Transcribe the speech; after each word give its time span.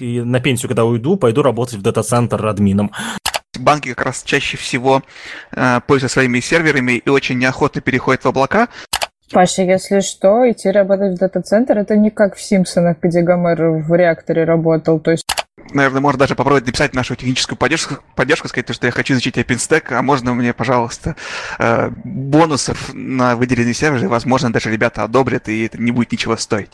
И 0.00 0.20
на 0.20 0.40
пенсию, 0.40 0.68
когда 0.68 0.84
уйду, 0.84 1.16
пойду 1.16 1.42
работать 1.42 1.74
в 1.74 1.82
дата-центр 1.82 2.44
админом. 2.44 2.92
Банки 3.58 3.88
как 3.94 4.06
раз 4.06 4.22
чаще 4.22 4.56
всего 4.56 5.02
э, 5.52 5.80
пользуются 5.86 6.14
своими 6.14 6.40
серверами 6.40 6.92
и 6.92 7.08
очень 7.08 7.38
неохотно 7.38 7.80
переходят 7.80 8.24
в 8.24 8.28
облака. 8.28 8.68
Паша, 9.32 9.62
если 9.62 10.00
что, 10.00 10.48
идти 10.50 10.70
работать 10.70 11.16
в 11.16 11.18
дата-центр, 11.18 11.78
это 11.78 11.96
не 11.96 12.10
как 12.10 12.36
в 12.36 12.42
Симпсонах, 12.42 12.98
где 13.02 13.22
Гомер 13.22 13.82
в 13.82 13.94
реакторе 13.94 14.44
работал. 14.44 15.00
То 15.00 15.12
есть 15.12 15.24
наверное, 15.72 16.00
можно 16.00 16.18
даже 16.18 16.34
попробовать 16.34 16.66
написать 16.66 16.94
нашу 16.94 17.16
техническую 17.16 17.58
поддержку, 17.58 17.96
поддержку 18.14 18.48
сказать, 18.48 18.72
что 18.72 18.86
я 18.86 18.92
хочу 18.92 19.14
изучить 19.14 19.36
OpenStack, 19.36 19.94
а 19.94 20.02
можно 20.02 20.34
мне, 20.34 20.52
пожалуйста, 20.52 21.16
э, 21.58 21.90
бонусов 22.04 22.92
на 22.94 23.36
выделенный 23.36 23.74
сервер, 23.74 24.04
и, 24.04 24.06
возможно, 24.06 24.52
даже 24.52 24.70
ребята 24.70 25.04
одобрят, 25.04 25.48
и 25.48 25.64
это 25.64 25.80
не 25.80 25.92
будет 25.92 26.12
ничего 26.12 26.36
стоить. 26.36 26.70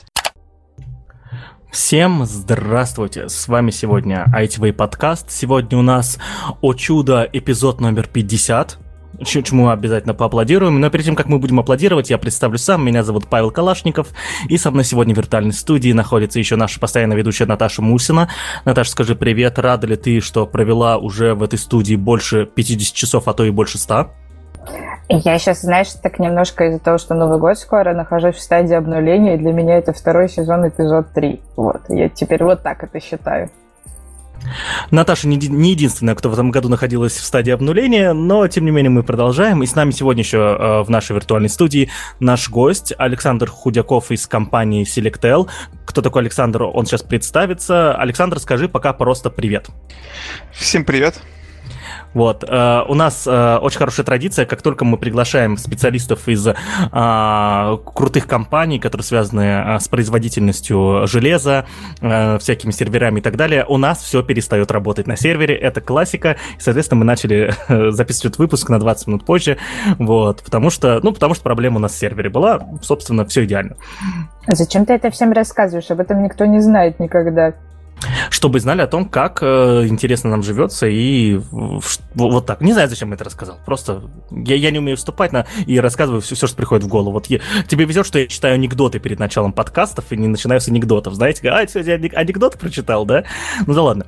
Всем 1.73 2.27
здравствуйте! 2.27 3.31
С 3.31 3.49
вами 3.49 3.71
сегодня 3.71 4.27
ITV 4.37 4.75
подкаст. 4.75 5.31
Сегодня 5.31 5.79
у 5.79 5.83
нас 5.83 6.19
«О 6.61 6.75
чудо» 6.75 7.27
эпизод 7.33 7.81
номер 7.81 8.09
50 8.13 8.79
чему 9.25 9.71
обязательно 9.71 10.13
поаплодируем. 10.13 10.81
Но 10.81 10.91
перед 10.91 11.07
тем, 11.07 11.17
как 11.17 11.29
мы 11.29 11.39
будем 11.39 11.61
аплодировать, 11.61 12.11
я 12.11 12.19
представлю 12.19 12.59
сам. 12.59 12.85
Меня 12.85 13.03
зовут 13.03 13.27
Павел 13.29 13.51
Калашников, 13.51 14.09
и 14.49 14.59
со 14.59 14.71
мной 14.71 14.85
сегодня 14.85 15.15
в 15.15 15.17
виртуальной 15.17 15.53
студии 15.53 15.93
находится 15.93 16.39
еще 16.39 16.57
наша 16.57 16.79
постоянная 16.79 17.17
ведущая 17.17 17.47
Наташа 17.47 17.81
Мусина. 17.81 18.29
Наташа, 18.67 18.91
скажи 18.91 19.15
привет, 19.15 19.59
рада 19.59 19.87
ли 19.87 19.97
ты, 19.97 20.21
что 20.21 20.47
провела 20.47 20.99
уже 20.99 21.35
в 21.35 21.43
этой 21.43 21.59
студии 21.59 21.95
больше 21.95 22.47
50 22.47 22.95
часов, 22.95 23.29
а 23.29 23.33
то 23.33 23.45
и 23.45 23.51
больше 23.51 23.79
100? 23.79 24.11
Я 25.09 25.39
сейчас, 25.39 25.63
знаешь, 25.63 25.89
так 26.03 26.19
немножко 26.19 26.67
из-за 26.67 26.79
того, 26.79 26.99
что 26.99 27.15
Новый 27.15 27.39
год 27.39 27.59
скоро, 27.59 27.93
нахожусь 27.93 28.37
в 28.37 28.41
стадии 28.41 28.75
обнуления, 28.75 29.35
и 29.35 29.39
для 29.39 29.53
меня 29.53 29.77
это 29.77 29.93
второй 29.93 30.29
сезон, 30.29 30.67
эпизод 30.67 31.13
3. 31.13 31.41
Вот, 31.57 31.83
я 31.89 32.09
теперь 32.09 32.43
вот 32.45 32.63
так 32.63 32.83
это 32.83 33.01
считаю. 33.01 33.51
Наташа 34.91 35.29
не, 35.29 35.37
не 35.37 35.71
единственная, 35.71 36.15
кто 36.15 36.29
в 36.29 36.33
этом 36.33 36.51
году 36.51 36.69
находилась 36.69 37.13
в 37.13 37.25
стадии 37.25 37.53
обнуления, 37.53 38.13
но 38.13 38.47
тем 38.49 38.65
не 38.65 38.71
менее 38.71 38.91
мы 38.91 39.03
продолжаем. 39.03 39.63
И 39.63 39.67
с 39.67 39.75
нами 39.75 39.91
сегодня 39.91 40.23
еще 40.23 40.39
э, 40.39 40.83
в 40.83 40.91
нашей 40.91 41.15
виртуальной 41.15 41.49
студии 41.49 41.91
наш 42.21 42.51
гость 42.51 42.93
Александр 42.99 43.49
Худяков 43.49 44.11
из 44.11 44.27
компании 44.27 44.85
Selectel. 44.85 45.49
Кто 45.85 46.03
такой 46.03 46.23
Александр? 46.23 46.65
Он 46.65 46.87
сейчас 46.87 47.03
представится. 47.03 47.95
Александр, 47.95 48.39
скажи 48.39 48.69
пока 48.69 48.93
просто 48.93 49.31
привет. 49.31 49.69
Всем 50.53 50.85
привет. 50.85 51.21
Вот. 52.15 52.45
Э, 52.47 52.83
у 52.89 52.95
нас 52.95 53.27
э, 53.27 53.57
очень 53.57 53.79
хорошая 53.79 54.05
традиция, 54.05 54.47
как 54.47 54.63
только 54.63 54.85
мы 54.85 54.99
приглашаем 54.99 55.57
специалистов 55.57 56.29
из 56.29 56.47
э, 56.47 56.55
крутых 57.85 58.27
компаний, 58.27 58.79
которые 58.79 59.05
связаны 59.05 59.79
с 59.81 59.89
производительностью 59.89 61.07
железа, 61.07 61.67
всякими 62.01 62.71
серверами 62.71 63.21
и 63.21 63.23
так 63.23 63.37
далее, 63.37 63.65
у 63.67 63.77
нас 63.77 64.03
все 64.03 64.23
перестает 64.23 64.71
работать 64.71 65.07
на 65.07 65.17
сервере. 65.17 65.55
Это 65.55 65.81
классика. 65.81 66.37
Соответственно, 66.59 67.01
мы 67.01 67.05
начали 67.05 67.55
записывать 67.93 68.39
выпуск 68.39 68.69
на 68.69 68.79
20 68.79 69.07
минут 69.07 69.25
позже. 69.25 69.59
Вот. 69.99 70.43
Потому 70.43 70.71
что, 70.71 71.01
ну, 71.03 71.13
потому 71.13 71.35
что 71.35 71.43
проблема 71.43 71.77
у 71.77 71.81
нас 71.81 71.93
в 71.93 71.99
сервере 71.99 72.31
была. 72.31 72.61
Собственно, 72.83 73.25
все 73.27 73.45
идеально. 73.45 73.77
Зачем 74.47 74.87
ты 74.87 74.95
это 74.95 75.11
всем 75.11 75.33
рассказываешь? 75.33 75.91
Об 75.91 76.01
этом 76.01 76.23
никто 76.23 76.45
не 76.45 76.61
знает 76.61 76.99
никогда 77.01 77.55
чтобы 78.31 78.61
знали 78.61 78.83
о 78.83 78.87
том, 78.87 79.09
как 79.09 79.43
э, 79.43 79.87
интересно 79.87 80.31
нам 80.31 80.43
живется, 80.43 80.87
и 80.87 81.41
вот 82.15 82.47
так. 82.47 82.61
Не 82.61 82.73
знаю, 82.73 82.89
зачем 82.89 83.09
я 83.09 83.15
это 83.15 83.25
рассказал. 83.25 83.59
Просто 83.65 84.03
я, 84.31 84.57
я 84.57 84.71
не 84.71 84.79
умею 84.79 84.97
вступать 84.97 85.33
на 85.33 85.47
и 85.67 85.79
рассказываю 85.81 86.21
все, 86.21 86.35
все, 86.35 86.47
что 86.47 86.57
приходит 86.57 86.85
в 86.85 86.89
голову. 86.89 87.13
Вот 87.13 87.27
я, 87.27 87.41
тебе 87.69 87.85
везет, 87.85 88.07
что 88.07 88.19
я 88.19 88.27
читаю 88.27 88.55
анекдоты 88.55 88.99
перед 88.99 89.19
началом 89.19 89.53
подкастов 89.53 90.13
и 90.13 90.17
не 90.17 90.29
начинаю 90.29 90.61
с 90.61 90.69
анекдотов. 90.69 91.15
Знаете, 91.15 91.49
а, 91.51 91.67
сегодня 91.67 92.11
анекдот 92.15 92.59
прочитал, 92.59 93.05
да? 93.05 93.25
Ну 93.67 93.75
да 93.75 93.83
ладно. 93.83 94.07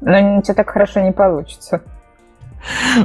Но 0.00 0.18
ничего 0.18 0.54
так 0.54 0.70
хорошо 0.70 1.00
не 1.00 1.12
получится. 1.12 1.82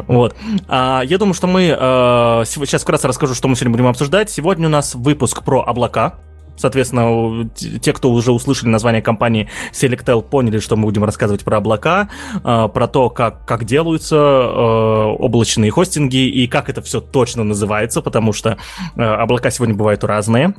Вот. 0.08 0.36
А, 0.67 1.02
я 1.06 1.17
думаю, 1.17 1.34
что 1.34 1.48
мы... 1.48 1.76
А, 1.78 2.44
сейчас 2.45 2.84
вкратце 2.84 3.08
расскажу, 3.08 3.36
что 3.36 3.48
мы 3.48 3.55
сегодня 3.55 3.72
будем 3.72 3.88
обсуждать. 3.88 4.30
Сегодня 4.30 4.67
у 4.67 4.72
нас 4.72 4.95
выпуск 4.95 5.43
про 5.43 5.61
облака. 5.61 6.16
Соответственно, 6.55 7.49
те, 7.49 7.93
кто 7.93 8.11
уже 8.11 8.31
услышали 8.31 8.69
название 8.69 9.02
компании 9.02 9.49
Selectel, 9.71 10.21
поняли, 10.21 10.59
что 10.59 10.75
мы 10.75 10.83
будем 10.83 11.03
рассказывать 11.03 11.43
про 11.43 11.58
облака, 11.58 12.09
а, 12.43 12.67
про 12.67 12.87
то, 12.87 13.09
как, 13.09 13.45
как 13.45 13.65
делаются 13.65 14.17
а, 14.17 15.08
облачные 15.17 15.71
хостинги 15.71 16.27
и 16.27 16.47
как 16.47 16.69
это 16.69 16.81
все 16.81 17.02
точно 17.02 17.43
называется, 17.43 18.02
потому 18.02 18.33
что 18.33 18.58
а, 18.95 19.21
облака 19.23 19.49
сегодня 19.52 19.75
бывают 19.75 20.03
разные. 20.03 20.53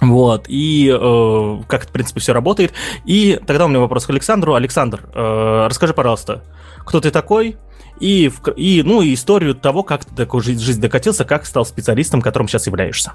Вот, 0.00 0.44
и 0.46 0.88
э, 0.88 1.62
как 1.66 1.82
это, 1.82 1.88
в 1.88 1.92
принципе, 1.92 2.20
все 2.20 2.32
работает. 2.32 2.72
И 3.04 3.40
тогда 3.46 3.64
у 3.64 3.68
меня 3.68 3.80
вопрос 3.80 4.06
к 4.06 4.10
Александру. 4.10 4.54
Александр, 4.54 5.08
э, 5.12 5.66
расскажи, 5.68 5.92
пожалуйста, 5.92 6.44
кто 6.84 7.00
ты 7.00 7.10
такой, 7.10 7.56
и, 7.98 8.30
и, 8.56 8.82
ну, 8.84 9.02
и 9.02 9.14
историю 9.14 9.54
того, 9.54 9.82
как 9.82 10.04
ты 10.04 10.14
такой 10.14 10.40
жизнь, 10.42 10.80
докатился, 10.80 11.24
как 11.24 11.46
стал 11.46 11.64
специалистом, 11.64 12.22
которым 12.22 12.46
сейчас 12.46 12.66
являешься. 12.66 13.14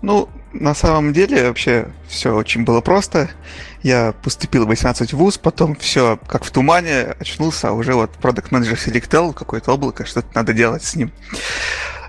Ну, 0.00 0.28
на 0.52 0.74
самом 0.74 1.12
деле 1.12 1.48
вообще 1.48 1.88
все 2.08 2.34
очень 2.34 2.64
было 2.64 2.80
просто. 2.80 3.30
Я 3.82 4.12
поступил 4.22 4.64
в 4.64 4.68
18 4.68 5.12
вуз, 5.12 5.38
потом 5.38 5.74
все 5.76 6.18
как 6.26 6.44
в 6.44 6.50
тумане, 6.50 7.16
очнулся, 7.18 7.68
а 7.68 7.72
уже 7.72 7.94
вот 7.94 8.12
продукт 8.12 8.52
менеджер 8.52 8.76
Selectel, 8.76 9.32
какое-то 9.32 9.72
облако, 9.72 10.06
что-то 10.06 10.28
надо 10.34 10.52
делать 10.52 10.84
с 10.84 10.94
ним. 10.94 11.12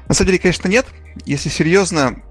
На 0.08 0.14
самом 0.14 0.28
деле, 0.28 0.40
конечно, 0.40 0.68
нет. 0.68 0.86
Если 1.26 1.50
серьезно, 1.50 2.22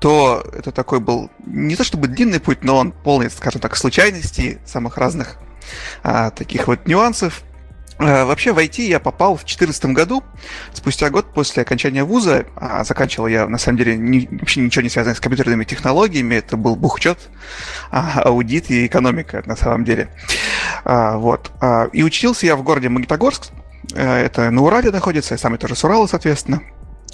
то 0.00 0.44
это 0.52 0.70
такой 0.70 1.00
был 1.00 1.30
не 1.44 1.76
то 1.76 1.84
чтобы 1.84 2.08
длинный 2.08 2.40
путь, 2.40 2.62
но 2.62 2.76
он 2.76 2.92
полный, 2.92 3.30
скажем 3.30 3.60
так, 3.60 3.76
случайностей, 3.76 4.58
самых 4.64 4.96
разных 4.96 5.38
а, 6.02 6.30
таких 6.30 6.68
вот 6.68 6.86
нюансов. 6.86 7.42
Э, 7.98 8.24
вообще 8.24 8.52
в 8.52 8.58
IT 8.58 8.82
я 8.82 9.00
попал 9.00 9.34
в 9.34 9.40
2014 9.40 9.86
году, 9.86 10.22
спустя 10.72 11.10
год 11.10 11.32
после 11.32 11.62
окончания 11.62 12.04
вуза. 12.04 12.46
А 12.56 12.84
заканчивал 12.84 13.26
я, 13.26 13.48
на 13.48 13.58
самом 13.58 13.78
деле, 13.78 13.96
не, 13.96 14.28
вообще 14.30 14.60
ничего 14.60 14.82
не 14.82 14.88
связанное 14.88 15.16
с 15.16 15.20
компьютерными 15.20 15.64
технологиями. 15.64 16.36
Это 16.36 16.56
был 16.56 16.76
бухчет, 16.76 17.18
а, 17.90 18.22
аудит 18.22 18.70
и 18.70 18.86
экономика, 18.86 19.42
на 19.46 19.56
самом 19.56 19.84
деле. 19.84 20.10
А, 20.84 21.16
вот. 21.16 21.50
А, 21.60 21.88
и 21.92 22.02
учился 22.02 22.46
я 22.46 22.56
в 22.56 22.62
городе 22.62 22.88
Магнитогорск. 22.88 23.50
Э, 23.94 24.24
это 24.24 24.50
на 24.50 24.62
Урале 24.62 24.90
находится, 24.90 25.34
я 25.34 25.38
сам 25.38 25.56
тоже 25.58 25.74
с 25.74 25.84
Урала, 25.84 26.06
соответственно. 26.06 26.62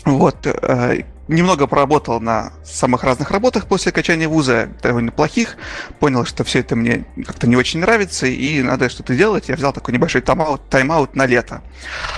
Вот, 0.05 0.47
э, 0.47 1.05
немного 1.29 1.67
поработал 1.67 2.21
на 2.21 2.53
самых 2.65 3.05
разных 3.05 3.31
работах 3.31 3.67
после 3.67 3.91
окончания 3.91 4.29
вуза, 4.29 4.69
довольно 4.83 5.13
плохих. 5.13 5.57
Понял, 6.01 6.25
что 6.25 6.45
все 6.45 6.61
это 6.61 6.77
мне 6.77 7.05
как-то 7.27 7.47
не 7.47 7.57
очень 7.57 7.81
нравится, 7.81 8.27
и 8.27 8.63
надо 8.63 8.89
что-то 8.89 9.15
делать. 9.15 9.49
Я 9.49 9.57
взял 9.57 9.73
такой 9.73 9.95
небольшой 9.95 10.21
тайм-аут, 10.21 10.69
тайм-аут 10.69 11.15
на 11.17 11.27
лето. 11.27 11.63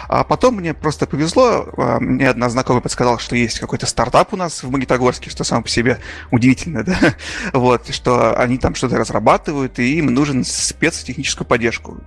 А 0.09 0.25
потом 0.25 0.57
мне 0.57 0.75
просто 0.75 1.07
повезло. 1.07 1.69
Э, 1.77 1.99
мне 2.01 2.29
одна 2.29 2.49
знакомая 2.49 2.83
подсказала, 2.83 3.19
что 3.19 3.37
есть 3.37 3.61
какой-то 3.61 3.87
стартап 3.87 4.33
у 4.33 4.37
нас 4.37 4.63
в 4.63 4.71
Магнитогорске, 4.71 5.31
что 5.31 5.45
само 5.45 5.63
по 5.63 5.69
себе 5.69 5.99
удивительно, 6.31 6.83
да? 6.85 6.97
Вот, 7.53 7.95
что 7.95 8.37
они 8.39 8.59
там 8.59 8.75
что-то 8.75 8.99
разрабатывают, 8.99 9.79
и 9.79 9.99
им 9.99 10.07
нужен 10.07 10.45
спецтехническую 10.45 11.47
поддержку 11.47 12.01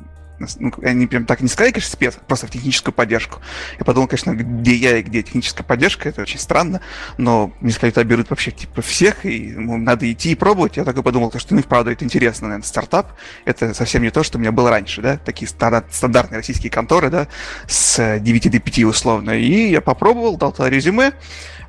ну, 0.60 0.72
они 0.84 1.08
прям 1.08 1.26
так 1.26 1.42
не 1.42 1.48
сказали, 1.48 1.72
конечно, 1.72 1.92
спец, 1.92 2.18
просто 2.28 2.48
в 2.48 2.52
техническую 2.52 2.94
поддержку. 2.94 3.40
Я 3.78 3.86
подумал, 3.86 4.08
конечно, 4.08 4.34
где 4.34 4.76
я 4.76 4.98
и 4.98 5.02
где 5.02 5.24
техническая 5.24 5.66
поддержка, 5.66 6.10
это 6.10 6.22
очень 6.22 6.40
странно, 6.40 6.82
но 7.18 7.52
мне 7.60 7.72
сказали, 7.72 7.92
что 7.92 8.04
берут 8.04 8.30
вообще 8.30 8.52
типа 8.52 8.82
всех, 8.82 9.26
и 9.26 9.54
ну, 9.56 9.78
надо 9.78 10.12
идти 10.12 10.32
и 10.32 10.36
пробовать. 10.36 10.78
Я 10.78 10.86
такой 10.86 11.04
подумал, 11.04 11.32
что, 11.38 11.54
ну, 11.56 11.62
вправду, 11.62 11.92
это 11.92 12.06
интересно, 12.06 12.48
наверное, 12.48 12.68
стартап, 12.68 13.14
это 13.46 13.74
совсем 13.74 14.02
не 14.04 14.12
то, 14.12 14.24
что 14.24 14.38
у 14.38 14.42
меня 14.42 14.52
было 14.52 14.70
раньше, 14.70 15.02
да, 15.02 15.18
такие 15.18 15.48
стандартные 15.48 16.38
российские 16.38 16.72
конторы, 16.72 17.10
да, 17.10 17.28
с 17.68 18.20
9 18.20 18.52
до 18.52 18.60
5 18.60 18.84
условно. 18.86 19.32
И 19.32 19.70
я 19.70 19.82
попробовал, 19.82 20.38
дал 20.38 20.52
туда 20.52 20.70
резюме, 20.70 21.14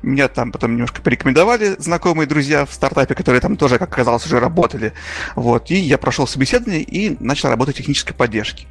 меня 0.01 0.27
там 0.27 0.51
потом 0.51 0.71
немножко 0.71 1.01
порекомендовали 1.01 1.75
знакомые 1.77 2.27
друзья 2.27 2.65
в 2.65 2.73
стартапе, 2.73 3.15
которые 3.15 3.41
там 3.41 3.57
тоже, 3.57 3.77
как 3.77 3.91
оказалось, 3.91 4.25
уже 4.25 4.39
работали. 4.39 4.93
Вот. 5.35 5.69
И 5.71 5.75
я 5.75 5.97
прошел 5.97 6.27
собеседование 6.27 6.81
и 6.81 7.17
начал 7.19 7.49
работать 7.49 7.75
в 7.75 7.77
технической 7.77 8.15
поддержке. 8.15 8.67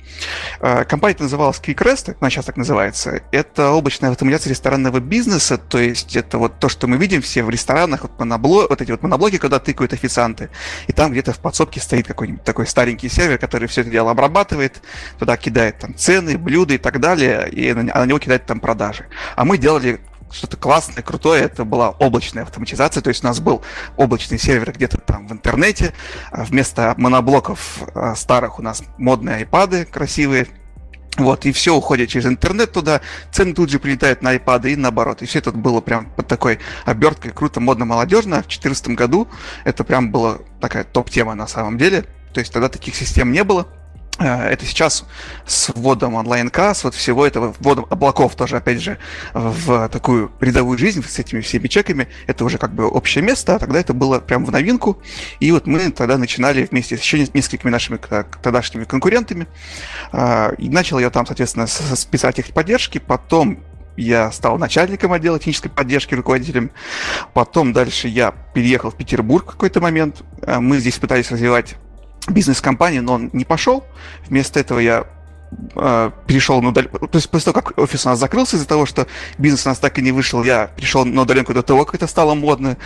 Э, 0.60 0.84
компания 0.84 1.16
называлась 1.18 1.60
QuickRest, 1.60 2.16
она 2.20 2.30
сейчас 2.30 2.44
так 2.46 2.56
называется. 2.56 3.22
Это 3.32 3.70
облачная 3.70 4.10
автоматизация 4.10 4.50
ресторанного 4.50 5.00
бизнеса, 5.00 5.58
то 5.58 5.78
есть 5.78 6.16
это 6.16 6.38
вот 6.38 6.58
то, 6.58 6.68
что 6.68 6.86
мы 6.86 6.96
видим 6.96 7.22
все 7.22 7.42
в 7.42 7.50
ресторанах, 7.50 8.02
вот, 8.02 8.18
монобло, 8.18 8.66
вот 8.68 8.80
эти 8.80 8.90
вот 8.90 9.02
моноблоки, 9.02 9.38
когда 9.38 9.58
тыкают 9.58 9.92
официанты, 9.92 10.50
и 10.86 10.92
там 10.92 11.12
где-то 11.12 11.32
в 11.32 11.38
подсобке 11.38 11.80
стоит 11.80 12.06
какой-нибудь 12.06 12.44
такой 12.44 12.66
старенький 12.66 13.08
сервер, 13.08 13.38
который 13.38 13.68
все 13.68 13.82
это 13.82 13.90
дело 13.90 14.10
обрабатывает, 14.10 14.82
туда 15.18 15.36
кидает 15.36 15.78
там 15.78 15.94
цены, 15.94 16.38
блюда 16.38 16.74
и 16.74 16.78
так 16.78 17.00
далее, 17.00 17.48
и 17.50 17.72
на, 17.72 17.92
а 17.92 18.00
на 18.00 18.06
него 18.06 18.18
кидает 18.18 18.46
там 18.46 18.60
продажи. 18.60 19.06
А 19.36 19.44
мы 19.44 19.58
делали 19.58 20.00
что-то 20.32 20.56
классное, 20.56 21.02
крутое, 21.02 21.42
это 21.42 21.64
была 21.64 21.90
облачная 21.90 22.44
автоматизация, 22.44 23.02
то 23.02 23.08
есть 23.08 23.24
у 23.24 23.26
нас 23.26 23.40
был 23.40 23.62
облачный 23.96 24.38
сервер 24.38 24.72
где-то 24.72 24.98
там 24.98 25.26
в 25.26 25.32
интернете, 25.32 25.92
а 26.30 26.44
вместо 26.44 26.94
моноблоков 26.96 27.82
а, 27.94 28.14
старых 28.14 28.58
у 28.58 28.62
нас 28.62 28.82
модные 28.98 29.36
айпады 29.36 29.84
красивые, 29.84 30.46
вот, 31.16 31.44
и 31.44 31.52
все 31.52 31.74
уходит 31.74 32.08
через 32.08 32.26
интернет 32.26 32.72
туда, 32.72 33.00
цены 33.32 33.52
тут 33.52 33.68
же 33.68 33.78
прилетают 33.78 34.22
на 34.22 34.36
iPad 34.36 34.70
и 34.70 34.76
наоборот. 34.76 35.22
И 35.22 35.26
все 35.26 35.40
это 35.40 35.52
было 35.52 35.80
прям 35.80 36.06
под 36.12 36.28
такой 36.28 36.60
оберткой, 36.84 37.32
круто, 37.32 37.60
модно, 37.60 37.84
молодежно. 37.84 38.36
В 38.36 38.46
2014 38.46 38.88
году 38.90 39.28
это 39.64 39.84
прям 39.84 40.12
была 40.12 40.38
такая 40.60 40.84
топ-тема 40.84 41.34
на 41.34 41.46
самом 41.46 41.78
деле. 41.78 42.04
То 42.32 42.40
есть 42.40 42.52
тогда 42.52 42.68
таких 42.68 42.94
систем 42.94 43.32
не 43.32 43.44
было. 43.44 43.66
Э, 44.20 44.50
это 44.50 44.66
сейчас 44.66 45.04
с 45.46 45.70
вводом 45.74 46.14
онлайн-касс, 46.14 46.84
вот 46.84 46.94
всего 46.94 47.26
этого, 47.26 47.54
вводом 47.58 47.86
облаков 47.88 48.36
тоже, 48.36 48.58
опять 48.58 48.80
же, 48.80 48.98
в 49.32 49.88
такую 49.88 50.30
рядовую 50.40 50.78
жизнь 50.78 51.02
с 51.02 51.18
этими 51.18 51.40
всеми 51.40 51.68
чеками, 51.68 52.06
это 52.26 52.44
уже 52.44 52.58
как 52.58 52.72
бы 52.72 52.86
общее 52.86 53.24
место, 53.24 53.56
а 53.56 53.58
тогда 53.58 53.80
это 53.80 53.94
было 53.94 54.20
прям 54.20 54.44
в 54.44 54.52
новинку. 54.52 55.02
И 55.40 55.50
вот 55.52 55.66
мы 55.66 55.90
тогда 55.90 56.18
начинали 56.18 56.68
вместе 56.70 56.96
с 56.96 57.00
еще 57.00 57.26
несколькими 57.32 57.70
нашими 57.70 57.98
тогдашними 58.42 58.84
конкурентами. 58.84 59.46
Э, 60.12 60.54
и 60.58 60.68
начал 60.68 60.98
я 60.98 61.10
там, 61.10 61.26
соответственно, 61.26 61.66
списать 61.66 62.38
их 62.38 62.48
поддержки, 62.48 62.98
потом 62.98 63.64
я 63.96 64.30
стал 64.32 64.58
начальником 64.58 65.12
отдела 65.12 65.38
технической 65.38 65.70
поддержки, 65.70 66.14
руководителем. 66.14 66.70
Потом 67.34 67.72
дальше 67.72 68.08
я 68.08 68.32
переехал 68.54 68.90
в 68.90 68.96
Петербург 68.96 69.44
в 69.44 69.52
какой-то 69.52 69.80
момент. 69.80 70.22
Э, 70.42 70.60
мы 70.60 70.78
здесь 70.78 70.98
пытались 70.98 71.30
развивать 71.30 71.76
бизнес-компании, 72.30 73.00
но 73.00 73.14
он 73.14 73.30
не 73.32 73.44
пошел. 73.44 73.84
Вместо 74.28 74.60
этого 74.60 74.78
я 74.78 75.06
э, 75.74 76.10
перешел 76.26 76.60
на 76.62 76.68
удаленку. 76.68 77.06
То 77.06 77.16
есть 77.16 77.30
после 77.30 77.52
того, 77.52 77.62
как 77.62 77.78
офис 77.78 78.06
у 78.06 78.08
нас 78.08 78.18
закрылся 78.18 78.56
из-за 78.56 78.66
того, 78.66 78.86
что 78.86 79.06
бизнес 79.38 79.66
у 79.66 79.68
нас 79.68 79.78
так 79.78 79.98
и 79.98 80.02
не 80.02 80.12
вышел, 80.12 80.42
я 80.44 80.68
перешел 80.68 81.04
на 81.04 81.22
удаленку 81.22 81.54
до 81.54 81.62
того, 81.62 81.84
как 81.84 81.96
это 81.96 82.06
стало 82.06 82.34
модно, 82.34 82.76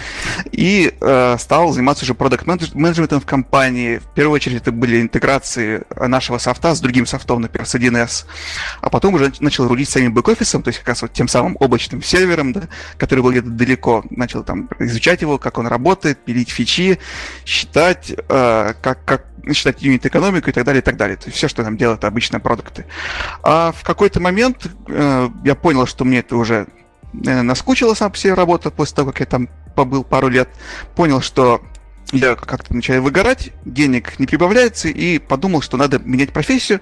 и 0.51 0.95
э, 1.01 1.37
стал 1.39 1.73
заниматься 1.73 2.05
уже 2.05 2.15
продукт 2.15 2.47
менеджментом 2.47 3.21
в 3.21 3.27
компании. 3.27 3.99
В 3.99 4.15
первую 4.15 4.35
очередь 4.35 4.63
это 4.63 4.73
были 4.73 5.01
интеграции 5.01 5.85
нашего 5.97 6.39
софта 6.39 6.75
с 6.75 6.81
другим 6.81 7.07
софтом, 7.07 7.43
например, 7.43 7.67
с 7.67 7.75
1С. 7.75 8.25
А 8.81 8.91
потом 8.91 9.15
уже 9.15 9.33
начал 9.41 9.69
рулить 9.69 9.89
самим 9.89 10.15
бэк-офисом, 10.15 10.63
то 10.63 10.69
есть 10.69 10.79
как 10.81 10.89
раз 10.89 11.03
вот 11.03 11.13
тем 11.13 11.29
самым 11.29 11.57
облачным 11.61 12.03
сервером, 12.03 12.53
да, 12.53 12.63
который 12.97 13.21
был 13.21 13.31
где-то 13.31 13.51
далеко. 13.51 14.05
Начал 14.11 14.43
там 14.43 14.69
изучать 14.79 15.23
его, 15.23 15.39
как 15.39 15.59
он 15.59 15.67
работает, 15.67 16.19
пилить 16.25 16.51
фичи, 16.51 16.99
считать, 17.45 18.11
э, 18.11 18.75
как, 18.81 19.05
как 19.05 19.34
считать 19.53 19.83
юнит-экономику 19.83 20.51
и 20.51 20.53
так 20.53 20.65
далее, 20.65 20.81
и 20.81 20.85
так 20.85 20.97
далее. 20.97 21.17
То 21.17 21.27
есть 21.27 21.37
все, 21.37 21.49
что 21.49 21.63
нам 21.63 21.77
делают 21.77 22.05
обычно 22.05 22.41
продукты. 22.41 22.87
А 23.43 23.73
в 23.73 23.83
какой-то 23.83 24.21
момент 24.21 24.67
э, 24.89 25.29
я 25.45 25.55
понял, 25.55 25.87
что 25.87 26.05
мне 26.05 26.21
это 26.21 26.37
уже 26.37 26.67
наверное, 27.13 27.43
наскучила 27.43 27.95
сам 27.95 28.11
по 28.11 28.19
себе 28.19 28.35
работа 28.35 28.71
после 28.71 28.97
того, 28.97 29.11
как 29.11 29.21
я 29.21 29.27
там 29.27 29.49
побыл 29.75 30.05
пару 30.05 30.29
лет. 30.29 30.49
Понял, 30.95 31.21
что 31.21 31.63
я 32.13 32.35
как-то 32.35 32.75
начал 32.75 33.01
выгорать, 33.03 33.51
денег 33.65 34.19
не 34.19 34.27
прибавляется, 34.27 34.89
и 34.89 35.19
подумал, 35.19 35.63
что 35.63 35.77
надо 35.77 35.99
менять 35.99 36.33
профессию, 36.33 36.81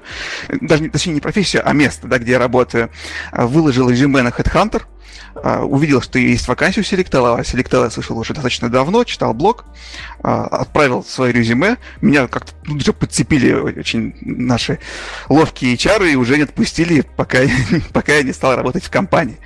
даже, 0.48 0.88
точнее, 0.90 1.14
не 1.14 1.20
профессию, 1.20 1.62
а 1.64 1.72
место, 1.72 2.06
да, 2.06 2.18
где 2.18 2.32
я 2.32 2.38
работаю. 2.38 2.90
Выложил 3.32 3.88
резюме 3.88 4.22
на 4.22 4.28
Headhunter, 4.28 4.82
увидел, 5.34 6.00
что 6.02 6.18
есть 6.18 6.48
у 6.48 6.52
Selectel, 6.52 7.38
а 7.38 7.40
Selectel 7.40 7.84
я 7.84 7.90
слышал 7.90 8.18
уже 8.18 8.34
достаточно 8.34 8.68
давно, 8.68 9.04
читал 9.04 9.34
блог, 9.34 9.64
а, 10.22 10.44
отправил 10.44 11.04
свое 11.04 11.32
резюме, 11.32 11.78
меня 12.00 12.28
как-то 12.28 12.52
ну, 12.64 12.78
подцепили 12.92 13.52
очень 13.52 14.14
наши 14.20 14.78
ловкие 15.28 15.74
HR 15.74 16.12
и 16.12 16.16
уже 16.16 16.36
не 16.36 16.42
отпустили, 16.42 17.02
пока, 17.16 17.38
пока 17.92 18.14
я 18.14 18.22
не 18.22 18.32
стал 18.32 18.56
работать 18.56 18.84
в 18.84 18.90
компании. 18.90 19.38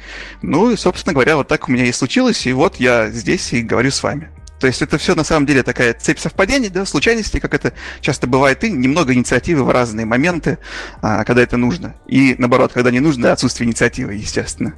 Ну 0.42 0.70
и, 0.70 0.76
собственно 0.76 1.12
говоря, 1.12 1.36
вот 1.36 1.48
так 1.48 1.68
у 1.68 1.72
меня 1.72 1.86
и 1.86 1.92
случилось, 1.92 2.46
и 2.46 2.52
вот 2.52 2.76
я 2.76 3.10
здесь 3.10 3.52
и 3.52 3.62
говорю 3.62 3.90
с 3.90 4.02
вами. 4.02 4.30
То 4.58 4.66
есть 4.66 4.80
это 4.80 4.96
все 4.96 5.14
на 5.14 5.24
самом 5.24 5.46
деле 5.46 5.62
такая 5.62 5.92
цепь 5.92 6.18
совпадений, 6.18 6.70
да, 6.70 6.86
случайностей, 6.86 7.40
как 7.40 7.52
это 7.52 7.74
часто 8.00 8.26
бывает, 8.26 8.64
и 8.64 8.70
немного 8.70 9.12
инициативы 9.12 9.64
в 9.64 9.70
разные 9.70 10.06
моменты, 10.06 10.58
а, 11.02 11.24
когда 11.24 11.42
это 11.42 11.56
нужно. 11.56 11.94
И 12.06 12.34
наоборот, 12.38 12.72
когда 12.72 12.90
не 12.90 13.00
нужно, 13.00 13.32
отсутствие 13.32 13.68
инициативы, 13.68 14.14
естественно. 14.14 14.74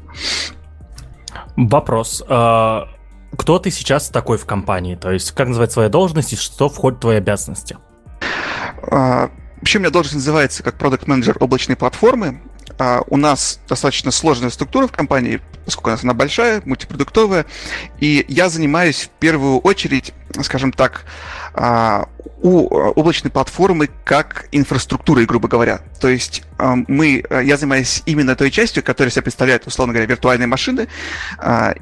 Вопрос. 1.57 2.23
А, 2.29 2.89
кто 3.37 3.59
ты 3.59 3.71
сейчас 3.71 4.09
такой 4.09 4.39
в 4.39 4.47
компании? 4.47 4.95
То 4.95 5.11
есть, 5.11 5.33
как 5.33 5.49
называть 5.49 5.73
своя 5.73 5.89
должность 5.89 6.33
и 6.33 6.37
что 6.37 6.69
входит 6.69 6.99
в 6.99 7.03
твои 7.03 7.17
обязанности? 7.17 7.79
А, 8.91 9.31
вообще, 9.57 9.79
у 9.79 9.81
меня 9.81 9.91
должность 9.91 10.17
называется 10.17 10.63
как 10.63 10.79
продукт 10.79 11.07
менеджер 11.07 11.37
облачной 11.41 11.77
платформы. 11.77 12.41
А, 12.79 13.03
у 13.09 13.17
нас 13.17 13.61
достаточно 13.69 14.11
сложная 14.11 14.51
структура 14.51 14.87
в 14.87 14.93
компании, 14.93 15.41
поскольку 15.65 15.91
у 15.91 15.93
нас 15.93 16.05
она 16.05 16.15
большая, 16.15 16.63
мультипродуктовая, 16.65 17.47
и 17.99 18.25
я 18.29 18.49
занимаюсь 18.49 19.05
в 19.05 19.09
первую 19.19 19.59
очередь, 19.59 20.15
скажем 20.43 20.73
так, 20.73 21.05
у 22.41 22.67
э, 22.67 22.93
облачной 22.95 23.31
платформы 23.31 23.89
как 24.05 24.47
инфраструктурой, 24.53 25.27
грубо 25.27 25.49
говоря. 25.49 25.81
То 26.01 26.09
есть 26.09 26.43
э, 26.59 26.75
мы, 26.87 27.25
э, 27.29 27.43
я 27.45 27.57
занимаюсь 27.57 28.03
именно 28.07 28.37
той 28.37 28.51
частью, 28.51 28.83
которая 28.85 29.11
себя 29.11 29.23
представляет, 29.23 29.67
условно 29.67 29.93
говоря, 29.93 30.09
виртуальные 30.09 30.47
машины, 30.47 30.89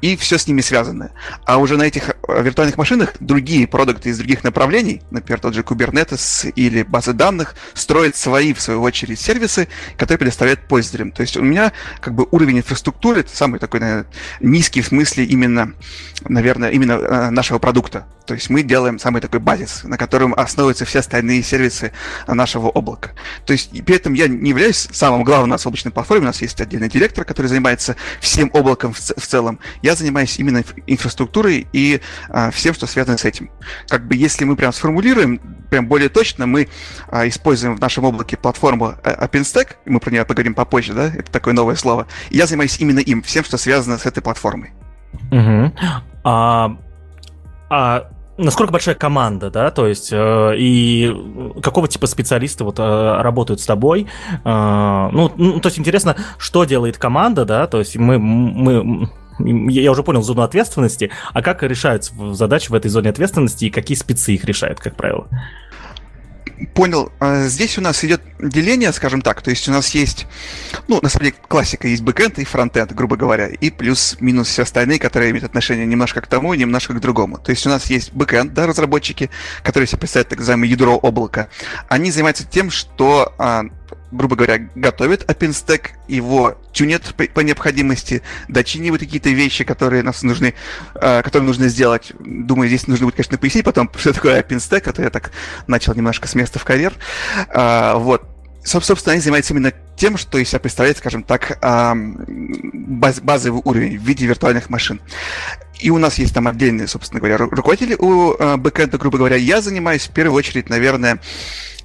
и 0.01 0.17
все 0.17 0.39
с 0.39 0.47
ними 0.47 0.61
связано. 0.61 1.11
А 1.45 1.59
уже 1.59 1.77
на 1.77 1.85
этих 1.85 2.17
виртуальных 2.29 2.77
машинах 2.77 3.15
другие 3.21 3.67
продукты 3.67 4.11
из 4.11 4.19
других 4.19 4.45
направлений, 4.45 5.03
например, 5.11 5.41
тот 5.41 5.55
же 5.55 5.63
Kubernetes 5.63 6.51
или 6.53 6.83
базы 6.83 7.13
данных, 7.13 7.55
строят 7.75 8.17
свои, 8.17 8.53
в 8.55 8.61
свою 8.61 8.83
очередь, 8.83 9.21
сервисы, 9.21 9.69
которые 9.97 10.19
предоставляют 10.19 10.67
пользователям. 10.69 11.13
То 11.13 11.23
есть 11.23 11.37
у 11.37 11.43
меня 11.43 11.73
как 12.01 12.15
бы 12.15 12.27
уровень 12.31 12.59
инфраструктуры, 12.59 13.21
это 13.21 13.35
самый 13.35 13.61
такой, 13.61 13.81
наверное, 13.81 14.07
низкий 14.41 14.81
в 14.81 14.87
смысле 14.87 15.25
именно, 15.25 15.73
наверное, 16.29 16.71
именно 16.71 17.31
нашего 17.31 17.59
продукта. 17.59 18.07
То 18.27 18.35
есть 18.37 18.51
мы 18.51 18.63
делаем 18.63 18.99
самый 18.99 19.21
такой 19.21 19.41
базис, 19.41 19.85
на 19.85 19.97
котором 19.97 20.35
основываются 20.35 20.85
все 20.85 21.01
остальные 21.01 21.43
сервисы 21.43 21.93
нашего 22.27 22.69
облака. 22.69 23.11
То 23.45 23.53
есть 23.53 23.71
и 23.73 23.83
при 23.83 23.97
этом 23.97 24.15
я 24.15 24.29
не 24.29 24.51
являюсь 24.51 24.89
самым 24.93 25.25
главным 25.25 25.47
у 25.47 25.51
нас 25.51 25.65
в 25.65 25.69
облачной 25.69 25.93
платформе, 25.93 26.25
у 26.25 26.27
нас 26.27 26.43
есть 26.43 26.61
отдельный 26.61 26.89
директор, 26.89 27.25
который 27.25 27.47
занимается 27.47 27.97
всем 28.21 28.51
облаком 28.53 28.93
в, 28.93 28.99
в 28.99 29.27
целом. 29.27 29.59
Я 29.83 29.95
занимаюсь 29.95 30.39
именно 30.39 30.63
инфраструктурой 30.87 31.67
и 31.73 32.01
а, 32.29 32.51
всем, 32.51 32.75
что 32.75 32.87
связано 32.87 33.17
с 33.17 33.25
этим. 33.25 33.51
Как 33.89 34.07
бы 34.07 34.17
если 34.17 34.45
мы 34.45 34.57
прям 34.57 34.73
сформулируем, 34.73 35.39
прям 35.71 35.87
более 35.87 36.09
точно, 36.09 36.47
мы 36.47 36.69
а, 37.09 37.27
используем 37.29 37.77
в 37.77 37.81
нашем 37.81 38.05
облаке 38.05 38.37
платформу 38.37 38.95
э, 39.03 39.27
OpenStack, 39.27 39.77
мы 39.87 40.01
про 40.01 40.11
нее 40.11 40.25
поговорим 40.25 40.55
попозже, 40.55 40.93
да, 40.93 41.07
это 41.07 41.31
такое 41.31 41.55
новое 41.55 41.77
слово. 41.77 42.07
И 42.31 42.37
я 42.37 42.47
занимаюсь 42.47 42.79
именно 42.81 43.01
им, 43.01 43.23
всем, 43.23 43.45
что 43.45 43.57
связано 43.57 43.99
с 43.99 44.07
этой 44.07 44.23
платформой. 44.23 44.73
Угу. 45.31 45.73
А, 46.25 46.77
а 47.71 48.11
насколько 48.39 48.73
большая 48.73 48.95
команда, 48.95 49.51
да, 49.51 49.71
то 49.71 49.87
есть 49.87 50.11
э, 50.13 50.55
и 50.57 51.15
какого 51.63 51.89
типа 51.89 52.07
специалисты 52.07 52.65
вот 52.65 52.79
э, 52.79 52.83
работают 53.21 53.61
с 53.61 53.67
тобой, 53.67 54.07
э, 54.29 55.09
ну, 55.13 55.33
ну, 55.37 55.61
то 55.61 55.69
есть 55.69 55.79
интересно, 55.79 56.17
что 56.39 56.65
делает 56.65 56.99
команда, 56.99 57.45
да, 57.45 57.67
то 57.67 57.79
есть 57.79 57.97
мы, 57.97 58.19
мы 58.19 59.09
я 59.39 59.91
уже 59.91 60.03
понял 60.03 60.23
зону 60.23 60.43
ответственности, 60.43 61.11
а 61.33 61.43
как 61.43 61.63
решаются 61.63 62.13
задачи 62.33 62.71
в 62.71 62.75
этой 62.75 62.89
зоне 62.89 63.11
ответственности 63.11 63.67
и 63.67 63.71
какие 63.71 63.97
спецы 63.97 64.33
их 64.33 64.45
решают, 64.45 64.81
как 64.81 64.97
правило? 64.97 65.29
Понял. 66.75 67.13
А, 67.21 67.49
здесь 67.49 67.77
у 67.77 67.81
нас 67.83 68.03
идет 68.05 68.23
деление, 68.39 68.93
скажем 68.93 69.21
так, 69.21 69.43
то 69.43 69.51
есть 69.51 69.69
у 69.69 69.73
нас 69.73 69.91
есть, 69.91 70.27
ну, 70.89 71.01
на 71.03 71.09
самом 71.09 71.27
деле, 71.27 71.37
классика, 71.49 71.87
есть 71.87 72.03
бэкенд 72.03 72.39
и 72.39 72.45
фронтенд, 72.45 72.93
грубо 72.93 73.17
говоря, 73.17 73.49
и 73.49 73.71
плюс-минус 73.71 74.49
все 74.49 74.63
остальные, 74.63 74.99
которые 74.99 75.31
имеют 75.31 75.45
отношение 75.45 75.87
немножко 75.87 76.21
к 76.23 76.27
тому 76.27 76.55
и 76.55 76.59
немножко 76.59 76.95
к 76.95 77.01
другому. 77.01 77.39
То 77.39 77.51
есть 77.51 77.67
у 77.67 77.71
нас 77.71 77.87
есть 77.91 78.13
бэкэнд, 78.13 78.55
да, 78.55 78.67
разработчики, 78.67 79.31
которые 79.63 79.87
себе 79.87 79.99
представляют 79.99 80.31
так 80.31 80.39
называемое 80.39 80.69
ядро 80.69 80.99
облака. 81.03 81.49
Они 81.89 82.11
занимаются 82.11 82.45
тем, 82.45 82.71
что 82.71 83.35
а, 83.39 83.65
грубо 84.17 84.37
говоря, 84.37 84.69
готовит 84.75 85.25
OpenStack, 85.31 85.91
его 86.09 86.57
тюнит 86.73 87.15
по, 87.15 87.41
необходимости, 87.41 88.23
дочинивает 88.49 89.03
какие-то 89.03 89.31
вещи, 89.31 89.65
которые 89.65 90.03
нас 90.03 90.23
нужны, 90.23 90.55
э, 90.95 91.23
которые 91.23 91.47
нужно 91.47 91.69
сделать. 91.69 92.13
Думаю, 92.19 92.69
здесь 92.69 92.87
нужно 92.87 93.07
будет, 93.07 93.17
конечно, 93.17 93.39
пояснить 93.39 93.65
потом, 93.65 93.91
что 93.97 94.13
такое 94.13 94.43
OpenStack, 94.43 94.93
а 94.97 95.03
я 95.03 95.11
так 95.11 95.31
начал 95.67 95.95
немножко 95.95 96.27
с 96.29 96.35
места 96.35 96.59
в 96.59 96.65
карьер. 96.65 96.95
Э, 97.49 97.95
вот. 97.97 98.29
Собственно, 98.65 99.13
они 99.13 99.21
занимаются 99.21 99.55
именно 99.55 99.73
тем, 99.97 100.17
что 100.17 100.39
из 100.39 100.49
себя 100.49 100.59
представляет, 100.59 100.99
скажем 100.99 101.23
так, 101.23 101.57
баз, 102.27 103.21
базовый 103.21 103.63
уровень 103.65 103.97
в 103.97 104.03
виде 104.03 104.27
виртуальных 104.27 104.71
машин. 104.71 105.01
И 105.79 105.91
у 105.91 105.99
нас 105.99 106.19
есть 106.19 106.35
там 106.35 106.49
отдельные, 106.49 106.89
собственно 106.89 107.21
говоря, 107.21 107.37
руководители 107.37 107.95
у 107.95 108.35
э, 108.35 108.57
бэкэнда, 108.57 108.99
грубо 108.99 109.19
говоря. 109.19 109.37
Я 109.37 109.61
занимаюсь 109.61 110.09
в 110.09 110.11
первую 110.11 110.37
очередь, 110.37 110.69
наверное, 110.69 111.21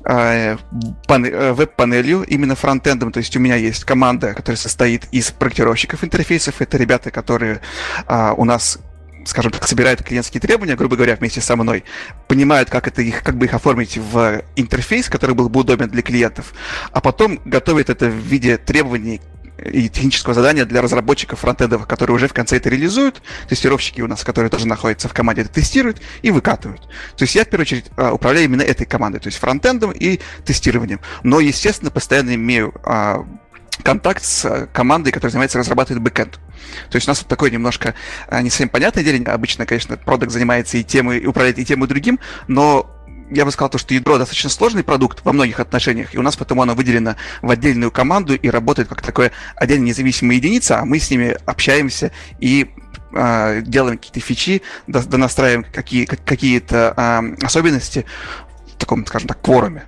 веб-панелью, 0.04 2.24
именно 2.24 2.56
фронтендом. 2.56 3.12
То 3.12 3.20
есть 3.20 3.36
у 3.36 3.40
меня 3.40 3.56
есть 3.56 3.84
команда, 3.84 4.34
которая 4.34 4.58
состоит 4.58 5.08
из 5.12 5.32
проектировщиков 5.32 6.04
интерфейсов. 6.04 6.62
Это 6.62 6.78
ребята, 6.78 7.12
которые 7.12 7.62
а, 8.08 8.34
у 8.34 8.46
нас 8.46 8.80
скажем 9.26 9.52
так, 9.52 9.68
собирают 9.68 10.04
клиентские 10.04 10.42
требования, 10.42 10.76
грубо 10.76 10.96
говоря, 10.96 11.16
вместе 11.16 11.42
со 11.42 11.56
мной, 11.56 11.84
понимают, 12.28 12.70
как 12.70 12.88
это 12.88 13.04
их, 13.04 13.24
как 13.24 13.38
бы 13.38 13.46
их 13.46 13.54
оформить 13.54 13.98
в 13.98 14.42
интерфейс, 14.56 15.10
который 15.10 15.36
был 15.36 15.50
бы 15.50 15.60
удобен 15.60 15.90
для 15.90 16.02
клиентов, 16.02 16.54
а 16.92 17.02
потом 17.02 17.40
готовят 17.46 17.90
это 17.90 18.08
в 18.08 18.16
виде 18.16 18.58
требований 18.58 19.22
и 19.66 19.90
технического 19.90 20.34
задания 20.34 20.66
для 20.66 20.82
разработчиков 20.82 21.40
фронтендов, 21.40 21.86
которые 21.88 22.16
уже 22.16 22.28
в 22.28 22.34
конце 22.34 22.58
это 22.58 22.70
реализуют. 22.70 23.22
Тестировщики 23.48 24.02
у 24.02 24.08
нас, 24.08 24.24
которые 24.24 24.50
тоже 24.50 24.68
находятся 24.68 25.08
в 25.08 25.14
команде, 25.14 25.44
это 25.44 25.52
тестируют 25.52 26.02
и 26.22 26.32
выкатывают. 26.32 26.82
То 27.16 27.24
есть 27.24 27.36
я 27.36 27.44
в 27.44 27.48
первую 27.48 27.64
очередь 27.64 27.86
а, 27.98 28.12
управляю 28.14 28.46
именно 28.46 28.62
этой 28.62 28.86
командой, 28.86 29.20
то 29.20 29.28
есть 29.28 29.38
фронтендом 29.38 29.92
и 29.92 30.20
тестированием. 30.46 31.00
Но, 31.24 31.40
естественно, 31.40 31.92
постоянно 31.92 32.36
имею 32.36 32.74
а, 32.84 33.26
контакт 33.84 34.24
с 34.24 34.46
а, 34.46 34.68
командой, 34.68 35.12
которая 35.12 35.32
занимается 35.32 35.60
разрабатывает 35.60 36.02
бэкэнд. 36.04 36.40
То 36.90 36.96
есть 36.96 37.08
у 37.08 37.12
нас 37.12 37.20
вот 37.20 37.28
такое 37.28 37.50
немножко 37.50 37.96
не 38.32 38.50
совсем 38.50 38.70
понятное 38.70 39.04
деление. 39.04 39.30
Обычно, 39.30 39.66
конечно, 39.66 39.98
продукт 39.98 40.32
занимается 40.32 40.78
и 40.78 40.84
темой, 40.84 41.20
и 41.20 41.26
управляет 41.26 41.60
и 41.60 41.66
тем, 41.66 41.84
и 41.84 41.88
другим, 41.88 42.20
но 42.48 42.90
я 43.32 43.46
бы 43.46 43.52
сказал, 43.52 43.70
то, 43.70 43.78
что 43.78 43.94
ядро 43.94 44.18
достаточно 44.18 44.50
сложный 44.50 44.84
продукт 44.84 45.24
во 45.24 45.34
многих 45.34 45.60
отношениях, 45.60 46.14
и 46.14 46.18
у 46.18 46.22
нас 46.22 46.36
потому 46.36 46.62
оно 46.62 46.76
выделено 46.76 47.16
в 47.42 47.50
отдельную 47.50 47.92
команду 47.92 48.36
и 48.36 48.50
работает 48.50 48.90
как 48.90 49.02
такое 49.02 49.32
отдельно 49.56 49.86
независимая 49.86 50.36
единица, 50.36 50.80
а 50.80 50.86
мы 50.86 51.00
с 51.00 51.10
ними 51.10 51.38
общаемся 51.46 52.12
и 52.40 52.70
э, 53.14 53.62
делаем 53.66 53.98
какие-то 53.98 54.20
фичи, 54.20 54.62
донастраиваем 54.88 55.64
какие, 55.64 56.06
какие-то 56.06 56.94
э, 56.96 57.46
особенности 57.46 58.06
в 58.76 58.78
таком, 58.78 59.06
скажем 59.06 59.28
так, 59.28 59.42
кворуме. 59.42 59.86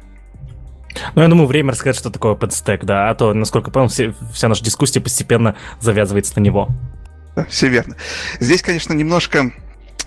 Ну, 1.16 1.22
я 1.22 1.28
думаю, 1.28 1.48
время 1.48 1.72
рассказать, 1.72 1.98
что 1.98 2.10
такое 2.10 2.36
OpenStack, 2.36 2.86
да, 2.86 3.10
а 3.10 3.16
то, 3.16 3.34
насколько 3.34 3.70
я 3.70 3.74
понял, 3.74 3.88
все, 3.88 4.14
вся 4.34 4.48
наша 4.48 4.64
дискуссия 4.64 5.02
постепенно 5.02 5.56
завязывается 5.82 6.34
на 6.40 6.44
него. 6.44 6.70
Да, 7.36 7.46
все 7.46 7.68
верно. 7.68 7.96
Здесь, 8.40 8.62
конечно, 8.62 8.94
немножко 8.94 9.52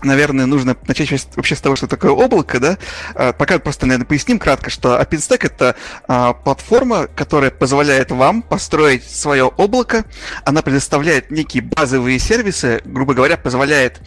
наверное, 0.02 0.46
нужно 0.46 0.76
начать 0.86 1.10
вообще 1.36 1.56
с 1.56 1.60
того, 1.60 1.76
что 1.76 1.86
такое 1.86 2.10
облако, 2.10 2.60
да. 2.60 2.78
А, 3.14 3.32
пока 3.32 3.58
просто, 3.58 3.86
наверное, 3.86 4.06
поясним 4.06 4.38
кратко, 4.38 4.70
что 4.70 5.00
OpenStack— 5.00 5.40
это 5.42 5.76
а, 6.08 6.32
платформа, 6.32 7.08
которая 7.08 7.50
позволяет 7.50 8.10
вам 8.10 8.42
построить 8.42 9.08
свое 9.08 9.44
облако. 9.44 10.04
Она 10.44 10.62
предоставляет 10.62 11.30
некие 11.30 11.62
базовые 11.62 12.18
сервисы, 12.18 12.80
грубо 12.84 13.14
говоря, 13.14 13.36
позволяет 13.36 14.00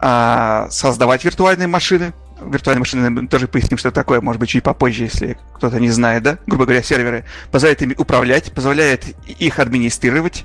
а, 0.00 0.68
создавать 0.70 1.24
виртуальные 1.24 1.68
машины, 1.68 2.12
виртуальные 2.40 2.80
машины 2.80 3.28
тоже 3.28 3.48
поясним, 3.48 3.78
что 3.78 3.90
такое, 3.90 4.20
может 4.20 4.40
быть, 4.40 4.50
чуть 4.50 4.62
попозже, 4.62 5.04
если 5.04 5.38
кто-то 5.54 5.78
не 5.80 5.90
знает, 5.90 6.22
да, 6.22 6.38
грубо 6.46 6.64
говоря, 6.64 6.82
серверы, 6.82 7.24
позволяет 7.50 7.82
ими 7.82 7.94
управлять, 7.96 8.52
позволяет 8.52 9.04
их 9.26 9.58
администрировать 9.58 10.44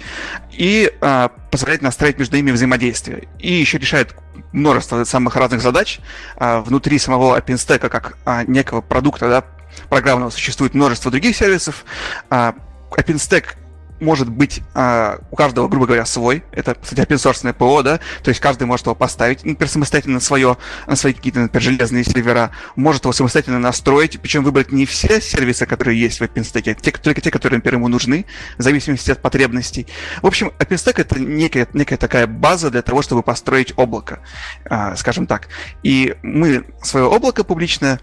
и 0.52 0.92
а, 1.02 1.30
позволяет 1.52 1.82
настраивать 1.82 2.20
между 2.20 2.38
ними 2.38 2.52
взаимодействие. 2.52 3.28
И 3.40 3.54
еще 3.54 3.78
решает 3.78 4.16
множество 4.52 5.04
самых 5.04 5.36
разных 5.36 5.62
задач 5.62 6.00
а, 6.38 6.62
внутри 6.62 7.00
самого 7.00 7.38
OpenStack, 7.38 7.90
как 7.90 8.18
а, 8.26 8.44
некого 8.46 8.82
продукта, 8.82 9.30
да, 9.30 9.46
программного 9.90 10.30
существует 10.30 10.74
множество 10.74 11.12
других 11.12 11.36
сервисов. 11.36 11.86
А, 12.30 12.56
OpenStack 12.92 13.56
может 14.00 14.30
быть 14.30 14.62
а, 14.74 15.20
у 15.32 15.36
каждого, 15.36 15.68
грубо 15.68 15.86
говоря, 15.86 16.06
свой. 16.06 16.44
Это, 16.52 16.76
кстати, 16.76 17.02
open 17.02 17.54
ПО, 17.54 17.82
да, 17.82 18.00
то 18.24 18.30
есть 18.30 18.40
каждый 18.40 18.64
может 18.64 18.86
его 18.86 18.96
поставить, 18.96 19.44
например, 19.44 19.70
самостоятельно 19.70 20.16
на, 20.16 20.20
свое, 20.20 20.58
на 20.88 20.96
свои 20.96 21.14
какие-то, 21.14 21.40
например, 21.40 21.62
железные 21.62 22.04
сервера, 22.04 22.52
может 22.76 23.04
его 23.04 23.14
самостоятельно 23.14 23.60
настроить, 23.60 24.20
причем 24.20 24.44
выбрать 24.44 24.72
не 24.72 24.86
все 24.86 25.22
сервисы, 25.22 25.66
которые 25.66 26.00
есть 26.00 26.20
в 26.20 26.24
OpenStack, 26.24 26.72
а 26.72 26.74
те, 26.76 26.92
только 26.92 27.22
те, 27.22 27.32
которые, 27.32 27.58
например, 27.58 27.76
ему 27.76 27.88
нужны, 27.88 28.26
в 28.58 28.62
зависимости 28.62 29.12
от 29.12 29.22
потребностей. 29.22 29.88
В 30.22 30.28
общем, 30.28 30.52
OpenStack— 30.60 30.94
это 30.98 31.20
некая, 31.20 31.68
некая 31.74 31.98
такая 31.98 32.28
база 32.28 32.70
для 32.70 32.82
того, 32.82 33.02
чтобы 33.02 33.24
построить 33.24 33.74
облако, 33.78 34.20
а, 34.66 34.96
скажем 34.96 35.28
так. 35.28 35.48
И 35.84 36.16
мы 36.24 36.66
свое 36.82 37.06
облако 37.06 37.44
публичное, 37.44 38.00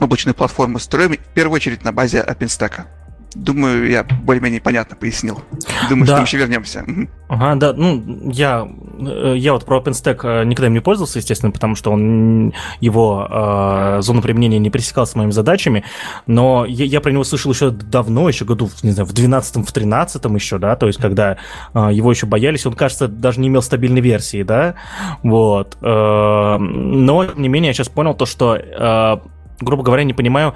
облачную 0.00 0.34
платформу 0.34 0.78
строим 0.78 1.12
в 1.12 1.34
первую 1.34 1.56
очередь 1.56 1.84
на 1.84 1.92
базе 1.92 2.18
OpenStack. 2.18 2.97
Думаю, 3.34 3.90
я 3.90 4.04
более-менее 4.04 4.60
понятно 4.60 4.96
пояснил. 4.96 5.42
Думаю, 5.90 6.06
да. 6.06 6.12
что 6.12 6.16
мы 6.16 6.26
еще 6.26 6.38
вернемся. 6.38 6.84
Ага, 7.28 7.54
да, 7.56 7.72
ну, 7.74 8.30
я, 8.30 8.66
э, 8.98 9.34
я 9.36 9.52
вот 9.52 9.66
про 9.66 9.80
OpenStack 9.80 10.20
э, 10.22 10.44
никогда 10.44 10.70
не 10.70 10.80
пользовался, 10.80 11.18
естественно, 11.18 11.52
потому 11.52 11.74
что 11.74 11.92
он, 11.92 12.54
его 12.80 13.28
э, 13.30 13.98
зона 14.00 14.22
применения 14.22 14.58
не 14.58 14.70
пересекалась 14.70 15.10
с 15.10 15.14
моими 15.14 15.30
задачами, 15.30 15.84
но 16.26 16.64
я, 16.64 16.86
я 16.86 17.02
про 17.02 17.10
него 17.10 17.22
слышал 17.22 17.52
еще 17.52 17.70
давно, 17.70 18.28
еще 18.30 18.46
году, 18.46 18.70
не 18.82 18.92
знаю, 18.92 19.06
в 19.06 19.12
12-м, 19.12 19.62
в 19.62 19.72
13-м 19.74 20.34
еще, 20.34 20.56
да, 20.58 20.74
то 20.76 20.86
есть 20.86 20.98
когда 20.98 21.36
э, 21.74 21.90
его 21.92 22.10
еще 22.10 22.24
боялись, 22.24 22.64
он, 22.64 22.72
кажется, 22.72 23.08
даже 23.08 23.40
не 23.40 23.48
имел 23.48 23.60
стабильной 23.60 24.00
версии, 24.00 24.42
да, 24.42 24.74
вот. 25.22 25.76
Э, 25.82 26.56
но, 26.58 27.26
тем 27.26 27.42
не 27.42 27.48
менее, 27.48 27.68
я 27.68 27.74
сейчас 27.74 27.90
понял 27.90 28.14
то, 28.14 28.24
что, 28.24 28.56
э, 28.56 29.18
грубо 29.60 29.82
говоря, 29.82 30.04
не 30.04 30.14
понимаю, 30.14 30.54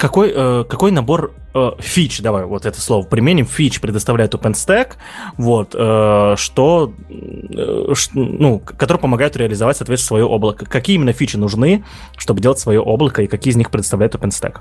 какой, 0.00 0.32
э, 0.34 0.64
какой 0.64 0.92
набор 0.92 1.32
э, 1.54 1.70
фич, 1.78 2.22
давай 2.22 2.46
вот 2.46 2.64
это 2.64 2.80
слово 2.80 3.04
применим, 3.04 3.44
фич 3.44 3.80
предоставляет 3.80 4.34
OpenStack, 4.34 4.94
вот, 5.36 5.74
э, 5.74 6.34
что, 6.38 6.94
э, 7.10 7.94
ну, 8.14 8.60
который 8.60 8.96
помогает 8.96 9.36
реализовать, 9.36 9.76
соответственно, 9.76 10.06
свое 10.06 10.24
облако. 10.24 10.64
Какие 10.64 10.96
именно 10.96 11.12
фичи 11.12 11.36
нужны, 11.36 11.84
чтобы 12.16 12.40
делать 12.40 12.58
свое 12.58 12.80
облако, 12.80 13.22
и 13.22 13.26
какие 13.26 13.52
из 13.52 13.56
них 13.56 13.70
предоставляет 13.70 14.14
OpenStack? 14.14 14.60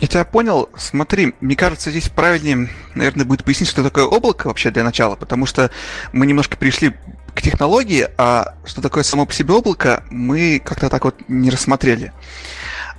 Я 0.00 0.08
тебя 0.08 0.24
понял. 0.24 0.70
Смотри, 0.76 1.34
мне 1.40 1.54
кажется, 1.54 1.90
здесь 1.90 2.08
правильнее, 2.08 2.70
наверное, 2.94 3.26
будет 3.26 3.44
пояснить, 3.44 3.68
что 3.68 3.82
такое 3.82 4.06
облако 4.06 4.46
вообще 4.46 4.70
для 4.70 4.84
начала, 4.84 5.16
потому 5.16 5.44
что 5.44 5.70
мы 6.12 6.24
немножко 6.24 6.56
перешли 6.56 6.94
к 7.34 7.42
технологии, 7.42 8.08
а 8.16 8.54
что 8.64 8.80
такое 8.80 9.02
само 9.02 9.26
по 9.26 9.34
себе 9.34 9.52
облако, 9.52 10.02
мы 10.10 10.62
как-то 10.64 10.88
так 10.88 11.04
вот 11.04 11.16
не 11.28 11.50
рассмотрели. 11.50 12.12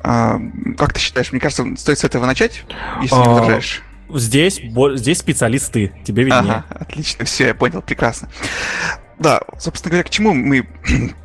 А, 0.01 0.39
как 0.77 0.94
ты 0.94 1.00
считаешь? 1.00 1.32
Мне 1.32 1.41
кажется, 1.41 1.65
стоит 1.77 2.00
с 2.00 2.03
этого 2.03 2.25
начать, 2.25 2.63
если 3.01 3.15
не 3.15 3.24
а, 3.24 3.29
возражаешь. 3.29 3.82
Здесь, 4.13 4.62
здесь 4.96 5.20
специалисты, 5.20 5.94
тебе 6.03 6.24
виднее. 6.24 6.39
Ага, 6.39 6.65
отлично, 6.70 7.25
все, 7.25 7.48
я 7.48 7.53
понял, 7.53 7.82
прекрасно. 7.82 8.29
Да, 9.20 9.41
собственно 9.60 9.91
говоря, 9.91 10.03
к 10.03 10.10
чему 10.10 10.34
мы 10.34 10.68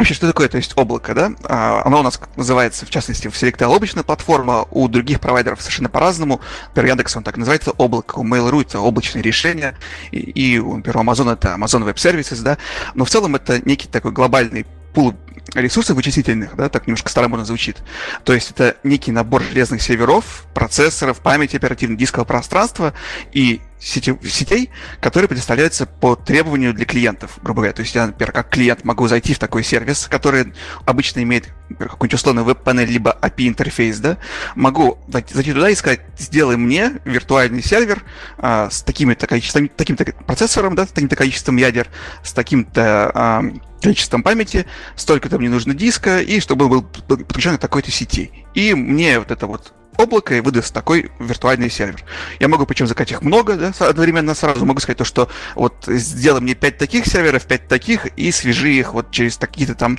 Вообще, 0.00 0.14
что 0.14 0.28
такое, 0.28 0.48
то 0.48 0.56
есть 0.56 0.72
облако, 0.76 1.14
да? 1.14 1.32
А, 1.44 1.82
оно 1.84 2.00
у 2.00 2.02
нас 2.02 2.18
называется, 2.34 2.86
в 2.86 2.90
частности, 2.90 3.28
в 3.28 3.34
Selectel 3.34 3.66
облачная 3.66 4.02
платформа, 4.02 4.66
у 4.70 4.88
других 4.88 5.20
провайдеров 5.20 5.60
совершенно 5.60 5.90
по-разному. 5.90 6.40
Например, 6.68 6.92
Яндекс, 6.92 7.16
он 7.16 7.22
так 7.22 7.36
называется 7.36 7.72
облако, 7.72 8.18
у 8.18 8.24
Mail.ru 8.24 8.62
это 8.62 8.80
облачные 8.80 9.20
решения, 9.20 9.76
и, 10.10 10.18
и 10.18 10.58
например, 10.58 10.96
у 10.96 11.00
Amazon 11.02 11.30
это 11.30 11.48
Amazon 11.48 11.84
Web 11.84 11.96
Services, 11.96 12.40
да? 12.40 12.56
Но 12.94 13.04
в 13.04 13.10
целом 13.10 13.36
это 13.36 13.60
некий 13.66 13.88
такой 13.88 14.12
глобальный 14.12 14.64
пул 14.92 15.14
ресурсов 15.54 15.96
вычислительных, 15.96 16.54
да, 16.56 16.68
так 16.68 16.86
немножко 16.86 17.08
старомодно 17.08 17.44
звучит. 17.44 17.78
То 18.24 18.32
есть 18.32 18.50
это 18.50 18.76
некий 18.82 19.12
набор 19.12 19.42
железных 19.42 19.82
серверов, 19.82 20.44
процессоров, 20.54 21.20
памяти 21.20 21.56
оперативного 21.56 21.98
дискового 21.98 22.26
пространства 22.26 22.94
и 23.32 23.60
сетей, 23.80 24.70
которые 25.00 25.28
предоставляются 25.28 25.86
по 25.86 26.14
требованию 26.14 26.74
для 26.74 26.84
клиентов, 26.84 27.38
грубо 27.42 27.60
говоря. 27.60 27.72
То 27.72 27.82
есть 27.82 27.94
я, 27.94 28.06
например, 28.06 28.32
как 28.32 28.50
клиент 28.50 28.84
могу 28.84 29.08
зайти 29.08 29.34
в 29.34 29.38
такой 29.38 29.64
сервис, 29.64 30.06
который 30.08 30.52
обычно 30.84 31.22
имеет 31.22 31.48
какой-нибудь 31.78 32.14
условный 32.14 32.42
веб-панель, 32.42 32.90
либо 32.90 33.16
API-интерфейс, 33.22 33.98
да, 33.98 34.18
могу 34.54 34.98
зайти 35.08 35.52
туда 35.52 35.70
и 35.70 35.74
сказать, 35.74 36.00
сделай 36.18 36.56
мне 36.56 37.00
виртуальный 37.04 37.62
сервер 37.62 38.02
а, 38.38 38.68
с 38.70 38.82
такими-то 38.82 39.26
количеством, 39.26 39.68
таким-то 39.68 40.04
процессором, 40.26 40.74
да, 40.74 40.86
с 40.86 40.90
таким-то 40.90 41.16
количеством 41.16 41.56
ядер, 41.56 41.88
с 42.22 42.32
таким-то 42.32 43.10
а, 43.14 43.42
количеством 43.80 44.22
памяти, 44.22 44.66
столько-то 44.96 45.38
мне 45.38 45.48
нужно 45.48 45.74
диска, 45.74 46.20
и 46.20 46.40
чтобы 46.40 46.68
был 46.68 46.82
подключен 46.82 47.56
к 47.56 47.60
такой-то 47.60 47.90
сети. 47.90 48.30
И 48.54 48.74
мне 48.74 49.18
вот 49.18 49.30
это 49.30 49.46
вот 49.46 49.72
облако 50.00 50.34
и 50.34 50.40
выдаст 50.40 50.72
такой 50.72 51.10
виртуальный 51.18 51.70
сервер. 51.70 52.04
Я 52.40 52.48
могу 52.48 52.66
причем 52.66 52.86
заказать 52.86 53.12
их 53.12 53.22
много, 53.22 53.56
да, 53.56 53.72
одновременно 53.78 54.34
сразу. 54.34 54.64
Могу 54.66 54.80
сказать 54.80 54.98
то, 54.98 55.04
что 55.04 55.28
вот 55.54 55.84
сделай 55.86 56.40
мне 56.40 56.54
5 56.54 56.78
таких 56.78 57.06
серверов, 57.06 57.44
5 57.44 57.68
таких, 57.68 58.06
и 58.16 58.32
свяжи 58.32 58.72
их 58.72 58.94
вот 58.94 59.10
через 59.10 59.36
какие-то 59.36 59.74
там 59.74 59.98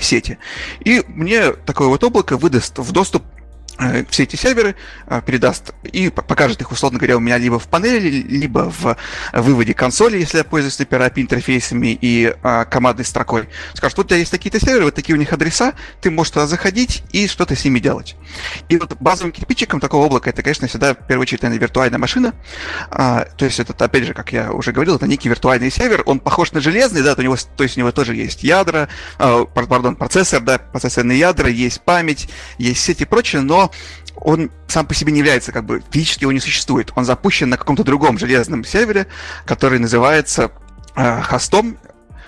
сети. 0.00 0.38
И 0.80 1.02
мне 1.08 1.52
такое 1.52 1.88
вот 1.88 2.02
облако 2.04 2.36
выдаст 2.36 2.78
в 2.78 2.92
доступ 2.92 3.22
все 4.10 4.24
эти 4.24 4.36
серверы 4.36 4.74
э, 5.06 5.22
передаст 5.24 5.74
и 5.84 6.10
покажет 6.10 6.60
их, 6.60 6.72
условно 6.72 6.98
говоря, 6.98 7.16
у 7.16 7.20
меня 7.20 7.38
либо 7.38 7.58
в 7.58 7.68
панели, 7.68 8.08
либо 8.08 8.70
в 8.70 8.96
выводе 9.32 9.74
консоли, 9.74 10.18
если 10.18 10.38
я 10.38 10.44
пользуюсь, 10.44 10.78
например, 10.78 11.08
API-интерфейсами 11.08 11.98
и 12.00 12.34
командной 12.70 13.04
строкой. 13.04 13.48
Скажет, 13.74 13.96
вот 13.98 14.06
у 14.06 14.08
тебя 14.08 14.18
есть 14.18 14.30
такие-то 14.30 14.60
серверы, 14.60 14.84
вот 14.84 14.94
такие 14.94 15.14
у 15.14 15.18
них 15.18 15.32
адреса, 15.32 15.74
ты 16.00 16.10
можешь 16.10 16.32
туда 16.32 16.46
заходить 16.46 17.02
и 17.12 17.26
что-то 17.26 17.56
с 17.56 17.64
ними 17.64 17.78
делать. 17.78 18.16
И 18.68 18.76
вот 18.76 18.96
базовым 19.00 19.32
кирпичиком 19.32 19.80
такого 19.80 20.06
облака 20.06 20.30
это, 20.30 20.42
конечно, 20.42 20.68
всегда, 20.68 20.94
в 20.94 21.06
первую 21.06 21.22
очередь, 21.22 21.42
наверное, 21.42 21.60
виртуальная 21.60 21.98
машина. 21.98 22.34
А, 22.90 23.26
то 23.36 23.44
есть 23.44 23.58
это, 23.60 23.72
опять 23.84 24.04
же, 24.04 24.14
как 24.14 24.32
я 24.32 24.52
уже 24.52 24.72
говорил, 24.72 24.96
это 24.96 25.06
некий 25.06 25.28
виртуальный 25.28 25.70
сервер. 25.70 26.02
Он 26.06 26.20
похож 26.20 26.52
на 26.52 26.60
железный, 26.60 27.02
да, 27.02 27.14
то, 27.14 27.20
у 27.20 27.24
него, 27.24 27.36
то 27.56 27.64
есть 27.64 27.76
у 27.76 27.80
него 27.80 27.92
тоже 27.92 28.14
есть 28.14 28.42
ядра, 28.42 28.88
а, 29.18 29.44
пардон, 29.44 29.96
процессор, 29.96 30.40
да, 30.40 30.58
процессорные 30.58 31.18
ядра, 31.18 31.48
есть 31.48 31.80
память, 31.82 32.28
есть 32.58 32.80
сети 32.80 33.02
и 33.02 33.06
прочее, 33.06 33.42
но 33.42 33.71
он 34.16 34.50
сам 34.68 34.86
по 34.86 34.94
себе 34.94 35.12
не 35.12 35.18
является, 35.18 35.52
как 35.52 35.64
бы, 35.64 35.82
физически 35.90 36.24
его 36.24 36.32
не 36.32 36.40
существует. 36.40 36.92
Он 36.94 37.04
запущен 37.04 37.48
на 37.48 37.56
каком-то 37.56 37.84
другом 37.84 38.18
железном 38.18 38.64
сервере, 38.64 39.06
который 39.44 39.78
называется 39.78 40.52
э, 40.94 41.20
хостом, 41.22 41.78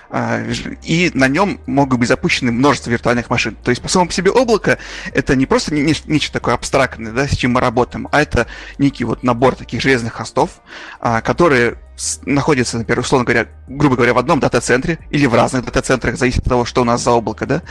э, 0.09 0.53
и 0.83 1.11
на 1.13 1.27
нем 1.27 1.59
могут 1.65 1.99
быть 1.99 2.09
запущены 2.09 2.51
множество 2.51 2.89
виртуальных 2.89 3.29
машин. 3.29 3.55
То 3.63 3.69
есть, 3.69 3.81
по 3.81 3.87
самому 3.87 4.09
по 4.09 4.13
себе 4.13 4.31
облако 4.31 4.77
это 5.13 5.35
не 5.35 5.45
просто 5.45 5.73
не, 5.73 5.95
нечто 6.05 6.33
такое 6.33 6.55
абстрактное, 6.55 7.11
да, 7.11 7.27
с 7.27 7.35
чем 7.37 7.53
мы 7.53 7.61
работаем, 7.61 8.07
а 8.11 8.21
это 8.21 8.47
некий 8.77 9.03
вот 9.03 9.23
набор 9.23 9.55
таких 9.55 9.81
железных 9.81 10.13
хостов, 10.13 10.61
э, 11.01 11.21
которые 11.21 11.77
находятся, 12.25 12.77
например, 12.77 12.99
условно 12.99 13.25
говоря, 13.25 13.47
грубо 13.67 13.95
говоря, 13.95 14.13
в 14.13 14.17
одном 14.17 14.39
дата-центре 14.39 14.99
или 15.09 15.25
в 15.25 15.33
разных 15.33 15.65
дата-центрах, 15.65 16.17
зависит 16.17 16.39
от 16.39 16.49
того, 16.49 16.65
что 16.65 16.81
у 16.81 16.85
нас 16.85 17.01
за 17.01 17.11
облако, 17.11 17.45
да, 17.45 17.61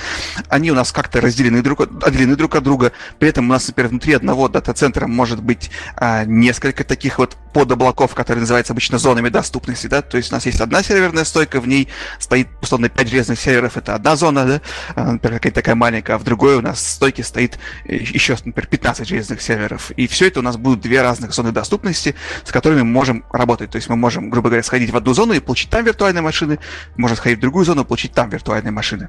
они 0.49 0.71
у 0.71 0.75
нас 0.75 0.93
как-то 0.93 1.21
разделены 1.21 1.63
друг, 1.63 1.81
отделены 1.81 2.37
друг 2.37 2.55
от 2.55 2.63
друга. 2.63 2.93
При 3.19 3.29
этом 3.29 3.47
у 3.47 3.53
нас, 3.53 3.67
например, 3.69 3.91
внутри 3.91 4.15
одного 4.15 4.49
дата-центра 4.49 5.07
может 5.07 5.43
быть 5.43 5.71
а, 5.97 6.25
несколько 6.25 6.85
таких 6.85 7.19
вот 7.19 7.37
подоблаков, 7.53 8.15
которые 8.15 8.41
называются 8.41 8.73
обычно 8.73 8.99
зонами 8.99 9.29
доступности, 9.29 9.87
да, 9.87 10.03
то 10.03 10.17
есть 10.17 10.33
у 10.33 10.35
нас 10.35 10.47
есть 10.47 10.61
одна 10.61 10.83
серверная 10.83 11.25
стойка, 11.25 11.61
в 11.61 11.69
ней 11.69 11.89
стоит, 12.19 12.49
условно, 12.61 12.89
5 12.89 13.09
железных 13.09 13.41
серверов, 13.41 13.77
это 13.77 13.95
одна 13.95 14.17
зона, 14.17 14.45
да, 14.45 14.61
а, 14.97 15.13
например, 15.13 15.39
какая-то 15.39 15.57
такая 15.57 15.75
маленькая, 15.75 16.15
а 16.15 16.19
в 16.19 16.25
другой 16.25 16.57
у 16.57 16.61
нас 16.61 16.85
стойке 16.95 17.23
стоит 17.23 17.59
э, 17.85 17.97
еще, 17.97 18.37
например, 18.45 18.67
15 18.69 19.09
железных 19.09 19.43
серверов. 19.43 19.91
И 19.93 20.07
все 20.07 20.29
это 20.29 20.41
у 20.41 20.43
нас 20.43 20.57
будут 20.57 20.81
две 20.81 21.03
разных 21.03 21.33
зоны 21.33 21.53
доступности, 21.53 22.15
с 22.45 22.53
которыми 22.53 22.83
мы 22.83 22.93
можем 22.93 23.25
работать. 23.33 23.71
То 23.71 23.77
есть 23.77 23.89
мы 23.89 23.97
можем, 23.97 24.14
грубо 24.21 24.49
говоря, 24.49 24.63
сходить 24.63 24.91
в 24.91 24.97
одну 24.97 25.15
зону 25.15 25.33
и 25.33 25.41
получить 25.41 25.71
там 25.71 25.85
виртуальные 25.85 26.23
машины, 26.23 26.59
можем 26.97 27.17
сходить 27.17 27.39
в 27.39 27.41
другую 27.43 27.65
зону 27.65 27.83
и 27.83 27.85
получить 27.85 28.13
там 28.13 28.31
виртуальные 28.31 28.73
машины. 28.73 29.09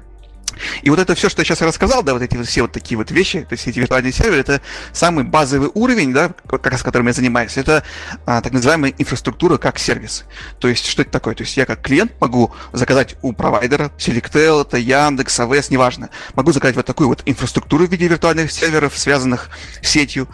И 0.82 0.90
вот 0.90 0.98
это 0.98 1.14
все, 1.14 1.28
что 1.28 1.40
я 1.40 1.44
сейчас 1.44 1.60
рассказал, 1.62 2.02
да, 2.02 2.12
вот 2.14 2.22
эти 2.22 2.40
все 2.42 2.62
вот 2.62 2.72
такие 2.72 2.96
вот 2.96 3.10
вещи, 3.10 3.42
то 3.42 3.52
есть 3.52 3.66
эти 3.66 3.78
виртуальные 3.78 4.12
серверы, 4.12 4.40
это 4.40 4.60
самый 4.92 5.24
базовый 5.24 5.70
уровень, 5.74 6.12
да, 6.12 6.32
как 6.48 6.66
раз 6.66 6.82
которым 6.82 7.08
я 7.08 7.12
занимаюсь, 7.12 7.56
это 7.56 7.82
а, 8.24 8.40
так 8.40 8.52
называемая 8.52 8.94
инфраструктура 8.96 9.58
как 9.58 9.78
сервис. 9.78 10.24
То 10.58 10.68
есть 10.68 10.86
что 10.86 11.02
это 11.02 11.10
такое? 11.10 11.34
То 11.34 11.42
есть 11.42 11.56
я 11.56 11.66
как 11.66 11.82
клиент 11.82 12.12
могу 12.20 12.54
заказать 12.72 13.16
у 13.22 13.32
провайдера, 13.32 13.90
Selectel, 13.98 14.62
это 14.62 14.78
Яндекс, 14.78 15.40
АВС, 15.40 15.70
неважно, 15.70 16.10
могу 16.34 16.52
заказать 16.52 16.76
вот 16.76 16.86
такую 16.86 17.08
вот 17.08 17.22
инфраструктуру 17.26 17.86
в 17.86 17.90
виде 17.90 18.08
виртуальных 18.08 18.50
серверов, 18.50 18.96
связанных 18.96 19.50
с 19.82 19.88
сетью, 19.88 20.28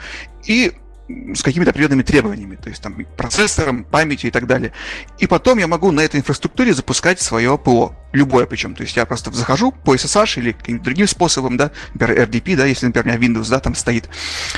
и 0.45 0.73
с 1.09 1.43
какими-то 1.43 1.71
определенными 1.71 2.03
требованиями, 2.03 2.57
то 2.57 2.69
есть 2.69 2.83
там 2.83 2.95
процессором, 3.17 3.85
памятью 3.85 4.29
и 4.29 4.33
так 4.33 4.47
далее. 4.47 4.73
И 5.19 5.27
потом 5.27 5.59
я 5.59 5.67
могу 5.67 5.91
на 5.91 6.01
этой 6.01 6.21
инфраструктуре 6.21 6.75
запускать 6.75 7.21
свое 7.21 7.59
ПО, 7.59 7.95
любое 8.13 8.47
причем. 8.47 8.75
То 8.75 8.83
есть 8.83 8.97
я 8.97 9.05
просто 9.05 9.33
захожу 9.33 9.73
по 9.73 9.95
SSH 9.95 10.39
или 10.39 10.53
каким-то 10.53 10.85
другим 10.85 11.07
способом, 11.07 11.57
да, 11.57 11.73
например, 11.95 12.29
RDP, 12.29 12.57
да, 12.57 12.67
если, 12.67 12.87
например, 12.87 13.07
у 13.07 13.19
меня 13.19 13.29
Windows, 13.29 13.51
да, 13.51 13.61
там 13.61 13.75
стоит. 13.75 14.09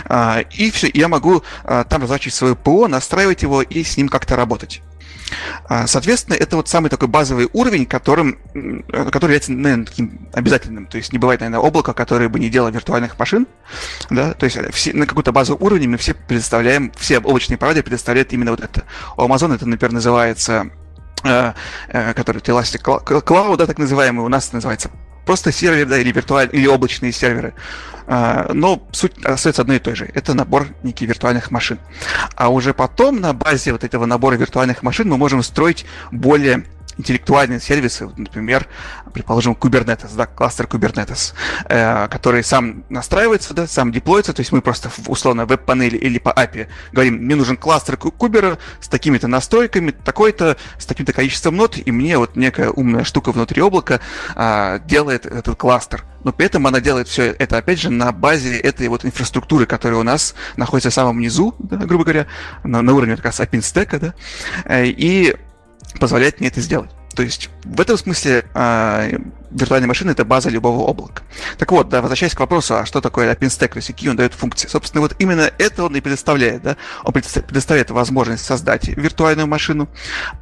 А, 0.04 0.40
и 0.52 0.70
все, 0.70 0.90
я 0.92 1.08
могу 1.08 1.42
а, 1.64 1.84
там 1.84 2.02
разворачивать 2.02 2.34
свое 2.34 2.56
ПО, 2.56 2.88
настраивать 2.88 3.42
его 3.42 3.62
и 3.62 3.82
с 3.82 3.96
ним 3.96 4.08
как-то 4.08 4.36
работать. 4.36 4.82
А, 5.66 5.86
соответственно, 5.86 6.34
это 6.34 6.56
вот 6.56 6.68
самый 6.68 6.88
такой 6.88 7.08
базовый 7.08 7.48
уровень, 7.52 7.86
которым, 7.86 8.38
который 8.92 9.24
является, 9.24 9.52
наверное, 9.52 9.86
таким 9.86 10.28
обязательным. 10.32 10.86
То 10.86 10.96
есть 10.96 11.12
не 11.12 11.18
бывает, 11.18 11.40
наверное, 11.40 11.66
облака, 11.66 11.92
которое 11.92 12.28
бы 12.28 12.38
не 12.38 12.50
делало 12.50 12.70
виртуальных 12.70 13.18
машин. 13.18 13.46
Да? 14.10 14.32
То 14.32 14.44
есть 14.44 14.58
все, 14.72 14.92
на 14.92 15.06
какой-то 15.06 15.32
базовый 15.32 15.64
уровень 15.64 15.88
мы 15.88 15.96
все 15.96 16.14
предоставляем, 16.14 16.92
все 16.96 17.18
облачные 17.18 17.58
провайдеры 17.58 17.84
предоставляют 17.84 18.32
именно 18.32 18.50
вот 18.50 18.60
это. 18.60 18.84
У 19.16 19.22
Amazon 19.22 19.54
это, 19.54 19.66
например, 19.66 19.92
называется 19.92 20.70
э, 21.24 21.52
э, 21.88 22.14
который 22.14 22.42
Elastic 22.42 22.82
Cloud, 22.82 23.56
да, 23.56 23.66
так 23.66 23.78
называемый, 23.78 24.24
у 24.24 24.28
нас 24.28 24.52
называется 24.52 24.90
просто 25.24 25.52
сервер, 25.52 25.86
да, 25.86 25.98
или 25.98 26.12
виртуальные, 26.12 26.60
или 26.60 26.66
облачные 26.66 27.12
серверы. 27.12 27.54
А, 28.06 28.50
но 28.52 28.86
суть 28.92 29.24
остается 29.24 29.62
одной 29.62 29.76
и 29.76 29.80
той 29.80 29.94
же. 29.94 30.10
Это 30.14 30.34
набор 30.34 30.68
неких 30.82 31.08
виртуальных 31.08 31.50
машин. 31.50 31.78
А 32.36 32.48
уже 32.48 32.74
потом 32.74 33.20
на 33.20 33.32
базе 33.32 33.72
вот 33.72 33.84
этого 33.84 34.06
набора 34.06 34.36
виртуальных 34.36 34.82
машин 34.82 35.08
мы 35.08 35.16
можем 35.16 35.42
строить 35.42 35.86
более 36.10 36.64
интеллектуальные 36.98 37.60
сервисы, 37.60 38.08
например, 38.16 38.68
предположим, 39.12 39.54
Kubernetes, 39.54 40.14
да, 40.16 40.26
кластер 40.26 40.66
Kubernetes, 40.66 41.34
э, 41.68 42.08
который 42.08 42.44
сам 42.44 42.84
настраивается, 42.88 43.54
да, 43.54 43.66
сам 43.66 43.92
деплоится, 43.92 44.32
то 44.32 44.40
есть 44.40 44.52
мы 44.52 44.60
просто 44.60 44.90
в, 44.90 45.08
условно 45.10 45.46
веб-панели 45.46 45.96
или 45.96 46.18
по 46.18 46.28
API 46.28 46.68
говорим, 46.92 47.14
мне 47.14 47.34
нужен 47.34 47.56
кластер 47.56 47.96
Кубера 47.96 48.58
с 48.80 48.88
такими-то 48.88 49.28
настройками, 49.28 49.90
такой-то, 49.90 50.56
с 50.78 50.86
таким-то 50.86 51.12
количеством 51.12 51.56
нот, 51.56 51.78
и 51.84 51.90
мне 51.90 52.18
вот 52.18 52.36
некая 52.36 52.70
умная 52.70 53.04
штука 53.04 53.32
внутри 53.32 53.62
облака 53.62 54.00
э, 54.34 54.80
делает 54.86 55.26
этот 55.26 55.56
кластер. 55.56 56.04
Но 56.24 56.32
при 56.32 56.46
этом 56.46 56.66
она 56.66 56.80
делает 56.80 57.08
все 57.08 57.32
это, 57.38 57.58
опять 57.58 57.80
же, 57.80 57.90
на 57.90 58.10
базе 58.12 58.58
этой 58.58 58.88
вот 58.88 59.04
инфраструктуры, 59.04 59.66
которая 59.66 60.00
у 60.00 60.02
нас 60.02 60.34
находится 60.56 60.90
в 60.90 60.94
самом 60.94 61.20
низу, 61.20 61.54
да, 61.58 61.76
грубо 61.76 62.04
говоря, 62.04 62.26
на, 62.64 62.82
на 62.82 62.94
уровне 62.94 63.16
как 63.16 63.26
раз 63.26 63.40
OpenStack, 63.40 63.98
да, 63.98 64.14
э, 64.64 64.86
и 64.86 65.36
позволяет 66.00 66.40
мне 66.40 66.48
это 66.48 66.60
сделать. 66.60 66.90
То 67.14 67.22
есть 67.22 67.50
в 67.64 67.80
этом 67.80 67.96
смысле 67.96 68.44
э, 69.54 69.58
виртуальная 69.58 69.88
машина 69.88 70.10
это 70.10 70.24
база 70.24 70.50
любого 70.50 70.88
облака. 70.88 71.22
Так 71.58 71.72
вот, 71.72 71.88
да, 71.88 72.00
возвращаясь 72.00 72.34
к 72.34 72.40
вопросу, 72.40 72.76
а 72.76 72.86
что 72.86 73.00
такое 73.00 73.34
OpenStack, 73.34 73.68
то 73.68 73.76
есть 73.76 73.88
какие 73.88 74.10
он 74.10 74.16
дает 74.16 74.34
функции. 74.34 74.68
Собственно, 74.68 75.00
вот 75.00 75.14
именно 75.18 75.50
это 75.58 75.84
он 75.84 75.96
и 75.96 76.00
предоставляет. 76.00 76.62
Да? 76.62 76.76
Он 77.04 77.12
предоставляет 77.12 77.90
возможность 77.90 78.44
создать 78.44 78.88
виртуальную 78.88 79.46
машину, 79.46 79.88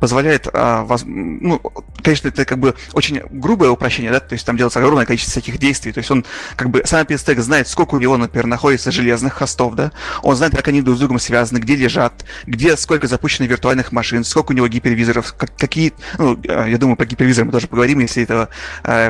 позволяет, 0.00 0.48
э, 0.52 0.82
воз... 0.82 1.02
ну, 1.04 1.60
конечно, 2.02 2.28
это 2.28 2.44
как 2.44 2.58
бы 2.58 2.74
очень 2.92 3.22
грубое 3.30 3.70
упрощение, 3.70 4.12
да, 4.12 4.20
то 4.20 4.34
есть 4.34 4.44
там 4.44 4.56
делается 4.56 4.78
огромное 4.78 5.06
количество 5.06 5.40
всяких 5.40 5.58
действий. 5.58 5.92
То 5.92 5.98
есть 5.98 6.10
он 6.10 6.24
как 6.56 6.70
бы 6.70 6.82
сам 6.84 7.02
OpenStack 7.02 7.40
знает, 7.40 7.68
сколько 7.68 7.94
у 7.94 7.98
него, 7.98 8.16
например, 8.16 8.46
находится 8.46 8.90
железных 8.90 9.34
хостов, 9.34 9.74
да, 9.74 9.92
он 10.22 10.36
знает, 10.36 10.54
как 10.54 10.68
они 10.68 10.82
друг 10.82 10.96
с 10.96 11.00
другом 11.00 11.18
связаны, 11.18 11.58
где 11.58 11.76
лежат, 11.76 12.24
где 12.46 12.76
сколько 12.76 13.06
запущено 13.06 13.46
виртуальных 13.46 13.92
машин, 13.92 14.24
сколько 14.24 14.52
у 14.52 14.54
него 14.54 14.68
гипервизоров, 14.68 15.34
как, 15.34 15.56
какие, 15.56 15.92
ну, 16.18 16.38
а, 16.48 16.66
я 16.66 16.78
думаю, 16.78 16.96
про 16.96 17.06
гипервизор 17.06 17.44
мы 17.44 17.52
тоже 17.52 17.68
поговорим, 17.68 18.00
если 18.00 18.22
этого 18.22 18.48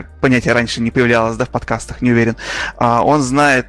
э, 0.01 0.05
понятия 0.21 0.53
раньше 0.53 0.81
не 0.81 0.91
появлялось, 0.91 1.37
да, 1.37 1.45
в 1.45 1.51
подкастах, 1.51 2.03
не 2.03 2.13
уверен. 2.13 2.37
Э, 2.79 2.99
он 2.99 3.23
знает, 3.23 3.67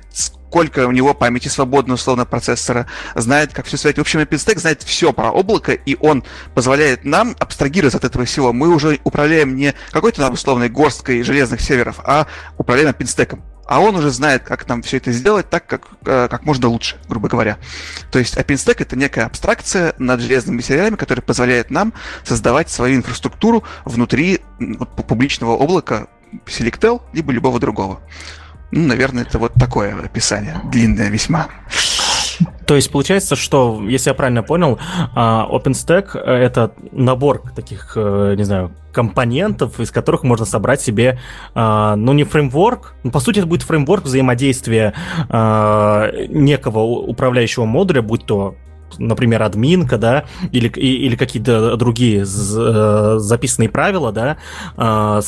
сколько 0.54 0.86
у 0.86 0.92
него 0.92 1.16
памяти 1.16 1.48
свободно, 1.48 1.96
условно, 1.96 2.26
процессора, 2.26 2.86
знает, 3.16 3.54
как 3.54 3.66
все 3.66 3.76
связать. 3.76 3.98
В 3.98 4.02
общем, 4.02 4.20
OpenStack 4.20 4.60
знает 4.60 4.84
все 4.84 5.12
про 5.12 5.32
облако, 5.32 5.72
и 5.72 5.98
он 6.00 6.24
позволяет 6.54 7.06
нам 7.06 7.36
абстрагироваться 7.40 7.98
от 7.98 8.04
этого 8.04 8.26
всего. 8.26 8.54
Мы 8.54 8.68
уже 8.68 9.00
управляем 9.04 9.56
не 9.56 9.74
какой-то 9.90 10.22
там 10.22 10.34
условной 10.34 10.70
горсткой 10.70 11.24
железных 11.24 11.60
серверов, 11.60 12.00
а 12.04 12.28
управляем 12.60 12.92
OpenStack 12.92 13.40
а 13.66 13.80
он 13.80 13.96
уже 13.96 14.12
знает, 14.12 14.44
как 14.44 14.68
нам 14.68 14.84
все 14.84 14.98
это 14.98 15.12
сделать 15.12 15.50
так, 15.50 15.66
как, 15.66 15.88
э, 16.06 16.28
как 16.30 16.44
можно 16.44 16.68
лучше, 16.68 16.98
грубо 17.08 17.30
говоря. 17.30 17.58
То 18.12 18.20
есть 18.20 18.38
OpenStack 18.38 18.76
это 18.80 18.96
некая 18.96 19.26
абстракция 19.26 19.96
над 19.98 20.20
железными 20.20 20.62
серверами, 20.62 20.98
которая 20.98 21.24
позволяет 21.24 21.72
нам 21.72 21.94
создавать 22.24 22.70
свою 22.70 22.98
инфраструктуру 22.98 23.64
внутри 23.86 24.42
публичного 25.08 25.54
облака 25.54 26.08
Selectel, 26.46 27.02
либо 27.14 27.32
любого 27.32 27.60
другого. 27.60 28.02
Ну, 28.76 28.88
наверное, 28.88 29.22
это 29.22 29.38
вот 29.38 29.54
такое 29.54 29.96
описание, 30.04 30.56
длинное 30.72 31.10
весьма. 31.10 31.48
То 32.66 32.76
есть 32.76 32.92
получается, 32.92 33.36
что, 33.36 33.84
если 33.88 34.10
я 34.10 34.16
правильно 34.16 34.42
понял, 34.42 34.80
а, 35.14 35.48
OpenStack— 35.48 36.18
это 36.26 36.74
набор 36.92 37.44
таких, 37.56 37.94
э, 37.96 38.34
не 38.36 38.44
знаю, 38.44 38.72
компонентов, 38.92 39.80
из 39.80 39.92
которых 39.92 40.24
можно 40.24 40.46
собрать 40.46 40.82
себе, 40.82 41.20
а, 41.54 41.96
ну, 41.96 42.14
не 42.14 42.24
фреймворк, 42.24 42.96
но, 43.04 43.12
по 43.12 43.20
сути, 43.20 43.40
это 43.40 43.48
будет 43.48 43.62
фреймворк 43.62 44.06
взаимодействия 44.06 44.96
а, 45.30 46.10
некого 46.30 46.80
управляющего 46.80 47.66
модуля, 47.66 48.02
будь 48.02 48.26
то 48.26 48.56
например, 48.98 49.42
админка, 49.42 49.98
да, 49.98 50.26
или, 50.52 50.68
или 50.68 51.16
какие-то 51.16 51.76
другие 51.78 52.22
э, 52.22 53.16
записанные 53.18 53.68
правила, 53.68 54.12
да, 54.12 54.38
э, 54.78 55.22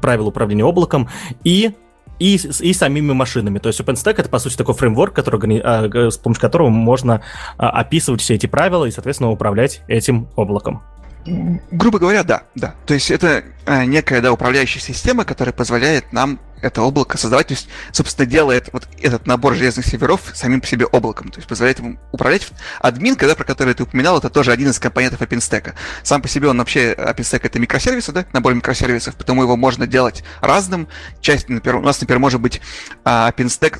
правила 0.00 0.28
управления 0.28 0.64
облаком, 0.64 1.08
и 1.42 1.74
и, 2.18 2.36
и 2.36 2.72
самими 2.72 3.12
машинами. 3.12 3.58
То 3.58 3.68
есть 3.68 3.80
OpenStack 3.80 4.14
это, 4.18 4.28
по 4.28 4.38
сути, 4.38 4.56
такой 4.56 4.74
фреймворк, 4.74 5.14
который, 5.14 5.60
а, 5.60 6.10
с 6.10 6.18
помощью 6.18 6.40
которого 6.40 6.68
можно 6.68 7.22
а, 7.56 7.70
описывать 7.70 8.20
все 8.20 8.34
эти 8.34 8.46
правила 8.46 8.84
и, 8.84 8.90
соответственно, 8.90 9.30
управлять 9.30 9.82
этим 9.88 10.28
облаком. 10.36 10.82
Грубо 11.70 11.98
говоря, 11.98 12.22
да, 12.22 12.42
да. 12.54 12.74
То 12.86 12.94
есть 12.94 13.10
это 13.10 13.44
э, 13.66 13.84
некая 13.84 14.20
да, 14.20 14.32
управляющая 14.32 14.80
система, 14.80 15.24
которая 15.24 15.52
позволяет 15.52 16.12
нам 16.12 16.40
это 16.60 16.82
облако 16.82 17.16
создавать, 17.18 17.48
то 17.48 17.54
есть, 17.54 17.68
собственно, 17.92 18.26
делает 18.26 18.70
вот 18.72 18.88
этот 19.00 19.26
набор 19.26 19.54
железных 19.54 19.86
серверов 19.86 20.32
самим 20.34 20.60
по 20.60 20.66
себе 20.66 20.86
облаком, 20.86 21.30
то 21.30 21.38
есть 21.38 21.48
позволяет 21.48 21.78
ему 21.78 21.98
управлять. 22.12 22.48
Админ, 22.80 23.16
когда 23.16 23.34
про 23.34 23.44
который 23.44 23.74
ты 23.74 23.84
упоминал, 23.84 24.18
это 24.18 24.28
тоже 24.30 24.52
один 24.52 24.70
из 24.70 24.78
компонентов 24.78 25.20
OpenStack. 25.20 25.74
Сам 26.02 26.20
по 26.20 26.28
себе 26.28 26.48
он 26.48 26.58
вообще, 26.58 26.94
OpenStack 26.94 27.40
это 27.44 27.58
микросервисы, 27.58 28.12
да, 28.12 28.26
набор 28.32 28.54
микросервисов, 28.54 29.14
потому 29.14 29.42
его 29.42 29.56
можно 29.56 29.86
делать 29.86 30.24
разным. 30.40 30.88
Часть, 31.20 31.48
например, 31.48 31.76
у 31.76 31.82
нас, 31.82 32.00
например, 32.00 32.18
может 32.18 32.40
быть 32.40 32.60
а, 33.04 33.30
OpenStack 33.30 33.78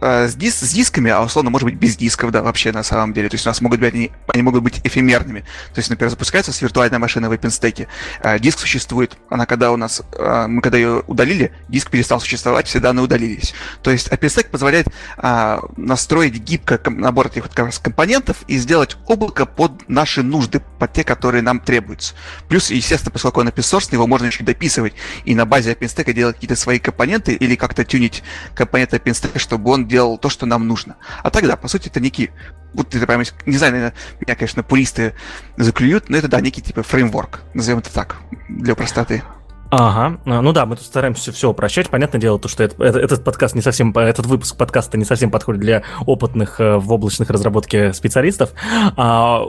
с, 0.00 0.34
дис 0.34 0.60
с 0.60 0.72
дисками, 0.72 1.10
а 1.10 1.22
условно 1.22 1.50
может 1.50 1.66
быть 1.66 1.74
без 1.76 1.96
дисков, 1.96 2.30
да, 2.30 2.42
вообще 2.42 2.72
на 2.72 2.82
самом 2.82 3.12
деле. 3.12 3.28
То 3.28 3.34
есть 3.34 3.46
у 3.46 3.50
нас 3.50 3.60
могут 3.60 3.80
быть 3.80 3.94
они, 3.94 4.10
они 4.28 4.42
могут 4.42 4.62
быть 4.62 4.80
эфемерными. 4.84 5.40
То 5.74 5.78
есть, 5.78 5.90
например, 5.90 6.10
запускается 6.10 6.52
с 6.52 6.62
виртуальной 6.62 6.98
машины 6.98 7.28
в 7.28 7.32
OpenStack, 7.32 7.86
э, 8.22 8.38
диск 8.38 8.58
существует, 8.58 9.16
она 9.28 9.46
когда 9.46 9.72
у 9.72 9.76
нас, 9.76 10.02
э, 10.12 10.46
мы 10.48 10.62
когда 10.62 10.78
ее 10.78 11.02
удалили, 11.06 11.52
диск 11.68 11.90
перестал 11.90 12.20
существовать, 12.20 12.66
все 12.66 12.80
данные 12.80 13.04
удалились. 13.04 13.54
То 13.82 13.90
есть 13.90 14.08
OpenStack 14.08 14.48
позволяет 14.50 14.88
э, 15.18 15.60
настроить 15.76 16.34
гибко 16.34 16.80
набор 16.90 17.28
этих 17.28 17.42
вот 17.42 17.54
как 17.54 17.66
раз 17.66 17.78
компонентов 17.78 18.38
и 18.46 18.58
сделать 18.58 18.96
облако 19.06 19.46
под 19.46 19.88
наши 19.88 20.22
нужды, 20.22 20.60
под 20.78 20.92
те, 20.92 21.04
которые 21.04 21.42
нам 21.42 21.60
требуются. 21.60 22.14
Плюс, 22.48 22.70
естественно, 22.70 23.10
поскольку 23.10 23.40
он 23.40 23.48
open 23.48 23.56
source, 23.56 23.92
его 23.92 24.06
можно 24.06 24.26
еще 24.26 24.44
дописывать 24.44 24.94
и 25.24 25.34
на 25.34 25.46
базе 25.46 25.72
OpenStack 25.72 26.12
делать 26.12 26.36
какие-то 26.36 26.56
свои 26.56 26.78
компоненты 26.78 27.34
или 27.34 27.54
как-то 27.54 27.84
тюнить 27.84 28.22
компоненты 28.54 28.96
OpenStack, 28.96 29.38
чтобы 29.38 29.70
он 29.70 29.86
делал 29.90 30.16
то, 30.16 30.30
что 30.30 30.46
нам 30.46 30.66
нужно. 30.66 30.96
А 31.22 31.30
тогда, 31.30 31.56
по 31.56 31.68
сути, 31.68 31.88
это 31.88 32.00
некий, 32.00 32.30
вот 32.72 32.94
это 32.94 33.06
прямо, 33.06 33.24
не 33.44 33.56
знаю, 33.56 33.72
наверное, 33.72 33.94
меня, 34.20 34.34
конечно, 34.34 34.62
пуристы 34.62 35.14
заклюют, 35.56 36.08
но 36.08 36.16
это, 36.16 36.28
да, 36.28 36.40
некий 36.40 36.62
типа 36.62 36.82
фреймворк, 36.82 37.40
назовем 37.52 37.80
это 37.80 37.92
так, 37.92 38.16
для 38.48 38.74
простоты. 38.74 39.22
Ага, 39.70 40.18
а, 40.26 40.42
ну 40.42 40.52
да, 40.52 40.66
мы 40.66 40.74
тут 40.74 40.84
стараемся 40.84 41.30
все 41.30 41.50
упрощать. 41.50 41.88
Понятное 41.90 42.20
дело, 42.20 42.40
то, 42.40 42.48
что 42.48 42.64
это, 42.64 42.82
этот 42.82 43.22
подкаст 43.22 43.54
не 43.54 43.62
совсем, 43.62 43.96
этот 43.96 44.26
выпуск 44.26 44.56
подкаста 44.56 44.98
не 44.98 45.04
совсем 45.04 45.30
подходит 45.30 45.60
для 45.60 45.82
опытных 46.06 46.60
э, 46.60 46.76
в 46.76 46.92
облачных 46.92 47.30
разработке 47.30 47.92
специалистов. 47.92 48.52
А, 48.96 49.44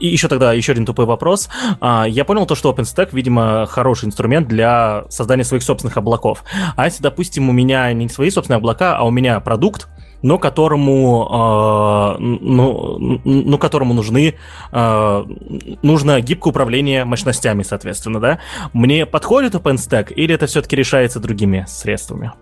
и 0.00 0.06
еще 0.06 0.28
тогда 0.28 0.52
еще 0.52 0.72
один 0.72 0.86
тупой 0.86 1.06
вопрос. 1.06 1.48
А, 1.80 2.04
я 2.08 2.24
понял 2.24 2.46
то, 2.46 2.54
что 2.54 2.70
OpenStack, 2.70 3.08
видимо, 3.10 3.66
хороший 3.66 4.04
инструмент 4.06 4.46
для 4.46 5.04
создания 5.08 5.42
своих 5.42 5.64
собственных 5.64 5.96
облаков. 5.96 6.44
А 6.76 6.84
если, 6.84 7.02
допустим, 7.02 7.48
у 7.48 7.52
меня 7.52 7.92
не 7.92 8.08
свои 8.08 8.30
собственные 8.30 8.58
облака, 8.58 8.96
а 8.96 9.02
у 9.02 9.10
меня 9.10 9.40
продукт, 9.40 9.88
но 10.22 10.38
которому, 10.38 12.16
э, 12.18 12.20
ну, 12.20 13.20
ну, 13.24 13.58
которому 13.58 13.94
нужны, 13.94 14.34
э, 14.72 15.24
нужно 15.82 16.20
гибкое 16.20 16.50
управление 16.50 17.04
мощностями, 17.04 17.62
соответственно, 17.62 18.20
да? 18.20 18.38
Мне 18.72 19.06
подходит 19.06 19.54
OpenStack 19.54 20.12
или 20.12 20.34
это 20.34 20.46
все-таки 20.46 20.76
решается 20.76 21.20
другими 21.20 21.64
средствами? 21.68 22.32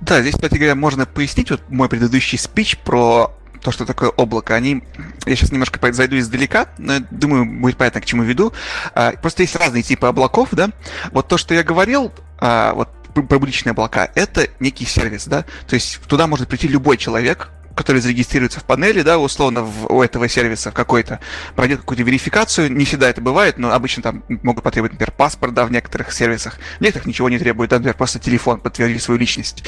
Да, 0.00 0.20
здесь, 0.20 0.34
кстати 0.34 0.54
говоря, 0.54 0.74
можно 0.74 1.06
пояснить 1.06 1.50
вот 1.50 1.62
мой 1.68 1.88
предыдущий 1.88 2.38
спич 2.38 2.78
про 2.78 3.32
то, 3.62 3.72
что 3.72 3.84
такое 3.84 4.10
облако, 4.10 4.54
они... 4.54 4.84
Я 5.24 5.34
сейчас 5.34 5.50
немножко 5.50 5.80
зайду 5.92 6.18
издалека, 6.18 6.66
но 6.78 6.98
думаю, 7.10 7.46
будет 7.46 7.76
понятно, 7.76 8.00
к 8.00 8.04
чему 8.04 8.22
веду. 8.22 8.52
А, 8.94 9.12
просто 9.12 9.42
есть 9.42 9.56
разные 9.56 9.82
типы 9.82 10.06
облаков, 10.06 10.50
да. 10.52 10.70
Вот 11.10 11.26
то, 11.26 11.36
что 11.36 11.54
я 11.54 11.64
говорил, 11.64 12.12
вот 12.40 12.88
публичные 13.22 13.72
облака, 13.72 14.10
это 14.14 14.48
некий 14.60 14.84
сервис, 14.84 15.26
да, 15.26 15.44
то 15.66 15.74
есть 15.74 16.00
туда 16.06 16.26
может 16.26 16.48
прийти 16.48 16.68
любой 16.68 16.96
человек, 16.96 17.50
который 17.76 18.00
зарегистрируется 18.00 18.58
в 18.58 18.64
панели, 18.64 19.02
да, 19.02 19.18
условно, 19.18 19.62
в, 19.62 19.92
у 19.92 20.02
этого 20.02 20.28
сервиса 20.28 20.72
какой-то, 20.72 21.20
пройдет 21.54 21.80
какую-то 21.80 22.02
верификацию, 22.02 22.72
не 22.72 22.86
всегда 22.86 23.08
это 23.10 23.20
бывает, 23.20 23.58
но 23.58 23.72
обычно 23.72 24.02
там 24.02 24.24
могут 24.28 24.64
потребовать, 24.64 24.92
например, 24.92 25.12
паспорт, 25.12 25.52
да, 25.52 25.66
в 25.66 25.70
некоторых 25.70 26.12
сервисах, 26.12 26.58
в 26.78 26.80
некоторых 26.80 27.06
ничего 27.06 27.28
не 27.28 27.38
требует, 27.38 27.70
да, 27.70 27.76
например, 27.76 27.94
просто 27.94 28.18
телефон, 28.18 28.60
подтвердить 28.60 29.02
свою 29.02 29.20
личность. 29.20 29.62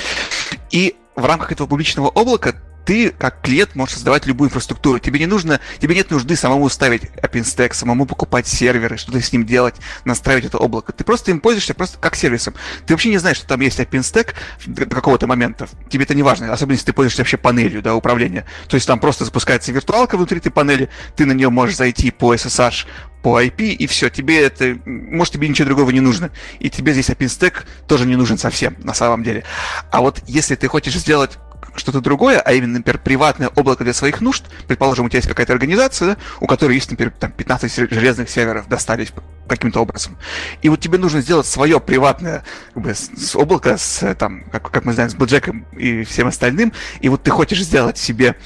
И 0.70 0.96
в 1.14 1.24
рамках 1.24 1.52
этого 1.52 1.66
публичного 1.66 2.08
облака 2.08 2.54
ты, 2.88 3.10
как 3.10 3.42
клиент, 3.42 3.74
можешь 3.74 3.96
создавать 3.96 4.24
любую 4.24 4.48
инфраструктуру. 4.48 4.98
Тебе 4.98 5.18
не 5.18 5.26
нужно, 5.26 5.60
тебе 5.78 5.94
нет 5.94 6.10
нужды 6.10 6.36
самому 6.36 6.70
ставить 6.70 7.02
OpenStack, 7.22 7.74
самому 7.74 8.06
покупать 8.06 8.46
серверы, 8.46 8.96
что-то 8.96 9.20
с 9.20 9.30
ним 9.30 9.44
делать, 9.44 9.74
настраивать 10.06 10.46
это 10.46 10.56
облако. 10.56 10.92
Ты 10.92 11.04
просто 11.04 11.30
им 11.30 11.40
пользуешься 11.40 11.74
просто 11.74 11.98
как 11.98 12.16
сервисом. 12.16 12.54
Ты 12.86 12.94
вообще 12.94 13.10
не 13.10 13.18
знаешь, 13.18 13.36
что 13.36 13.46
там 13.46 13.60
есть 13.60 13.78
OpenStack 13.78 14.28
до 14.64 14.86
какого-то 14.86 15.26
момента. 15.26 15.68
Тебе 15.90 16.04
это 16.04 16.14
не 16.14 16.22
важно, 16.22 16.50
особенно 16.50 16.76
если 16.76 16.86
ты 16.86 16.92
пользуешься 16.94 17.20
вообще 17.20 17.36
панелью 17.36 17.82
да, 17.82 17.94
управления. 17.94 18.46
То 18.68 18.76
есть 18.76 18.86
там 18.86 19.00
просто 19.00 19.26
запускается 19.26 19.70
виртуалка 19.70 20.16
внутри 20.16 20.38
этой 20.38 20.50
панели, 20.50 20.88
ты 21.14 21.26
на 21.26 21.32
нее 21.32 21.50
можешь 21.50 21.76
зайти 21.76 22.10
по 22.10 22.34
SSH, 22.34 22.86
по 23.22 23.42
IP, 23.42 23.72
и 23.72 23.86
все, 23.86 24.08
тебе 24.08 24.40
это, 24.40 24.78
может, 24.86 25.34
тебе 25.34 25.46
ничего 25.46 25.66
другого 25.66 25.90
не 25.90 26.00
нужно. 26.00 26.30
И 26.58 26.70
тебе 26.70 26.94
здесь 26.94 27.10
OpenStack 27.10 27.64
тоже 27.86 28.06
не 28.06 28.16
нужен 28.16 28.38
совсем, 28.38 28.76
на 28.78 28.94
самом 28.94 29.22
деле. 29.24 29.44
А 29.90 30.00
вот 30.00 30.22
если 30.26 30.54
ты 30.54 30.68
хочешь 30.68 30.94
сделать 30.94 31.32
что-то 31.78 32.00
другое, 32.00 32.40
а 32.40 32.52
именно, 32.52 32.78
например, 32.78 33.00
приватное 33.02 33.48
облако 33.48 33.84
для 33.84 33.92
своих 33.92 34.20
нужд, 34.20 34.44
предположим, 34.66 35.06
у 35.06 35.08
тебя 35.08 35.18
есть 35.18 35.28
какая-то 35.28 35.52
организация, 35.52 36.16
у 36.40 36.46
которой 36.46 36.74
есть, 36.74 36.90
например, 36.90 37.12
там 37.18 37.32
15 37.32 37.90
железных 37.90 38.28
серверов 38.28 38.68
достались 38.68 39.12
каким-то 39.48 39.80
образом. 39.80 40.16
И 40.62 40.68
вот 40.68 40.80
тебе 40.80 40.98
нужно 40.98 41.20
сделать 41.20 41.46
свое 41.46 41.80
приватное 41.80 42.44
как 42.74 42.82
бы, 42.82 42.94
с, 42.94 43.34
облако 43.34 43.76
с, 43.76 44.14
там, 44.14 44.44
как, 44.50 44.70
как 44.70 44.84
мы 44.84 44.92
знаем, 44.92 45.10
с 45.10 45.14
Боджеком 45.14 45.66
и 45.76 46.04
всем 46.04 46.28
остальным, 46.28 46.72
и 47.00 47.08
вот 47.08 47.22
ты 47.22 47.30
хочешь 47.30 47.62
сделать 47.62 47.98
себе 47.98 48.36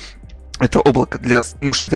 это 0.58 0.80
облако 0.80 1.18
для 1.18 1.42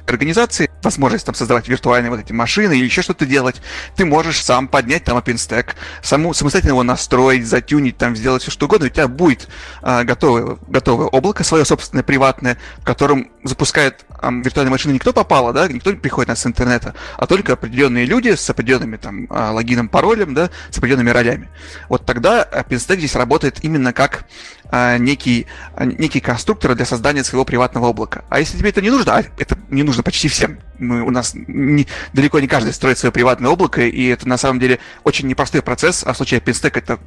организации, 0.06 0.70
возможность 0.86 1.26
там 1.26 1.34
создавать 1.34 1.68
виртуальные 1.68 2.10
вот 2.10 2.20
эти 2.20 2.32
машины 2.32 2.78
или 2.78 2.84
еще 2.84 3.02
что-то 3.02 3.26
делать, 3.26 3.60
ты 3.96 4.04
можешь 4.04 4.42
сам 4.42 4.68
поднять 4.68 5.04
там 5.04 5.18
OpenStack, 5.18 5.70
саму, 6.02 6.32
самостоятельно 6.32 6.72
его 6.72 6.82
настроить, 6.82 7.46
затюнить, 7.46 7.98
там 7.98 8.16
сделать 8.16 8.42
все 8.42 8.50
что 8.50 8.66
угодно, 8.66 8.86
у 8.86 8.90
тебя 8.90 9.08
будет 9.08 9.48
а, 9.82 10.04
готовое, 10.04 10.56
готовое 10.68 11.06
облако, 11.08 11.44
свое 11.44 11.64
собственное 11.64 12.04
приватное, 12.04 12.56
в 12.78 12.84
котором 12.84 13.28
запускает 13.44 14.06
а, 14.08 14.30
виртуальные 14.30 14.70
машины 14.70 14.92
никто 14.92 15.12
попало, 15.12 15.52
да, 15.52 15.68
никто 15.68 15.90
не 15.90 15.96
приходит 15.96 16.28
нас 16.28 16.40
с 16.40 16.46
интернета, 16.46 16.94
а 17.16 17.26
только 17.26 17.54
определенные 17.54 18.06
люди 18.06 18.34
с 18.34 18.48
определенными 18.48 18.96
там 18.96 19.26
а, 19.28 19.50
логином, 19.52 19.88
паролем, 19.88 20.34
да, 20.34 20.50
с 20.70 20.78
определенными 20.78 21.10
ролями. 21.10 21.48
Вот 21.88 22.06
тогда 22.06 22.48
OpenStack 22.50 22.98
здесь 22.98 23.16
работает 23.16 23.64
именно 23.64 23.92
как 23.92 24.24
а, 24.70 24.98
некий, 24.98 25.46
а, 25.74 25.84
некий 25.84 26.20
конструктор 26.20 26.74
для 26.74 26.84
создания 26.84 27.22
своего 27.24 27.44
приватного 27.44 27.88
облака. 27.88 28.24
А 28.28 28.40
если 28.40 28.58
тебе 28.58 28.70
это 28.70 28.82
не 28.82 28.90
нужно, 28.90 29.16
а 29.16 29.24
это 29.38 29.58
не 29.70 29.82
нужно 29.82 30.02
почти 30.02 30.28
всем, 30.28 30.58
мы, 30.78 31.02
у 31.02 31.10
нас 31.10 31.32
не, 31.34 31.86
далеко 32.12 32.40
не 32.40 32.48
каждый 32.48 32.72
строит 32.72 32.98
свое 32.98 33.12
приватное 33.12 33.50
облако, 33.50 33.82
и 33.82 34.06
это 34.06 34.28
на 34.28 34.38
самом 34.38 34.60
деле 34.60 34.78
очень 35.04 35.28
непростой 35.28 35.62
процесс, 35.62 36.02
а 36.04 36.12
в 36.12 36.16
случае 36.16 36.40
OpenStack 36.40 36.78
это 36.78 36.98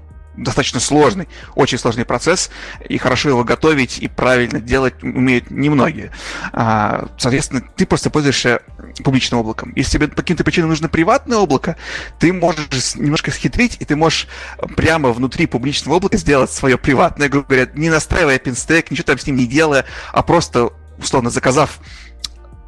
достаточно 0.44 0.80
сложный, 0.80 1.28
очень 1.56 1.78
сложный 1.78 2.06
процесс, 2.06 2.50
и 2.88 2.98
хорошо 2.98 3.30
его 3.30 3.44
готовить 3.44 4.00
и 4.00 4.08
правильно 4.08 4.60
делать 4.60 5.04
умеют 5.04 5.52
немногие. 5.52 6.12
А, 6.54 7.10
соответственно, 7.18 7.62
ты 7.76 7.86
просто 7.86 8.10
пользуешься 8.10 8.62
публичным 9.04 9.42
облаком. 9.42 9.74
Если 9.76 9.98
тебе 9.98 10.08
по 10.08 10.18
каким-то 10.18 10.44
причинам 10.44 10.70
нужно 10.70 10.90
приватное 10.90 11.38
облако, 11.38 11.76
ты 12.20 12.34
можешь 12.34 12.96
немножко 12.96 13.32
схитрить, 13.32 13.78
и 13.80 13.86
ты 13.86 13.96
можешь 13.96 14.28
прямо 14.76 15.12
внутри 15.12 15.46
публичного 15.46 15.98
облака 15.98 16.18
сделать 16.18 16.52
свое 16.52 16.78
приватное, 16.78 17.30
грубо 17.30 17.48
говоря, 17.48 17.70
не 17.74 17.90
настраивая 17.90 18.38
OpenStack, 18.38 18.88
ничего 18.90 19.06
там 19.06 19.18
с 19.18 19.28
ним 19.28 19.36
не 19.36 19.46
делая, 19.46 19.86
а 20.12 20.24
просто, 20.24 20.70
условно, 20.98 21.30
заказав 21.30 21.80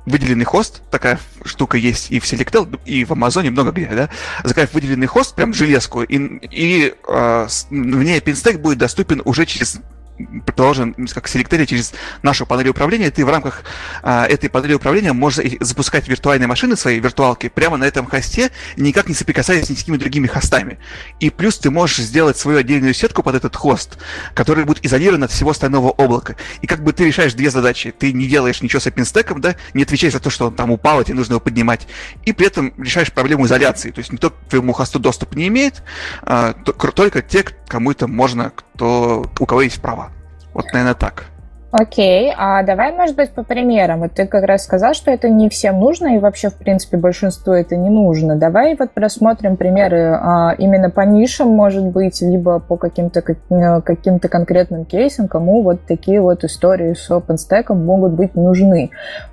выделенный 0.06 0.46
хост, 0.46 0.82
такая 0.90 1.20
штука 1.46 1.78
есть 1.78 2.12
и 2.12 2.20
в 2.20 2.24
Selectel, 2.24 2.80
и 2.86 3.06
в 3.06 3.12
Амазоне, 3.12 3.52
много 3.52 3.72
где, 3.72 3.88
да, 3.88 4.10
заказать 4.44 4.74
выделенный 4.74 5.08
хост, 5.08 5.36
прям 5.36 5.54
железку, 5.54 6.04
и, 6.04 6.16
и 6.16 6.94
э, 7.08 7.48
ней 8.04 8.20
OpenStack 8.20 8.58
будет 8.58 8.80
доступен 8.80 9.22
уже 9.26 9.46
через 9.46 9.80
предположим, 10.46 10.94
как 11.14 11.28
селекторе 11.28 11.66
через 11.66 11.94
нашу 12.22 12.46
панель 12.46 12.70
управления, 12.70 13.12
ты 13.12 13.26
в 13.26 13.30
рамках 13.30 13.64
а, 14.04 14.26
этой 14.26 14.50
панели 14.50 14.74
управления 14.74 15.14
можешь 15.14 15.44
запускать 15.60 16.08
виртуальные 16.08 16.48
машины, 16.48 16.76
свои 16.76 17.00
виртуалки, 17.00 17.50
прямо 17.50 17.78
на 17.78 17.86
этом 17.86 18.06
хосте, 18.06 18.52
никак 18.78 19.08
не 19.08 19.14
соприкасаясь 19.14 19.70
ни 19.70 19.76
с 19.76 19.80
какими 19.80 19.98
другими 19.98 20.28
хостами. 20.28 20.80
И 21.20 21.30
плюс 21.30 21.58
ты 21.58 21.72
можешь 21.72 21.98
сделать 21.98 22.38
свою 22.38 22.60
отдельную 22.60 22.94
сетку 22.94 23.24
под 23.24 23.36
этот 23.36 23.56
хост, 23.56 23.98
который 24.34 24.66
будет 24.66 24.86
изолирован 24.86 25.24
от 25.24 25.32
всего 25.32 25.52
остального 25.52 25.92
облака. 25.92 26.36
И 26.62 26.68
как 26.68 26.84
бы 26.84 26.94
ты 26.94 27.06
решаешь 27.06 27.34
две 27.34 27.50
задачи. 27.50 27.94
Ты 27.98 28.14
не 28.14 28.28
делаешь 28.28 28.62
ничего 28.62 28.80
с 28.80 28.88
OpenStack, 28.88 29.40
да, 29.40 29.56
не 29.74 29.84
отвечаешь 29.84 30.14
за 30.14 30.20
то, 30.20 30.30
что 30.30 30.48
он 30.48 30.56
там 30.56 30.72
упал, 30.72 31.02
и 31.02 31.06
тебе 31.06 31.16
нужно 31.16 31.34
его 31.34 31.40
поднимать. 31.40 31.88
И 32.26 32.34
при 32.34 32.48
этом 32.48 32.74
решаешь 32.78 33.12
проблему 33.12 33.46
изоляции. 33.46 33.92
То 33.92 34.00
есть 34.00 34.12
никто 34.12 34.30
к 34.30 34.36
твоему 34.50 34.74
хосту 34.74 35.00
доступ 35.00 35.36
не 35.36 35.48
имеет, 35.48 35.84
а, 36.24 36.54
только 36.54 37.22
те, 37.22 37.44
кому 37.68 37.92
это 37.92 38.08
можно, 38.08 38.52
кто, 38.76 39.26
у 39.40 39.46
кого 39.46 39.62
есть 39.62 39.82
права. 39.82 40.10
Вот, 40.54 40.66
наверное, 40.74 40.96
так. 40.96 41.26
Окей, 41.72 42.34
а 42.38 42.64
давай, 42.64 42.92
может 42.92 43.16
быть, 43.16 43.32
по 43.32 43.44
примерам. 43.44 44.02
Вот 44.02 44.12
ты 44.12 44.28
как 44.28 44.44
раз 44.44 44.66
сказал, 44.66 44.94
что 44.94 45.10
это 45.10 45.30
не 45.30 45.48
всем 45.48 45.80
нужно, 45.80 46.18
и 46.18 46.20
вообще, 46.20 46.50
в 46.50 46.56
принципе, 46.56 46.98
большинству 46.98 47.54
это 47.54 47.78
не 47.78 47.90
нужно. 47.90 48.36
Давай 48.36 48.76
вот 48.76 48.92
просмотрим 48.92 49.56
примеры 49.56 50.20
а, 50.22 50.54
именно 50.58 50.90
по 50.90 51.02
нишам, 51.02 51.48
может 51.48 51.86
быть, 51.86 52.22
либо 52.22 52.60
по 52.60 52.76
каким-то 52.76 53.22
э, 53.22 53.82
каким-то 53.82 54.28
конкретным 54.28 54.84
кейсам, 54.84 55.30
кому 55.30 55.62
вот 55.62 55.86
такие 55.88 56.20
вот 56.20 56.44
истории 56.44 56.94
с 56.94 57.10
OpenStack 57.10 57.74
могут 57.74 58.12
быть 58.12 58.36
нужны. 58.36 58.90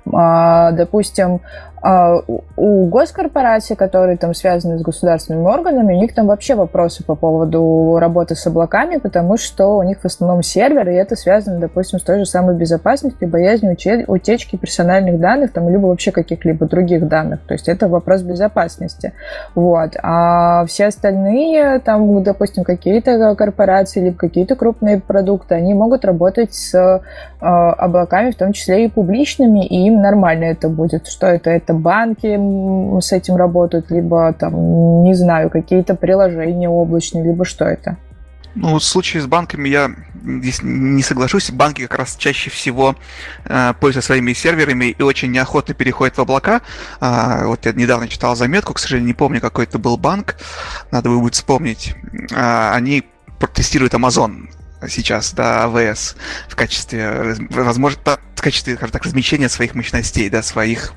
А, 0.09 0.71
допустим, 0.71 1.41
у 1.81 2.85
госкорпораций, 2.87 3.75
которые 3.75 4.17
там 4.17 4.33
связаны 4.33 4.77
с 4.77 4.81
государственными 4.81 5.45
органами, 5.45 5.93
у 5.93 5.97
них 5.97 6.13
там 6.13 6.27
вообще 6.27 6.55
вопросы 6.55 7.03
по 7.03 7.15
поводу 7.15 7.97
работы 7.99 8.35
с 8.35 8.45
облаками, 8.47 8.97
потому 8.97 9.37
что 9.37 9.77
у 9.77 9.83
них 9.83 10.01
в 10.01 10.05
основном 10.05 10.43
сервер, 10.43 10.89
и 10.89 10.93
это 10.93 11.15
связано, 11.15 11.59
допустим, 11.59 11.99
с 11.99 12.03
той 12.03 12.19
же 12.19 12.25
самой 12.25 12.55
безопасностью, 12.55 13.27
боязнью 13.27 13.77
утечки 14.07 14.55
персональных 14.55 15.19
данных, 15.19 15.53
там, 15.53 15.69
либо 15.69 15.87
вообще 15.87 16.11
каких-либо 16.11 16.65
других 16.65 17.07
данных. 17.07 17.39
То 17.47 17.53
есть 17.53 17.69
это 17.69 17.87
вопрос 17.87 18.21
безопасности. 18.23 19.13
Вот. 19.55 19.91
А 20.01 20.65
все 20.65 20.87
остальные, 20.87 21.79
там, 21.79 22.23
допустим, 22.23 22.63
какие-то 22.63 23.35
корпорации, 23.35 24.05
либо 24.05 24.17
какие-то 24.17 24.55
крупные 24.55 24.99
продукты, 24.99 25.55
они 25.55 25.73
могут 25.73 26.03
работать 26.05 26.53
с 26.53 27.01
облаками, 27.39 28.31
в 28.31 28.35
том 28.35 28.51
числе 28.53 28.85
и 28.85 28.89
публичными, 28.89 29.65
и 29.65 29.87
им 29.87 30.01
нормально 30.01 30.45
это 30.45 30.67
будет. 30.69 31.07
Что 31.07 31.27
это? 31.27 31.49
Это 31.49 31.73
банки 31.73 32.37
с 32.99 33.11
этим 33.11 33.35
работают, 33.37 33.89
либо 33.91 34.33
там, 34.33 35.03
не 35.03 35.13
знаю, 35.13 35.49
какие-то 35.49 35.95
приложения 35.95 36.69
облачные, 36.69 37.23
либо 37.23 37.45
что 37.45 37.65
это? 37.65 37.97
Ну, 38.55 38.77
в 38.79 38.83
случае 38.83 39.21
с 39.21 39.27
банками 39.27 39.69
я 39.69 39.91
здесь 40.23 40.61
не 40.63 41.03
соглашусь. 41.03 41.51
Банки 41.51 41.83
как 41.83 41.99
раз 41.99 42.15
чаще 42.17 42.49
всего 42.49 42.95
э, 43.45 43.73
пользуются 43.79 44.07
своими 44.07 44.33
серверами 44.33 44.85
и 44.85 45.01
очень 45.01 45.31
неохотно 45.31 45.73
переходят 45.73 46.17
в 46.17 46.21
облака. 46.21 46.61
Э, 46.99 47.45
вот 47.45 47.65
я 47.65 47.73
недавно 47.73 48.07
читал 48.07 48.35
заметку, 48.35 48.73
к 48.73 48.79
сожалению, 48.79 49.07
не 49.07 49.13
помню, 49.13 49.39
какой 49.39 49.65
это 49.65 49.77
был 49.77 49.97
банк. 49.97 50.35
Надо 50.91 51.09
будет 51.09 51.35
вспомнить. 51.35 51.95
Э, 52.31 52.71
они 52.73 53.03
тестируют 53.53 53.93
Amazon 53.93 54.49
сейчас, 54.87 55.33
да, 55.33 55.65
AWS 55.65 56.15
в 56.47 56.55
качестве, 56.55 57.35
возможно, 57.49 58.01
в 58.35 58.41
качестве, 58.41 58.75
скажем 58.75 58.91
так, 58.91 59.03
размещения 59.03 59.49
своих 59.49 59.75
мощностей, 59.75 60.29
да, 60.29 60.41
своих 60.41 60.93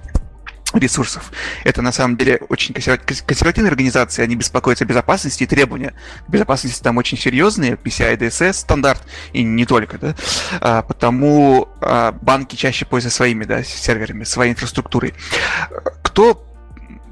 ресурсов. 0.74 1.32
Это 1.64 1.82
на 1.82 1.92
самом 1.92 2.16
деле 2.16 2.40
очень 2.48 2.74
консервативные 2.74 3.70
организации, 3.70 4.22
они 4.22 4.36
беспокоятся 4.36 4.84
о 4.84 4.86
безопасности 4.86 5.44
и 5.44 5.46
требования 5.46 5.94
безопасности 6.28 6.82
там 6.82 6.96
очень 6.96 7.18
серьезные, 7.18 7.72
PCI 7.72 8.16
DSS 8.16 8.52
стандарт, 8.54 9.02
и 9.32 9.42
не 9.42 9.66
только, 9.66 9.98
да, 9.98 10.14
а, 10.60 10.82
потому 10.82 11.68
а, 11.80 12.12
банки 12.12 12.56
чаще 12.56 12.84
пользуются 12.84 13.16
своими, 13.16 13.44
да, 13.44 13.62
серверами, 13.62 14.24
своей 14.24 14.52
инфраструктурой. 14.52 15.14
Кто 16.02 16.46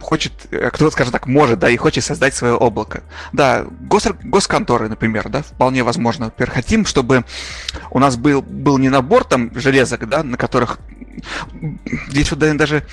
хочет, 0.01 0.33
э, 0.51 0.71
кто, 0.71 0.91
скажем 0.91 1.13
так, 1.13 1.27
может, 1.27 1.59
да, 1.59 1.71
и 1.71 1.77
хочет 1.77 2.05
создать 2.05 2.35
свое 2.35 2.55
облако. 2.55 3.03
Да, 3.33 3.65
гос, 3.81 4.09
госконторы, 4.23 4.89
например, 4.89 5.29
да, 5.29 5.43
вполне 5.43 5.83
возможно. 5.83 6.27
Например, 6.27 6.51
хотим, 6.51 6.87
чтобы 6.87 7.25
у 7.91 7.99
нас 7.99 8.17
был, 8.17 8.43
был 8.43 8.79
не 8.79 8.89
набор 8.89 9.25
там 9.25 9.51
железок, 9.55 10.09
да, 10.09 10.23
на 10.23 10.37
которых 10.37 10.79
здесь 12.09 12.31
вот 12.31 12.39
даже 12.39 12.85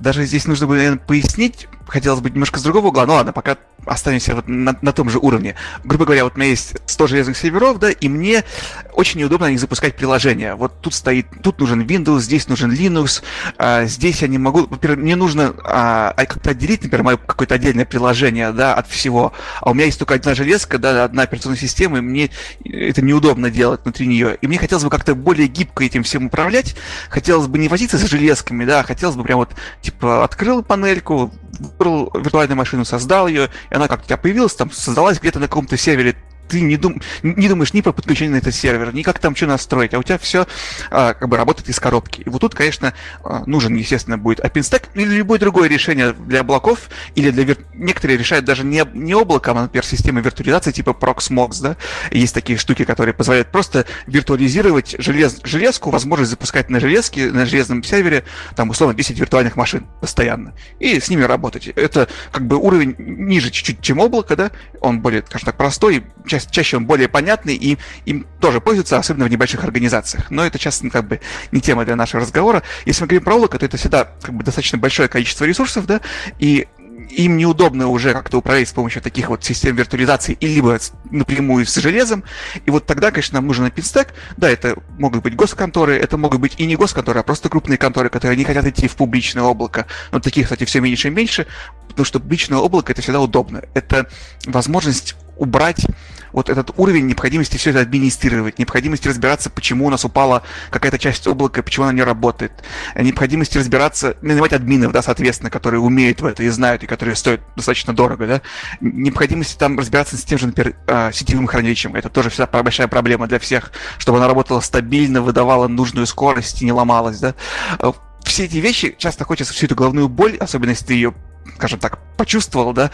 даже 0.00 0.24
здесь 0.24 0.46
нужно 0.46 0.66
бы, 0.66 0.76
наверное, 0.76 0.98
пояснить, 0.98 1.68
хотелось 1.86 2.20
бы 2.20 2.30
немножко 2.30 2.58
с 2.58 2.62
другого 2.62 2.88
угла, 2.88 3.06
ну 3.06 3.14
ладно, 3.14 3.32
пока 3.32 3.56
останемся 3.86 4.34
вот 4.34 4.48
на, 4.48 4.76
на 4.82 4.92
том 4.92 5.10
же 5.10 5.18
уровне. 5.18 5.54
Грубо 5.84 6.04
говоря, 6.04 6.24
вот 6.24 6.34
у 6.36 6.38
меня 6.38 6.50
есть 6.50 6.76
100 6.86 7.06
железных 7.06 7.36
серверов, 7.36 7.78
да, 7.78 7.90
и 7.90 8.08
мне 8.08 8.44
очень 8.92 9.20
неудобно 9.20 9.48
на 9.48 9.58
запускать 9.58 9.96
приложение. 9.96 10.54
Вот 10.54 10.80
тут 10.80 10.94
стоит, 10.94 11.26
тут 11.42 11.58
нужен 11.58 11.82
Windows, 11.82 12.20
здесь 12.20 12.48
нужен 12.48 12.70
Linux, 12.70 13.22
а, 13.58 13.84
здесь 13.84 14.22
я 14.22 14.28
не 14.28 14.38
могу, 14.38 14.66
во-первых, 14.66 15.00
мне 15.00 15.16
нужно 15.16 15.54
а, 15.64 16.12
а 16.16 16.26
как-то 16.26 16.50
отделить, 16.50 16.82
например, 16.82 17.04
мое 17.04 17.16
какое-то 17.16 17.54
отдельное 17.54 17.84
приложение, 17.84 18.52
да, 18.52 18.74
от 18.74 18.88
всего, 18.88 19.32
а 19.60 19.70
у 19.70 19.74
меня 19.74 19.86
есть 19.86 19.98
только 19.98 20.14
одна 20.14 20.34
железка, 20.34 20.78
да, 20.78 21.04
одна 21.04 21.22
операционная 21.22 21.58
система, 21.58 21.98
и 21.98 22.00
мне 22.00 22.30
это 22.64 23.02
неудобно 23.02 23.50
делать 23.50 23.80
внутри 23.84 24.06
нее. 24.06 24.36
И 24.40 24.46
мне 24.46 24.58
хотелось 24.58 24.84
бы 24.84 24.90
как-то 24.90 25.14
более 25.14 25.48
гибко 25.48 25.84
этим 25.84 26.02
всем 26.02 26.26
управлять, 26.26 26.76
хотелось 27.08 27.46
бы 27.46 27.58
не 27.58 27.68
возиться 27.68 27.98
с 27.98 28.02
железками, 28.02 28.64
да, 28.64 28.82
хотелось 28.82 29.16
бы 29.16 29.24
прям 29.24 29.38
вот, 29.38 29.50
типа, 29.82 30.24
открыл 30.24 30.62
панельку, 30.62 31.32
выбрал 31.58 32.10
виртуальную 32.14 32.56
машину, 32.56 32.84
создал 32.84 33.26
ее, 33.26 33.50
и 33.70 33.74
она 33.74 33.88
как-то 33.88 34.04
у 34.04 34.06
тебя 34.08 34.16
появилась, 34.16 34.54
там 34.54 34.70
создалась 34.70 35.20
где-то 35.20 35.38
на 35.38 35.46
каком-то 35.46 35.76
сервере 35.76 36.16
ты 36.50 36.60
не, 36.60 36.76
дум, 36.76 37.00
не 37.22 37.48
думаешь 37.48 37.72
ни 37.72 37.80
про 37.80 37.92
подключение 37.92 38.34
на 38.34 38.38
этот 38.38 38.54
сервер, 38.54 38.92
ни 38.92 39.02
как 39.02 39.18
там 39.18 39.36
что 39.36 39.46
настроить, 39.46 39.94
а 39.94 39.98
у 39.98 40.02
тебя 40.02 40.18
все 40.18 40.46
а, 40.90 41.14
как 41.14 41.28
бы 41.28 41.36
работает 41.36 41.68
из 41.68 41.78
коробки. 41.78 42.22
И 42.22 42.28
вот 42.28 42.40
тут, 42.40 42.54
конечно, 42.54 42.92
а, 43.22 43.44
нужен, 43.46 43.74
естественно, 43.76 44.18
будет 44.18 44.40
OpenStack 44.40 44.88
или 44.94 45.14
любое 45.14 45.38
другое 45.38 45.68
решение 45.68 46.12
для 46.12 46.40
облаков, 46.40 46.90
или 47.14 47.30
для 47.30 47.44
вир... 47.44 47.58
некоторые 47.74 48.18
решают 48.18 48.44
даже 48.44 48.64
не, 48.64 48.84
не 48.92 49.14
облаком, 49.14 49.58
а, 49.58 49.62
например, 49.62 49.84
системы 49.84 50.20
виртуализации 50.20 50.72
типа 50.72 50.90
Proxmox, 50.90 51.62
да, 51.62 51.76
есть 52.10 52.34
такие 52.34 52.58
штуки, 52.58 52.84
которые 52.84 53.14
позволяют 53.14 53.52
просто 53.52 53.86
виртуализировать 54.06 54.96
желез... 54.98 55.40
железку, 55.44 55.90
возможность 55.90 56.32
запускать 56.32 56.68
на 56.68 56.80
железке, 56.80 57.30
на 57.30 57.46
железном 57.46 57.84
сервере, 57.84 58.24
там, 58.56 58.70
условно, 58.70 58.96
10 58.96 59.18
виртуальных 59.18 59.54
машин 59.54 59.86
постоянно, 60.00 60.54
и 60.80 60.98
с 60.98 61.08
ними 61.08 61.22
работать. 61.22 61.68
Это 61.68 62.08
как 62.32 62.46
бы 62.46 62.56
уровень 62.56 62.96
ниже 62.98 63.50
чуть-чуть, 63.50 63.80
чем 63.80 64.00
облако, 64.00 64.34
да, 64.34 64.50
он 64.80 65.00
более, 65.00 65.22
так, 65.22 65.56
простой, 65.56 66.04
ча 66.46 66.60
чаще 66.60 66.76
он 66.76 66.86
более 66.86 67.08
понятный, 67.08 67.54
и 67.54 67.78
им 68.04 68.26
тоже 68.40 68.60
пользуются, 68.60 68.98
особенно 68.98 69.24
в 69.24 69.30
небольших 69.30 69.64
организациях. 69.64 70.30
Но 70.30 70.44
это 70.44 70.58
сейчас 70.58 70.82
ну, 70.82 70.90
как 70.90 71.08
бы 71.08 71.20
не 71.52 71.60
тема 71.60 71.84
для 71.84 71.96
нашего 71.96 72.22
разговора. 72.22 72.62
Если 72.84 73.02
мы 73.02 73.08
говорим 73.08 73.24
про 73.24 73.34
облако, 73.34 73.58
то 73.58 73.66
это 73.66 73.76
всегда 73.76 74.10
как 74.22 74.34
бы 74.34 74.44
достаточно 74.44 74.78
большое 74.78 75.08
количество 75.08 75.44
ресурсов, 75.44 75.86
да, 75.86 76.00
и 76.38 76.68
им 77.10 77.36
неудобно 77.36 77.88
уже 77.88 78.12
как-то 78.12 78.38
управлять 78.38 78.68
с 78.68 78.72
помощью 78.72 79.02
таких 79.02 79.28
вот 79.28 79.44
систем 79.44 79.74
виртуализации 79.76 80.36
и 80.38 80.46
либо 80.46 80.78
напрямую 81.10 81.66
с 81.66 81.74
железом. 81.74 82.24
И 82.66 82.70
вот 82.70 82.86
тогда, 82.86 83.10
конечно, 83.10 83.36
нам 83.36 83.46
нужен 83.46 83.66
OpenStack. 83.66 84.08
Да, 84.36 84.48
это 84.50 84.76
могут 84.98 85.22
быть 85.22 85.34
госконторы, 85.34 85.96
это 85.96 86.16
могут 86.16 86.40
быть 86.40 86.54
и 86.58 86.66
не 86.66 86.76
госконторы, 86.76 87.20
а 87.20 87.22
просто 87.22 87.48
крупные 87.48 87.78
конторы, 87.78 88.08
которые 88.10 88.36
не 88.36 88.44
хотят 88.44 88.66
идти 88.66 88.88
в 88.88 88.96
публичное 88.96 89.42
облако. 89.42 89.86
Но 90.12 90.20
таких, 90.20 90.44
кстати, 90.44 90.64
все 90.64 90.80
меньше 90.80 91.08
и 91.08 91.10
меньше, 91.10 91.46
потому 91.88 92.04
что 92.04 92.20
публичное 92.20 92.58
облако 92.58 92.92
это 92.92 93.02
всегда 93.02 93.20
удобно. 93.20 93.62
Это 93.74 94.08
возможность 94.46 95.16
убрать 95.40 95.86
вот 96.32 96.48
этот 96.48 96.70
уровень 96.76 97.06
необходимости 97.06 97.56
все 97.56 97.70
это 97.70 97.80
администрировать, 97.80 98.58
необходимости 98.58 99.08
разбираться, 99.08 99.50
почему 99.50 99.86
у 99.86 99.90
нас 99.90 100.04
упала 100.04 100.42
какая-то 100.70 100.98
часть 100.98 101.26
облака, 101.26 101.62
почему 101.62 101.86
она 101.86 101.92
не 101.94 102.02
работает, 102.02 102.52
необходимости 102.94 103.58
разбираться, 103.58 104.16
нанимать 104.22 104.52
админов, 104.52 104.92
да, 104.92 105.02
соответственно, 105.02 105.50
которые 105.50 105.80
умеют 105.80 106.20
в 106.20 106.26
это 106.26 106.42
и 106.42 106.48
знают, 106.48 106.84
и 106.84 106.86
которые 106.86 107.16
стоят 107.16 107.40
достаточно 107.56 107.94
дорого, 107.94 108.26
да, 108.26 108.42
необходимости 108.80 109.58
там 109.58 109.78
разбираться 109.78 110.16
с 110.16 110.22
тем 110.22 110.38
же, 110.38 110.46
например, 110.46 110.76
а, 110.86 111.10
сетевым 111.10 111.46
хранилищем, 111.46 111.96
это 111.96 112.08
тоже 112.08 112.30
всегда 112.30 112.46
большая 112.62 112.86
проблема 112.86 113.26
для 113.26 113.38
всех, 113.38 113.72
чтобы 113.98 114.18
она 114.18 114.28
работала 114.28 114.60
стабильно, 114.60 115.22
выдавала 115.22 115.66
нужную 115.68 116.06
скорость 116.06 116.62
и 116.62 116.64
не 116.64 116.72
ломалась, 116.72 117.18
да, 117.18 117.34
а, 117.78 117.92
все 118.24 118.44
эти 118.44 118.58
вещи 118.58 118.94
часто 118.98 119.24
хочется 119.24 119.52
всю 119.52 119.66
эту 119.66 119.74
головную 119.74 120.08
боль, 120.08 120.36
особенно 120.36 120.70
если 120.70 120.84
ты 120.84 120.94
ее 120.94 121.14
скажем 121.56 121.78
так, 121.78 121.98
почувствовал, 122.16 122.72
да, 122.72 122.90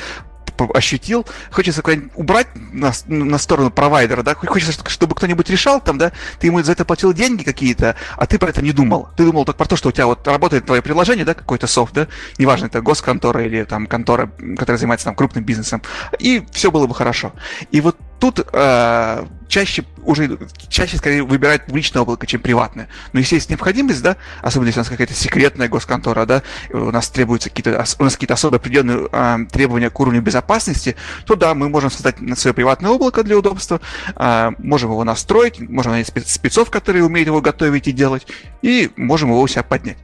ощутил, 0.75 1.27
хочется 1.51 1.83
убрать 2.15 2.49
на, 2.73 2.93
на 3.07 3.39
сторону 3.39 3.71
провайдера, 3.71 4.23
да, 4.23 4.35
хочется, 4.35 4.73
чтобы 4.89 5.15
кто-нибудь 5.15 5.49
решал 5.51 5.81
там, 5.81 5.99
да, 5.99 6.13
ты 6.39 6.49
ему 6.49 6.63
за 6.63 6.73
это 6.73 6.85
платил 6.85 7.13
деньги 7.13 7.43
какие-то, 7.43 7.97
а 8.17 8.27
ты 8.27 8.39
про 8.39 8.49
это 8.49 8.63
не 8.63 8.73
думал. 8.73 9.09
Ты 9.17 9.25
думал 9.25 9.45
только 9.45 9.59
про 9.59 9.67
то, 9.67 9.77
что 9.77 9.89
у 9.89 9.93
тебя 9.93 10.07
вот 10.07 10.27
работает 10.27 10.67
твое 10.67 10.83
приложение, 10.83 11.25
да, 11.25 11.35
какой-то 11.35 11.67
софт, 11.67 11.95
да, 11.95 12.09
неважно, 12.39 12.67
это 12.67 12.81
госконтора 12.81 13.45
или 13.45 13.65
там 13.65 13.87
контора, 13.87 14.31
которая 14.57 14.79
занимается 14.79 15.07
там 15.07 15.15
крупным 15.15 15.45
бизнесом, 15.45 15.83
и 16.19 16.45
все 16.53 16.71
было 16.71 16.87
бы 16.87 16.95
хорошо. 16.95 17.33
И 17.71 17.81
вот 17.81 17.97
тут 18.31 18.47
э, 18.53 19.27
чаще 19.49 19.85
уже 20.03 20.39
чаще 20.69 20.97
скорее 20.97 21.23
выбирают 21.23 21.67
публичное 21.67 22.03
облако, 22.03 22.27
чем 22.27 22.41
приватное. 22.41 22.89
Но 23.13 23.21
если 23.21 23.37
есть 23.37 23.51
необходимость, 23.51 24.03
да, 24.03 24.17
особенно 24.43 24.69
если 24.69 24.81
у 24.81 24.83
нас 24.83 24.89
какая-то 24.89 25.15
секретная 25.15 25.69
госконтора, 25.69 26.27
да, 26.27 26.43
у 26.73 26.91
нас 26.91 27.09
требуются 27.09 27.51
какие-то 27.51 27.85
у 27.99 28.05
нас 28.05 28.15
какие-то 28.15 28.35
особо 28.35 28.57
определенные 28.57 29.09
э, 29.11 29.39
требования 29.51 29.91
к 29.91 29.99
уровню 30.01 30.23
безопасности, 30.23 30.97
то 31.25 31.37
да, 31.37 31.55
мы 31.55 31.69
можем 31.69 31.91
создать 31.91 32.17
свое 32.39 32.55
приватное 32.55 32.91
облако 32.91 33.23
для 33.23 33.37
удобства, 33.39 33.81
э, 34.17 34.51
можем 34.59 34.91
его 34.91 35.05
настроить, 35.05 35.61
можем 35.61 35.93
найти 35.93 36.13
спецов, 36.27 36.71
которые 36.71 37.05
умеют 37.05 37.29
его 37.29 37.41
готовить 37.41 37.89
и 37.89 37.93
делать, 37.93 38.27
и 38.63 38.91
можем 38.97 39.31
его 39.31 39.41
у 39.41 39.47
себя 39.47 39.63
поднять. 39.63 39.99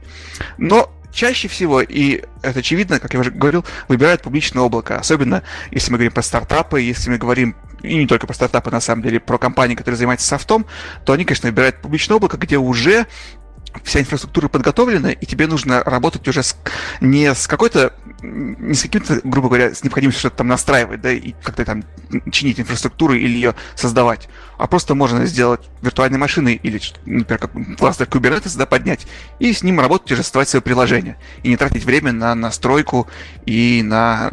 Но 0.57 0.91
чаще 1.13 1.47
всего, 1.47 1.81
и 1.81 2.23
это 2.41 2.59
очевидно, 2.59 2.99
как 2.99 3.13
я 3.13 3.19
уже 3.19 3.31
говорил, 3.31 3.63
выбирают 3.87 4.21
публичное 4.21 4.63
облако. 4.63 4.97
Особенно, 4.97 5.43
если 5.71 5.91
мы 5.91 5.97
говорим 5.97 6.13
про 6.13 6.23
стартапы, 6.23 6.81
если 6.81 7.09
мы 7.09 7.17
говорим, 7.17 7.55
и 7.83 7.95
не 7.95 8.07
только 8.07 8.25
про 8.25 8.33
стартапы, 8.33 8.71
на 8.71 8.81
самом 8.81 9.03
деле, 9.03 9.19
про 9.19 9.37
компании, 9.37 9.75
которые 9.75 9.97
занимаются 9.97 10.27
софтом, 10.27 10.65
то 11.05 11.13
они, 11.13 11.25
конечно, 11.25 11.49
выбирают 11.49 11.81
публичное 11.81 12.17
облако, 12.17 12.37
где 12.37 12.57
уже 12.57 13.07
вся 13.83 14.01
инфраструктура 14.01 14.47
подготовлена, 14.47 15.11
и 15.11 15.25
тебе 15.25 15.47
нужно 15.47 15.83
работать 15.83 16.27
уже 16.27 16.43
с, 16.43 16.55
не 17.01 17.33
с 17.33 17.47
какой-то, 17.47 17.93
не 18.21 18.73
с 18.73 18.83
каким-то, 18.83 19.19
грубо 19.23 19.47
говоря, 19.47 19.73
с 19.73 19.83
необходимостью 19.83 20.19
что-то 20.19 20.37
там 20.37 20.47
настраивать, 20.47 21.01
да, 21.01 21.11
и 21.11 21.33
как-то 21.43 21.65
там 21.65 21.83
чинить 22.31 22.59
инфраструктуру 22.59 23.13
или 23.13 23.33
ее 23.33 23.55
создавать, 23.75 24.29
а 24.57 24.67
просто 24.67 24.95
можно 24.95 25.25
сделать 25.25 25.61
виртуальные 25.81 26.19
машины 26.19 26.59
или, 26.61 26.79
например, 27.05 27.39
как 27.39 27.51
кластер 27.77 28.05
Kubernetes, 28.05 28.57
да, 28.57 28.65
поднять, 28.65 29.07
и 29.39 29.51
с 29.51 29.63
ним 29.63 29.79
работать 29.79 30.11
уже 30.11 30.23
создавать 30.23 30.49
свое 30.49 30.61
приложение, 30.61 31.17
и 31.41 31.49
не 31.49 31.57
тратить 31.57 31.83
время 31.83 32.11
на 32.11 32.35
настройку 32.35 33.07
и 33.45 33.81
на 33.83 34.31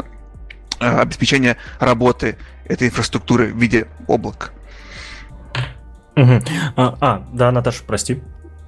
э, 0.80 1.00
обеспечение 1.00 1.56
работы 1.78 2.36
этой 2.70 2.88
инфраструктуры 2.88 3.52
в 3.52 3.58
виде 3.58 3.88
облак. 4.06 4.52
Угу. 6.16 6.40
А, 6.76 6.96
а, 7.00 7.26
да, 7.32 7.50
Наташа, 7.50 7.82
прости. 7.84 8.22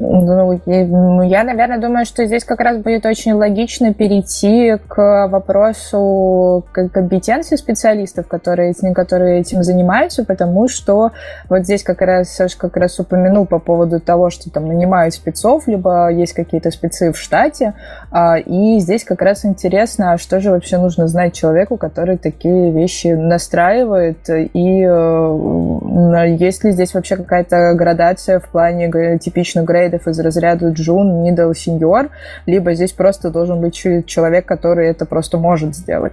Ну, 0.04 0.60
ну, 0.66 1.22
я, 1.22 1.44
наверное, 1.44 1.78
думаю, 1.78 2.04
что 2.04 2.24
здесь 2.24 2.44
как 2.44 2.60
раз 2.60 2.78
будет 2.78 3.06
очень 3.06 3.34
логично 3.34 3.94
перейти 3.94 4.76
к 4.88 5.28
вопросу 5.28 6.64
компетенции 6.72 7.54
специалистов, 7.54 8.26
которые, 8.26 8.74
которые 8.94 9.40
этим 9.40 9.62
занимаются, 9.62 10.24
потому 10.24 10.66
что 10.66 11.12
вот 11.48 11.60
здесь 11.60 11.84
как 11.84 12.00
раз 12.00 12.30
Саша 12.30 12.58
как 12.58 12.76
раз 12.76 12.98
упомянул 12.98 13.46
по 13.46 13.60
поводу 13.60 14.00
того, 14.00 14.30
что 14.30 14.50
там 14.50 14.66
нанимают 14.66 15.14
спецов, 15.14 15.68
либо 15.68 16.08
есть 16.08 16.32
какие-то 16.32 16.72
спецы 16.72 17.12
в 17.12 17.16
штате, 17.16 17.74
а, 18.10 18.38
и 18.38 18.80
здесь 18.80 19.04
как 19.04 19.22
раз 19.22 19.44
интересно, 19.44 20.12
а 20.12 20.18
что 20.18 20.40
же 20.40 20.50
вообще 20.50 20.78
нужно 20.78 21.06
знать 21.06 21.32
человеку, 21.32 21.76
который 21.76 22.18
такие 22.18 22.72
вещи 22.72 23.08
настраивает, 23.08 24.28
и 24.28 24.82
э, 24.84 26.36
есть 26.38 26.64
ли 26.64 26.72
здесь 26.72 26.92
вообще 26.92 27.16
какая-то 27.16 27.74
градация 27.74 28.40
в 28.40 28.48
плане 28.48 28.90
типично 29.18 29.62
грейд 29.62 29.91
гайдов 29.92 30.09
из 30.09 30.18
разряда 30.18 30.70
Джун, 30.70 31.24
Middle, 31.24 31.52
Senior, 31.52 32.11
либо 32.46 32.74
здесь 32.74 32.92
просто 32.92 33.31
должен 33.31 33.61
быть 33.61 33.74
человек, 33.74 34.46
который 34.46 34.88
это 34.88 35.07
просто 35.07 35.38
может 35.38 35.74
сделать. 35.74 36.12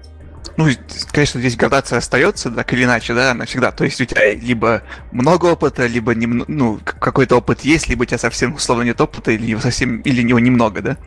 Ну, 0.58 0.68
конечно, 1.12 1.40
здесь 1.40 1.56
градация 1.56 2.00
остается, 2.00 2.52
так 2.52 2.74
или 2.74 2.84
иначе, 2.84 3.14
да, 3.14 3.34
навсегда. 3.34 3.72
То 3.72 3.86
есть 3.86 4.02
у 4.02 4.06
тебя 4.06 4.34
либо 4.34 4.82
много 5.12 5.48
опыта, 5.48 5.86
либо 5.86 6.14
не, 6.14 6.28
ну, 6.28 6.80
какой-то 6.84 7.38
опыт 7.38 7.62
есть, 7.62 7.88
либо 7.88 8.04
у 8.04 8.06
тебя 8.06 8.18
совсем 8.18 8.54
условно 8.54 8.84
нет 8.84 9.00
опыта, 9.00 9.32
или 9.32 9.58
совсем, 9.60 10.02
или 10.02 10.22
него 10.22 10.40
немного, 10.40 10.82
да. 10.82 10.98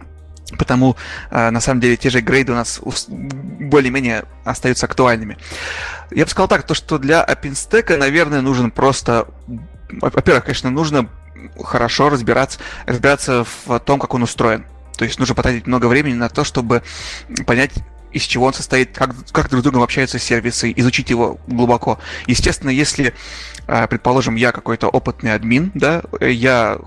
Потому, 0.59 0.97
э, 1.31 1.51
на 1.51 1.61
самом 1.61 1.81
деле, 1.81 1.97
те 1.97 2.11
же 2.11 2.21
грейды 2.21 2.53
у 2.53 2.55
нас 2.55 2.81
более-менее 2.83 4.25
остаются 4.45 4.87
актуальными. 4.87 5.37
Я 6.11 6.25
бы 6.25 6.31
сказал 6.31 6.49
так, 6.49 6.63
то, 6.63 6.75
что 6.75 6.99
для 6.99 7.25
OpenStack, 7.25 7.97
наверное, 7.97 8.43
нужен 8.43 8.71
просто 8.71 9.27
во-первых, 10.01 10.45
конечно, 10.45 10.71
нужно 10.71 11.09
хорошо 11.63 12.09
разбираться, 12.09 12.59
разбираться 12.87 13.45
в 13.67 13.79
том, 13.81 13.99
как 13.99 14.15
он 14.15 14.23
устроен. 14.23 14.65
То 14.97 15.05
есть 15.05 15.19
нужно 15.19 15.35
потратить 15.35 15.67
много 15.67 15.87
времени 15.87 16.15
на 16.15 16.29
то, 16.29 16.45
чтобы 16.45 16.83
понять, 17.47 17.73
из 18.13 18.23
чего 18.23 18.47
он 18.47 18.53
состоит, 18.53 18.97
как, 18.97 19.15
как 19.33 19.49
друг 19.49 19.61
с 19.61 19.65
другом 19.65 19.83
общаются 19.83 20.19
сервисы, 20.19 20.73
изучить 20.77 21.11
его 21.11 21.39
глубоко. 21.47 21.99
Естественно, 22.27 22.71
если, 22.71 23.15
а, 23.67 23.87
предположим, 23.87 24.37
я 24.37 24.53
какой-то 24.53 24.89
опытный 24.89 25.35
админ, 25.35 25.73
да, 25.75 26.03
я 26.21 26.79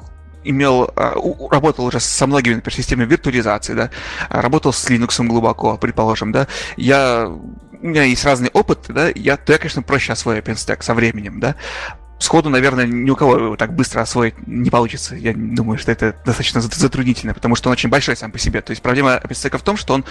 имел, 0.43 0.91
а, 0.95 1.15
работал 1.49 1.85
уже 1.85 1.99
со 1.99 2.27
многими, 2.27 2.55
например, 2.55 2.75
системами 2.75 3.09
виртуализации, 3.09 3.73
да, 3.73 3.89
работал 4.29 4.71
с 4.71 4.89
Linux 4.89 5.25
глубоко, 5.25 5.77
предположим, 5.77 6.31
да, 6.31 6.47
я, 6.77 7.27
у 7.27 7.87
меня 7.87 8.03
есть 8.03 8.23
разный 8.23 8.49
опыт, 8.53 8.85
да, 8.89 9.09
я, 9.13 9.37
то 9.37 9.51
я, 9.51 9.57
конечно, 9.57 9.81
проще 9.81 10.13
освою 10.13 10.41
OpenStack 10.41 10.83
со 10.83 10.93
временем, 10.93 11.39
да, 11.39 11.55
сходу, 12.19 12.49
наверное, 12.49 12.85
ни 12.85 13.09
у 13.09 13.15
кого 13.15 13.55
так 13.55 13.73
быстро 13.75 14.01
освоить 14.01 14.35
не 14.47 14.69
получится. 14.69 15.15
Я 15.15 15.33
думаю, 15.35 15.77
что 15.77 15.91
это 15.91 16.15
достаточно 16.25 16.61
затруднительно, 16.61 17.33
потому 17.33 17.55
что 17.55 17.69
он 17.69 17.73
очень 17.73 17.89
большой 17.89 18.15
сам 18.15 18.31
по 18.31 18.39
себе. 18.39 18.61
То 18.61 18.71
есть 18.71 18.81
проблема 18.81 19.15
OpenStack 19.23 19.57
в 19.57 19.63
том, 19.63 19.77
что 19.77 19.93
он 19.93 20.05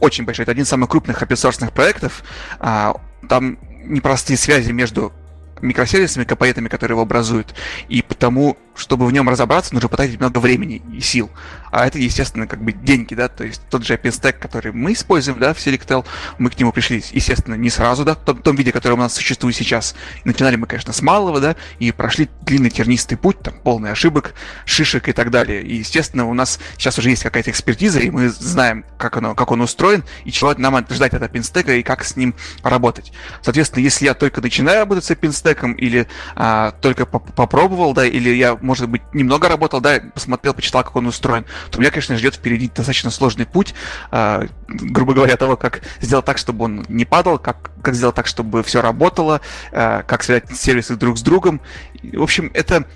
очень 0.00 0.24
большой. 0.24 0.44
Это 0.44 0.52
один 0.52 0.64
из 0.64 0.68
самых 0.68 0.90
крупных 0.90 1.22
open 1.22 1.72
проектов. 1.72 2.22
А, 2.58 2.96
там 3.28 3.58
непростые 3.84 4.36
связи 4.36 4.72
между 4.72 5.12
микросервисами, 5.60 6.24
компонентами, 6.24 6.68
которые 6.68 6.94
его 6.94 7.02
образуют. 7.02 7.54
И 7.88 8.02
потому, 8.02 8.56
чтобы 8.76 9.06
в 9.06 9.12
нем 9.12 9.28
разобраться, 9.28 9.74
нужно 9.74 9.88
потратить 9.88 10.20
много 10.20 10.38
времени 10.38 10.82
и 10.92 11.00
сил. 11.00 11.30
А 11.70 11.86
это, 11.86 11.98
естественно, 11.98 12.46
как 12.46 12.62
бы 12.62 12.72
деньги, 12.72 13.14
да, 13.14 13.28
то 13.28 13.44
есть 13.44 13.60
тот 13.68 13.84
же 13.84 13.94
OpenStack, 13.94 14.34
который 14.34 14.72
мы 14.72 14.92
используем, 14.92 15.38
да, 15.38 15.52
в 15.52 15.58
Selectel, 15.58 16.06
мы 16.38 16.50
к 16.50 16.58
нему 16.58 16.72
пришли, 16.72 17.02
естественно, 17.12 17.54
не 17.54 17.70
сразу, 17.70 18.04
да, 18.04 18.14
в 18.14 18.24
том, 18.24 18.38
в 18.38 18.42
том 18.42 18.56
виде, 18.56 18.72
который 18.72 18.94
у 18.94 18.96
нас 18.96 19.14
существует 19.14 19.56
сейчас. 19.56 19.94
начинали 20.24 20.56
мы, 20.56 20.66
конечно, 20.66 20.92
с 20.92 21.02
малого, 21.02 21.40
да, 21.40 21.56
и 21.78 21.92
прошли 21.92 22.28
длинный 22.42 22.70
тернистый 22.70 23.18
путь, 23.18 23.40
там, 23.40 23.54
полный 23.62 23.90
ошибок, 23.90 24.34
шишек 24.64 25.08
и 25.08 25.12
так 25.12 25.30
далее. 25.30 25.62
И, 25.62 25.76
естественно, 25.76 26.26
у 26.26 26.34
нас 26.34 26.58
сейчас 26.76 26.98
уже 26.98 27.10
есть 27.10 27.22
какая-то 27.22 27.50
экспертиза, 27.50 28.00
и 28.00 28.10
мы 28.10 28.28
знаем, 28.28 28.84
как, 28.96 29.16
оно, 29.16 29.34
как 29.34 29.50
он 29.50 29.60
устроен, 29.60 30.04
и 30.24 30.32
чего 30.32 30.54
нам 30.54 30.76
ждать 30.90 31.14
от 31.14 31.22
OpenStack, 31.22 31.78
и 31.78 31.82
как 31.82 32.04
с 32.04 32.16
ним 32.16 32.34
работать. 32.62 33.12
Соответственно, 33.42 33.82
если 33.82 34.04
я 34.04 34.14
только 34.14 34.40
начинаю 34.40 34.80
работать 34.80 35.04
с 35.04 35.10
OpenStack, 35.10 35.76
или 35.76 36.06
а, 36.34 36.72
только 36.80 37.06
попробовал, 37.06 37.92
да, 37.92 38.06
или 38.06 38.30
я, 38.30 38.56
может 38.66 38.88
быть, 38.88 39.02
немного 39.12 39.48
работал, 39.48 39.80
да, 39.80 40.00
посмотрел, 40.14 40.54
почитал, 40.54 40.84
как 40.84 40.96
он 40.96 41.06
устроен, 41.06 41.46
то 41.70 41.80
меня, 41.80 41.90
конечно, 41.90 42.16
ждет 42.16 42.34
впереди 42.34 42.68
достаточно 42.68 43.10
сложный 43.10 43.46
путь, 43.46 43.74
э, 44.10 44.46
грубо 44.68 45.14
говоря, 45.14 45.36
того, 45.36 45.56
как 45.56 45.82
сделать 46.00 46.24
так, 46.24 46.38
чтобы 46.38 46.64
он 46.66 46.84
не 46.88 47.04
падал, 47.04 47.38
как, 47.38 47.70
как 47.82 47.94
сделать 47.94 48.14
так, 48.14 48.26
чтобы 48.26 48.62
все 48.62 48.82
работало, 48.82 49.40
э, 49.72 50.02
как 50.06 50.22
связать 50.22 50.54
сервисы 50.56 50.96
друг 50.96 51.16
с 51.16 51.22
другом. 51.22 51.60
В 52.02 52.22
общем, 52.22 52.50
это 52.52 52.86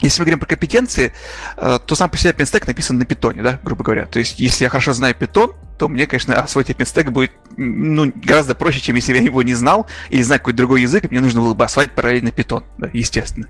если 0.00 0.20
мы 0.20 0.26
говорим 0.26 0.38
про 0.38 0.46
компетенции, 0.46 1.12
э, 1.56 1.78
то 1.84 1.94
сам 1.94 2.08
по 2.08 2.16
себе 2.16 2.30
OpenStack 2.30 2.64
написан 2.66 2.98
на 2.98 3.04
питоне, 3.04 3.42
да, 3.42 3.58
грубо 3.62 3.82
говоря. 3.82 4.06
То 4.06 4.20
есть, 4.20 4.38
если 4.38 4.64
я 4.64 4.70
хорошо 4.70 4.92
знаю 4.92 5.14
питон, 5.14 5.54
то 5.76 5.88
мне, 5.88 6.06
конечно, 6.06 6.40
освоить 6.40 6.70
OpenStack 6.70 7.10
будет 7.10 7.32
ну, 7.56 8.12
гораздо 8.14 8.54
проще, 8.54 8.80
чем 8.80 8.96
если 8.96 9.14
я 9.14 9.20
его 9.20 9.42
не 9.42 9.54
знал 9.54 9.86
или 10.10 10.22
знаю 10.22 10.40
какой-то 10.40 10.58
другой 10.58 10.82
язык, 10.82 11.04
и 11.04 11.08
мне 11.08 11.20
нужно 11.20 11.40
было 11.40 11.54
бы 11.54 11.64
освоить 11.64 11.92
параллельно 11.92 12.30
питон, 12.30 12.64
да, 12.78 12.88
естественно. 12.92 13.48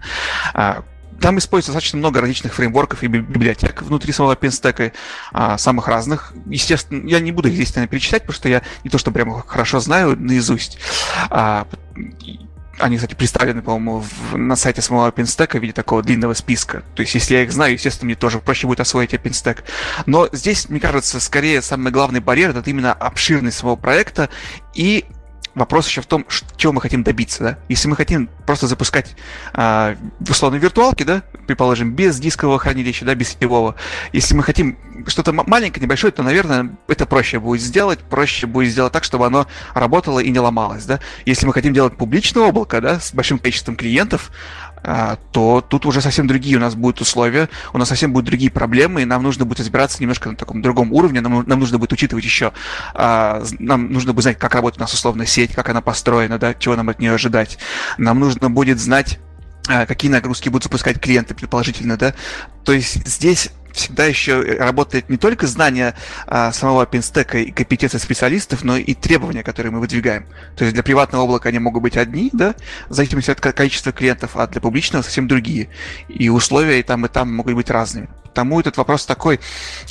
Там 1.20 1.38
используется 1.38 1.72
достаточно 1.72 1.98
много 1.98 2.20
различных 2.20 2.54
фреймворков 2.54 3.02
и 3.02 3.08
библиотек 3.08 3.82
внутри 3.82 4.12
самого 4.12 4.34
OpenStack, 4.34 4.92
а, 5.32 5.58
самых 5.58 5.88
разных. 5.88 6.32
Естественно, 6.46 7.06
я 7.08 7.20
не 7.20 7.32
буду 7.32 7.48
их 7.48 7.54
здесь, 7.54 7.74
наверное, 7.74 7.90
перечислять, 7.90 8.22
потому 8.22 8.36
что 8.36 8.48
я 8.48 8.62
не 8.84 8.90
то, 8.90 8.98
что 8.98 9.10
прямо 9.10 9.42
хорошо 9.46 9.80
знаю 9.80 10.16
наизусть. 10.18 10.78
А, 11.30 11.66
они, 12.78 12.96
кстати, 12.96 13.14
представлены, 13.14 13.62
по-моему, 13.62 14.04
на 14.32 14.56
сайте 14.56 14.82
самого 14.82 15.10
OpenStack 15.10 15.58
в 15.58 15.62
виде 15.62 15.72
такого 15.72 16.02
длинного 16.02 16.34
списка. 16.34 16.82
То 16.94 17.02
есть, 17.02 17.14
если 17.14 17.34
я 17.34 17.42
их 17.42 17.52
знаю, 17.52 17.72
естественно, 17.72 18.06
мне 18.06 18.14
тоже 18.14 18.38
проще 18.38 18.66
будет 18.66 18.80
освоить 18.80 19.14
OpenStack. 19.14 19.64
Но 20.06 20.28
здесь, 20.32 20.68
мне 20.68 20.80
кажется, 20.80 21.20
скорее 21.20 21.62
самый 21.62 21.92
главный 21.92 22.20
барьер 22.20 22.50
это 22.50 22.70
именно 22.70 22.92
обширность 22.92 23.58
самого 23.58 23.76
проекта 23.76 24.28
и 24.74 25.04
Вопрос 25.58 25.88
еще 25.88 26.02
в 26.02 26.06
том, 26.06 26.24
чего 26.56 26.72
мы 26.72 26.80
хотим 26.80 27.02
добиться, 27.02 27.42
да? 27.42 27.58
Если 27.68 27.88
мы 27.88 27.96
хотим 27.96 28.30
просто 28.46 28.68
запускать 28.68 29.16
э, 29.54 29.96
условно 30.20 30.56
виртуалки, 30.56 31.02
да, 31.02 31.22
предположим, 31.48 31.94
без 31.94 32.20
дискового 32.20 32.60
хранилища, 32.60 33.04
да, 33.04 33.16
без 33.16 33.30
сетевого. 33.30 33.74
Если 34.12 34.36
мы 34.36 34.44
хотим 34.44 34.78
что-то 35.08 35.32
маленькое, 35.32 35.82
небольшое, 35.82 36.12
то, 36.12 36.22
наверное, 36.22 36.76
это 36.86 37.06
проще 37.06 37.40
будет 37.40 37.60
сделать, 37.60 37.98
проще 37.98 38.46
будет 38.46 38.70
сделать 38.70 38.92
так, 38.92 39.02
чтобы 39.02 39.26
оно 39.26 39.48
работало 39.74 40.20
и 40.20 40.30
не 40.30 40.38
ломалось, 40.38 40.84
да. 40.84 41.00
Если 41.26 41.44
мы 41.44 41.52
хотим 41.52 41.74
делать 41.74 41.96
публичное 41.96 42.44
облако, 42.44 42.80
да, 42.80 43.00
с 43.00 43.12
большим 43.12 43.40
количеством 43.40 43.74
клиентов, 43.74 44.30
а, 44.67 44.67
то 45.32 45.60
тут 45.60 45.86
уже 45.86 46.00
совсем 46.00 46.26
другие 46.26 46.56
у 46.56 46.60
нас 46.60 46.74
будут 46.74 47.00
условия, 47.00 47.48
у 47.72 47.78
нас 47.78 47.88
совсем 47.88 48.12
будут 48.12 48.26
другие 48.26 48.50
проблемы, 48.50 49.02
и 49.02 49.04
нам 49.04 49.22
нужно 49.22 49.44
будет 49.44 49.60
разбираться 49.60 49.98
немножко 50.00 50.30
на 50.30 50.36
таком 50.36 50.62
другом 50.62 50.92
уровне, 50.92 51.20
нам, 51.20 51.44
нам 51.46 51.60
нужно 51.60 51.78
будет 51.78 51.92
учитывать 51.92 52.24
еще, 52.24 52.52
а, 52.94 53.42
нам 53.58 53.92
нужно 53.92 54.12
будет 54.12 54.24
знать, 54.24 54.38
как 54.38 54.54
работает 54.54 54.78
у 54.78 54.82
нас 54.82 54.92
условно 54.94 55.26
сеть, 55.26 55.54
как 55.54 55.68
она 55.68 55.80
построена, 55.80 56.38
да, 56.38 56.54
чего 56.54 56.76
нам 56.76 56.88
от 56.88 56.98
нее 56.98 57.12
ожидать. 57.12 57.58
Нам 57.98 58.20
нужно 58.20 58.50
будет 58.50 58.78
знать, 58.78 59.18
а, 59.68 59.86
какие 59.86 60.10
нагрузки 60.10 60.48
будут 60.48 60.64
запускать 60.64 61.00
клиенты, 61.00 61.34
предположительно, 61.34 61.96
да. 61.96 62.14
То 62.64 62.72
есть 62.72 63.06
здесь 63.06 63.50
всегда 63.78 64.04
еще 64.04 64.40
работает 64.40 65.08
не 65.08 65.16
только 65.16 65.46
знание 65.46 65.94
а, 66.26 66.52
самого 66.52 66.84
OpenStack 66.84 67.42
и 67.42 67.50
компетенции 67.50 67.98
специалистов, 67.98 68.64
но 68.64 68.76
и 68.76 68.94
требования, 68.94 69.42
которые 69.42 69.72
мы 69.72 69.80
выдвигаем. 69.80 70.26
То 70.56 70.64
есть 70.64 70.74
для 70.74 70.82
приватного 70.82 71.24
облака 71.24 71.48
они 71.48 71.58
могут 71.58 71.82
быть 71.82 71.96
одни, 71.96 72.30
да, 72.32 72.54
в 72.88 72.94
зависимости 72.94 73.30
от 73.30 73.40
количества 73.40 73.92
клиентов, 73.92 74.32
а 74.36 74.46
для 74.46 74.60
публичного 74.60 75.02
совсем 75.02 75.28
другие. 75.28 75.68
И 76.08 76.28
условия 76.28 76.80
и 76.80 76.82
там, 76.82 77.06
и 77.06 77.08
там 77.08 77.34
могут 77.34 77.54
быть 77.54 77.70
разными. 77.70 78.08
Потому 78.24 78.60
этот 78.60 78.76
вопрос 78.76 79.06
такой, 79.06 79.40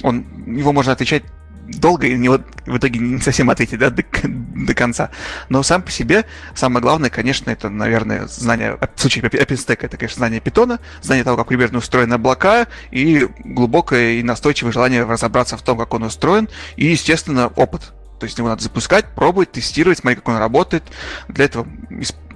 он, 0.04 0.26
его 0.45 0.71
можно 0.71 0.93
отвечать 0.93 1.23
долго 1.67 2.08
и 2.08 2.17
не, 2.17 2.30
вот, 2.30 2.41
в 2.65 2.77
итоге 2.77 2.99
не 2.99 3.19
совсем 3.19 3.49
ответить 3.49 3.80
да, 3.80 3.89
до, 3.89 4.03
до 4.23 4.73
конца. 4.73 5.10
Но 5.49 5.63
сам 5.63 5.82
по 5.82 5.91
себе 5.91 6.25
самое 6.56 6.82
главное, 6.82 7.10
конечно, 7.10 7.49
это, 7.49 7.69
наверное, 7.69 8.27
знание, 8.27 8.77
в 8.95 8.99
случае 8.99 9.23
OpenStack, 9.25 9.80
это, 9.82 9.97
конечно, 9.97 10.19
знание 10.19 10.39
питона, 10.39 10.80
знание 11.01 11.23
того, 11.23 11.38
как 11.38 11.47
примерно 11.47 11.80
устроены 11.80 12.15
облака, 12.15 12.67
и 12.91 13.27
глубокое 13.39 14.13
и 14.13 14.23
настойчивое 14.23 14.71
желание 14.71 15.03
разобраться 15.03 15.58
в 15.58 15.62
том, 15.62 15.77
как 15.77 15.93
он 15.93 16.03
устроен, 16.03 16.49
и, 16.75 16.88
естественно, 16.88 17.47
опыт. 17.47 17.93
То 18.19 18.25
есть 18.25 18.38
его 18.38 18.47
надо 18.47 18.63
запускать, 18.63 19.06
пробовать, 19.15 19.51
тестировать, 19.51 19.99
смотреть, 19.99 20.23
как 20.23 20.30
он 20.30 20.38
работает. 20.38 20.84
Для 21.27 21.45
этого 21.45 21.67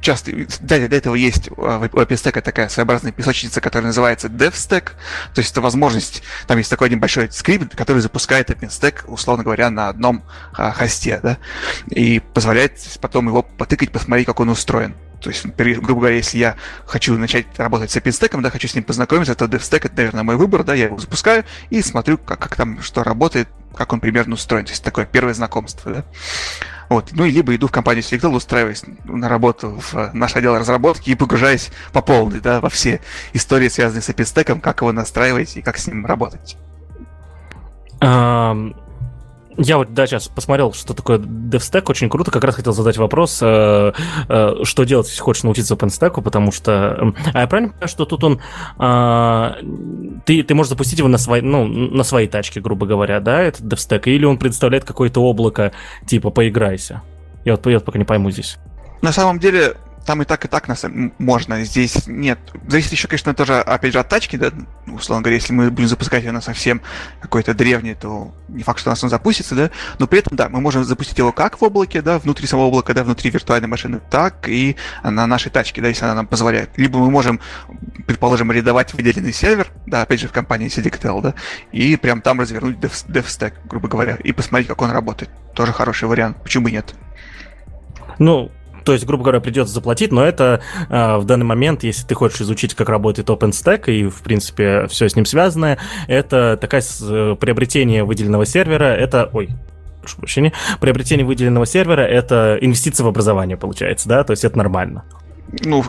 часто, 0.02 0.32
для, 0.32 0.88
для 0.88 0.98
этого 0.98 1.16
есть 1.16 1.50
у 1.52 1.54
OpenStack 1.54 2.42
такая 2.42 2.70
своеобразная 2.70 3.12
песочница, 3.12 3.62
которая 3.62 3.88
называется 3.88 4.28
DevStack, 4.28 4.92
то 5.34 5.40
есть 5.40 5.52
это 5.52 5.62
возможность, 5.62 6.24
там 6.48 6.58
есть 6.58 6.70
такой 6.70 6.88
один 6.88 7.00
большой 7.00 7.32
скрипт, 7.32 7.76
который 7.76 8.00
запускает 8.00 8.50
OpenStack, 8.50 9.06
условно 9.08 9.44
говоря, 9.44 9.70
на 9.70 9.90
одном 9.90 10.24
а, 10.54 10.72
хосте, 10.72 11.20
да, 11.22 11.38
и 11.90 12.20
позволяет 12.20 12.74
потом 13.00 13.28
его 13.28 13.44
потыкать, 13.44 13.92
посмотреть, 13.92 14.26
как 14.26 14.40
он 14.40 14.50
устроен. 14.50 14.96
То 15.22 15.30
есть, 15.30 15.46
грубо 15.46 16.02
говоря, 16.02 16.16
если 16.16 16.40
я 16.40 16.56
хочу 16.86 17.16
начать 17.16 17.46
работать 17.58 17.92
с 17.92 17.96
OpenStack, 17.96 18.42
да, 18.42 18.50
хочу 18.50 18.68
с 18.68 18.74
ним 18.74 18.84
познакомиться, 18.84 19.36
то 19.36 19.46
DevStack 19.46 19.86
это, 19.86 19.96
наверное, 19.96 20.24
мой 20.24 20.36
выбор, 20.36 20.64
да, 20.64 20.74
я 20.74 20.86
его 20.86 20.98
запускаю 20.98 21.46
и 21.70 21.82
смотрю, 21.82 22.18
как, 22.18 22.40
как 22.40 22.56
там 22.56 22.82
что 22.82 23.04
работает, 23.04 23.48
как 23.76 23.94
он 23.94 24.00
примерно 24.00 24.34
устроен. 24.34 24.66
То 24.66 24.72
есть 24.72 24.84
такое 24.84 25.06
первое 25.06 25.36
знакомство, 25.36 25.94
да. 25.94 26.06
Вот. 26.92 27.14
Ну, 27.14 27.24
и 27.24 27.32
либо 27.32 27.56
иду 27.56 27.68
в 27.68 27.72
компанию 27.72 28.04
Selectel, 28.04 28.36
устраиваясь 28.36 28.84
на 29.06 29.30
работу 29.30 29.80
в 29.80 30.12
наш 30.14 30.36
отдел 30.36 30.58
разработки 30.58 31.10
и 31.10 31.16
погружаясь 31.16 31.72
по 31.94 32.02
полной, 32.02 32.42
да, 32.42 32.60
во 32.60 32.68
все 32.68 33.00
истории, 33.32 33.70
связанные 33.70 34.02
с 34.02 34.10
OpenStack, 34.10 34.60
как 34.60 34.82
его 34.82 34.92
настраивать 34.92 35.56
и 35.56 35.62
как 35.62 35.78
с 35.78 35.88
ним 35.88 36.06
работать. 36.06 36.58
Я 39.58 39.78
вот, 39.78 39.94
да, 39.94 40.08
сейчас 40.08 40.28
посмотрел, 40.28 40.74
что 40.74 40.94
такое 40.94 41.18
DevStack, 41.18 41.84
очень 41.88 42.10
круто. 42.10 42.32
Как 42.32 42.44
раз 42.44 42.56
хотел 42.56 42.74
задать 42.74 42.98
вопрос, 42.98 43.40
э, 43.42 43.92
э, 44.30 44.56
что 44.64 44.84
делать, 44.84 45.08
если 45.08 45.22
хочешь 45.22 45.44
научиться 45.44 45.76
OpenStack, 45.76 46.22
потому 46.22 46.52
что... 46.52 46.98
Э, 47.00 47.32
а 47.34 47.42
я 47.42 47.48
правильно 47.48 47.72
понимаю, 47.72 47.88
что 47.88 48.06
тут 48.06 48.24
он... 48.24 48.40
Э, 48.80 49.56
ты, 50.26 50.44
ты 50.44 50.56
можешь 50.56 50.70
запустить 50.70 51.00
его 51.00 51.10
на, 51.10 51.18
свой, 51.18 51.42
ну, 51.42 51.68
на 51.68 52.04
своей 52.04 52.28
тачке, 52.28 52.62
грубо 52.62 52.86
говоря, 52.86 53.20
да, 53.20 53.42
этот 53.42 53.62
DevStack, 53.62 54.04
или 54.06 54.26
он 54.26 54.38
представляет 54.38 54.86
какое-то 54.86 55.22
облако, 55.22 55.74
типа, 56.08 56.30
поиграйся? 56.30 57.02
Я 57.44 57.54
вот, 57.54 57.66
я 57.66 57.74
вот 57.74 57.86
пока 57.86 58.00
не 58.00 58.06
пойму 58.06 58.32
здесь. 58.32 58.58
На 59.02 59.12
самом 59.12 59.40
деле, 59.40 59.76
там 60.06 60.22
и 60.22 60.26
так, 60.26 60.44
и 60.46 60.48
так 60.48 60.68
нас 60.68 60.86
можно. 61.18 61.64
Здесь 61.64 62.08
нет. 62.08 62.40
Зависит 62.68 62.92
еще, 62.92 63.08
конечно, 63.08 63.34
тоже, 63.34 63.60
опять 63.60 63.94
же, 63.94 64.00
от 64.00 64.10
тачки, 64.10 64.36
да. 64.36 64.52
Условно 64.88 65.24
говоря, 65.24 65.36
если 65.36 65.54
мы 65.54 65.70
будем 65.70 65.88
запускать 65.88 66.24
его 66.24 66.34
на 66.34 66.42
совсем 66.42 66.82
какой-то 67.22 67.54
древний, 67.54 67.94
то 67.94 68.34
не 68.48 68.64
факт, 68.64 68.80
что 68.80 68.90
у 68.90 68.92
нас 68.92 69.04
он 69.04 69.10
запустится, 69.10 69.56
да. 69.56 69.72
Но 70.00 70.08
при 70.08 70.20
этом, 70.20 70.36
да, 70.36 70.50
мы 70.50 70.60
можем 70.62 70.84
запустить 70.84 71.18
его 71.18 71.32
как 71.32 71.62
в 71.62 71.64
облаке, 71.64 72.02
да, 72.02 72.20
внутри 72.20 72.48
самого 72.48 72.68
облака, 72.68 72.94
да, 72.94 73.04
внутри 73.04 73.30
виртуальной 73.30 73.68
машины, 73.68 74.02
так 74.10 74.48
и 74.48 74.76
на 75.04 75.28
нашей 75.28 75.52
тачке, 75.52 75.82
да, 75.82 75.88
если 75.88 76.06
она 76.06 76.16
нам 76.16 76.28
позволяет. 76.28 76.78
Либо 76.78 77.00
мы 77.00 77.12
можем, 77.12 77.40
предположим, 78.08 78.50
арендовать 78.52 78.94
выделенный 78.94 79.34
сервер, 79.34 79.68
да, 79.86 80.02
опять 80.02 80.20
же, 80.20 80.28
в 80.28 80.32
компании 80.32 80.68
Selectel, 80.68 81.22
да, 81.22 81.34
и 81.72 81.96
прям 81.96 82.22
там 82.22 82.40
развернуть 82.40 82.78
dev, 82.78 82.92
DevStack, 83.08 83.54
грубо 83.66 83.88
говоря, 83.88 84.16
и 84.16 84.32
посмотреть, 84.32 84.68
как 84.68 84.82
он 84.82 84.92
работает. 84.92 85.30
Тоже 85.54 85.74
хороший 85.74 86.08
вариант. 86.08 86.38
Почему 86.44 86.66
бы 86.66 86.72
нет? 86.72 86.96
Ну, 88.20 88.52
То 88.84 88.94
есть, 88.94 89.06
грубо 89.06 89.24
говоря, 89.24 89.40
придется 89.40 89.74
заплатить, 89.74 90.12
но 90.12 90.24
это 90.24 90.62
э, 90.90 91.18
в 91.18 91.26
данный 91.26 91.46
момент, 91.46 91.84
если 91.84 92.06
ты 92.06 92.16
хочешь 92.16 92.42
изучить, 92.42 92.74
как 92.74 92.90
работает 92.90 93.30
OpenStack 93.30 93.92
и, 93.92 94.08
в 94.08 94.22
принципе, 94.22 94.88
все 94.88 95.08
с 95.08 95.16
ним 95.16 95.26
связанное, 95.26 95.78
это 96.08 96.58
такая 96.60 96.82
э, 97.02 97.36
приобретение 97.40 98.04
выделенного 98.04 98.46
сервера, 98.46 98.86
это, 98.86 99.30
ой, 99.34 99.50
прошу 100.02 100.18
прощения, 100.18 100.54
приобретение 100.80 101.26
выделенного 101.26 101.66
сервера 101.66 102.02
это 102.02 102.58
инвестиция 102.60 103.06
в 103.06 103.08
образование, 103.08 103.58
получается, 103.58 104.10
да, 104.10 104.24
то 104.24 104.32
есть 104.32 104.44
это 104.44 104.58
нормально. 104.58 105.04
Ну, 105.64 105.84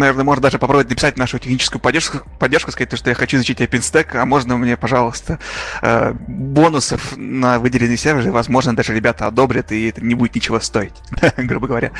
наверное, 0.00 0.24
можно 0.24 0.42
даже 0.42 0.58
попробовать 0.58 0.88
написать 0.90 1.16
нашу 1.16 1.38
техническую 1.38 1.80
поддержку, 1.80 2.18
поддержку 2.38 2.72
сказать, 2.72 2.96
что 2.96 3.10
я 3.10 3.14
хочу 3.14 3.36
изучить 3.36 3.60
OpenStack, 3.60 4.16
а 4.16 4.26
можно 4.26 4.56
мне, 4.56 4.76
пожалуйста, 4.76 5.38
э, 5.82 6.12
бонусов 6.26 7.16
на 7.16 7.58
выделенный 7.58 7.96
сервер, 7.96 8.26
и, 8.26 8.30
возможно, 8.30 8.74
даже 8.74 8.94
ребята 8.94 9.26
одобрят, 9.26 9.70
и 9.72 9.88
это 9.88 10.04
не 10.04 10.14
будет 10.14 10.34
ничего 10.34 10.58
стоить, 10.60 10.94
грубо 11.36 11.68
говоря. 11.68 11.92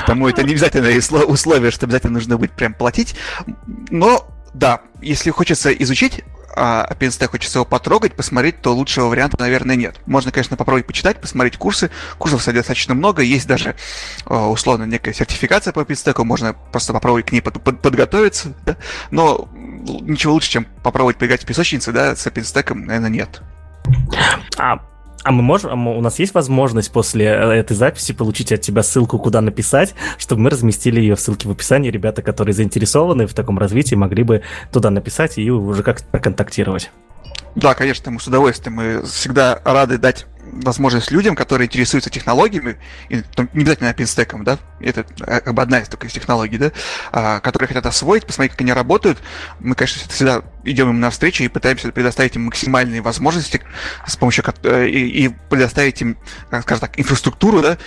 Потому 0.00 0.28
это 0.28 0.42
не 0.42 0.52
обязательное 0.52 0.98
условие, 0.98 1.70
что 1.70 1.86
обязательно 1.86 2.14
нужно 2.14 2.36
будет 2.36 2.52
прям 2.52 2.74
платить. 2.74 3.14
Но, 3.90 4.28
да, 4.54 4.80
если 5.00 5.30
хочется 5.30 5.72
изучить 5.72 6.24
а 6.54 6.86
OpenStack 6.90 7.28
хочется 7.28 7.58
его 7.58 7.64
потрогать, 7.64 8.14
посмотреть, 8.14 8.60
то 8.60 8.74
лучшего 8.74 9.06
варианта, 9.08 9.38
наверное, 9.38 9.76
нет. 9.76 9.96
Можно, 10.06 10.32
конечно, 10.32 10.56
попробовать 10.56 10.86
почитать, 10.86 11.20
посмотреть 11.20 11.56
курсы. 11.56 11.90
Курсов, 12.18 12.40
кстати, 12.40 12.56
достаточно 12.56 12.94
много. 12.94 13.22
Есть 13.22 13.46
даже, 13.46 13.74
а, 14.26 14.48
условно, 14.48 14.84
некая 14.84 15.12
сертификация 15.12 15.72
по 15.72 15.80
OpenStack. 15.80 16.22
Можно 16.24 16.54
просто 16.54 16.92
попробовать 16.92 17.26
к 17.26 17.32
ней 17.32 17.40
под, 17.40 17.62
под, 17.62 17.80
подготовиться. 17.80 18.54
Да? 18.64 18.76
Но 19.10 19.48
ничего 19.52 20.34
лучше, 20.34 20.50
чем 20.50 20.66
попробовать 20.82 21.16
поиграть 21.16 21.42
в 21.42 21.46
песочнице, 21.46 21.92
да, 21.92 22.14
с 22.14 22.26
OpenStack, 22.26 22.74
наверное, 22.74 23.10
нет. 23.10 23.42
А 24.58 24.78
а 25.22 25.32
мы 25.32 25.42
можем, 25.42 25.86
у 25.88 26.00
нас 26.00 26.18
есть 26.18 26.34
возможность 26.34 26.92
после 26.92 27.26
э, 27.26 27.52
этой 27.52 27.76
записи 27.76 28.12
получить 28.12 28.52
от 28.52 28.60
тебя 28.60 28.82
ссылку, 28.82 29.18
куда 29.18 29.40
написать, 29.40 29.94
чтобы 30.18 30.42
мы 30.42 30.50
разместили 30.50 31.00
ее 31.00 31.14
в 31.14 31.20
ссылке 31.20 31.48
в 31.48 31.50
описании. 31.52 31.90
Ребята, 31.90 32.22
которые 32.22 32.54
заинтересованы 32.54 33.26
в 33.26 33.34
таком 33.34 33.58
развитии, 33.58 33.94
могли 33.94 34.22
бы 34.22 34.42
туда 34.72 34.90
написать 34.90 35.38
и 35.38 35.50
уже 35.50 35.82
как-то 35.82 36.06
проконтактировать. 36.06 36.90
Да, 37.54 37.74
конечно, 37.74 38.10
мы 38.10 38.18
с 38.18 38.26
удовольствием. 38.26 38.76
Мы 38.76 39.02
всегда 39.02 39.60
рады 39.64 39.98
дать 39.98 40.26
возможность 40.52 41.10
людям, 41.10 41.34
которые 41.34 41.66
интересуются 41.66 42.10
технологиями, 42.10 42.76
и, 43.08 43.16
не 43.52 43.62
обязательно 43.62 43.90
OpenStack, 43.90 44.42
да, 44.44 44.58
это 44.80 45.04
э, 45.26 45.40
как 45.40 45.54
бы 45.54 45.62
одна 45.62 45.80
из 45.80 45.88
только 45.88 46.06
из 46.06 46.12
технологий, 46.12 46.58
да, 46.58 46.72
а, 47.10 47.40
которые 47.40 47.68
хотят 47.68 47.86
освоить, 47.86 48.26
посмотреть, 48.26 48.52
как 48.52 48.60
они 48.60 48.72
работают, 48.72 49.18
мы, 49.60 49.74
конечно, 49.74 50.08
всегда 50.08 50.42
идем 50.64 50.90
им 50.90 51.00
навстречу 51.00 51.42
и 51.42 51.48
пытаемся 51.48 51.90
предоставить 51.90 52.36
им 52.36 52.44
максимальные 52.44 53.00
возможности 53.00 53.60
с 54.06 54.16
помощью 54.16 54.44
э, 54.62 54.86
и, 54.88 55.24
и 55.24 55.28
предоставить 55.28 56.00
им, 56.02 56.18
скажем 56.46 56.80
так, 56.80 57.00
инфраструктуру, 57.00 57.62
да, 57.62 57.78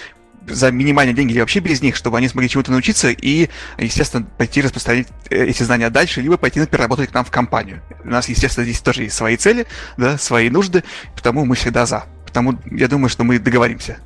за 0.48 0.72
минимальные 0.72 1.16
деньги 1.16 1.34
или 1.34 1.40
вообще 1.40 1.60
без 1.60 1.82
них, 1.82 1.96
чтобы 1.96 2.18
они 2.18 2.28
смогли 2.28 2.50
чему-то 2.50 2.72
научиться 2.72 3.10
и, 3.10 3.50
естественно, 3.78 4.26
пойти 4.38 4.62
распространить 4.62 5.08
э, 5.30 5.46
эти 5.46 5.64
знания 5.64 5.90
дальше, 5.90 6.22
либо 6.22 6.38
пойти, 6.38 6.60
например, 6.60 6.82
работать 6.82 7.10
к 7.10 7.14
нам 7.14 7.26
в 7.26 7.32
компанию. 7.32 7.82
У 8.04 8.10
нас, 8.10 8.30
естественно, 8.30 8.64
здесь 8.64 8.80
тоже 8.80 9.04
есть 9.04 9.16
свои 9.16 9.38
цели, 9.38 9.66
да, 9.98 10.18
свои 10.18 10.50
нужды, 10.50 10.84
потому 11.16 11.46
мы 11.46 11.56
всегда 11.56 11.86
за. 11.86 12.06
Потому 12.36 12.60
я 12.70 12.90
думаю, 12.90 13.08
что 13.08 13.24
мы 13.24 13.40
договоримся. 13.40 13.98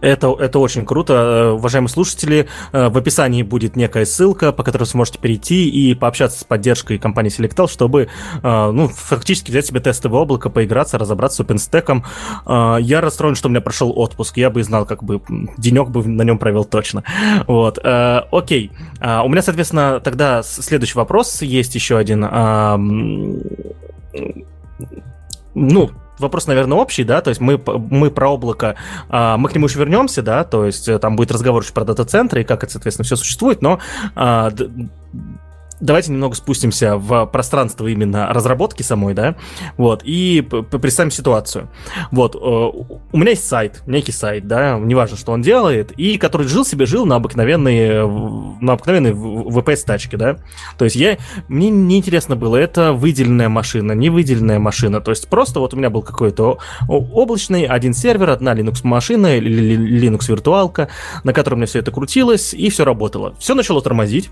Это, 0.00 0.34
это 0.38 0.58
очень 0.58 0.84
круто. 0.84 1.12
Э, 1.14 1.50
уважаемые 1.52 1.90
слушатели, 1.90 2.48
э, 2.72 2.88
в 2.88 2.96
описании 2.96 3.42
будет 3.42 3.76
некая 3.76 4.04
ссылка, 4.04 4.52
по 4.52 4.62
которой 4.62 4.82
вы 4.84 4.86
сможете 4.86 5.18
перейти 5.18 5.68
и 5.68 5.94
пообщаться 5.94 6.40
с 6.40 6.44
поддержкой 6.44 6.98
компании 6.98 7.30
Selectel, 7.30 7.70
чтобы 7.70 8.08
э, 8.42 8.70
ну, 8.72 8.88
фактически 8.88 9.50
взять 9.50 9.66
себе 9.66 9.80
тестовое 9.80 10.22
облако, 10.22 10.50
поиграться, 10.50 10.98
разобраться 10.98 11.42
с 11.42 11.46
OpenStack. 11.46 12.80
Я 12.80 13.00
расстроен, 13.00 13.34
что 13.34 13.48
у 13.48 13.50
меня 13.50 13.60
прошел 13.60 13.92
отпуск. 13.96 14.36
Я 14.36 14.50
бы 14.50 14.62
знал, 14.62 14.86
как 14.86 15.02
бы 15.02 15.20
денек 15.58 15.88
бы 15.88 16.06
на 16.06 16.22
нем 16.22 16.38
провел 16.38 16.64
точно. 16.64 17.04
Вот. 17.46 17.78
Окей. 17.78 18.70
У 19.00 19.28
меня, 19.28 19.42
соответственно, 19.42 20.00
тогда 20.00 20.42
следующий 20.42 20.96
вопрос. 20.96 21.42
Есть 21.42 21.74
еще 21.74 21.96
один. 21.96 22.20
Ну, 25.54 25.90
вопрос, 26.20 26.46
наверное, 26.46 26.78
общий, 26.78 27.04
да, 27.04 27.20
то 27.20 27.30
есть 27.30 27.40
мы, 27.40 27.60
мы 27.66 28.10
про 28.10 28.28
облако, 28.28 28.76
а, 29.08 29.36
мы 29.36 29.48
к 29.48 29.54
нему 29.54 29.66
еще 29.66 29.78
вернемся, 29.78 30.22
да, 30.22 30.44
то 30.44 30.66
есть 30.66 30.88
э, 30.88 30.98
там 30.98 31.16
будет 31.16 31.32
разговор 31.32 31.62
еще 31.62 31.72
про 31.72 31.84
дата-центры 31.84 32.42
и 32.42 32.44
как 32.44 32.62
это, 32.62 32.72
соответственно, 32.72 33.04
все 33.04 33.16
существует, 33.16 33.62
но 33.62 33.78
а, 34.14 34.50
давайте 35.80 36.12
немного 36.12 36.34
спустимся 36.34 36.96
в 36.96 37.26
пространство 37.26 37.86
именно 37.86 38.28
разработки 38.32 38.82
самой, 38.82 39.14
да, 39.14 39.36
вот, 39.76 40.02
и 40.04 40.42
представим 40.42 41.10
ситуацию. 41.10 41.68
Вот, 42.10 42.34
э, 42.34 42.38
у 42.38 43.16
меня 43.16 43.30
есть 43.30 43.46
сайт, 43.46 43.82
некий 43.86 44.12
сайт, 44.12 44.46
да, 44.46 44.78
неважно, 44.78 45.16
что 45.16 45.32
он 45.32 45.42
делает, 45.42 45.92
и 45.92 46.18
который 46.18 46.46
жил 46.46 46.64
себе, 46.64 46.86
жил 46.86 47.06
на 47.06 47.16
обыкновенной, 47.16 48.06
на 48.60 48.74
обыкновенной 48.74 49.12
VPS-тачке, 49.12 50.16
да, 50.16 50.36
то 50.78 50.84
есть 50.84 50.96
я, 50.96 51.18
мне 51.48 51.70
неинтересно 51.70 52.36
было, 52.36 52.56
это 52.56 52.92
выделенная 52.92 53.48
машина, 53.48 53.92
не 53.92 54.10
выделенная 54.10 54.58
машина, 54.58 55.00
то 55.00 55.10
есть 55.10 55.28
просто 55.28 55.60
вот 55.60 55.74
у 55.74 55.76
меня 55.76 55.90
был 55.90 56.02
какой-то 56.02 56.58
облачный, 56.88 57.66
один 57.66 57.94
сервер, 57.94 58.30
одна 58.30 58.54
Linux-машина, 58.54 59.38
Linux-виртуалка, 59.38 60.88
на 61.24 61.32
которой 61.32 61.54
у 61.54 61.56
меня 61.58 61.66
все 61.66 61.78
это 61.80 61.90
крутилось, 61.90 62.54
и 62.54 62.70
все 62.70 62.84
работало. 62.84 63.34
Все 63.38 63.54
начало 63.54 63.82
тормозить, 63.82 64.30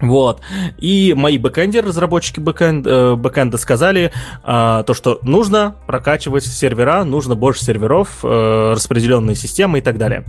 вот. 0.00 0.40
И 0.78 1.14
мои 1.16 1.38
бэкэндеры, 1.38 1.88
разработчики 1.88 2.40
бэкэнд, 2.40 2.86
э, 2.86 3.14
бэкэнда 3.16 3.58
сказали 3.58 4.12
э, 4.44 4.84
то, 4.86 4.94
что 4.94 5.18
нужно 5.22 5.76
прокачивать 5.86 6.44
сервера, 6.44 7.04
нужно 7.04 7.34
больше 7.34 7.64
серверов, 7.64 8.20
э, 8.22 8.72
распределенные 8.74 9.34
системы 9.36 9.78
и 9.78 9.80
так 9.80 9.98
далее. 9.98 10.24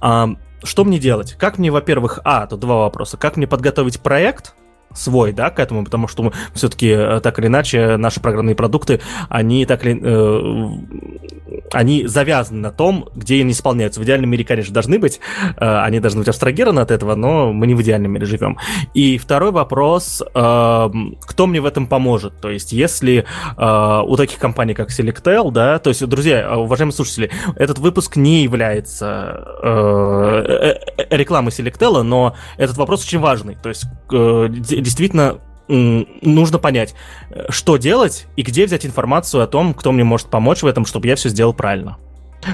Э, 0.00 0.26
что 0.64 0.84
мне 0.84 0.98
делать? 0.98 1.34
Как 1.38 1.58
мне, 1.58 1.72
во-первых, 1.72 2.20
а, 2.24 2.46
тут 2.46 2.60
два 2.60 2.76
вопроса. 2.76 3.16
Как 3.16 3.36
мне 3.36 3.48
подготовить 3.48 4.00
проект, 4.00 4.54
свой, 4.94 5.32
да, 5.32 5.50
к 5.50 5.58
этому, 5.58 5.84
потому 5.84 6.08
что 6.08 6.22
мы 6.22 6.32
все-таки 6.54 6.88
э, 6.88 7.20
так 7.20 7.38
или 7.38 7.46
иначе 7.46 7.96
наши 7.96 8.20
программные 8.20 8.54
продукты, 8.54 9.00
они 9.28 9.66
так 9.66 9.84
или 9.84 10.00
э, 10.02 11.22
они 11.72 12.06
завязаны 12.06 12.60
на 12.60 12.70
том, 12.70 13.08
где 13.14 13.40
они 13.40 13.52
исполняются. 13.52 14.00
В 14.00 14.04
идеальном 14.04 14.30
мире, 14.30 14.44
конечно, 14.44 14.72
должны 14.72 14.98
быть, 14.98 15.20
э, 15.56 15.78
они 15.82 16.00
должны 16.00 16.20
быть 16.20 16.28
абстрагированы 16.28 16.80
от 16.80 16.90
этого, 16.90 17.14
но 17.14 17.52
мы 17.52 17.66
не 17.66 17.74
в 17.74 17.82
идеальном 17.82 18.12
мире 18.12 18.26
живем. 18.26 18.58
И 18.94 19.18
второй 19.18 19.52
вопрос, 19.52 20.22
э, 20.22 20.90
кто 21.20 21.46
мне 21.46 21.60
в 21.60 21.66
этом 21.66 21.86
поможет? 21.86 22.40
То 22.40 22.50
есть, 22.50 22.72
если 22.72 23.24
э, 23.56 24.02
у 24.06 24.16
таких 24.16 24.38
компаний, 24.38 24.74
как 24.74 24.90
Selectel, 24.90 25.50
да, 25.50 25.78
то 25.78 25.88
есть, 25.90 26.06
друзья, 26.06 26.56
уважаемые 26.56 26.94
слушатели, 26.94 27.30
этот 27.56 27.78
выпуск 27.78 28.16
не 28.16 28.42
является 28.42 29.44
э, 29.62 30.44
э, 30.48 31.04
э 31.10 31.16
рекламой 31.16 31.50
Selectel, 31.50 32.02
но 32.02 32.34
этот 32.56 32.76
вопрос 32.76 33.04
очень 33.04 33.18
важный. 33.18 33.56
То 33.62 33.68
есть, 33.68 33.84
э, 34.12 34.48
действительно 34.82 35.40
нужно 35.68 36.58
понять, 36.58 36.94
э, 37.30 37.46
что 37.48 37.76
делать 37.76 38.26
и 38.36 38.42
где 38.42 38.66
взять 38.66 38.84
информацию 38.84 39.42
о 39.42 39.46
том, 39.46 39.74
кто 39.74 39.92
мне 39.92 40.04
может 40.04 40.28
помочь 40.28 40.62
в 40.62 40.66
этом, 40.66 40.84
чтобы 40.84 41.06
я 41.06 41.16
все 41.16 41.28
сделал 41.28 41.54
правильно. 41.54 41.98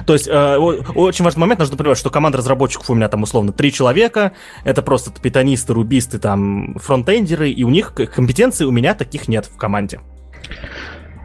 То 0.07 0.13
есть 0.13 0.29
э, 0.29 0.57
очень 0.57 1.25
важный 1.25 1.41
момент, 1.41 1.61
нужно 1.61 1.77
понимать, 1.77 1.99
что 1.99 2.11
команда 2.11 2.39
разработчиков 2.39 2.91
у 2.91 2.95
меня 2.95 3.09
там 3.09 3.23
условно 3.23 3.53
три 3.53 3.73
человека, 3.73 4.33
это 4.65 4.83
просто 4.83 5.11
питонисты, 5.11 5.73
рубисты, 5.73 6.19
там 6.19 6.77
фронтендеры, 6.79 7.51
и 7.51 7.65
у 7.65 7.71
них 7.71 7.95
компетенций 7.95 8.67
у 8.67 8.71
меня 8.71 8.95
таких 8.95 9.29
нет 9.29 9.47
в 9.47 9.57
команде. 9.57 10.01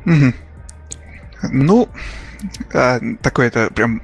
Угу. 0.05 0.33
Ну, 1.51 1.89
а, 2.73 2.99
такой 3.21 3.47
это 3.47 3.69
прям 3.73 4.01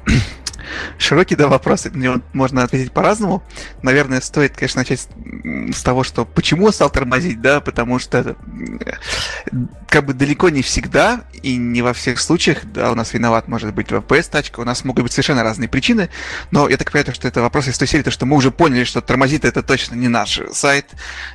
Широкий, 0.97 1.35
да, 1.35 1.47
вопрос. 1.47 1.85
Него 1.85 2.21
можно 2.33 2.63
ответить 2.63 2.91
по-разному. 2.91 3.43
Наверное, 3.81 4.21
стоит, 4.21 4.55
конечно, 4.55 4.81
начать 4.81 5.07
с 5.73 5.83
того, 5.83 6.03
что 6.03 6.25
почему 6.25 6.71
стал 6.71 6.89
тормозить, 6.89 7.41
да, 7.41 7.61
потому 7.61 7.99
что 7.99 8.35
как 9.89 10.05
бы 10.05 10.13
далеко 10.13 10.49
не 10.49 10.61
всегда 10.61 11.21
и 11.41 11.57
не 11.57 11.81
во 11.81 11.93
всех 11.93 12.19
случаях, 12.19 12.65
да, 12.65 12.91
у 12.91 12.95
нас 12.95 13.13
виноват 13.13 13.47
может 13.47 13.73
быть 13.73 13.87
VPS-тачка, 13.87 14.59
у 14.59 14.63
нас 14.63 14.83
могут 14.83 15.03
быть 15.03 15.11
совершенно 15.11 15.43
разные 15.43 15.67
причины, 15.67 16.09
но 16.51 16.69
я 16.69 16.77
так 16.77 16.91
понимаю, 16.91 17.13
что 17.15 17.27
это 17.27 17.41
вопрос 17.41 17.67
из 17.67 17.77
той 17.77 17.87
серии, 17.87 18.03
то, 18.03 18.11
что 18.11 18.25
мы 18.25 18.35
уже 18.35 18.51
поняли, 18.51 18.83
что 18.83 19.01
тормозит 19.01 19.45
это 19.45 19.63
точно 19.63 19.95
не 19.95 20.07
наш 20.07 20.41
сайт, 20.51 20.85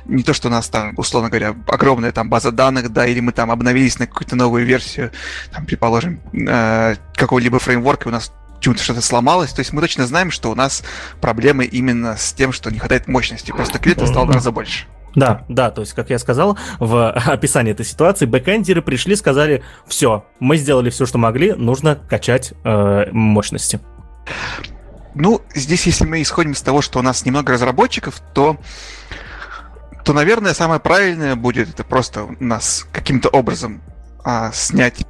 не 0.05 0.23
то, 0.23 0.33
что 0.33 0.47
у 0.47 0.51
нас 0.51 0.69
там, 0.69 0.93
условно 0.97 1.29
говоря, 1.29 1.55
огромная 1.67 2.11
там 2.11 2.29
база 2.29 2.51
данных, 2.51 2.91
да, 2.93 3.05
или 3.05 3.19
мы 3.19 3.31
там 3.31 3.51
обновились 3.51 3.99
на 3.99 4.07
какую-то 4.07 4.35
новую 4.35 4.65
версию, 4.65 5.11
там, 5.51 5.65
предположим, 5.65 6.21
э, 6.33 6.95
какого-либо 7.15 7.59
фреймворка, 7.59 8.07
у 8.07 8.11
нас 8.11 8.31
почему-то 8.65 8.83
что-то 8.83 9.01
сломалось. 9.01 9.53
То 9.53 9.59
есть 9.59 9.73
мы 9.73 9.81
точно 9.81 10.07
знаем, 10.07 10.31
что 10.31 10.49
у 10.49 10.55
нас 10.55 10.83
проблемы 11.21 11.65
именно 11.65 12.17
с 12.17 12.33
тем, 12.33 12.51
что 12.51 12.71
не 12.71 12.79
хватает 12.79 13.07
мощности. 13.07 13.51
Просто 13.51 13.77
клиентов 13.77 14.09
стало 14.09 14.25
гораздо 14.25 14.51
больше. 14.51 14.85
Да, 15.13 15.45
да, 15.47 15.69
то 15.69 15.81
есть, 15.81 15.93
как 15.93 16.09
я 16.09 16.17
сказал, 16.17 16.57
в 16.79 17.11
описании 17.27 17.73
этой 17.73 17.85
ситуации 17.85 18.25
бэкэндеры 18.25 18.81
пришли, 18.81 19.15
сказали, 19.15 19.63
все, 19.87 20.25
мы 20.39 20.57
сделали 20.57 20.89
все, 20.89 21.05
что 21.05 21.19
могли, 21.19 21.53
нужно 21.53 21.95
качать 21.95 22.53
э, 22.63 23.05
мощности. 23.11 23.79
Ну, 25.13 25.41
здесь, 25.53 25.85
если 25.85 26.05
мы 26.05 26.21
исходим 26.21 26.51
из 26.51 26.61
того, 26.61 26.81
что 26.81 26.99
у 26.99 27.01
нас 27.03 27.23
немного 27.23 27.53
разработчиков, 27.53 28.19
то, 28.33 28.57
то 30.03 30.11
наверное, 30.11 30.53
самое 30.55 30.81
правильное 30.81 31.35
будет 31.35 31.69
это 31.69 31.83
просто 31.83 32.23
у 32.23 32.43
нас 32.43 32.87
каким-то 32.91 33.29
образом 33.29 33.81
а, 34.25 34.51
снять 34.51 35.05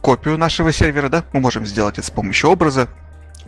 копию 0.00 0.38
нашего 0.38 0.72
сервера, 0.72 1.08
да, 1.08 1.24
мы 1.32 1.40
можем 1.40 1.66
сделать 1.66 1.98
это 1.98 2.06
с 2.06 2.10
помощью 2.10 2.50
образа, 2.50 2.88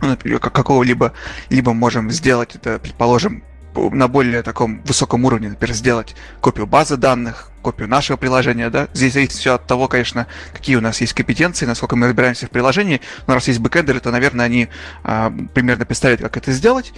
ну, 0.01 0.09
например, 0.09 0.39
какого-либо, 0.39 1.13
либо 1.49 1.73
можем 1.73 2.11
сделать 2.11 2.55
это, 2.55 2.79
предположим, 2.79 3.43
на 3.75 4.07
более 4.07 4.41
таком 4.41 4.81
высоком 4.83 5.25
уровне, 5.25 5.49
например, 5.49 5.75
сделать 5.75 6.15
копию 6.41 6.67
базы 6.67 6.97
данных, 6.97 7.51
копию 7.61 7.87
нашего 7.87 8.17
приложения, 8.17 8.69
да. 8.69 8.87
Здесь 8.93 9.13
зависит 9.13 9.33
все 9.33 9.55
от 9.55 9.67
того, 9.67 9.87
конечно, 9.87 10.27
какие 10.53 10.75
у 10.75 10.81
нас 10.81 11.01
есть 11.01 11.13
компетенции, 11.13 11.65
насколько 11.65 11.95
мы 11.95 12.07
разбираемся 12.07 12.47
в 12.47 12.49
приложении. 12.49 13.01
Но 13.27 13.35
раз 13.35 13.47
есть 13.47 13.59
бэкэндеры, 13.59 13.99
то, 13.99 14.11
наверное, 14.11 14.45
они 14.45 14.69
а, 15.03 15.31
примерно 15.53 15.85
представляют, 15.85 16.21
как 16.21 16.37
это 16.37 16.51
сделать. 16.51 16.93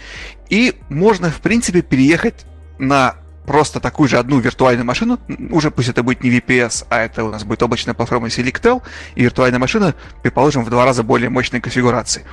И 0.49 0.75
можно, 0.89 1.29
в 1.29 1.41
принципе, 1.41 1.81
переехать 1.81 2.45
на 2.77 3.15
просто 3.45 3.79
такую 3.79 4.07
же 4.07 4.17
одну 4.17 4.39
виртуальную 4.39 4.85
машину, 4.85 5.19
уже 5.49 5.71
пусть 5.71 5.89
это 5.89 6.03
будет 6.03 6.23
не 6.23 6.29
VPS, 6.29 6.85
а 6.89 6.99
это 6.99 7.23
у 7.23 7.29
нас 7.29 7.43
будет 7.43 7.63
облачная 7.63 7.93
платформа 7.93 8.27
Selectel, 8.27 8.81
и 9.15 9.23
виртуальная 9.23 9.59
машина, 9.59 9.95
предположим, 10.21 10.63
в 10.63 10.69
два 10.69 10.85
раза 10.85 11.03
более 11.03 11.29
мощной 11.29 11.61
конфигурации. 11.61 12.25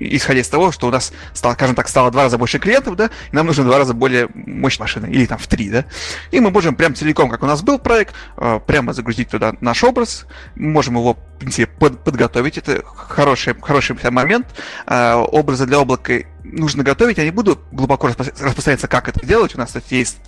Исходя 0.00 0.40
из 0.40 0.48
того, 0.48 0.72
что 0.72 0.88
у 0.88 0.90
нас, 0.90 1.12
стало, 1.34 1.52
скажем 1.54 1.74
так, 1.74 1.88
стало 1.88 2.08
в 2.08 2.12
два 2.12 2.22
раза 2.24 2.38
больше 2.38 2.58
клиентов, 2.58 2.96
да, 2.96 3.10
и 3.30 3.36
нам 3.36 3.46
нужно 3.46 3.64
в 3.64 3.66
два 3.66 3.78
раза 3.78 3.92
более 3.92 4.28
мощная 4.34 4.84
машина, 4.84 5.06
или 5.06 5.26
там 5.26 5.38
в 5.38 5.46
три, 5.46 5.68
да, 5.68 5.84
и 6.30 6.40
мы 6.40 6.50
можем 6.50 6.74
прям 6.74 6.94
целиком, 6.94 7.28
как 7.28 7.42
у 7.42 7.46
нас 7.46 7.62
был 7.62 7.78
проект, 7.78 8.14
э, 8.38 8.60
прямо 8.66 8.94
загрузить 8.94 9.28
туда 9.28 9.54
наш 9.60 9.84
образ, 9.84 10.26
можем 10.54 10.96
его, 10.96 11.14
в 11.14 11.38
принципе, 11.38 11.66
под, 11.66 12.02
подготовить, 12.02 12.56
это 12.56 12.82
хороший, 12.84 13.54
хороший 13.60 13.96
момент, 14.10 14.46
э, 14.86 15.12
образы 15.14 15.66
для 15.66 15.78
облака 15.78 16.22
нужно 16.44 16.84
готовить, 16.84 17.18
я 17.18 17.24
не 17.24 17.30
буду 17.30 17.58
глубоко 17.72 18.08
распространяться, 18.08 18.86
как 18.86 19.08
это 19.08 19.24
делать, 19.26 19.54
у 19.54 19.58
нас, 19.58 19.68
кстати, 19.68 19.94
есть 19.94 20.18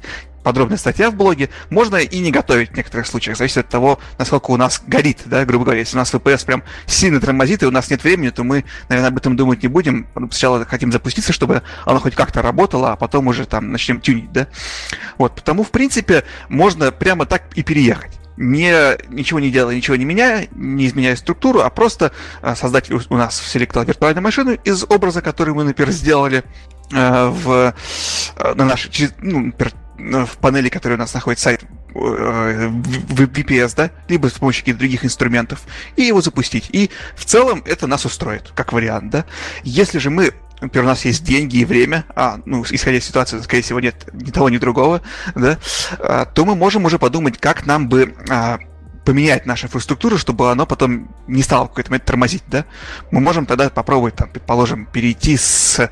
подробная 0.42 0.78
статья 0.78 1.10
в 1.10 1.16
блоге. 1.16 1.50
Можно 1.70 1.96
и 1.96 2.18
не 2.20 2.30
готовить 2.30 2.70
в 2.70 2.76
некоторых 2.76 3.06
случаях, 3.06 3.36
зависит 3.36 3.58
от 3.58 3.68
того, 3.68 3.98
насколько 4.16 4.52
у 4.52 4.56
нас 4.56 4.80
горит, 4.86 5.22
да, 5.24 5.44
грубо 5.44 5.64
говоря. 5.64 5.80
Если 5.80 5.96
у 5.96 5.98
нас 5.98 6.14
VPS 6.14 6.46
прям 6.46 6.62
сильно 6.86 7.20
тормозит, 7.20 7.62
и 7.64 7.66
у 7.66 7.72
нас 7.72 7.90
нет 7.90 8.04
времени, 8.04 8.30
то 8.30 8.44
мы, 8.44 8.64
наверное, 8.88 9.08
об 9.08 9.16
этом 9.16 9.36
думать 9.36 9.62
не 9.62 9.68
будем. 9.68 10.06
Сначала 10.14 10.64
хотим 10.64 10.92
запуститься, 10.92 11.32
чтобы 11.32 11.62
оно 11.84 11.98
хоть 11.98 12.14
как-то 12.14 12.42
работало, 12.42 12.92
а 12.92 12.96
потом 12.96 13.26
уже 13.26 13.44
там 13.44 13.72
начнем 13.72 14.00
тюнить, 14.00 14.30
да. 14.32 14.46
Вот, 15.18 15.34
потому, 15.34 15.64
в 15.64 15.70
принципе, 15.70 16.22
можно 16.48 16.92
прямо 16.92 17.26
так 17.26 17.42
и 17.56 17.64
переехать 17.64 18.12
не, 18.36 18.96
ничего 19.08 19.40
не 19.40 19.50
делая, 19.50 19.74
ничего 19.74 19.96
не 19.96 20.04
меняя, 20.04 20.48
не 20.52 20.86
изменяя 20.86 21.16
структуру, 21.16 21.60
а 21.60 21.70
просто 21.70 22.12
а, 22.42 22.54
создать 22.54 22.90
у, 22.90 23.16
нас 23.16 23.38
в 23.38 23.54
Selectal 23.54 23.84
виртуальную 23.86 24.22
машину 24.22 24.52
из 24.52 24.84
образа, 24.84 25.22
который 25.22 25.54
мы, 25.54 25.64
например, 25.64 25.92
сделали 25.92 26.44
э, 26.92 27.26
в, 27.28 27.74
э, 28.36 28.54
на 28.54 28.64
нашей, 28.64 29.10
ну, 29.18 29.40
например, 29.40 29.74
в 30.26 30.36
панели, 30.38 30.68
которая 30.68 30.98
у 30.98 31.00
нас 31.00 31.14
находит 31.14 31.38
сайт 31.38 31.62
в 31.94 33.22
VPS, 33.22 33.72
да, 33.74 33.90
либо 34.08 34.28
с 34.28 34.32
помощью 34.32 34.62
каких-то 34.62 34.80
других 34.80 35.04
инструментов, 35.04 35.62
и 35.96 36.02
его 36.02 36.20
запустить. 36.20 36.68
И 36.72 36.90
в 37.14 37.24
целом 37.24 37.62
это 37.66 37.86
нас 37.86 38.04
устроит, 38.04 38.52
как 38.54 38.74
вариант, 38.74 39.10
да. 39.10 39.24
Если 39.62 39.98
же 39.98 40.10
мы 40.10 40.34
например, 40.60 40.84
у 40.84 40.88
нас 40.88 41.04
есть 41.04 41.24
деньги 41.24 41.58
и 41.58 41.64
время, 41.64 42.04
а, 42.14 42.40
ну, 42.44 42.64
исходя 42.70 42.98
из 42.98 43.04
ситуации, 43.04 43.40
скорее 43.40 43.62
всего, 43.62 43.80
нет 43.80 44.08
ни 44.12 44.30
того, 44.30 44.48
ни 44.48 44.58
другого, 44.58 45.02
да, 45.34 45.58
а, 45.98 46.24
то 46.24 46.44
мы 46.44 46.54
можем 46.54 46.84
уже 46.84 46.98
подумать, 46.98 47.38
как 47.38 47.66
нам 47.66 47.88
бы 47.88 48.14
а, 48.28 48.58
поменять 49.04 49.46
нашу 49.46 49.66
инфраструктуру, 49.66 50.18
чтобы 50.18 50.50
оно 50.50 50.66
потом 50.66 51.14
не 51.28 51.42
стало 51.42 51.66
в 51.66 51.68
какой-то 51.68 51.90
момент 51.90 52.04
тормозить, 52.04 52.42
да. 52.48 52.64
Мы 53.10 53.20
можем 53.20 53.46
тогда 53.46 53.70
попробовать, 53.70 54.16
там, 54.16 54.28
предположим, 54.28 54.86
перейти 54.86 55.36
с 55.36 55.88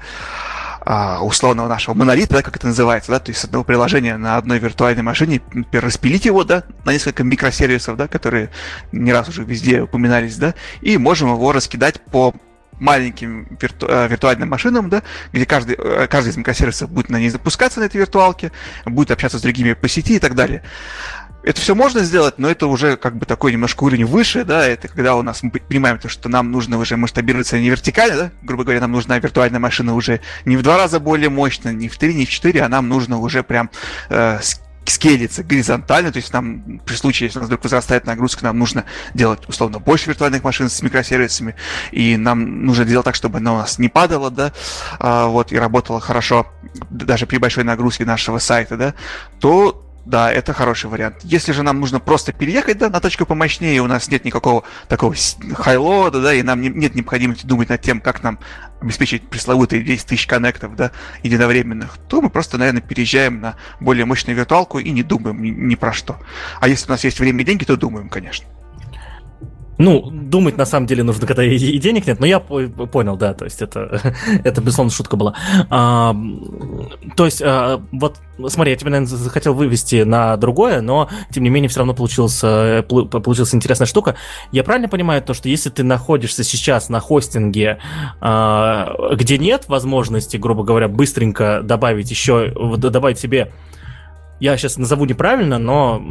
а, 0.86 1.20
условного 1.22 1.68
нашего 1.68 1.94
монолита, 1.94 2.34
да, 2.34 2.42
как 2.42 2.56
это 2.56 2.66
называется, 2.66 3.12
да, 3.12 3.20
то 3.20 3.30
есть 3.30 3.40
с 3.40 3.44
одного 3.44 3.64
приложения 3.64 4.16
на 4.16 4.36
одной 4.36 4.58
виртуальной 4.58 5.02
машине, 5.02 5.40
например, 5.52 5.84
распилить 5.84 6.26
его, 6.26 6.44
да, 6.44 6.64
на 6.84 6.92
несколько 6.92 7.24
микросервисов, 7.24 7.96
да, 7.96 8.08
которые 8.08 8.50
не 8.92 9.12
раз 9.12 9.28
уже 9.28 9.44
везде 9.44 9.82
упоминались, 9.82 10.36
да, 10.36 10.54
и 10.82 10.98
можем 10.98 11.32
его 11.32 11.52
раскидать 11.52 12.02
по 12.02 12.34
маленьким 12.78 13.46
вирту, 13.60 13.86
э, 13.88 14.08
виртуальным 14.08 14.48
машинам, 14.48 14.88
да, 14.88 15.02
где 15.32 15.46
каждый, 15.46 15.76
э, 15.78 16.06
каждый 16.08 16.30
из 16.30 16.36
микросервисов 16.36 16.90
будет 16.90 17.08
на 17.08 17.18
ней 17.18 17.30
запускаться 17.30 17.80
на 17.80 17.84
этой 17.84 17.98
виртуалке, 17.98 18.52
будет 18.84 19.10
общаться 19.10 19.38
с 19.38 19.42
другими 19.42 19.72
по 19.72 19.88
сети 19.88 20.16
и 20.16 20.18
так 20.18 20.34
далее. 20.34 20.62
Это 21.42 21.60
все 21.60 21.74
можно 21.74 22.00
сделать, 22.00 22.38
но 22.38 22.50
это 22.50 22.66
уже 22.66 22.96
как 22.96 23.16
бы 23.16 23.26
такой 23.26 23.52
немножко 23.52 23.84
уровень 23.84 24.06
выше, 24.06 24.44
да, 24.44 24.66
это 24.66 24.88
когда 24.88 25.14
у 25.14 25.22
нас 25.22 25.42
мы 25.42 25.50
понимаем 25.50 25.98
то, 25.98 26.08
что 26.08 26.30
нам 26.30 26.50
нужно 26.50 26.78
уже 26.78 26.96
масштабироваться 26.96 27.58
не 27.58 27.68
вертикально, 27.68 28.16
да, 28.16 28.30
грубо 28.42 28.64
говоря, 28.64 28.80
нам 28.80 28.92
нужна 28.92 29.18
виртуальная 29.18 29.60
машина 29.60 29.94
уже 29.94 30.20
не 30.46 30.56
в 30.56 30.62
два 30.62 30.78
раза 30.78 31.00
более 31.00 31.28
мощная, 31.28 31.74
не 31.74 31.90
в 31.90 31.98
три, 31.98 32.14
не 32.14 32.24
в 32.24 32.30
четыре, 32.30 32.62
а 32.62 32.68
нам 32.70 32.88
нужно 32.88 33.18
уже 33.18 33.42
прям 33.42 33.68
э, 34.08 34.38
скейлиться 34.90 35.42
горизонтально, 35.42 36.12
то 36.12 36.18
есть 36.18 36.32
нам 36.32 36.80
при 36.84 36.94
случае, 36.94 37.26
если 37.28 37.38
у 37.38 37.42
нас 37.42 37.46
вдруг 37.46 37.64
возрастает 37.64 38.06
нагрузка, 38.06 38.44
нам 38.44 38.58
нужно 38.58 38.84
делать 39.14 39.40
условно 39.48 39.78
больше 39.78 40.10
виртуальных 40.10 40.44
машин 40.44 40.68
с 40.68 40.82
микросервисами, 40.82 41.54
и 41.92 42.16
нам 42.16 42.64
нужно 42.64 42.84
делать 42.84 43.04
так, 43.04 43.14
чтобы 43.14 43.38
она 43.38 43.54
у 43.54 43.56
нас 43.58 43.78
не 43.78 43.88
падала, 43.88 44.30
да, 44.30 44.52
а, 44.98 45.26
вот, 45.26 45.52
и 45.52 45.58
работала 45.58 46.00
хорошо 46.00 46.46
даже 46.90 47.26
при 47.26 47.38
большой 47.38 47.64
нагрузке 47.64 48.04
нашего 48.04 48.38
сайта, 48.38 48.76
да, 48.76 48.94
то 49.40 49.80
да, 50.06 50.30
это 50.30 50.52
хороший 50.52 50.90
вариант. 50.90 51.16
Если 51.22 51.52
же 51.52 51.62
нам 51.62 51.80
нужно 51.80 51.98
просто 51.98 52.32
переехать 52.32 52.78
да, 52.78 52.90
на 52.90 53.00
точку 53.00 53.24
помощнее, 53.24 53.80
у 53.80 53.86
нас 53.86 54.08
нет 54.08 54.24
никакого 54.24 54.64
такого 54.88 55.14
хайлода, 55.54 56.20
да, 56.20 56.34
и 56.34 56.42
нам 56.42 56.60
не, 56.60 56.68
нет 56.68 56.94
необходимости 56.94 57.46
думать 57.46 57.70
над 57.70 57.80
тем, 57.80 58.00
как 58.00 58.22
нам 58.22 58.38
обеспечить 58.84 59.28
пресловутые 59.28 59.82
10 59.82 60.06
тысяч 60.06 60.26
коннектов, 60.26 60.76
да, 60.76 60.92
единовременных, 61.22 61.98
то 62.08 62.20
мы 62.20 62.30
просто, 62.30 62.58
наверное, 62.58 62.82
переезжаем 62.82 63.40
на 63.40 63.56
более 63.80 64.04
мощную 64.04 64.36
виртуалку 64.36 64.78
и 64.78 64.90
не 64.90 65.02
думаем 65.02 65.42
ни, 65.42 65.48
ни 65.48 65.74
про 65.74 65.92
что. 65.92 66.20
А 66.60 66.68
если 66.68 66.86
у 66.86 66.90
нас 66.90 67.04
есть 67.04 67.18
время 67.18 67.42
и 67.42 67.44
деньги, 67.44 67.64
то 67.64 67.76
думаем, 67.76 68.08
конечно. 68.08 68.46
Ну, 69.78 70.10
думать 70.10 70.56
на 70.56 70.66
самом 70.66 70.86
деле 70.86 71.02
нужно, 71.02 71.26
когда 71.26 71.42
и, 71.44 71.56
и 71.56 71.78
денег 71.78 72.06
нет, 72.06 72.20
но 72.20 72.26
я 72.26 72.40
понял, 72.40 73.16
да, 73.16 73.34
то 73.34 73.44
есть 73.44 73.60
это, 73.60 74.00
это 74.44 74.60
безусловно, 74.60 74.92
шутка 74.92 75.16
была. 75.16 75.34
А, 75.70 76.14
то 77.16 77.24
есть, 77.24 77.42
а, 77.42 77.82
вот, 77.92 78.18
смотри, 78.48 78.72
я 78.72 78.76
тебя, 78.76 78.90
наверное, 78.90 79.16
захотел 79.16 79.54
вывести 79.54 80.02
на 80.02 80.36
другое, 80.36 80.80
но, 80.80 81.08
тем 81.30 81.42
не 81.42 81.50
менее, 81.50 81.68
все 81.68 81.80
равно 81.80 81.94
получилась, 81.94 82.40
получилась 82.40 83.54
интересная 83.54 83.86
штука. 83.86 84.16
Я 84.52 84.62
правильно 84.64 84.88
понимаю 84.88 85.22
то, 85.22 85.34
что 85.34 85.48
если 85.48 85.70
ты 85.70 85.82
находишься 85.82 86.44
сейчас 86.44 86.88
на 86.88 87.00
хостинге, 87.00 87.78
а, 88.20 88.94
где 89.14 89.38
нет 89.38 89.64
возможности, 89.68 90.36
грубо 90.36 90.62
говоря, 90.62 90.88
быстренько 90.88 91.60
добавить 91.62 92.10
еще, 92.10 92.52
добавить 92.76 93.18
себе 93.18 93.52
я 94.40 94.56
сейчас 94.56 94.76
назову 94.76 95.04
неправильно, 95.04 95.58
но 95.58 96.02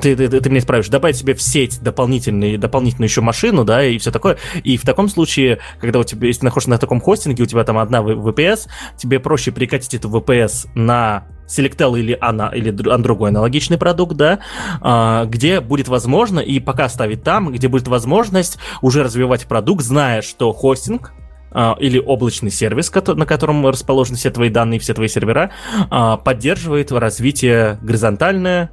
ты, 0.00 0.16
ты, 0.16 0.28
ты 0.28 0.50
меня 0.50 0.58
исправишь, 0.58 0.88
добавить 0.88 1.16
себе 1.16 1.34
в 1.34 1.42
сеть 1.42 1.80
дополнительный, 1.80 2.56
дополнительную 2.56 3.08
еще 3.08 3.20
машину, 3.20 3.64
да, 3.64 3.84
и 3.84 3.98
все 3.98 4.10
такое. 4.10 4.38
И 4.62 4.76
в 4.76 4.82
таком 4.82 5.08
случае, 5.08 5.58
когда 5.80 6.00
у 6.00 6.04
тебя, 6.04 6.26
если 6.26 6.40
ты 6.40 6.46
находишься 6.46 6.70
на 6.70 6.78
таком 6.78 7.00
хостинге, 7.00 7.42
у 7.42 7.46
тебя 7.46 7.64
там 7.64 7.78
одна 7.78 8.00
VPS, 8.00 8.66
тебе 8.96 9.20
проще 9.20 9.50
перекатить 9.50 9.94
эту 9.94 10.08
VPS 10.08 10.68
на 10.74 11.26
Selectel 11.46 11.98
или, 11.98 12.16
она, 12.20 12.48
или 12.48 12.70
другой 12.70 13.28
аналогичный 13.28 13.78
продукт, 13.78 14.16
да, 14.16 14.40
а, 14.80 15.26
где 15.26 15.60
будет 15.60 15.88
возможно, 15.88 16.40
и 16.40 16.58
пока 16.58 16.88
ставить 16.88 17.22
там, 17.22 17.52
где 17.52 17.68
будет 17.68 17.88
возможность 17.88 18.58
уже 18.82 19.02
развивать 19.02 19.46
продукт, 19.46 19.84
зная, 19.84 20.22
что 20.22 20.52
хостинг 20.52 21.12
или 21.78 21.98
облачный 21.98 22.50
сервис, 22.50 22.92
на 22.92 23.26
котором 23.26 23.66
расположены 23.66 24.16
все 24.16 24.30
твои 24.30 24.50
данные, 24.50 24.80
все 24.80 24.94
твои 24.94 25.08
сервера, 25.08 25.50
а, 25.90 26.16
поддерживает 26.16 26.90
развитие 26.92 27.78
горизонтальное, 27.82 28.70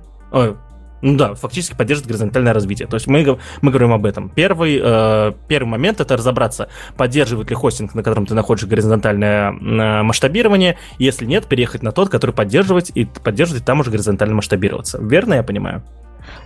ну 1.01 1.17
да, 1.17 1.34
фактически 1.34 1.75
поддерживает 1.75 2.09
горизонтальное 2.09 2.53
развитие. 2.53 2.88
То 2.88 2.95
есть 2.95 3.07
мы, 3.07 3.39
мы 3.61 3.71
говорим 3.71 3.91
об 3.93 4.05
этом. 4.05 4.29
Первый, 4.29 4.79
э, 4.82 5.34
первый 5.47 5.67
момент 5.67 5.99
это 5.99 6.15
разобраться, 6.15 6.69
поддерживает 6.95 7.49
ли 7.49 7.55
хостинг, 7.55 7.95
на 7.95 8.03
котором 8.03 8.25
ты 8.25 8.36
находишь 8.36 8.65
горизонтальное 8.65 9.51
э, 9.51 10.03
масштабирование. 10.03 10.77
Если 10.99 11.25
нет, 11.25 11.47
переехать 11.47 11.82
на 11.84 11.91
тот, 11.91 12.09
который 12.09 12.32
поддерживает 12.32 12.89
и 12.91 13.05
поддерживает, 13.05 13.65
там 13.65 13.79
уже 13.79 13.91
горизонтально 13.91 14.36
масштабироваться. 14.36 14.99
Верно 15.01 15.36
я 15.36 15.43
понимаю? 15.43 15.84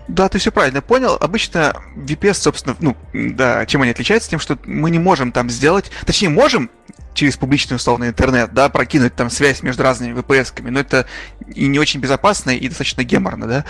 Да, 0.08 0.30
ты 0.30 0.38
все 0.38 0.52
правильно 0.52 0.82
понял. 0.82 1.18
Обычно 1.20 1.74
VPS, 1.96 2.36
собственно, 2.36 2.76
ну, 2.80 2.96
да, 3.14 3.66
чем 3.66 3.82
они 3.82 3.92
отличаются? 3.92 4.30
Тем, 4.30 4.40
что 4.40 4.58
мы 4.66 4.92
не 4.92 5.00
можем 5.00 5.32
там 5.32 5.50
сделать, 5.50 5.92
точнее, 6.06 6.30
можем 6.30 6.70
через 7.14 7.38
публичный 7.38 7.76
условный 7.76 8.10
интернет, 8.10 8.54
да, 8.54 8.70
прокинуть 8.70 9.16
там 9.16 9.30
связь 9.30 9.64
между 9.64 9.84
разными 9.84 10.20
VPS-ками, 10.20 10.70
но 10.70 10.82
это 10.82 11.08
и 11.54 11.66
не 11.68 11.80
очень 11.80 12.02
безопасно, 12.02 12.52
и 12.52 12.68
достаточно 12.68 13.04
геморно, 13.04 13.48
да. 13.48 13.66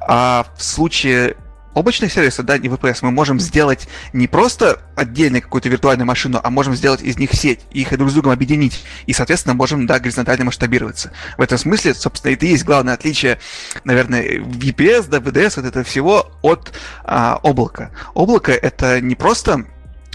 А 0.00 0.46
в 0.56 0.62
случае 0.62 1.36
облачных 1.78 2.12
сервисов, 2.12 2.44
да, 2.44 2.58
не 2.58 2.68
VPS, 2.68 2.98
мы 3.02 3.10
можем 3.10 3.40
сделать 3.40 3.88
не 4.12 4.26
просто 4.26 4.80
отдельную 4.96 5.42
какую-то 5.42 5.68
виртуальную 5.68 6.06
машину, 6.06 6.40
а 6.42 6.50
можем 6.50 6.74
сделать 6.74 7.02
из 7.02 7.18
них 7.18 7.32
сеть, 7.34 7.60
их 7.70 7.96
друг 7.96 8.10
с 8.10 8.14
другом 8.14 8.32
объединить, 8.32 8.84
и, 9.06 9.12
соответственно, 9.12 9.54
можем, 9.54 9.86
да, 9.86 9.98
горизонтально 9.98 10.46
масштабироваться. 10.46 11.12
В 11.36 11.42
этом 11.42 11.58
смысле, 11.58 11.94
собственно, 11.94 12.32
это 12.32 12.46
и 12.46 12.50
есть 12.50 12.64
главное 12.64 12.94
отличие, 12.94 13.38
наверное, 13.84 14.38
VPS, 14.38 15.08
да, 15.08 15.18
VDS, 15.18 15.54
вот 15.56 15.64
этого 15.64 15.84
всего 15.84 16.30
от 16.42 16.72
а, 17.04 17.38
облака. 17.42 17.90
Облако— 18.14 18.52
это 18.52 19.00
не 19.00 19.14
просто 19.14 19.64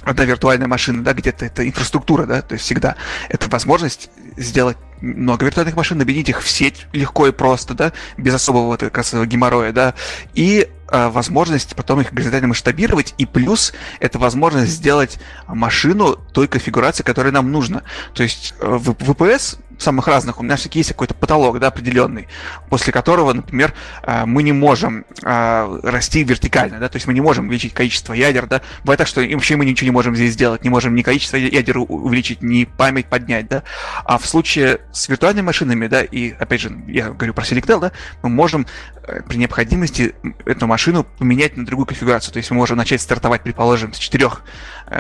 одна 0.04 0.26
виртуальная 0.26 0.68
машина, 0.68 1.04
да, 1.04 1.14
где-то 1.14 1.46
это 1.46 1.68
инфраструктура, 1.68 2.26
да, 2.26 2.42
то 2.42 2.54
есть 2.54 2.66
всегда 2.66 2.96
это 3.30 3.50
возможность 3.50 4.10
сделать 4.38 4.78
много 5.02 5.46
виртуальных 5.46 5.76
машин, 5.76 6.02
объединить 6.02 6.30
их 6.30 6.42
в 6.42 6.50
сеть 6.50 6.88
легко 6.94 7.28
и 7.28 7.32
просто, 7.32 7.74
да, 7.74 7.94
без 8.18 8.34
особого 8.34 8.68
вот, 8.68 8.80
как 8.82 8.98
раз, 8.98 9.14
геморроя, 9.14 9.72
да, 9.72 9.94
и 10.34 10.70
возможность 10.94 11.76
потом 11.76 12.02
их 12.02 12.14
горизонтально 12.14 12.50
масштабировать, 12.50 13.14
и 13.18 13.26
плюс 13.26 13.74
это 14.00 14.20
возможность 14.20 14.72
сделать 14.72 15.20
машину 15.48 16.18
той 16.34 16.48
конфигурации, 16.48 17.04
которая 17.04 17.34
нам 17.34 17.52
нужна. 17.52 17.84
То 18.14 18.24
есть 18.24 18.54
э, 18.60 18.66
в 18.68 18.92
VPS 18.92 19.58
самых 19.84 20.08
разных, 20.08 20.40
у 20.40 20.44
меня 20.44 20.56
все-таки 20.56 20.80
есть 20.80 20.90
какой-то 20.90 21.14
потолок, 21.14 21.60
да, 21.60 21.68
определенный, 21.68 22.28
после 22.70 22.92
которого, 22.92 23.34
например, 23.34 23.74
э, 24.04 24.26
мы 24.26 24.44
не 24.44 24.52
можем 24.52 25.06
э, 25.22 25.80
расти 25.84 26.24
вертикально, 26.24 26.80
да, 26.80 26.90
то 26.90 26.96
есть 26.96 27.08
мы 27.08 27.14
не 27.14 27.22
можем 27.22 27.48
увеличить 27.48 27.74
количество 27.74 28.14
ядер, 28.14 28.48
да, 28.48 28.62
бывает 28.84 28.98
так, 28.98 29.08
что 29.08 29.22
вообще 29.22 29.56
мы 29.56 29.66
ничего 29.66 29.86
не 29.86 29.92
можем 29.92 30.16
здесь 30.16 30.34
сделать, 30.34 30.64
не 30.64 30.70
можем 30.70 30.96
ни 30.96 31.02
количество 31.02 31.38
ядер 31.38 31.78
увеличить, 31.78 32.42
ни 32.42 32.64
память 32.64 33.08
поднять, 33.08 33.48
да, 33.48 33.64
а 34.06 34.18
в 34.18 34.26
случае 34.26 34.80
с 34.92 35.10
виртуальными 35.10 35.46
машинами, 35.46 35.88
да, 35.88 36.02
и, 36.02 36.32
опять 36.32 36.62
же, 36.62 36.72
я 36.88 37.10
говорю 37.10 37.34
про 37.34 37.44
Selectel, 37.44 37.80
да, 37.80 37.92
мы 38.24 38.30
можем 38.30 38.66
э, 39.04 39.22
при 39.22 39.38
необходимости 39.38 40.16
эту 40.46 40.66
машину 40.66 41.06
поменять 41.18 41.58
на 41.58 41.66
другую 41.66 41.86
конфигурацию, 41.86 42.34
то 42.34 42.38
есть 42.38 42.50
мы 42.52 42.58
можем 42.58 42.78
начать 42.78 43.02
стартовать, 43.02 43.44
предположим, 43.44 43.94
с 43.94 43.98
четырех 43.98 44.42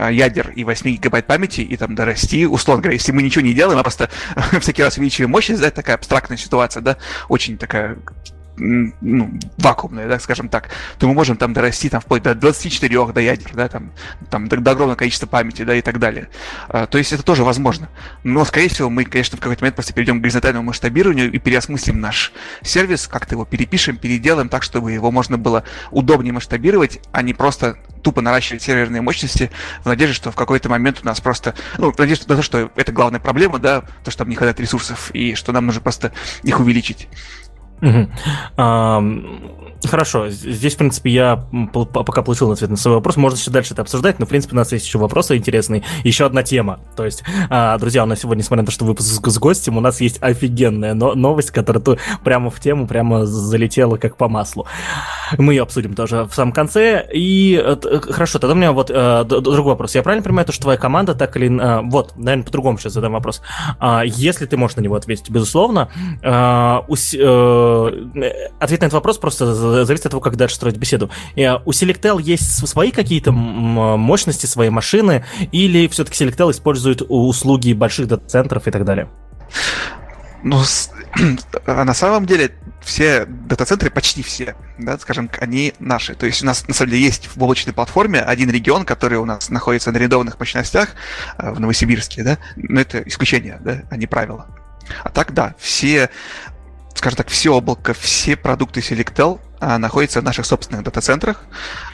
ядер 0.09 0.49
и 0.51 0.63
8 0.63 0.89
гигабайт 0.89 1.27
памяти 1.27 1.61
и 1.61 1.77
там 1.77 1.93
дорасти, 1.93 2.47
условно 2.47 2.83
говоря, 2.83 2.95
если 2.95 3.11
мы 3.11 3.21
ничего 3.21 3.43
не 3.43 3.53
делаем, 3.53 3.79
а 3.79 3.83
просто 3.83 4.09
всякий 4.73 4.83
раз 4.83 4.97
увеличиваем 4.97 5.29
мощность, 5.31 5.61
да, 5.61 5.69
такая 5.69 5.95
абстрактная 5.95 6.37
ситуация, 6.37 6.81
да, 6.81 6.97
очень 7.29 7.57
такая 7.57 7.97
ну, 8.57 9.39
вакуумная, 9.57 10.07
да, 10.07 10.19
скажем 10.19 10.49
так, 10.49 10.69
то 10.99 11.07
мы 11.07 11.13
можем 11.13 11.37
там 11.37 11.53
дорасти 11.53 11.89
там 11.89 12.01
вплоть 12.01 12.23
до 12.23 12.35
24 12.35 13.11
до 13.11 13.19
ядер, 13.19 13.51
да, 13.53 13.67
там, 13.67 13.91
там 14.29 14.47
до, 14.47 14.57
до 14.57 14.71
огромного 14.71 14.97
количества 14.97 15.27
памяти, 15.27 15.63
да, 15.63 15.75
и 15.75 15.81
так 15.81 15.99
далее. 15.99 16.29
А, 16.69 16.85
то 16.85 16.97
есть 16.97 17.13
это 17.13 17.23
тоже 17.23 17.43
возможно. 17.43 17.89
Но, 18.23 18.45
скорее 18.45 18.69
всего, 18.69 18.89
мы, 18.89 19.05
конечно, 19.05 19.37
в 19.37 19.41
какой-то 19.41 19.63
момент 19.63 19.75
просто 19.75 19.93
перейдем 19.93 20.19
к 20.19 20.21
горизонтальному 20.21 20.67
масштабированию 20.67 21.31
и 21.31 21.37
переосмыслим 21.39 21.99
наш 21.99 22.31
сервис, 22.61 23.07
как-то 23.07 23.35
его 23.35 23.45
перепишем, 23.45 23.97
переделаем 23.97 24.49
так, 24.49 24.63
чтобы 24.63 24.91
его 24.91 25.11
можно 25.11 25.37
было 25.37 25.63
удобнее 25.91 26.33
масштабировать, 26.33 26.99
а 27.11 27.21
не 27.21 27.33
просто 27.33 27.77
тупо 28.03 28.21
наращивать 28.21 28.61
серверные 28.61 29.01
мощности 29.01 29.49
в 29.81 29.87
надежде, 29.87 30.13
что 30.13 30.31
в 30.31 30.35
какой-то 30.35 30.69
момент 30.69 30.99
у 31.01 31.05
нас 31.05 31.21
просто, 31.21 31.55
ну, 31.77 31.91
в 31.91 31.97
надежде 31.97 32.25
на 32.27 32.35
то, 32.35 32.41
что 32.41 32.69
это 32.75 32.91
главная 32.91 33.19
проблема, 33.19 33.59
да, 33.59 33.81
то, 34.03 34.11
что 34.11 34.19
там 34.19 34.29
не 34.29 34.35
хватает 34.35 34.59
ресурсов, 34.59 35.09
и 35.13 35.35
что 35.35 35.51
нам 35.51 35.65
нужно 35.65 35.81
просто 35.81 36.11
их 36.43 36.59
увеличить. 36.59 37.07
Угу. 37.83 38.07
А, 38.57 39.01
хорошо, 39.87 40.29
здесь, 40.29 40.73
в 40.75 40.77
принципе, 40.77 41.11
я 41.11 41.45
пока 41.75 42.21
получил 42.21 42.51
ответ 42.51 42.69
на 42.69 42.77
свой 42.77 42.95
вопрос. 42.95 43.15
Можно 43.17 43.37
еще 43.37 43.51
дальше 43.51 43.73
это 43.73 43.81
обсуждать, 43.81 44.19
но, 44.19 44.25
в 44.25 44.29
принципе, 44.29 44.53
у 44.55 44.57
нас 44.57 44.71
есть 44.71 44.85
еще 44.85 44.97
вопросы 44.97 45.35
интересные. 45.37 45.83
Еще 46.03 46.25
одна 46.25 46.43
тема. 46.43 46.79
То 46.95 47.05
есть, 47.05 47.23
а, 47.49 47.77
друзья, 47.77 48.03
у 48.03 48.05
нас 48.05 48.19
сегодня, 48.21 48.41
несмотря 48.41 48.61
на 48.63 48.65
то, 48.67 48.71
что 48.71 48.85
выпуск 48.85 49.27
с 49.27 49.37
гостем, 49.39 49.77
у 49.77 49.81
нас 49.81 50.01
есть 50.01 50.17
офигенная 50.21 50.93
но- 50.93 51.15
новость, 51.15 51.51
которая 51.51 51.81
тут 51.83 51.99
прямо 52.23 52.49
в 52.49 52.59
тему, 52.59 52.87
прямо 52.87 53.25
залетела 53.25 53.97
как 53.97 54.17
по 54.17 54.27
маслу. 54.27 54.65
Мы 55.37 55.53
ее 55.53 55.63
обсудим 55.63 55.93
тоже 55.93 56.23
в 56.25 56.33
самом 56.33 56.51
конце. 56.51 57.07
И 57.13 57.61
э, 57.63 57.75
хорошо, 58.11 58.39
тогда 58.39 58.53
у 58.53 58.57
меня 58.57 58.71
вот 58.71 58.89
э, 58.93 59.23
другой 59.25 59.71
вопрос. 59.73 59.95
Я 59.95 60.03
правильно 60.03 60.23
понимаю, 60.23 60.45
то, 60.45 60.51
что 60.51 60.63
твоя 60.63 60.77
команда 60.77 61.15
так 61.15 61.35
или... 61.37 61.49
Э, 61.59 61.81
вот, 61.83 62.13
наверное, 62.15 62.45
по-другому 62.45 62.77
сейчас 62.77 62.93
задам 62.93 63.13
вопрос. 63.13 63.41
Э, 63.79 64.01
если 64.05 64.45
ты 64.45 64.57
можешь 64.57 64.77
на 64.77 64.81
него 64.81 64.95
ответить, 64.95 65.29
безусловно, 65.29 65.89
э, 66.21 66.79
ус- 66.87 67.13
э, 67.13 67.23
Э, 67.23 68.49
ответ 68.59 68.81
на 68.81 68.85
этот 68.85 68.93
вопрос 68.93 69.17
просто 69.17 69.53
зависит 69.85 70.05
от 70.05 70.11
того, 70.11 70.21
как 70.21 70.35
дальше 70.35 70.55
строить 70.55 70.77
беседу. 70.77 71.09
Э, 71.35 71.55
у 71.65 71.71
Selectel 71.71 72.21
есть 72.21 72.67
свои 72.67 72.91
какие-то 72.91 73.31
мощности, 73.31 74.45
свои 74.45 74.69
машины, 74.69 75.25
или 75.51 75.87
все-таки 75.87 76.23
Selectel 76.23 76.51
использует 76.51 77.01
услуги 77.07 77.73
больших 77.73 78.07
дата-центров 78.07 78.67
и 78.67 78.71
так 78.71 78.85
далее? 78.85 79.09
Ну, 80.43 80.61
а 81.65 81.83
на 81.85 81.93
самом 81.93 82.25
деле 82.25 82.51
все 82.81 83.25
дата-центры, 83.25 83.89
почти 83.89 84.21
все, 84.23 84.55
да, 84.77 84.97
скажем, 84.99 85.29
они 85.39 85.73
наши. 85.79 86.15
То 86.15 86.25
есть 86.25 86.43
у 86.43 86.45
нас 86.45 86.67
на 86.67 86.73
самом 86.73 86.91
деле 86.91 87.03
есть 87.03 87.29
в 87.33 87.41
облачной 87.41 87.73
платформе 87.73 88.19
один 88.19 88.49
регион, 88.49 88.83
который 88.83 89.17
у 89.17 89.25
нас 89.25 89.49
находится 89.49 89.91
на 89.91 89.97
арендованных 89.97 90.39
мощностях 90.39 90.89
э, 91.37 91.51
в 91.51 91.59
Новосибирске, 91.59 92.23
да, 92.23 92.37
но 92.57 92.81
это 92.81 93.01
исключение, 93.03 93.59
да, 93.63 93.83
а 93.89 93.95
не 93.95 94.05
правило. 94.05 94.47
А 95.03 95.09
так, 95.09 95.33
да, 95.33 95.55
все 95.57 96.09
скажем 96.93 97.17
так, 97.17 97.27
все 97.27 97.53
облако, 97.53 97.93
все 97.93 98.37
продукты 98.37 98.79
Selectel 98.79 99.39
а, 99.65 99.77
находятся 99.77 100.19
в 100.19 100.25
наших 100.25 100.45
собственных 100.45 100.83
дата-центрах. 100.83 101.45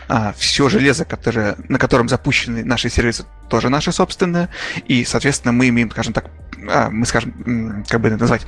А, 0.08 0.34
все 0.36 0.70
железо, 0.70 1.06
которое, 1.06 1.56
на 1.68 1.78
котором 1.78 2.10
запущены 2.10 2.66
наши 2.66 2.90
сервисы, 2.90 3.26
тоже 3.48 3.70
наше 3.70 3.92
собственное. 3.92 4.50
И, 4.88 5.06
соответственно, 5.06 5.52
мы 5.52 5.70
имеем, 5.70 5.92
скажем 5.92 6.14
так, 6.14 6.32
а, 6.68 6.90
мы 6.90 7.06
скажем, 7.06 7.86
как 7.88 8.02
бы 8.02 8.08
это 8.08 8.18
назвать, 8.18 8.42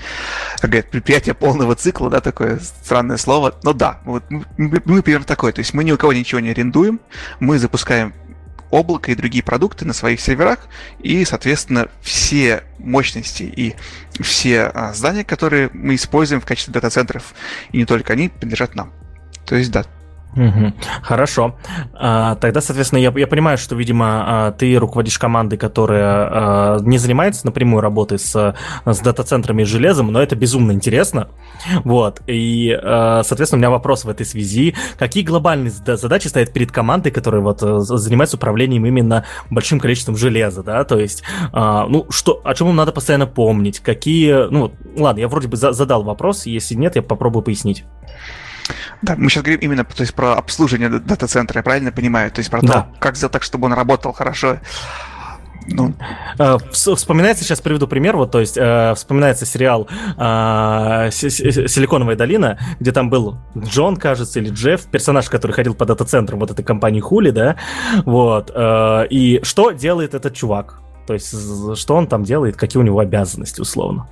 как 0.59 0.71
говорят, 0.71 0.89
предприятие 0.89 1.35
полного 1.35 1.75
цикла, 1.75 2.09
да, 2.09 2.19
такое 2.19 2.59
странное 2.59 3.17
слово. 3.17 3.53
Но 3.61 3.73
да, 3.73 3.99
вот 4.05 4.23
мы, 4.31 4.81
мы 4.85 5.03
примерно 5.03 5.27
такое. 5.27 5.51
То 5.51 5.59
есть 5.59 5.75
мы 5.75 5.83
ни 5.83 5.91
у 5.91 5.97
кого 5.97 6.13
ничего 6.13 6.39
не 6.39 6.49
арендуем, 6.49 6.99
мы 7.39 7.59
запускаем 7.59 8.15
облако 8.71 9.11
и 9.11 9.15
другие 9.15 9.43
продукты 9.43 9.85
на 9.85 9.93
своих 9.93 10.19
серверах, 10.19 10.59
и, 10.97 11.23
соответственно, 11.25 11.89
все 12.01 12.63
мощности 12.79 13.43
и 13.43 13.75
все 14.19 14.71
здания, 14.95 15.23
которые 15.25 15.69
мы 15.73 15.93
используем 15.93 16.41
в 16.41 16.45
качестве 16.45 16.73
дата-центров, 16.73 17.35
и 17.71 17.77
не 17.77 17.85
только 17.85 18.13
они, 18.13 18.29
принадлежат 18.29 18.73
нам. 18.73 18.91
То 19.45 19.55
есть, 19.55 19.71
да, 19.71 19.85
Угу. 20.35 20.73
Хорошо. 21.01 21.55
А, 21.93 22.35
тогда, 22.35 22.61
соответственно, 22.61 22.99
я, 22.99 23.11
я 23.15 23.27
понимаю, 23.27 23.57
что, 23.57 23.75
видимо, 23.75 24.05
а, 24.25 24.51
ты 24.51 24.75
руководишь 24.77 25.19
командой, 25.19 25.57
которая 25.57 26.03
а, 26.05 26.77
не 26.81 26.97
занимается 26.97 27.45
напрямую 27.45 27.81
работой 27.81 28.17
с, 28.17 28.55
с 28.85 28.99
дата-центрами 28.99 29.63
и 29.63 29.65
железом, 29.65 30.11
но 30.11 30.21
это 30.21 30.35
безумно 30.35 30.71
интересно. 30.71 31.27
Вот. 31.83 32.21
И, 32.27 32.77
соответственно, 32.81 33.57
у 33.57 33.59
меня 33.59 33.69
вопрос 33.69 34.05
в 34.05 34.09
этой 34.09 34.25
связи. 34.25 34.73
Какие 34.97 35.23
глобальные 35.23 35.71
задачи 35.71 36.27
стоят 36.27 36.53
перед 36.53 36.71
командой, 36.71 37.11
которая 37.11 37.41
вот 37.41 37.61
э, 37.61 37.79
занимается 37.79 38.37
управлением 38.37 38.85
именно 38.85 39.25
большим 39.49 39.79
количеством 39.79 40.15
железа, 40.15 40.63
да? 40.63 40.83
То 40.83 40.97
есть, 40.97 41.23
ну, 41.53 42.07
что, 42.09 42.41
о 42.43 42.53
чем 42.55 42.69
им 42.69 42.75
надо 42.75 42.91
постоянно 42.91 43.27
помнить? 43.27 43.79
Какие... 43.79 44.49
Ну, 44.49 44.73
ладно, 44.97 45.19
я 45.19 45.27
вроде 45.27 45.47
бы 45.47 45.57
задал 45.57 46.03
вопрос, 46.03 46.45
если 46.45 46.75
нет, 46.75 46.95
я 46.95 47.01
попробую 47.01 47.43
пояснить. 47.43 47.85
Да, 49.01 49.15
мы 49.17 49.29
сейчас 49.29 49.43
говорим 49.43 49.61
именно 49.61 49.83
то 49.83 50.01
есть, 50.01 50.13
про 50.13 50.33
обслуживание 50.33 50.89
дата-центра, 50.89 51.59
я 51.59 51.63
правильно 51.63 51.91
понимаю? 51.91 52.31
То 52.31 52.39
есть 52.39 52.49
про 52.49 52.61
да. 52.61 52.67
то, 52.67 52.87
как 52.99 53.15
сделать 53.15 53.33
так, 53.33 53.43
чтобы 53.43 53.65
он 53.65 53.73
работал 53.73 54.13
хорошо. 54.13 54.59
Ну. 55.67 55.93
Э, 56.39 56.57
вспоминается, 56.71 57.43
сейчас 57.43 57.61
приведу 57.61 57.87
пример, 57.87 58.17
вот, 58.17 58.31
то 58.31 58.39
есть 58.39 58.57
э, 58.57 58.93
вспоминается 58.95 59.45
сериал 59.45 59.87
э, 60.17 61.09
«Силиконовая 61.11 62.15
долина», 62.15 62.57
где 62.79 62.91
там 62.91 63.09
был 63.09 63.37
Джон, 63.57 63.97
кажется, 63.97 64.39
или 64.39 64.49
Джефф, 64.49 64.85
персонаж, 64.85 65.29
который 65.29 65.51
ходил 65.51 65.75
по 65.75 65.85
дата-центрам 65.85 66.39
вот 66.39 66.51
этой 66.51 66.63
компании 66.63 66.99
Хули, 66.99 67.31
да, 67.31 67.57
вот, 68.05 68.51
э, 68.53 69.07
и 69.09 69.39
что 69.43 69.71
делает 69.71 70.13
этот 70.13 70.33
чувак? 70.33 70.79
То 71.05 71.13
есть 71.13 71.33
что 71.77 71.95
он 71.95 72.07
там 72.07 72.23
делает, 72.23 72.57
какие 72.57 72.79
у 72.81 72.85
него 72.85 72.99
обязанности, 72.99 73.61
условно? 73.61 74.07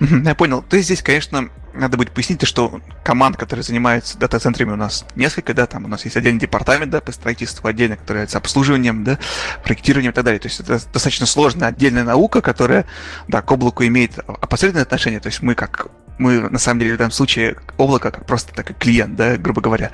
Я 0.00 0.34
понял. 0.34 0.62
То 0.62 0.76
есть 0.76 0.86
здесь, 0.86 1.02
конечно, 1.02 1.48
надо 1.74 1.96
будет 1.96 2.10
пояснить, 2.10 2.42
что 2.46 2.80
команд, 3.04 3.36
которые 3.36 3.62
занимаются 3.62 4.18
дата-центрами, 4.18 4.72
у 4.72 4.76
нас 4.76 5.04
несколько, 5.14 5.54
да, 5.54 5.66
там 5.66 5.84
у 5.84 5.88
нас 5.88 6.04
есть 6.04 6.16
отдельный 6.16 6.40
департамент, 6.40 6.90
да, 6.90 7.00
по 7.00 7.12
строительству 7.12 7.68
отдельно, 7.68 7.96
который 7.96 8.18
является 8.18 8.38
обслуживанием, 8.38 9.04
да, 9.04 9.18
проектированием 9.62 10.12
и 10.12 10.14
так 10.14 10.24
далее. 10.24 10.40
То 10.40 10.48
есть 10.48 10.60
это 10.60 10.80
достаточно 10.92 11.26
сложная 11.26 11.68
отдельная 11.68 12.04
наука, 12.04 12.40
которая, 12.40 12.86
да, 13.28 13.42
к 13.42 13.50
облаку 13.50 13.84
имеет 13.84 14.18
опосредованное 14.18 14.82
отношение. 14.82 15.20
То 15.20 15.28
есть 15.28 15.42
мы 15.42 15.54
как 15.54 15.88
мы 16.18 16.50
на 16.50 16.58
самом 16.58 16.80
деле 16.80 16.94
в 16.94 16.98
данном 16.98 17.12
случае 17.12 17.56
облако 17.78 18.10
как 18.10 18.26
просто 18.26 18.54
такой 18.54 18.76
клиент, 18.76 19.16
да, 19.16 19.36
грубо 19.36 19.62
говоря. 19.62 19.90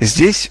Здесь 0.00 0.50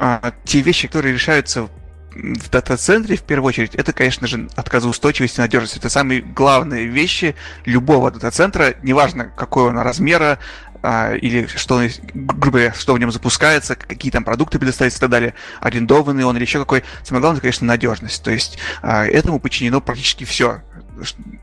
а, 0.00 0.32
те 0.44 0.60
вещи, 0.60 0.88
которые 0.88 1.12
решаются 1.12 1.68
в 2.14 2.50
дата-центре, 2.50 3.16
в 3.16 3.22
первую 3.22 3.48
очередь, 3.48 3.74
это, 3.74 3.92
конечно 3.92 4.26
же, 4.26 4.48
отказоустойчивость 4.54 5.38
и 5.38 5.40
надежность. 5.40 5.76
Это 5.76 5.88
самые 5.88 6.20
главные 6.22 6.86
вещи 6.86 7.34
любого 7.64 8.10
дата-центра, 8.10 8.74
неважно, 8.82 9.26
какой 9.36 9.64
он 9.64 9.78
размера, 9.78 10.38
а, 10.82 11.14
или 11.14 11.46
что, 11.46 11.82
грубо 12.12 12.58
говоря, 12.58 12.74
что 12.74 12.92
в 12.92 12.98
нем 12.98 13.10
запускается, 13.10 13.74
какие 13.74 14.12
там 14.12 14.22
продукты 14.22 14.58
предоставятся 14.58 14.98
и 14.98 15.00
так 15.00 15.10
далее, 15.10 15.34
арендованный 15.60 16.24
он 16.24 16.36
или 16.36 16.44
еще 16.44 16.58
какой. 16.58 16.84
Самое 17.02 17.22
главное, 17.22 17.40
конечно, 17.40 17.66
надежность. 17.66 18.22
То 18.22 18.30
есть 18.30 18.58
а, 18.82 19.06
этому 19.06 19.40
подчинено 19.40 19.80
практически 19.80 20.24
все. 20.24 20.60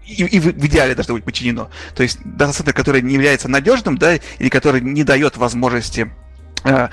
И, 0.05 0.23
и 0.23 0.39
в, 0.39 0.65
идеале 0.67 0.95
должно 0.95 1.15
быть 1.15 1.23
подчинено. 1.23 1.71
То 1.95 2.03
есть 2.03 2.19
дата-центр, 2.23 2.71
который 2.73 3.01
не 3.01 3.15
является 3.15 3.47
надежным, 3.47 3.97
да, 3.97 4.15
или 4.15 4.49
который 4.49 4.79
не 4.79 5.03
дает 5.03 5.37
возможности 5.37 6.11
э, 6.63 6.89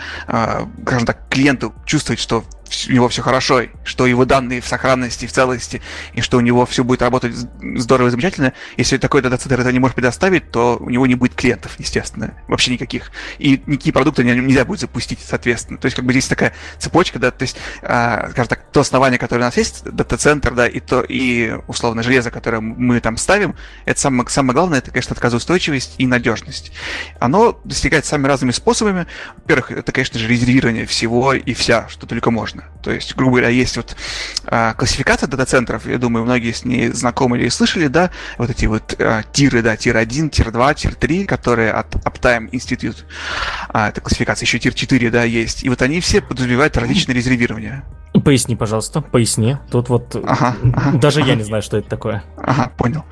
скажем 0.83 1.07
так, 1.07 1.29
клиенту 1.29 1.75
чувствовать, 1.85 2.21
что 2.21 2.45
у 2.89 2.93
него 2.93 3.09
все 3.09 3.23
хорошо, 3.23 3.63
что 3.85 4.07
его 4.07 4.25
данные 4.25 4.61
в 4.61 4.67
сохранности, 4.67 5.27
в 5.27 5.33
целости, 5.33 5.81
и 6.15 6.21
что 6.21 6.39
у 6.39 6.41
него 6.41 6.67
все 6.67 6.85
будет 6.85 7.03
работать 7.03 7.35
здорово 7.35 8.09
и 8.09 8.11
замечательно. 8.11 8.53
Если 8.77 8.97
такой 8.99 9.23
дата-центр 9.23 9.61
это 9.61 9.73
не 9.73 9.79
может 9.79 9.95
предоставить, 9.95 10.51
то 10.51 10.77
у 10.81 10.91
него 10.91 11.07
не 11.07 11.15
будет 11.15 11.35
клиентов, 11.35 11.75
естественно, 11.79 12.35
вообще 12.49 12.73
никаких. 12.73 13.11
И 13.39 13.63
никакие 13.67 13.93
продукты 13.93 14.25
нельзя 14.25 14.65
будет 14.65 14.81
запустить, 14.81 15.21
соответственно. 15.27 15.79
То 15.79 15.87
есть, 15.87 15.97
как 15.97 16.05
бы 16.05 16.13
здесь 16.13 16.27
такая 16.27 16.55
цепочка, 16.79 17.19
да, 17.19 17.31
то 17.31 17.43
есть, 17.43 17.57
а, 17.83 18.29
скажем 18.31 18.49
так, 18.49 18.71
то 18.71 18.81
основание, 18.81 19.19
которое 19.19 19.43
у 19.43 19.45
нас 19.45 19.57
есть, 19.57 19.85
дата-центр, 19.85 20.55
да, 20.55 20.67
и 20.67 20.81
то, 20.81 21.01
и 21.01 21.53
условно 21.67 22.03
железо, 22.03 22.31
которое 22.31 22.61
мы 22.61 23.01
там 23.01 23.17
ставим, 23.17 23.57
это 23.85 24.01
самое, 24.01 24.29
самое 24.29 24.55
главное, 24.55 24.79
это, 24.79 24.91
конечно, 24.91 25.13
отказоустойчивость 25.13 25.95
и 25.99 26.07
надежность. 26.07 26.73
Оно 27.21 27.61
достигается 27.65 28.11
самыми 28.11 28.29
разными 28.29 28.53
способами. 28.53 29.07
Во-первых, 29.37 29.73
это, 29.73 29.93
конечно 29.93 30.19
же, 30.19 30.29
резервирование 30.29 30.87
всего 30.87 31.35
и 31.35 31.55
вся, 31.55 31.89
что 31.89 32.07
только 32.07 32.31
можно. 32.31 32.58
То 32.83 32.93
есть, 32.93 33.15
грубо 33.17 33.33
говоря, 33.33 33.49
есть 33.49 33.77
вот 33.77 33.97
а, 34.47 34.75
классификация 34.75 35.27
дата-центров, 35.27 35.87
я 35.87 35.99
думаю, 35.99 36.25
многие 36.25 36.53
с 36.53 36.65
ней 36.65 36.89
знакомы 36.89 37.39
или 37.39 37.49
слышали, 37.49 37.89
да, 37.89 38.11
вот 38.39 38.51
эти 38.51 38.67
вот 38.67 38.95
а, 38.99 39.23
тиры, 39.33 39.63
да, 39.63 39.77
тир 39.77 39.97
1, 39.97 40.31
тир 40.31 40.51
2, 40.51 40.75
тир 40.75 40.95
3, 40.95 41.25
которые 41.25 41.73
от 41.73 41.95
Uptime 41.97 42.51
Institute, 42.51 43.05
а, 43.69 43.89
это 43.89 44.01
классификация, 44.01 44.47
еще 44.47 44.59
тир 44.59 44.75
4, 44.75 45.11
да, 45.11 45.25
есть. 45.25 45.65
И 45.65 45.69
вот 45.69 45.83
они 45.83 46.01
все 46.01 46.21
подразумевают 46.21 46.77
различные 46.77 47.15
резервирования. 47.15 47.85
Поясни, 48.25 48.57
пожалуйста, 48.57 49.01
поясни. 49.01 49.59
Тут 49.71 49.89
вот 49.89 50.17
ага, 50.17 50.57
ага, 50.75 50.99
даже 50.99 51.21
ага. 51.21 51.31
я 51.31 51.35
не 51.37 51.45
знаю, 51.45 51.63
что 51.63 51.77
это 51.77 51.89
такое. 51.89 52.25
Ага, 52.37 52.73
понял. 52.77 53.05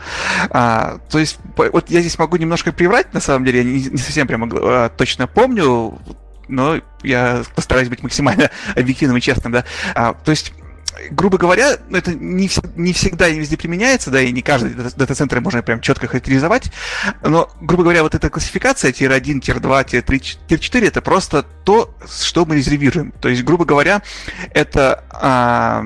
А, 0.51 0.99
то 1.11 1.18
есть, 1.18 1.38
вот 1.57 1.90
я 1.90 2.01
здесь 2.01 2.18
могу 2.18 2.36
немножко 2.36 2.72
приврать, 2.72 3.12
на 3.12 3.20
самом 3.20 3.44
деле, 3.44 3.59
я 3.59 3.64
не, 3.64 3.84
не 3.84 3.99
совсем 3.99 4.26
прямо 4.26 4.49
а, 4.53 4.88
точно 4.88 5.26
помню, 5.26 5.99
но 6.49 6.80
я 7.03 7.42
постараюсь 7.55 7.88
быть 7.88 8.03
максимально 8.03 8.51
объективным 8.76 9.16
и 9.18 9.20
честным, 9.20 9.53
да. 9.53 9.64
А, 9.94 10.14
то 10.14 10.30
есть 10.30 10.53
грубо 11.11 11.38
говоря, 11.38 11.76
это 11.90 12.14
не, 12.14 12.49
не 12.76 12.92
всегда 12.92 13.28
и 13.28 13.38
везде 13.38 13.57
применяется, 13.57 14.11
да, 14.11 14.20
и 14.20 14.32
не 14.32 14.42
каждый 14.42 14.70
дата-центр 14.74 15.40
можно 15.40 15.62
прям 15.62 15.80
четко 15.80 16.07
характеризовать, 16.07 16.72
но, 17.22 17.51
грубо 17.61 17.82
говоря, 17.84 18.03
вот 18.03 18.14
эта 18.14 18.30
классификация 18.30 18.92
tier-1, 18.92 19.40
tier-2, 19.40 19.90
tier-3, 19.90 20.38
tier-4 20.48 20.86
это 20.86 21.03
просто 21.03 21.44
то, 21.64 21.94
что 22.09 22.47
мы 22.47 22.57
резервируем. 22.57 23.12
То 23.20 23.28
есть, 23.28 23.42
грубо 23.44 23.64
говоря, 23.64 24.03
это 24.53 25.05
а, 25.11 25.84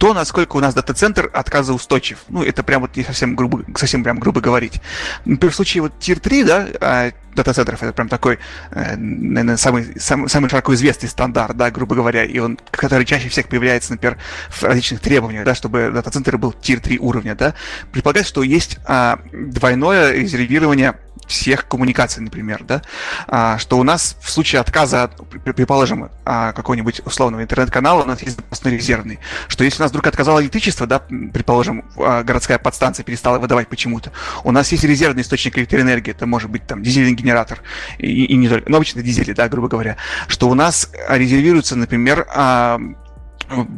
то, 0.00 0.14
насколько 0.14 0.56
у 0.56 0.60
нас 0.60 0.72
дата-центр 0.72 1.28
отказоустойчив. 1.30 2.20
Ну, 2.30 2.42
это 2.42 2.62
прям 2.62 2.80
вот 2.80 2.96
не 2.96 3.04
совсем 3.04 3.36
грубо, 3.36 3.62
совсем 3.76 4.02
прям 4.02 4.18
грубо 4.18 4.40
говорить. 4.40 4.80
Например, 5.26 5.52
в 5.52 5.54
случае 5.54 5.82
вот 5.82 5.92
Tier 6.00 6.18
3, 6.18 6.44
да, 6.44 6.68
а, 6.80 7.10
дата-центров, 7.34 7.82
это 7.82 7.92
прям 7.92 8.08
такой, 8.08 8.38
э, 8.70 8.96
наверное, 8.96 9.58
самый, 9.58 10.00
самый, 10.00 10.30
самый 10.30 10.48
широко 10.48 10.72
известный 10.72 11.10
стандарт, 11.10 11.54
да, 11.54 11.70
грубо 11.70 11.94
говоря, 11.94 12.24
и 12.24 12.38
он, 12.38 12.58
который 12.70 13.04
чаще 13.04 13.28
всех 13.28 13.48
появляется, 13.48 13.92
например, 13.92 14.16
в 14.48 14.62
различных 14.62 15.00
требованиях, 15.00 15.44
да, 15.44 15.54
чтобы 15.54 15.90
дата-центр 15.92 16.38
был 16.38 16.54
Tier 16.58 16.80
3 16.80 16.98
уровня, 16.98 17.34
да, 17.34 17.54
предполагается, 17.92 18.30
что 18.30 18.42
есть 18.42 18.78
а, 18.86 19.20
двойное 19.34 20.12
резервирование 20.14 20.94
всех 21.30 21.66
коммуникаций, 21.68 22.22
например, 22.22 22.64
да, 22.64 22.82
а, 23.28 23.56
что 23.58 23.78
у 23.78 23.84
нас 23.84 24.16
в 24.20 24.30
случае 24.30 24.60
отказа, 24.60 25.10
предположим, 25.44 26.10
а, 26.24 26.52
какого-нибудь 26.52 27.00
условного 27.04 27.42
интернет-канала, 27.42 28.02
у 28.02 28.06
нас 28.06 28.20
есть 28.22 28.36
запасной 28.36 28.72
резервный, 28.72 29.20
что 29.48 29.64
если 29.64 29.80
у 29.80 29.84
нас 29.84 29.90
вдруг 29.90 30.06
отказало 30.08 30.42
электричество, 30.42 30.86
да, 30.86 30.98
предположим, 30.98 31.84
а, 31.96 32.22
городская 32.24 32.58
подстанция 32.58 33.04
перестала 33.04 33.38
выдавать 33.38 33.68
почему-то, 33.68 34.10
у 34.42 34.50
нас 34.50 34.72
есть 34.72 34.84
резервный 34.84 35.22
источник 35.22 35.56
электроэнергии, 35.56 36.10
это 36.10 36.26
может 36.26 36.50
быть 36.50 36.66
там 36.66 36.82
дизельный 36.82 37.14
генератор, 37.14 37.62
и, 37.98 38.24
и 38.24 38.36
не 38.36 38.48
только, 38.48 38.68
ну, 38.68 38.76
обычно 38.76 39.02
дизели, 39.02 39.32
да, 39.32 39.48
грубо 39.48 39.68
говоря, 39.68 39.96
что 40.26 40.48
у 40.48 40.54
нас 40.54 40.90
резервируется, 41.08 41.76
например, 41.76 42.26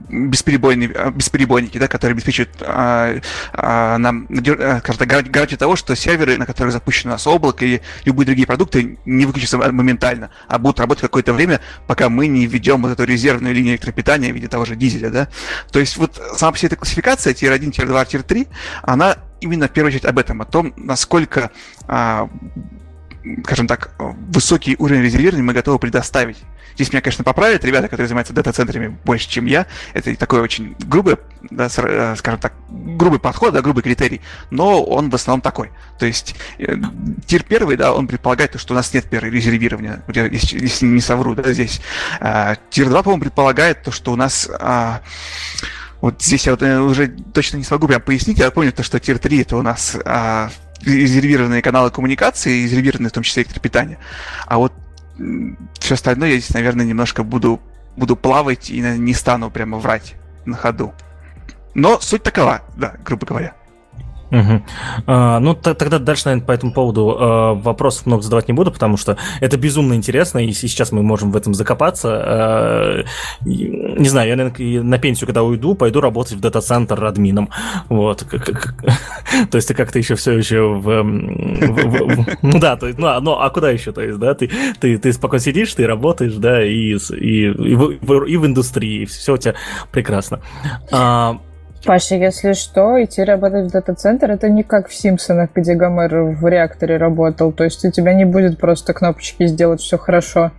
бесперебойные, 0.09 0.91
а, 0.95 1.11
бесперебойники, 1.11 1.79
да, 1.79 1.89
которые 1.89 2.14
обеспечивают 2.14 2.51
а, 2.61 3.20
а, 3.53 3.99
нам, 3.99 4.27
а, 4.29 4.81
гарантию 4.81 5.59
того, 5.59 5.77
что 5.77 5.97
серверы, 5.97 6.37
на 6.37 6.47
которых 6.47 6.73
запущено 6.73 7.12
у 7.12 7.14
нас 7.14 7.27
облако 7.27 7.64
и 7.64 7.81
любые 8.05 8.27
другие 8.27 8.47
продукты, 8.47 8.99
не 9.05 9.27
выключатся 9.27 9.59
моментально, 9.59 10.31
а 10.49 10.59
будут 10.59 10.81
работать 10.81 11.03
какое-то 11.03 11.33
время, 11.33 11.61
пока 11.87 12.09
мы 12.09 12.27
не 12.27 12.47
введем 12.47 12.83
вот 12.83 12.93
эту 12.93 13.05
резервную 13.05 13.55
линию 13.55 13.75
электропитания 13.75 14.33
в 14.33 14.35
виде 14.35 14.49
того 14.49 14.64
же 14.64 14.77
дизеля, 14.77 15.11
да. 15.11 15.29
То 15.70 15.81
есть 15.81 15.97
вот 15.97 16.20
сама 16.37 16.53
по 16.53 16.59
себе 16.59 16.68
эта 16.68 16.77
классификация, 16.77 17.35
тир 17.35 17.53
1, 17.53 17.73
тир 17.73 17.87
2, 17.87 18.05
тир 18.05 18.23
3, 18.23 18.49
она 18.83 19.16
именно 19.41 19.68
в 19.68 19.73
первую 19.73 19.89
очередь 19.89 20.05
об 20.05 20.18
этом, 20.18 20.41
о 20.43 20.45
том, 20.45 20.73
насколько 20.77 21.51
а, 21.87 22.29
скажем 23.45 23.66
так, 23.66 23.91
высокий 23.99 24.77
уровень 24.79 25.03
резервирования 25.03 25.45
мы 25.45 25.53
готовы 25.53 25.79
предоставить. 25.79 26.39
Здесь 26.75 26.93
меня, 26.93 27.03
конечно, 27.03 27.25
поправят 27.25 27.64
ребята, 27.64 27.89
которые 27.89 28.09
занимаются 28.09 28.33
дата-центрами 28.33 28.97
больше, 29.05 29.29
чем 29.29 29.47
я. 29.47 29.66
Это 29.93 30.14
такой 30.16 30.41
очень 30.41 30.75
грубый, 30.79 31.16
да, 31.51 31.68
э, 31.77 32.14
скажем 32.16 32.41
так, 32.41 32.55
грубый 32.68 33.20
подход, 33.20 33.53
да, 33.53 33.61
грубый 33.61 33.83
критерий, 33.83 34.20
но 34.51 34.83
он 34.83 35.11
в 35.11 35.14
основном 35.14 35.43
такой. 35.43 35.70
То 35.99 36.07
есть 36.07 36.35
э, 36.59 36.77
тир 37.27 37.43
первый, 37.43 37.77
да, 37.77 37.93
он 37.93 38.07
предполагает, 38.07 38.59
что 38.59 38.75
у 38.75 38.77
нас 38.77 38.93
нет 38.95 39.05
первого 39.05 39.31
резервирования, 39.31 40.03
если, 40.09 40.59
если 40.61 40.87
не 40.87 41.01
совру, 41.01 41.35
да, 41.35 41.53
здесь. 41.53 41.81
А, 42.20 42.57
тир 42.70 42.89
2, 42.89 43.03
по-моему, 43.03 43.23
предполагает 43.23 43.83
то, 43.83 43.91
что 43.91 44.12
у 44.12 44.16
нас 44.16 44.49
а, 44.59 45.03
вот 46.03 46.20
здесь 46.20 46.47
я 46.47 46.53
вот 46.53 46.62
э, 46.62 46.81
уже 46.81 47.09
точно 47.33 47.59
не 47.59 47.64
смогу 47.64 47.87
прям 47.87 48.01
пояснить, 48.01 48.39
я 48.39 48.51
помню 48.51 48.73
то, 48.73 48.83
что 48.83 48.99
тир 48.99 49.18
3 49.18 49.43
это 49.43 49.57
у 49.57 49.62
нас 49.62 49.97
а, 50.05 50.51
резервированные 50.85 51.62
каналы 51.62 51.91
коммуникации, 51.91 52.64
резервированные 52.64 53.11
в 53.11 53.12
том 53.12 53.22
числе 53.22 53.43
электропитание. 53.43 53.99
А 54.47 54.59
вот 54.59 54.72
все 55.78 55.95
остальное 55.95 56.30
я 56.30 56.39
здесь, 56.39 56.55
наверное, 56.55 56.85
немножко 56.87 57.22
буду, 57.22 57.61
буду 57.97 58.16
плавать 58.16 58.70
и 58.70 58.80
не 58.80 59.14
стану 59.14 59.51
прямо 59.51 59.78
врать 59.78 60.14
на 60.45 60.57
ходу. 60.57 60.95
Но 61.74 62.01
суть 62.01 62.22
такова, 62.22 62.62
да, 62.76 62.95
грубо 63.05 63.26
говоря. 63.26 63.55
Угу. 64.33 64.62
А, 65.07 65.39
ну, 65.41 65.55
тогда 65.55 65.99
дальше, 65.99 66.22
наверное, 66.24 66.47
по 66.47 66.53
этому 66.53 66.72
поводу 66.72 67.16
а, 67.18 67.55
вопросов 67.55 68.07
много 68.07 68.22
задавать 68.22 68.49
не 68.49 68.55
буду, 68.55 68.72
потому 68.72 68.97
что 68.97 69.18
это 69.41 69.59
безумно 69.59 69.93
интересно, 69.93 70.39
и 70.39 70.53
сейчас 70.53 70.91
мы 70.91 71.03
можем 71.03 71.30
в 71.30 71.37
этом 71.37 71.53
закопаться. 71.53 72.22
А, 72.24 73.05
не 73.45 74.09
знаю, 74.09 74.30
я, 74.30 74.37
наверное, 74.37 74.83
на 74.83 74.99
пенсию, 74.99 75.26
когда 75.26 75.43
уйду, 75.43 75.74
пойду 75.74 76.01
работать 76.01 76.33
в 76.33 76.41
дата-центр 76.41 77.05
админом. 77.05 77.51
Вот. 77.91 78.24
То 79.51 79.57
есть 79.57 79.68
ты 79.68 79.74
как-то 79.74 79.99
еще 79.99 80.14
все 80.14 80.33
еще 80.33 80.62
в... 80.62 81.03
Ну 82.43 82.59
да, 82.59 82.76
то 82.76 82.87
есть, 82.87 82.99
ну, 82.99 83.20
ну, 83.20 83.33
а 83.33 83.51
куда 83.51 83.70
еще, 83.70 83.93
то 83.93 84.01
есть, 84.01 84.18
да, 84.18 84.35
ты, 84.35 84.51
ты, 84.80 85.12
спокойно 85.12 85.43
сидишь, 85.43 85.74
ты 85.74 85.87
работаешь, 85.87 86.35
да, 86.35 86.64
и, 86.64 86.95
в, 86.95 88.47
индустрии, 88.47 89.05
все 89.05 89.35
у 89.35 89.37
тебя 89.37 89.55
прекрасно. 89.91 90.41
Паша, 91.85 92.14
если 92.14 92.53
что, 92.53 93.03
идти 93.03 93.24
работать 93.24 93.68
в 93.68 93.72
дата-центр, 93.72 94.30
это 94.30 94.49
не 94.49 94.62
как 94.62 94.89
в 94.89 94.95
Симпсонах, 94.95 95.51
где 95.55 95.74
Гомер 95.74 96.37
в 96.37 96.47
реакторе 96.47 96.97
работал. 96.97 97.53
То 97.53 97.64
есть 97.64 97.85
у 97.85 97.91
тебя 97.91 98.14
не 98.14 98.24
будет 98.24 98.59
просто 98.59 98.93
кнопочки 98.93 99.47
сделать 99.47 99.80
все 99.80 99.99
хорошо. 99.99 100.53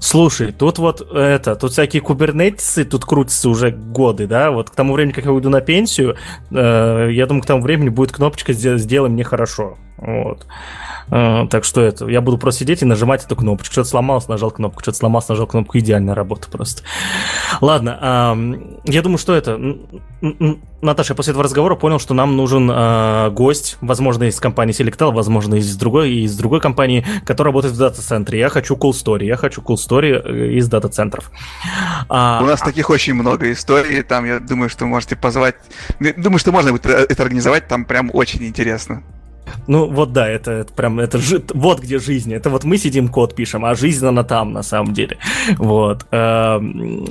Слушай, 0.00 0.50
тут 0.50 0.78
вот 0.78 1.00
это, 1.14 1.54
тут 1.54 1.72
всякие 1.72 2.02
кубернетисы 2.02 2.84
тут 2.84 3.04
крутятся 3.04 3.48
уже 3.48 3.70
годы, 3.70 4.26
да, 4.26 4.50
вот 4.50 4.70
к 4.70 4.74
тому 4.74 4.94
времени, 4.94 5.12
как 5.12 5.26
я 5.26 5.30
уйду 5.30 5.50
на 5.50 5.60
пенсию, 5.60 6.16
э, 6.50 7.08
я 7.12 7.26
думаю, 7.26 7.42
к 7.42 7.46
тому 7.46 7.62
времени 7.62 7.90
будет 7.90 8.12
кнопочка 8.12 8.52
«Сделай 8.52 9.10
мне 9.10 9.22
хорошо», 9.22 9.76
вот. 10.04 10.46
Э, 11.10 11.46
так 11.48 11.64
что 11.64 11.80
это, 11.80 12.06
я 12.08 12.20
буду 12.20 12.38
просто 12.38 12.60
сидеть 12.60 12.82
и 12.82 12.84
нажимать 12.84 13.24
эту 13.24 13.36
кнопочку. 13.36 13.72
Что-то 13.72 13.88
сломалось, 13.88 14.28
нажал 14.28 14.50
кнопку, 14.50 14.82
что-то 14.82 14.98
сломалось, 14.98 15.28
нажал 15.28 15.46
кнопку. 15.46 15.78
Идеальная 15.78 16.14
работа 16.14 16.48
просто. 16.50 16.82
Ладно, 17.60 18.36
я 18.84 19.02
думаю, 19.02 19.18
что 19.18 19.34
это... 19.34 19.58
Наташа, 20.82 21.12
я 21.12 21.16
после 21.16 21.30
этого 21.30 21.44
разговора 21.44 21.76
понял, 21.76 22.00
что 22.00 22.12
нам 22.12 22.36
нужен 22.36 22.68
э, 22.68 23.30
гость, 23.30 23.78
возможно, 23.80 24.24
из 24.24 24.40
компании 24.40 24.74
Selectel, 24.74 25.12
возможно, 25.12 25.54
из 25.54 25.76
другой, 25.76 26.10
из 26.10 26.36
другой 26.36 26.60
компании, 26.60 27.06
которая 27.24 27.52
работает 27.52 27.74
в 27.74 27.78
дата-центре. 27.78 28.40
Я 28.40 28.48
хочу 28.48 28.74
cool 28.74 28.90
story, 28.90 29.24
я 29.24 29.36
хочу 29.36 29.62
cool 29.62 29.76
story 29.76 30.20
э, 30.20 30.52
из 30.54 30.68
дата-центров. 30.68 31.30
А, 32.08 32.40
У 32.42 32.46
нас 32.46 32.60
таких 32.60 32.90
очень 32.90 33.14
много 33.14 33.52
историй, 33.52 34.02
там, 34.02 34.24
я 34.24 34.40
думаю, 34.40 34.68
что 34.68 34.84
можете 34.86 35.14
позвать... 35.14 35.54
Думаю, 36.16 36.40
что 36.40 36.50
можно 36.50 36.72
будет 36.72 36.86
это 36.86 37.22
организовать, 37.22 37.68
там 37.68 37.84
прям 37.84 38.10
очень 38.12 38.44
интересно. 38.44 39.04
Ну 39.66 39.88
вот 39.88 40.12
да, 40.12 40.28
это, 40.28 40.50
это 40.50 40.72
прям, 40.72 40.98
это 40.98 41.18
жи... 41.18 41.42
вот 41.54 41.80
где 41.80 41.98
жизнь. 41.98 42.32
Это 42.34 42.50
вот 42.50 42.64
мы 42.64 42.76
сидим 42.76 43.08
код 43.08 43.34
пишем, 43.34 43.64
а 43.64 43.74
жизнь 43.74 44.04
она 44.06 44.24
там 44.24 44.52
на 44.52 44.62
самом 44.62 44.92
деле. 44.92 45.18
Вот. 45.58 46.06
Эм, 46.10 47.04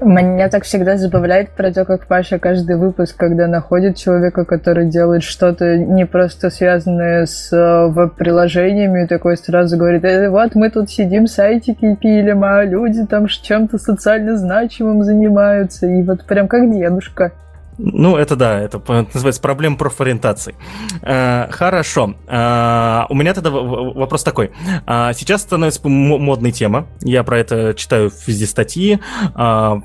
Меня 0.00 0.48
так 0.48 0.64
всегда 0.64 0.96
забавляет 0.96 1.50
про 1.50 1.72
то, 1.72 1.84
как 1.84 2.06
Паша 2.06 2.38
каждый 2.38 2.76
выпуск, 2.76 3.16
когда 3.16 3.46
находит 3.46 3.96
человека, 3.96 4.44
который 4.44 4.86
делает 4.86 5.22
что-то 5.22 5.76
не 5.76 6.06
просто 6.06 6.50
связанное 6.50 7.26
с 7.26 7.52
э, 7.52 7.88
веб-приложениями, 7.88 9.06
такой 9.06 9.36
сразу 9.36 9.76
говорит, 9.76 10.04
э, 10.04 10.28
вот 10.28 10.54
мы 10.54 10.70
тут 10.70 10.90
сидим, 10.90 11.26
сайтики 11.26 11.96
пилим, 12.00 12.44
а 12.44 12.64
люди 12.64 13.06
там 13.06 13.26
чем-то 13.28 13.78
социально 13.78 14.36
значимым 14.36 15.02
занимаются. 15.02 15.86
И 15.86 16.02
вот 16.02 16.24
прям 16.26 16.48
как 16.48 16.70
дедушка. 16.70 17.32
Ну, 17.78 18.16
это 18.16 18.34
да, 18.34 18.58
это 18.60 18.82
называется 19.14 19.40
проблема 19.40 19.76
профориентации. 19.76 20.56
Э, 21.02 21.48
хорошо. 21.50 22.14
Э, 22.26 23.04
у 23.08 23.14
меня 23.14 23.34
тогда 23.34 23.50
вопрос 23.50 24.24
такой. 24.24 24.50
Э, 24.86 25.12
сейчас 25.14 25.42
становится 25.42 25.88
модной 25.88 26.50
тема. 26.50 26.88
Я 27.00 27.22
про 27.22 27.38
это 27.38 27.74
читаю 27.74 28.10
везде 28.26 28.46
статьи. 28.46 28.98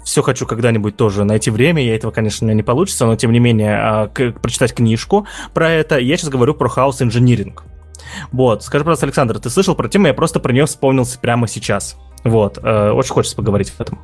Все 0.03 0.21
хочу 0.23 0.47
когда-нибудь 0.47 0.97
тоже 0.97 1.23
найти 1.23 1.51
время. 1.51 1.83
Я 1.83 1.95
этого, 1.95 2.11
конечно, 2.11 2.49
не 2.49 2.63
получится, 2.63 3.05
но 3.05 3.15
тем 3.15 3.31
не 3.31 3.39
менее 3.39 4.09
прочитать 4.41 4.73
книжку 4.73 5.27
про 5.53 5.69
это. 5.69 5.99
Я 5.99 6.17
сейчас 6.17 6.29
говорю 6.29 6.55
про 6.55 6.69
хаос 6.69 7.01
инжиниринг. 7.01 7.63
Вот, 8.31 8.63
скажи, 8.63 8.83
пожалуйста, 8.83 9.05
Александр, 9.05 9.39
ты 9.39 9.49
слышал 9.49 9.75
про 9.75 9.87
тему? 9.87 10.07
Я 10.07 10.13
просто 10.13 10.39
про 10.39 10.51
нее 10.51 10.65
вспомнился 10.65 11.19
прямо 11.19 11.47
сейчас. 11.47 11.95
Вот, 12.23 12.57
очень 12.57 13.13
хочется 13.13 13.35
поговорить 13.35 13.73
об 13.75 13.81
этом. 13.81 13.99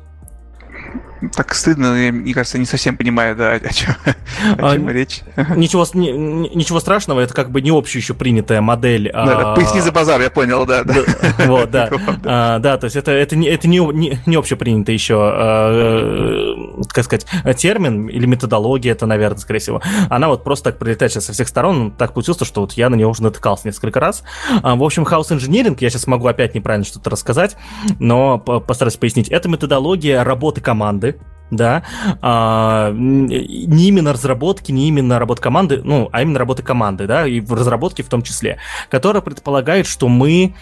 Так 1.34 1.54
стыдно, 1.54 1.94
я, 2.02 2.12
мне 2.12 2.32
кажется, 2.32 2.58
не 2.58 2.64
совсем 2.64 2.96
понимаю, 2.96 3.36
да, 3.36 3.52
о 3.52 3.72
чем, 3.72 3.94
о 4.58 4.74
чем 4.74 4.88
а, 4.88 4.92
речь. 4.92 5.20
Ничего, 5.56 5.86
не, 5.94 6.12
ничего 6.12 6.80
страшного, 6.80 7.20
это 7.20 7.34
как 7.34 7.50
бы 7.50 7.60
не 7.60 7.70
общая 7.70 7.98
еще 7.98 8.14
принятая 8.14 8.60
модель. 8.60 9.10
Да, 9.12 9.52
а... 9.52 9.54
поясни 9.54 9.80
за 9.80 9.92
базар, 9.92 10.20
я 10.20 10.30
понял, 10.30 10.64
да. 10.66 10.84
да. 10.84 10.94
Вот, 11.46 11.70
да. 11.70 11.90
а, 12.24 12.58
да, 12.58 12.78
то 12.78 12.84
есть 12.84 12.96
это, 12.96 13.10
это, 13.10 13.36
не, 13.36 13.48
это 13.48 13.68
не, 13.68 13.78
не, 13.78 14.18
не 14.24 14.36
общепринятый 14.36 14.94
еще, 14.94 15.16
а, 15.18 16.54
как 16.88 17.04
сказать, 17.04 17.26
термин 17.58 18.08
или 18.08 18.26
методология, 18.26 18.92
это, 18.92 19.06
наверное, 19.06 19.38
скорее 19.38 19.60
всего. 19.60 19.82
Она 20.08 20.28
вот 20.28 20.44
просто 20.44 20.70
так 20.70 20.78
прилетает 20.78 21.12
сейчас 21.12 21.26
со 21.26 21.32
всех 21.32 21.48
сторон, 21.48 21.90
так 21.90 22.14
получилось, 22.14 22.40
что 22.46 22.62
вот 22.62 22.72
я 22.72 22.88
на 22.88 22.94
нее 22.94 23.06
уже 23.06 23.22
натыкался 23.22 23.66
несколько 23.68 24.00
раз. 24.00 24.22
А, 24.62 24.74
в 24.76 24.82
общем, 24.82 25.04
хаос 25.04 25.30
инжиниринг, 25.32 25.82
я 25.82 25.90
сейчас 25.90 26.06
могу 26.06 26.26
опять 26.26 26.54
неправильно 26.54 26.86
что-то 26.86 27.10
рассказать, 27.10 27.56
но 27.98 28.38
постараюсь 28.38 28.96
пояснить. 28.96 29.28
Это 29.28 29.48
методология 29.48 30.24
работы 30.24 30.60
команды, 30.60 31.09
да, 31.50 31.82
а, 32.22 32.92
не 32.92 33.88
именно 33.88 34.12
разработки, 34.12 34.70
не 34.72 34.88
именно 34.88 35.18
работы 35.18 35.42
команды, 35.42 35.80
ну, 35.82 36.08
а 36.12 36.22
именно 36.22 36.38
работы 36.38 36.62
команды, 36.62 37.06
да, 37.06 37.26
и 37.26 37.40
в 37.40 37.52
разработке 37.52 38.02
в 38.02 38.08
том 38.08 38.22
числе, 38.22 38.58
которая 38.88 39.20
предполагает, 39.20 39.86
что 39.86 40.08
мы 40.08 40.54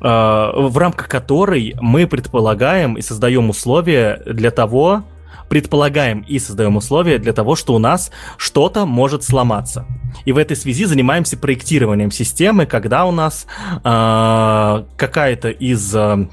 а, 0.00 0.52
в 0.54 0.76
рамках 0.78 1.08
которой 1.08 1.74
мы 1.80 2.06
предполагаем 2.06 2.94
и 2.94 3.02
создаем 3.02 3.50
условия 3.50 4.20
для 4.26 4.50
того, 4.50 5.04
предполагаем 5.48 6.20
и 6.20 6.38
создаем 6.38 6.76
условия 6.76 7.18
для 7.18 7.32
того, 7.32 7.54
что 7.56 7.74
у 7.74 7.78
нас 7.78 8.10
что-то 8.36 8.84
может 8.84 9.22
сломаться. 9.22 9.86
И 10.24 10.32
в 10.32 10.38
этой 10.38 10.56
связи 10.56 10.84
занимаемся 10.84 11.36
проектированием 11.36 12.10
системы, 12.10 12.66
когда 12.66 13.04
у 13.04 13.12
нас 13.12 13.46
э, 13.84 14.84
какая-то 14.96 15.50
из 15.50 15.94
э, 15.94 16.28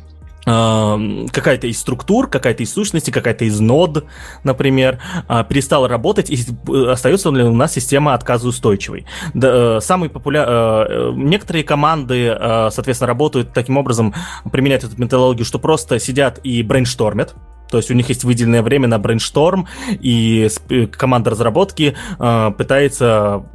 какая-то 0.45 1.67
из 1.67 1.79
структур, 1.79 2.27
какая-то 2.27 2.63
из 2.63 2.73
сущности, 2.73 3.11
какая-то 3.11 3.45
из 3.45 3.59
нод, 3.59 4.05
например, 4.43 4.99
а, 5.27 5.43
перестала 5.43 5.87
работать, 5.87 6.29
и 6.29 6.35
э, 6.35 6.91
остается 6.91 7.29
ли 7.29 7.43
у 7.43 7.53
нас 7.53 7.73
система 7.73 8.13
отказоустойчивой. 8.13 9.05
Да, 9.33 9.77
э, 9.77 9.79
самые 9.81 10.09
популя... 10.09 10.45
Э, 10.45 11.11
некоторые 11.15 11.63
команды, 11.63 12.35
соответственно, 12.71 13.07
работают 13.07 13.53
таким 13.53 13.77
образом, 13.77 14.13
применяют 14.51 14.83
эту 14.83 14.99
методологию, 14.99 15.45
что 15.45 15.59
просто 15.59 15.99
сидят 15.99 16.39
и 16.43 16.61
брейнштормят, 16.63 17.35
то 17.69 17.77
есть 17.77 17.89
у 17.89 17.93
них 17.93 18.09
есть 18.09 18.23
выделенное 18.23 18.61
время 18.61 18.87
на 18.87 18.99
брейншторм, 18.99 19.67
и 19.89 20.49
команда 20.91 21.31
разработки 21.31 21.95
пытается 22.17 23.45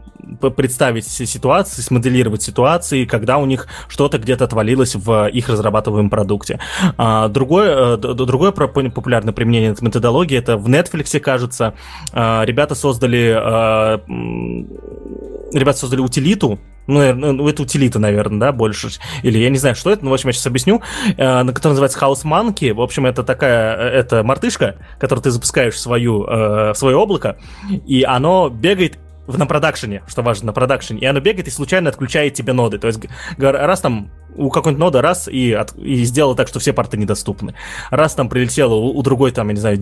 представить 0.56 1.06
ситуации, 1.06 1.82
смоделировать 1.82 2.42
ситуации, 2.42 3.04
когда 3.04 3.38
у 3.38 3.46
них 3.46 3.68
что-то 3.88 4.18
где-то 4.18 4.44
отвалилось 4.44 4.94
в 4.94 5.28
их 5.28 5.48
разрабатываемом 5.48 6.10
продукте. 6.10 6.60
А, 6.96 7.28
другое, 7.28 7.96
э, 7.96 7.96
другое 7.96 8.52
популярное 8.52 9.32
применение 9.32 9.72
этой 9.72 9.84
методологии, 9.84 10.36
это 10.36 10.56
в 10.56 10.68
Netflix, 10.68 11.18
кажется, 11.20 11.74
а, 12.12 12.44
ребята 12.44 12.74
создали 12.74 13.34
а, 13.36 14.02
ребята 15.52 15.78
создали 15.78 16.00
утилиту, 16.00 16.58
ну, 16.88 17.14
ну, 17.14 17.48
это 17.48 17.62
утилита, 17.62 17.98
наверное, 17.98 18.40
да, 18.40 18.52
больше. 18.52 18.88
Или 19.22 19.38
я 19.38 19.50
не 19.50 19.58
знаю, 19.58 19.76
что 19.76 19.90
это, 19.90 20.04
но, 20.04 20.10
в 20.10 20.14
общем, 20.14 20.30
я 20.30 20.32
сейчас 20.32 20.46
объясню. 20.46 20.82
Э, 21.18 21.44
которая 21.44 21.72
называется 21.72 21.98
House 21.98 22.24
Monkey. 22.24 22.72
В 22.72 22.80
общем, 22.80 23.04
это 23.04 23.22
такая, 23.22 23.76
э, 23.76 23.98
это 23.98 24.22
мартышка, 24.22 24.76
которую 24.98 25.22
ты 25.22 25.30
запускаешь 25.30 25.74
в, 25.74 25.78
свою, 25.78 26.24
э, 26.24 26.72
в 26.72 26.74
свое 26.76 26.96
облако, 26.96 27.36
и 27.86 28.04
оно 28.04 28.48
бегает 28.48 28.98
на 29.36 29.46
продакшене, 29.46 30.02
что 30.06 30.22
важно, 30.22 30.46
на 30.46 30.52
продакшене, 30.52 31.00
и 31.00 31.04
оно 31.04 31.20
бегает 31.20 31.48
и 31.48 31.50
случайно 31.50 31.90
отключает 31.90 32.34
тебе 32.34 32.52
ноды. 32.52 32.78
То 32.78 32.86
есть 32.86 33.00
раз 33.36 33.80
там 33.80 34.10
у 34.36 34.50
какой-нибудь 34.50 34.80
ноды 34.80 35.00
раз 35.00 35.28
и, 35.28 35.52
от, 35.52 35.76
и 35.76 36.04
сделал 36.04 36.34
так, 36.34 36.48
что 36.48 36.60
все 36.60 36.72
порты 36.72 36.96
недоступны. 36.96 37.54
Раз 37.90 38.14
там 38.14 38.28
прилетело 38.28 38.74
у, 38.74 38.96
у 38.96 39.02
другой 39.02 39.32
там, 39.32 39.48
я 39.48 39.54
не 39.54 39.60
знаю, 39.60 39.78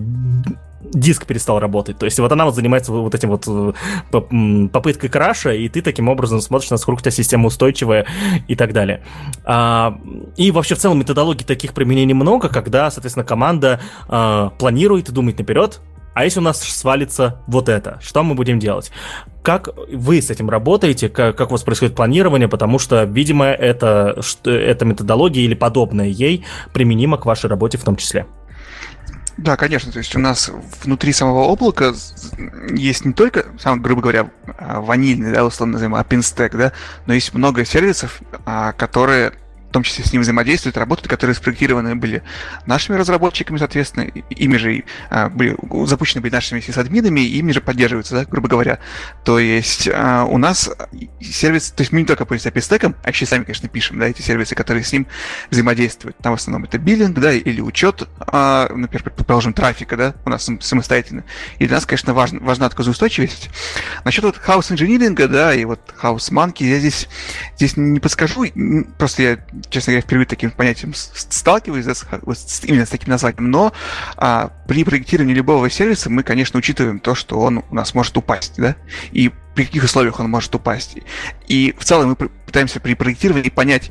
диск 0.93 1.27
перестал 1.27 1.59
работать. 1.59 1.99
То 1.99 2.07
есть 2.07 2.19
вот 2.19 2.31
она 2.33 2.45
вот 2.45 2.55
занимается 2.55 2.93
вот 2.93 3.15
этим 3.15 3.31
вот 3.31 3.45
э, 3.47 4.69
попыткой 4.73 5.11
краша, 5.11 5.53
и 5.53 5.69
ты 5.69 5.83
таким 5.83 6.09
образом 6.09 6.41
смотришь, 6.41 6.71
насколько 6.71 6.99
у 6.99 7.03
тебя 7.03 7.11
система 7.11 7.47
устойчивая 7.47 8.07
и 8.49 8.55
так 8.55 8.73
далее. 8.73 9.03
А, 9.45 9.99
и 10.37 10.51
вообще 10.51 10.75
в 10.75 10.79
целом 10.79 10.99
методологий 10.99 11.45
таких 11.45 11.75
применений 11.75 12.15
много, 12.15 12.49
когда, 12.49 12.91
соответственно, 12.91 13.25
команда 13.25 13.81
а, 14.09 14.51
планирует 14.59 15.09
и 15.09 15.13
думает 15.13 15.39
наперед, 15.39 15.81
а 16.17 16.25
если 16.25 16.41
у 16.41 16.43
нас 16.43 16.63
свалится 16.63 17.43
вот 17.47 17.69
это, 17.69 17.99
что 18.01 18.23
мы 18.23 18.35
будем 18.35 18.59
делать? 18.59 18.91
Как 19.43 19.69
вы 19.93 20.23
с 20.23 20.31
этим 20.31 20.49
работаете? 20.49 21.11
Как, 21.11 21.37
как 21.37 21.49
у 21.49 21.53
вас 21.53 21.63
происходит 21.63 21.95
планирование? 21.95 22.49
Потому 22.49 22.79
что, 22.79 23.05
видимо, 23.05 23.45
это, 23.45 24.17
что, 24.23 24.51
эта 24.51 24.87
методология 24.87 25.45
или 25.45 25.53
подобная 25.53 26.07
ей 26.07 26.47
применима 26.73 27.19
к 27.19 27.27
вашей 27.27 27.51
работе 27.51 27.77
в 27.77 27.85
том 27.85 27.97
числе. 27.97 28.25
Да, 29.37 29.59
конечно. 29.59 29.93
То 29.93 29.99
есть 29.99 30.17
у 30.17 30.19
нас 30.19 30.51
внутри 30.83 31.13
самого 31.13 31.53
облака 31.53 31.93
есть 32.71 33.05
не 33.05 33.13
только, 33.13 33.49
сам, 33.61 33.83
грубо 33.83 34.01
говоря, 34.01 34.31
ванильный, 34.59 35.35
да, 35.35 35.45
условно 35.45 35.75
называемый 35.75 36.01
OpenStack, 36.01 36.57
да, 36.57 36.73
но 37.05 37.13
есть 37.13 37.35
много 37.35 37.67
сервисов, 37.67 38.23
а, 38.47 38.73
которые 38.73 39.35
в 39.69 39.73
том 39.73 39.83
числе 39.83 40.05
с 40.05 40.13
ним 40.13 40.23
взаимодействуют, 40.23 40.77
работают, 40.77 41.09
которые 41.09 41.35
спроектированы 41.35 41.97
были 41.97 42.23
нашими 42.67 42.97
разработчиками, 42.97 43.59
соответственно, 43.59 44.05
ими 44.05 44.57
же 44.57 44.85
а, 45.11 45.29
были 45.29 45.57
запущены 45.87 46.23
были 46.23 46.33
нашими 46.33 46.61
сисадминами, 46.61 47.21
и 47.21 47.39
ими 47.39 47.53
же 47.53 47.61
поддерживаются, 47.61 48.15
да, 48.15 48.25
грубо 48.25 48.49
говоря. 48.49 48.79
То 49.25 49.39
есть 49.39 49.89
а, 49.93 50.25
у 50.25 50.39
нас 50.39 50.71
сервис, 51.21 51.71
то 51.71 51.83
есть 51.83 51.93
мы 51.93 52.01
не 52.01 52.07
только 52.07 52.25
пользуемся 52.25 52.59
API 52.59 52.95
а 53.03 53.09
еще 53.09 53.27
сами, 53.27 53.45
конечно, 53.45 53.69
пишем, 53.69 53.99
да, 53.99 54.07
эти 54.07 54.23
сервисы, 54.23 54.55
которые 54.55 54.85
с 54.85 54.93
ним 54.93 55.07
взаимодействуют. 55.51 56.17
Там 56.19 56.33
в 56.33 56.37
основном 56.37 56.65
это 56.65 56.79
биллинг, 56.79 57.19
да, 57.19 57.33
или 57.33 57.61
учет, 57.61 58.09
а, 58.19 58.69
например, 58.75 59.03
предположим, 59.03 59.53
трафика, 59.53 59.97
да, 59.97 60.15
у 60.25 60.31
нас 60.31 60.49
самостоятельно. 60.61 61.25
И 61.59 61.67
для 61.67 61.77
нас, 61.77 61.87
конечно, 61.87 62.15
важно, 62.15 62.41
важна 62.41 62.67
отказоустойчивость. 62.67 63.51
Насчет 64.05 64.25
вот 64.25 64.37
хаос 64.37 64.71
инжиниринга, 64.71 65.29
да, 65.29 65.55
и 65.55 65.65
вот 65.65 65.81
хаос 65.97 66.31
манки, 66.31 66.65
я 66.65 66.79
здесь, 66.79 67.09
здесь 67.57 67.77
не 67.77 68.01
подскажу, 68.01 68.47
просто 68.99 69.23
я 69.23 69.39
честно 69.71 69.93
говоря, 69.93 70.03
впервые 70.03 70.27
таким 70.27 70.51
понятием 70.51 70.93
сталкиваюсь, 70.95 71.85
да, 71.85 71.95
с, 71.95 72.05
именно 72.65 72.87
с 72.87 72.91
таким 72.91 73.11
названием, 73.11 73.51
но 73.51 73.73
а, 74.17 74.51
при 74.67 74.85
проектировании 74.85 75.35
любого 75.35 75.71
сервиса 75.71 76.11
мы, 76.11 76.23
конечно, 76.23 76.59
учитываем 76.59 76.99
то, 76.99 77.15
что 77.15 77.39
он 77.39 77.63
у 77.71 77.75
нас 77.75 77.95
может 77.95 78.17
упасть, 78.17 78.55
да, 78.57 78.77
и 79.13 79.31
при 79.55 79.65
каких 79.65 79.85
условиях 79.85 80.21
он 80.21 80.31
может 80.31 80.55
упасть. 80.55 80.99
И 81.49 81.75
в 81.79 81.85
целом 81.85 82.11
мы 82.11 82.17
пытаемся 82.17 82.79
при 82.79 82.95
проектировании 82.95 83.49
понять, 83.49 83.91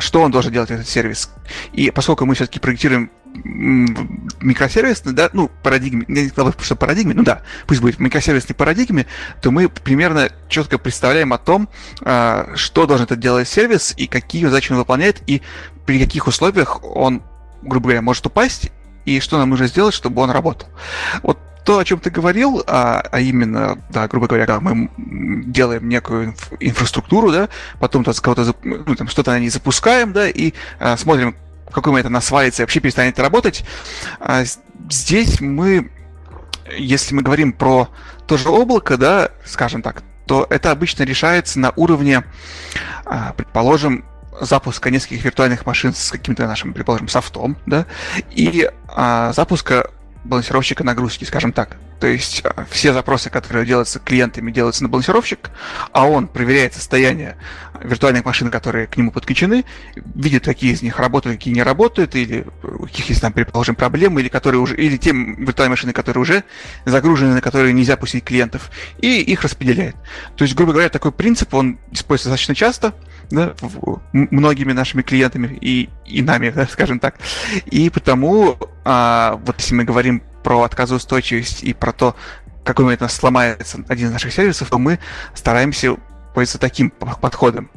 что 0.00 0.20
он 0.20 0.32
должен 0.32 0.52
делать 0.52 0.70
этот 0.70 0.88
сервис. 0.88 1.30
И 1.72 1.92
поскольку 1.92 2.26
мы 2.26 2.34
все-таки 2.34 2.58
проектируем 2.58 3.10
микросервисной, 3.44 5.12
да, 5.12 5.30
ну, 5.32 5.50
парадигме, 5.62 6.04
не 6.08 6.28
сказал 6.28 6.54
что 6.60 6.76
парадигме, 6.76 7.14
ну 7.14 7.22
да, 7.22 7.42
пусть 7.66 7.80
будет 7.80 7.96
в 7.96 8.00
микросервисной 8.00 8.54
парадигме, 8.54 9.06
то 9.42 9.50
мы 9.50 9.68
примерно 9.68 10.30
четко 10.48 10.78
представляем 10.78 11.32
о 11.32 11.38
том, 11.38 11.68
а, 12.02 12.52
что 12.54 12.86
должен 12.86 13.04
это 13.04 13.16
делать 13.16 13.48
сервис 13.48 13.94
и 13.96 14.06
какие 14.06 14.44
задачи 14.44 14.72
он 14.72 14.78
выполняет, 14.78 15.22
и 15.26 15.42
при 15.86 15.98
каких 15.98 16.26
условиях 16.26 16.82
он, 16.84 17.22
грубо 17.62 17.84
говоря, 17.84 18.02
может 18.02 18.26
упасть, 18.26 18.70
и 19.04 19.20
что 19.20 19.38
нам 19.38 19.50
нужно 19.50 19.68
сделать, 19.68 19.94
чтобы 19.94 20.20
он 20.22 20.30
работал. 20.30 20.68
Вот 21.22 21.38
то, 21.66 21.78
о 21.78 21.84
чем 21.84 21.98
ты 21.98 22.10
говорил, 22.10 22.62
а, 22.66 23.02
а 23.10 23.20
именно, 23.20 23.76
да, 23.90 24.06
грубо 24.06 24.28
говоря, 24.28 24.46
когда 24.46 24.60
мы 24.60 24.88
делаем 25.46 25.88
некую 25.88 26.28
инф- 26.28 26.56
инфраструктуру, 26.60 27.32
да, 27.32 27.48
потом 27.80 28.04
то, 28.04 28.12
кого-то, 28.14 28.54
ну, 28.62 29.08
что-то 29.08 29.32
на 29.32 29.40
ней 29.40 29.48
запускаем, 29.48 30.12
да, 30.12 30.28
и 30.28 30.52
а, 30.78 30.96
смотрим, 30.96 31.34
в 31.68 31.72
какой 31.72 31.92
момент 31.92 32.06
она 32.06 32.20
свалится 32.20 32.62
и 32.62 32.64
вообще 32.64 32.80
перестанет 32.80 33.18
работать. 33.18 33.64
А 34.20 34.44
здесь 34.90 35.40
мы, 35.40 35.90
если 36.76 37.14
мы 37.14 37.22
говорим 37.22 37.52
про 37.52 37.88
то 38.26 38.36
же 38.36 38.48
облако, 38.48 38.96
да, 38.96 39.30
скажем 39.44 39.82
так, 39.82 40.02
то 40.26 40.46
это 40.50 40.70
обычно 40.70 41.04
решается 41.04 41.58
на 41.60 41.72
уровне, 41.76 42.24
а, 43.04 43.32
предположим, 43.34 44.04
запуска 44.40 44.90
нескольких 44.90 45.24
виртуальных 45.24 45.64
машин 45.64 45.94
с 45.94 46.10
каким-то 46.10 46.46
нашим, 46.46 46.74
предположим, 46.74 47.08
софтом, 47.08 47.56
да, 47.64 47.86
и 48.30 48.70
а, 48.88 49.32
запуска 49.32 49.90
балансировщика 50.26 50.84
нагрузки, 50.84 51.24
скажем 51.24 51.52
так. 51.52 51.76
То 52.00 52.06
есть 52.06 52.42
а, 52.44 52.66
все 52.70 52.92
запросы, 52.92 53.30
которые 53.30 53.64
делаются 53.64 53.98
клиентами, 53.98 54.50
делаются 54.50 54.82
на 54.82 54.88
балансировщик, 54.88 55.50
а 55.92 56.06
он 56.06 56.28
проверяет 56.28 56.74
состояние 56.74 57.36
виртуальных 57.82 58.24
машин, 58.24 58.50
которые 58.50 58.86
к 58.86 58.96
нему 58.96 59.10
подключены, 59.10 59.64
видит, 60.14 60.44
какие 60.44 60.72
из 60.72 60.82
них 60.82 60.98
работают, 60.98 61.38
какие 61.38 61.54
не 61.54 61.62
работают, 61.62 62.14
или 62.14 62.46
у 62.62 62.84
каких 62.84 63.08
есть 63.08 63.20
там, 63.20 63.32
предположим, 63.32 63.74
проблемы, 63.74 64.20
или 64.20 64.28
которые 64.28 64.60
уже, 64.60 64.76
или 64.76 64.96
те 64.96 65.12
виртуальные 65.12 65.70
машины, 65.70 65.92
которые 65.92 66.20
уже 66.20 66.44
загружены, 66.84 67.34
на 67.34 67.40
которые 67.40 67.72
нельзя 67.72 67.96
пустить 67.96 68.24
клиентов, 68.24 68.70
и 68.98 69.20
их 69.20 69.42
распределяет. 69.42 69.96
То 70.36 70.44
есть, 70.44 70.54
грубо 70.54 70.72
говоря, 70.72 70.88
такой 70.88 71.12
принцип, 71.12 71.54
он 71.54 71.78
используется 71.92 72.30
достаточно 72.30 72.54
часто, 72.54 72.94
да, 73.30 73.54
многими 74.12 74.72
нашими 74.72 75.02
клиентами 75.02 75.58
и, 75.60 75.88
и 76.06 76.22
нами, 76.22 76.50
да, 76.50 76.66
скажем 76.66 76.98
так. 76.98 77.16
И 77.66 77.90
потому, 77.90 78.56
а, 78.84 79.40
вот 79.44 79.56
если 79.58 79.74
мы 79.74 79.84
говорим 79.84 80.22
про 80.42 80.62
отказоустойчивость 80.62 81.62
и 81.62 81.74
про 81.74 81.92
то, 81.92 82.16
какой 82.64 82.84
момент 82.84 83.02
у 83.02 83.04
нас 83.04 83.14
сломается 83.14 83.78
один 83.88 84.08
из 84.08 84.12
наших 84.12 84.32
сервисов, 84.32 84.68
то 84.68 84.78
мы 84.78 84.98
стараемся 85.34 85.96
пользоваться 86.34 86.58
таким 86.58 86.90
подходом. 86.90 87.70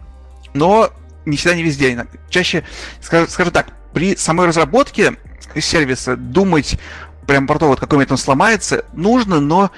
Но 0.53 0.89
не 1.25 1.37
всегда, 1.37 1.55
не 1.55 1.63
везде. 1.63 2.07
Чаще, 2.29 2.63
скажем 3.01 3.51
так, 3.51 3.67
при 3.93 4.15
самой 4.15 4.47
разработке 4.47 5.15
сервиса 5.59 6.15
думать 6.15 6.79
прям 7.27 7.47
про 7.47 7.59
то, 7.59 7.67
вот 7.67 7.79
какой 7.79 7.97
момент 7.97 8.11
он 8.11 8.17
сломается, 8.17 8.85
нужно, 8.93 9.39
но 9.39 9.71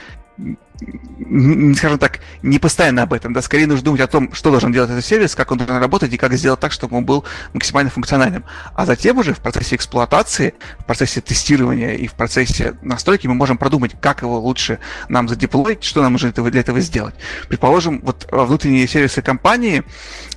скажем 1.76 1.98
так, 1.98 2.20
не 2.42 2.60
постоянно 2.60 3.04
об 3.04 3.14
этом, 3.14 3.34
да, 3.34 3.42
скорее 3.42 3.68
нужно 3.68 3.86
думать 3.86 4.02
о 4.02 4.08
том, 4.08 4.34
что 4.34 4.50
должен 4.50 4.72
делать 4.72 4.90
этот 4.90 5.06
сервис, 5.06 5.36
как 5.36 5.52
он 5.52 5.60
должен 5.60 5.78
работать 5.78 6.12
и 6.14 6.18
как 6.18 6.34
сделать 6.34 6.60
так, 6.60 6.72
чтобы 6.72 6.98
он 6.98 7.06
был 7.06 7.24
максимально 7.54 7.90
функциональным. 7.90 8.44
А 8.76 8.86
затем 8.86 9.18
уже 9.18 9.34
в 9.34 9.40
процессе 9.40 9.76
эксплуатации, 9.76 10.54
в 10.80 10.86
процессе 10.86 11.22
тестирования 11.22 11.94
и 11.94 12.08
в 12.08 12.14
процессе 12.14 12.76
настройки 12.82 13.28
мы 13.28 13.36
можем 13.36 13.58
продумать, 13.58 13.92
как 14.02 14.22
его 14.24 14.40
лучше 14.40 14.80
нам 15.10 15.30
задеплоить, 15.30 15.84
что 15.84 16.02
нам 16.02 16.14
нужно 16.14 16.32
для 16.32 16.60
этого 16.60 16.80
сделать. 16.80 17.16
Предположим, 17.48 18.02
вот 18.04 18.28
внутренние 18.32 18.88
сервисы 18.88 19.22
компании, 19.22 19.84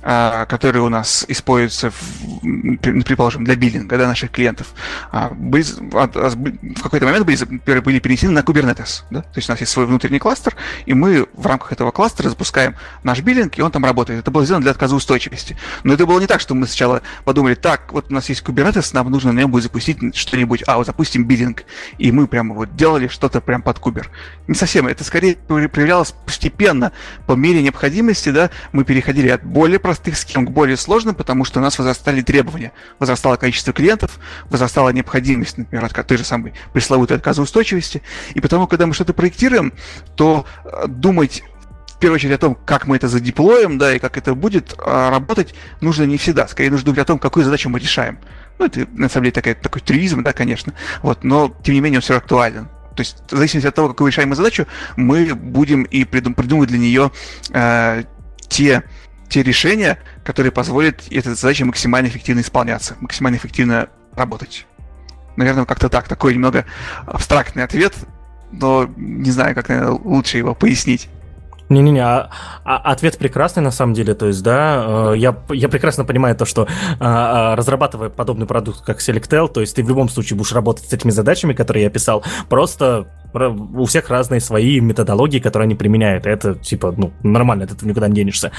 а, 0.01 0.45
которые 0.45 0.83
у 0.83 0.89
нас 0.89 1.25
используются, 1.27 1.91
в, 1.91 2.77
предположим, 2.77 3.43
для 3.43 3.55
биллинга 3.55 3.97
да, 3.97 4.07
наших 4.07 4.31
клиентов, 4.31 4.73
а, 5.11 5.29
были, 5.29 5.63
в 5.63 6.81
какой-то 6.81 7.05
момент 7.05 7.25
были, 7.25 7.79
были 7.79 7.99
перенесены 7.99 8.33
на 8.33 8.39
Kubernetes. 8.39 9.03
Да? 9.09 9.21
То 9.21 9.37
есть 9.37 9.49
у 9.49 9.51
нас 9.51 9.59
есть 9.59 9.71
свой 9.71 9.85
внутренний 9.85 10.19
класс, 10.19 10.34
кластер, 10.35 10.55
и 10.85 10.93
мы 10.93 11.27
в 11.33 11.47
рамках 11.47 11.71
этого 11.71 11.91
кластера 11.91 12.29
запускаем 12.29 12.75
наш 13.03 13.21
биллинг, 13.21 13.57
и 13.57 13.61
он 13.61 13.71
там 13.71 13.85
работает. 13.85 14.19
Это 14.19 14.31
было 14.31 14.43
сделано 14.43 14.63
для 14.63 14.71
отказоустойчивости. 14.71 15.57
Но 15.83 15.93
это 15.93 16.05
было 16.05 16.19
не 16.19 16.27
так, 16.27 16.41
что 16.41 16.55
мы 16.55 16.67
сначала 16.67 17.01
подумали, 17.23 17.55
так, 17.55 17.93
вот 17.93 18.07
у 18.09 18.13
нас 18.13 18.27
есть 18.27 18.43
Kubernetes, 18.43 18.89
нам 18.93 19.09
нужно 19.09 19.31
на 19.31 19.39
нем 19.39 19.51
будет 19.51 19.63
запустить 19.63 20.15
что-нибудь, 20.15 20.63
а 20.67 20.77
вот 20.77 20.87
запустим 20.87 21.25
биллинг, 21.25 21.63
и 21.97 22.11
мы 22.11 22.27
прямо 22.27 22.53
вот 22.53 22.75
делали 22.75 23.07
что-то 23.07 23.39
прям 23.39 23.61
под 23.61 23.79
кубер. 23.79 24.09
Не 24.47 24.55
совсем, 24.55 24.87
это 24.87 25.03
скорее 25.03 25.35
проявлялось 25.35 26.13
постепенно, 26.25 26.91
по 27.27 27.33
мере 27.33 27.61
необходимости, 27.61 28.29
да, 28.29 28.49
мы 28.73 28.83
переходили 28.83 29.29
от 29.29 29.43
более 29.43 29.79
простых 29.79 30.17
схем 30.17 30.45
к 30.45 30.51
более 30.51 30.75
сложным, 30.75 31.15
потому 31.15 31.45
что 31.45 31.59
у 31.59 31.63
нас 31.63 31.77
возрастали 31.79 32.21
требования, 32.21 32.73
возрастало 32.99 33.37
количество 33.37 33.71
клиентов, 33.71 34.19
возрастала 34.49 34.89
необходимость, 34.89 35.57
например, 35.57 35.85
от 35.85 36.07
той 36.07 36.17
же 36.17 36.25
самой 36.25 36.53
пресловутой 36.73 37.17
отказоустойчивости, 37.17 38.01
и 38.33 38.41
потому, 38.41 38.67
когда 38.67 38.85
мы 38.85 38.93
что-то 38.93 39.13
проектируем, 39.13 39.73
то 40.15 40.24
то 40.25 40.45
э, 40.63 40.87
думать 40.87 41.43
в 41.87 41.99
первую 41.99 42.15
очередь 42.15 42.33
о 42.33 42.37
том, 42.39 42.55
как 42.55 42.87
мы 42.87 42.95
это 42.95 43.07
задеплоим, 43.07 43.77
да, 43.77 43.93
и 43.93 43.99
как 43.99 44.17
это 44.17 44.33
будет 44.33 44.73
а 44.79 45.11
работать, 45.11 45.53
нужно 45.81 46.03
не 46.05 46.17
всегда. 46.17 46.47
Скорее 46.47 46.71
нужно 46.71 46.85
думать 46.85 46.99
о 46.99 47.05
том, 47.05 47.19
какую 47.19 47.45
задачу 47.45 47.69
мы 47.69 47.79
решаем. 47.79 48.17
Ну, 48.57 48.65
это 48.65 48.87
на 48.91 49.07
самом 49.07 49.25
деле 49.25 49.33
такая, 49.33 49.53
такой 49.53 49.81
трюизм, 49.81 50.23
да, 50.23 50.33
конечно. 50.33 50.73
Вот, 51.03 51.23
но 51.23 51.55
тем 51.63 51.75
не 51.75 51.81
менее 51.81 51.99
он 51.99 52.01
все 52.01 52.17
актуален. 52.17 52.69
То 52.95 53.01
есть, 53.01 53.17
в 53.29 53.35
зависимости 53.35 53.67
от 53.67 53.75
того, 53.75 53.89
какую 53.89 54.09
решаем 54.09 54.29
мы 54.29 54.35
задачу, 54.35 54.65
мы 54.95 55.35
будем 55.35 55.83
и 55.83 56.03
придум- 56.05 56.33
придумывать 56.33 56.69
для 56.69 56.79
нее 56.79 57.11
э, 57.53 58.03
те, 58.49 58.83
те 59.29 59.43
решения, 59.43 59.99
которые 60.23 60.51
позволят 60.51 61.03
этой 61.11 61.35
задаче 61.35 61.65
максимально 61.65 62.07
эффективно 62.07 62.41
исполняться, 62.41 62.95
максимально 62.99 63.37
эффективно 63.37 63.89
работать. 64.15 64.65
Наверное, 65.35 65.65
как-то 65.65 65.87
так. 65.87 66.07
Такой 66.07 66.33
немного 66.33 66.65
абстрактный 67.05 67.63
ответ, 67.63 67.93
но 68.51 68.89
не 68.95 69.31
знаю, 69.31 69.55
как 69.55 69.69
наверное, 69.69 69.99
лучше 70.03 70.37
его 70.37 70.53
пояснить. 70.55 71.09
Не-не-не, 71.67 72.03
а, 72.03 72.29
а, 72.63 72.77
ответ 72.91 73.17
прекрасный 73.17 73.63
на 73.63 73.71
самом 73.71 73.95
деле, 73.95 74.13
то 74.13 74.27
есть, 74.27 74.43
да, 74.43 75.13
э, 75.13 75.17
я, 75.17 75.35
я 75.49 75.67
прекрасно 75.67 76.05
понимаю 76.05 76.35
то, 76.35 76.45
что 76.45 76.67
а, 76.99 77.53
а, 77.53 77.55
разрабатывая 77.55 78.09
подобный 78.09 78.45
продукт, 78.45 78.81
как 78.81 78.99
Selectel, 78.99 79.47
то 79.47 79.61
есть 79.61 79.75
ты 79.75 79.83
в 79.83 79.89
любом 79.89 80.07
случае 80.07 80.37
будешь 80.37 80.53
работать 80.53 80.87
с 80.87 80.93
этими 80.93 81.09
задачами, 81.09 81.53
которые 81.53 81.85
я 81.85 81.89
писал, 81.89 82.23
просто 82.49 83.07
у 83.33 83.85
всех 83.85 84.09
разные 84.09 84.41
свои 84.41 84.79
методологии, 84.79 85.39
которые 85.39 85.65
они 85.65 85.75
применяют, 85.75 86.27
это, 86.27 86.53
типа, 86.53 86.93
ну, 86.95 87.11
нормально, 87.23 87.65
от 87.65 87.71
этого 87.71 87.89
никуда 87.89 88.07
не 88.07 88.15
денешься. 88.15 88.51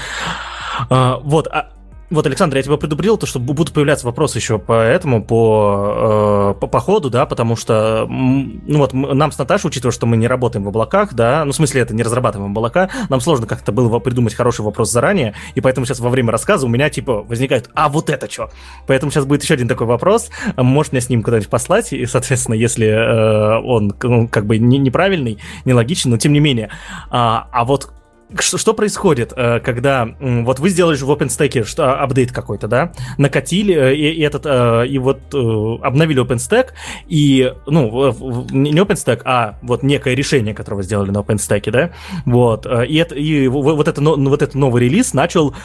А, 0.89 1.19
вот, 1.23 1.47
а, 1.47 1.69
вот, 2.09 2.25
Александр, 2.25 2.57
я 2.57 2.63
тебя 2.63 2.77
предупредил, 2.77 3.17
то, 3.17 3.25
что 3.25 3.39
будут 3.39 3.73
появляться 3.73 4.05
вопросы 4.05 4.37
еще 4.37 4.59
по 4.59 4.81
этому, 4.81 5.23
по, 5.23 6.53
э, 6.55 6.59
по, 6.59 6.67
по 6.67 6.79
ходу, 6.79 7.09
да, 7.09 7.25
потому 7.25 7.57
что, 7.57 8.05
ну 8.07 8.77
вот, 8.77 8.93
нам 8.93 9.31
с 9.31 9.37
Наташей, 9.37 9.67
учитывая, 9.67 9.91
что 9.91 10.05
мы 10.05 10.15
не 10.15 10.27
работаем 10.27 10.63
в 10.63 10.69
облаках, 10.69 11.13
да, 11.13 11.43
ну, 11.43 11.51
в 11.51 11.55
смысле, 11.55 11.81
это 11.81 11.93
не 11.93 12.03
разрабатываем 12.03 12.51
облака, 12.51 12.89
нам 13.09 13.19
сложно 13.19 13.45
как-то 13.45 13.73
было 13.73 13.99
придумать 13.99 14.33
хороший 14.33 14.61
вопрос 14.61 14.89
заранее, 14.89 15.33
и 15.55 15.61
поэтому 15.61 15.85
сейчас 15.85 15.99
во 15.99 16.09
время 16.09 16.31
рассказа 16.31 16.65
у 16.65 16.69
меня, 16.69 16.89
типа, 16.89 17.23
возникает, 17.23 17.69
а 17.73 17.89
вот 17.89 18.09
это 18.09 18.31
что? 18.31 18.51
Поэтому 18.87 19.11
сейчас 19.11 19.25
будет 19.25 19.43
еще 19.43 19.55
один 19.55 19.67
такой 19.67 19.87
вопрос, 19.87 20.29
можешь 20.55 20.93
меня 20.93 21.01
с 21.01 21.09
ним 21.09 21.23
куда-нибудь 21.23 21.49
послать, 21.49 21.91
и, 21.91 22.05
соответственно, 22.05 22.55
если 22.55 22.87
э, 22.87 23.61
он, 23.61 23.93
ну, 24.01 24.29
как 24.29 24.45
бы 24.45 24.57
не, 24.57 24.77
неправильный, 24.77 25.39
нелогичный, 25.65 26.11
но 26.11 26.17
тем 26.17 26.31
не 26.31 26.39
менее. 26.39 26.69
А, 27.09 27.47
а 27.51 27.65
вот 27.65 27.91
что, 28.39 28.57
что 28.57 28.73
происходит, 28.73 29.33
э, 29.35 29.59
когда 29.59 30.07
вот 30.19 30.59
вы 30.59 30.69
сделали 30.69 30.95
же 30.95 31.05
в 31.05 31.11
OpenStack 31.11 31.63
что, 31.63 32.01
апдейт 32.01 32.31
какой-то, 32.31 32.67
да, 32.67 32.91
накатили 33.17 33.73
э, 33.73 33.95
и, 33.95 34.11
и 34.11 34.21
этот 34.21 34.45
э, 34.45 34.87
и 34.87 34.97
вот 34.97 35.19
обновили 35.33 36.21
OpenStack 36.21 36.69
и 37.07 37.53
ну 37.65 38.11
не 38.51 38.79
OpenStack, 38.79 39.21
а 39.25 39.57
вот 39.61 39.83
некое 39.83 40.15
решение, 40.15 40.53
которое 40.53 40.77
вы 40.77 40.83
сделали 40.83 41.11
на 41.11 41.19
OpenStack, 41.19 41.71
да, 41.71 41.91
вот 42.25 42.65
и 42.65 42.95
это 42.95 43.15
и 43.15 43.47
вот 43.47 43.87
это 43.87 44.01
вот 44.01 44.41
этот 44.41 44.55
новый 44.55 44.83
релиз 44.83 45.13
начал 45.13 45.55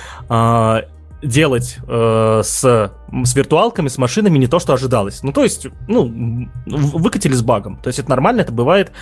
делать 1.23 1.79
с, 1.87 2.93
с 3.25 3.35
виртуалками, 3.35 3.89
с 3.89 3.99
машинами 3.99 4.39
не 4.39 4.47
то, 4.47 4.59
что 4.59 4.73
ожидалось. 4.73 5.23
Ну, 5.23 5.33
то 5.33 5.43
есть, 5.43 5.67
ну, 5.89 6.49
выкатили 6.67 7.35
с 7.35 7.43
багом. 7.43 7.77
То 7.77 7.89
есть 7.89 7.99
это 7.99 8.11
нормально, 8.11 8.41
это 8.41 8.53
бывает. 8.53 8.93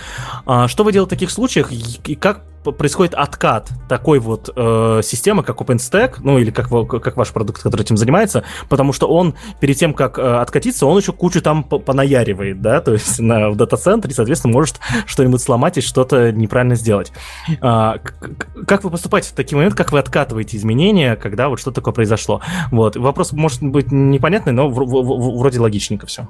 А, 0.45 0.67
что 0.67 0.83
вы 0.83 0.91
делаете 0.91 1.07
в 1.07 1.17
таких 1.17 1.31
случаях 1.31 1.71
и 1.71 2.15
как 2.15 2.43
происходит 2.63 3.15
откат 3.15 3.69
такой 3.89 4.19
вот 4.19 4.51
э, 4.55 5.01
системы, 5.03 5.41
как 5.43 5.57
OpenStack, 5.57 6.17
ну 6.19 6.37
или 6.37 6.51
как, 6.51 6.69
как 7.01 7.17
ваш 7.17 7.29
продукт, 7.31 7.61
который 7.61 7.81
этим 7.81 7.97
занимается, 7.97 8.43
потому 8.69 8.93
что 8.93 9.07
он 9.07 9.33
перед 9.59 9.77
тем, 9.77 9.93
как 9.93 10.19
э, 10.19 10.21
откатиться, 10.21 10.85
он 10.85 10.99
еще 10.99 11.11
кучу 11.11 11.41
там 11.41 11.63
понаяривает, 11.63 12.61
да, 12.61 12.81
то 12.81 12.93
есть 12.93 13.19
на, 13.19 13.49
в 13.49 13.55
дата-центре, 13.55 14.13
соответственно, 14.13 14.53
может 14.53 14.79
что-нибудь 15.07 15.41
сломать 15.41 15.77
и 15.79 15.81
что-то 15.81 16.31
неправильно 16.31 16.75
сделать. 16.75 17.11
А, 17.61 17.97
как 18.67 18.83
вы 18.83 18.91
поступаете 18.91 19.29
в 19.29 19.33
такие 19.33 19.55
моменты, 19.55 19.75
как 19.75 19.91
вы 19.91 19.99
откатываете 19.99 20.57
изменения, 20.57 21.15
когда 21.15 21.49
вот 21.49 21.59
что 21.59 21.71
такое 21.71 21.93
произошло? 21.93 22.41
Вот, 22.69 22.95
вопрос 22.95 23.31
может 23.31 23.63
быть 23.63 23.91
непонятный, 24.09 24.53
но 24.53 24.69
вроде 24.69 25.59
логичненько 25.59 26.07
все. 26.07 26.27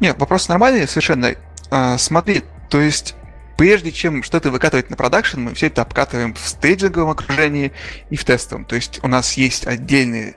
Нет, 0.00 0.18
вопрос 0.18 0.48
нормальный 0.48 0.86
совершенно. 0.88 1.34
А, 1.70 1.98
смотри, 1.98 2.42
то 2.68 2.80
есть 2.80 3.14
прежде 3.56 3.92
чем 3.92 4.22
что-то 4.22 4.50
выкатывать 4.50 4.90
на 4.90 4.96
продакшн, 4.96 5.40
мы 5.40 5.54
все 5.54 5.66
это 5.66 5.82
обкатываем 5.82 6.34
в 6.34 6.38
стейджинговом 6.40 7.10
окружении 7.10 7.72
и 8.08 8.16
в 8.16 8.24
тестовом. 8.24 8.64
То 8.64 8.74
есть 8.74 9.00
у 9.02 9.08
нас 9.08 9.34
есть 9.34 9.66
отдельный 9.66 10.34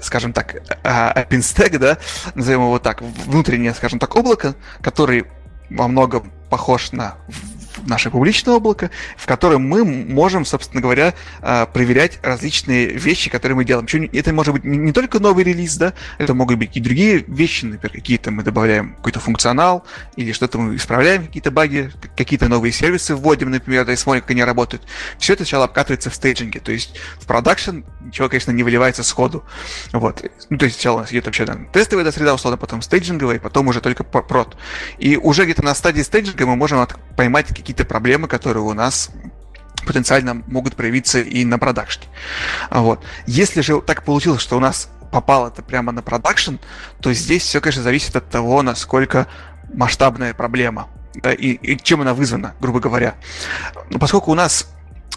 скажем 0.00 0.32
так, 0.32 0.56
OpenStack, 0.82 1.78
да, 1.78 1.98
назовем 2.34 2.62
его 2.62 2.78
так, 2.78 3.00
внутреннее, 3.00 3.72
скажем 3.74 3.98
так, 3.98 4.14
облако, 4.16 4.54
который 4.82 5.24
во 5.70 5.88
многом 5.88 6.30
похож 6.50 6.92
на 6.92 7.16
наше 7.86 8.10
публичное 8.10 8.54
облако, 8.54 8.90
в 9.16 9.26
котором 9.26 9.62
мы 9.62 9.84
можем, 9.84 10.44
собственно 10.44 10.80
говоря, 10.80 11.14
а, 11.40 11.66
проверять 11.66 12.18
различные 12.22 12.86
вещи, 12.86 13.30
которые 13.30 13.56
мы 13.56 13.64
делаем. 13.64 13.86
Это 14.12 14.32
может 14.32 14.54
быть 14.54 14.64
не 14.64 14.92
только 14.92 15.20
новый 15.20 15.44
релиз, 15.44 15.76
да, 15.76 15.94
это 16.18 16.34
могут 16.34 16.58
быть 16.58 16.76
и 16.76 16.80
другие 16.80 17.24
вещи, 17.26 17.64
например, 17.64 17.92
какие-то 17.92 18.30
мы 18.30 18.42
добавляем 18.42 18.94
какой-то 18.96 19.20
функционал, 19.20 19.84
или 20.16 20.32
что-то 20.32 20.58
мы 20.58 20.76
исправляем, 20.76 21.26
какие-то 21.26 21.50
баги, 21.50 21.90
какие-то 22.16 22.48
новые 22.48 22.72
сервисы 22.72 23.14
вводим, 23.14 23.50
например, 23.50 23.84
да, 23.84 23.92
и 23.92 23.96
смотрим, 23.96 24.22
как 24.22 24.30
они 24.30 24.44
работают. 24.44 24.82
Все 25.18 25.32
это 25.34 25.44
сначала 25.44 25.64
обкатывается 25.64 26.10
в 26.10 26.14
стейджинге, 26.14 26.60
то 26.60 26.72
есть 26.72 26.96
в 27.20 27.26
продакшн 27.26 27.80
ничего, 28.00 28.28
конечно, 28.28 28.50
не 28.50 28.62
выливается 28.62 29.02
сходу. 29.02 29.44
Вот. 29.92 30.24
Ну, 30.50 30.58
то 30.58 30.64
есть 30.66 30.76
сначала 30.76 30.98
у 30.98 31.00
нас 31.00 31.12
идет 31.12 31.26
вообще 31.26 31.46
там 31.46 31.66
тестовая 31.66 32.10
среда, 32.10 32.34
условно, 32.34 32.56
потом 32.56 32.82
стейджинговая, 32.82 33.38
потом 33.40 33.68
уже 33.68 33.80
только 33.80 34.04
прод. 34.04 34.56
И 34.98 35.16
уже 35.16 35.44
где-то 35.44 35.64
на 35.64 35.74
стадии 35.74 36.02
стейджинга 36.02 36.46
мы 36.46 36.56
можем 36.56 36.86
поймать 37.16 37.46
какие-то 37.64 37.86
проблемы, 37.86 38.28
которые 38.28 38.62
у 38.62 38.74
нас 38.74 39.08
потенциально 39.86 40.34
могут 40.34 40.76
проявиться 40.76 41.20
и 41.20 41.46
на 41.46 41.58
продакшне. 41.58 42.04
Вот. 42.70 43.02
Если 43.26 43.62
же 43.62 43.80
так 43.80 44.04
получилось, 44.04 44.42
что 44.42 44.58
у 44.58 44.60
нас 44.60 44.90
попало 45.10 45.48
это 45.48 45.62
прямо 45.62 45.90
на 45.90 46.02
продакшн, 46.02 46.56
то 47.00 47.12
здесь 47.14 47.42
все, 47.42 47.62
конечно, 47.62 47.82
зависит 47.82 48.14
от 48.16 48.28
того, 48.28 48.60
насколько 48.62 49.26
масштабная 49.72 50.34
проблема. 50.34 50.88
Да, 51.14 51.32
и, 51.32 51.52
и 51.52 51.82
чем 51.82 52.02
она 52.02 52.12
вызвана, 52.12 52.54
грубо 52.60 52.80
говоря. 52.80 53.14
Но 53.88 53.98
поскольку 53.98 54.30
у 54.32 54.34
нас 54.34 54.68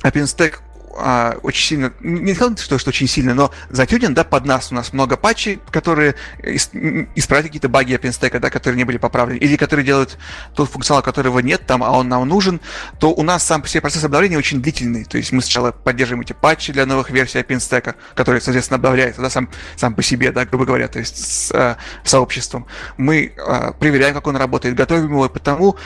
OpenStack 0.04 0.60
а, 1.00 1.38
очень 1.44 1.68
сильно, 1.68 1.94
не 2.00 2.34
сказал, 2.34 2.58
что, 2.58 2.78
что 2.78 2.90
очень 2.90 3.08
сильно, 3.08 3.34
но 3.34 3.52
затюнен, 3.70 4.14
да, 4.14 4.24
под 4.24 4.46
нас. 4.46 4.72
У 4.72 4.76
нас 4.76 4.94
много 4.94 5.18
патчей, 5.18 5.60
которые 5.72 6.16
исправят 6.42 7.46
какие-то 7.46 7.70
баги 7.70 7.94
OpenStack, 7.94 8.40
да, 8.40 8.50
которые 8.50 8.78
не 8.78 8.84
были 8.84 8.98
поправлены, 8.98 9.38
или 9.38 9.56
которые 9.56 9.86
делают 9.86 10.18
тот 10.56 10.70
функционал, 10.70 11.04
которого 11.04 11.40
нет 11.40 11.66
там, 11.66 11.84
а 11.84 11.92
он 11.92 12.10
нам 12.10 12.28
нужен, 12.28 12.60
то 13.00 13.12
у 13.12 13.24
нас 13.24 13.44
сам 13.44 13.66
себе 13.66 13.82
процесс 13.82 14.04
обновления 14.04 14.38
очень 14.38 14.62
длительный. 14.62 15.06
То 15.06 15.18
есть 15.18 15.32
мы 15.32 15.42
сначала 15.42 15.72
поддерживаем 15.72 16.22
эти 16.22 16.34
патчи 16.34 16.74
для 16.74 16.86
новых 16.86 17.10
версий 17.10 17.40
OpenStack, 17.40 17.96
которые, 18.16 18.42
соответственно, 18.42 18.78
обновляются, 18.78 19.22
да, 19.22 19.30
сам, 19.30 19.50
сам 19.76 19.96
по 19.96 20.04
себе, 20.04 20.32
да, 20.32 20.46
грубо 20.46 20.66
говоря, 20.66 20.88
то 20.88 21.00
есть 21.00 21.18
с 21.18 21.52
э, 21.52 21.76
сообществом. 22.04 22.68
Мы 22.98 23.34
э, 23.36 23.72
проверяем, 23.80 24.14
как 24.14 24.28
он 24.28 24.38
работает, 24.38 24.76
готовим 24.76 25.12
его, 25.12 25.30
потому 25.30 25.78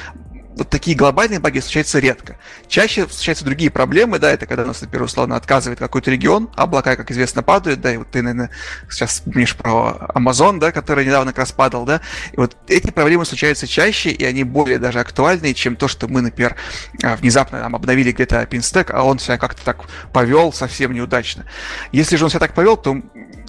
вот 0.56 0.70
такие 0.70 0.98
глобальные 0.98 1.40
баги 1.40 1.60
случаются 1.60 2.00
редко. 2.00 2.38
Чаще 2.68 3.06
встречаются 3.08 3.46
другие 3.46 3.72
проблемы, 3.72 4.20
да, 4.20 4.32
это 4.32 4.46
когда 4.46 4.64
у 4.64 4.68
нас, 4.68 4.82
например, 4.82 5.06
условно 5.06 5.36
отказывает 5.36 5.80
какой-то 5.80 6.12
регион, 6.12 6.50
облака, 6.56 6.96
как 6.96 7.12
известно, 7.12 7.44
падают, 7.44 7.82
да, 7.82 7.94
и 7.94 7.98
вот 7.98 8.12
ты, 8.12 8.22
наверное, 8.22 8.50
сейчас 8.90 9.12
вспомнишь 9.12 9.56
про 9.56 10.08
Amazon, 10.14 10.60
да, 10.60 10.72
который 10.72 11.06
недавно 11.06 11.32
как 11.32 11.40
раз 11.40 11.52
падал, 11.52 11.86
да, 11.86 12.02
и 12.34 12.38
вот 12.38 12.58
эти 12.68 12.92
проблемы 12.92 13.26
случаются 13.26 13.68
чаще, 13.68 14.10
и 14.10 14.24
они 14.24 14.44
более 14.44 14.80
даже 14.80 15.00
актуальные, 15.00 15.54
чем 15.54 15.76
то, 15.76 15.88
что 15.88 16.08
мы, 16.08 16.22
например, 16.22 16.56
а, 17.04 17.16
внезапно 17.16 17.60
там 17.60 17.76
обновили 17.76 18.12
где-то 18.12 18.42
OpenStack, 18.42 18.92
а 18.92 19.04
он 19.04 19.20
себя 19.20 19.38
как-то 19.38 19.64
так 19.64 19.86
повел 20.12 20.52
совсем 20.52 20.94
неудачно. 20.94 21.46
Если 21.92 22.18
же 22.18 22.26
он 22.26 22.30
себя 22.30 22.40
так 22.40 22.54
повел, 22.54 22.78
то 22.78 23.02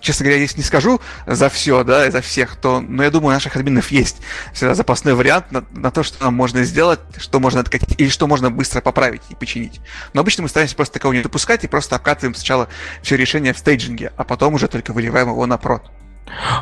честно 0.02 0.24
говоря, 0.24 0.42
если 0.42 0.58
не 0.58 0.64
скажу 0.64 1.00
за 1.26 1.48
все, 1.48 1.84
да, 1.84 2.10
за 2.10 2.20
всех, 2.20 2.56
то, 2.56 2.80
но 2.80 3.02
я 3.02 3.10
думаю, 3.10 3.28
у 3.28 3.34
наших 3.34 3.56
админов 3.56 3.90
есть 3.90 4.18
всегда 4.52 4.74
запасной 4.74 5.14
вариант 5.14 5.50
на, 5.52 5.64
на 5.70 5.90
то, 5.90 6.02
что 6.02 6.22
нам 6.22 6.34
можно 6.34 6.64
сделать, 6.64 7.00
что 7.16 7.40
можно 7.40 7.60
откатить, 7.60 7.98
или 7.98 8.08
что 8.08 8.26
можно 8.26 8.50
быстро 8.50 8.80
поправить 8.80 9.22
и 9.30 9.34
починить. 9.34 9.80
Но 10.12 10.20
обычно 10.20 10.42
мы 10.42 10.48
стараемся 10.48 10.76
просто 10.76 10.94
такого 10.94 11.12
не 11.12 11.22
допускать 11.22 11.64
и 11.64 11.68
просто 11.68 11.96
обкатываем 11.96 12.34
сначала 12.34 12.68
все 13.02 13.16
решение 13.16 13.54
в 13.54 13.58
стейджинге, 13.58 14.12
а 14.16 14.24
потом 14.24 14.54
уже 14.54 14.68
только 14.68 14.92
выливаем 14.92 15.28
его 15.28 15.46
на 15.46 15.56
прод. 15.56 15.90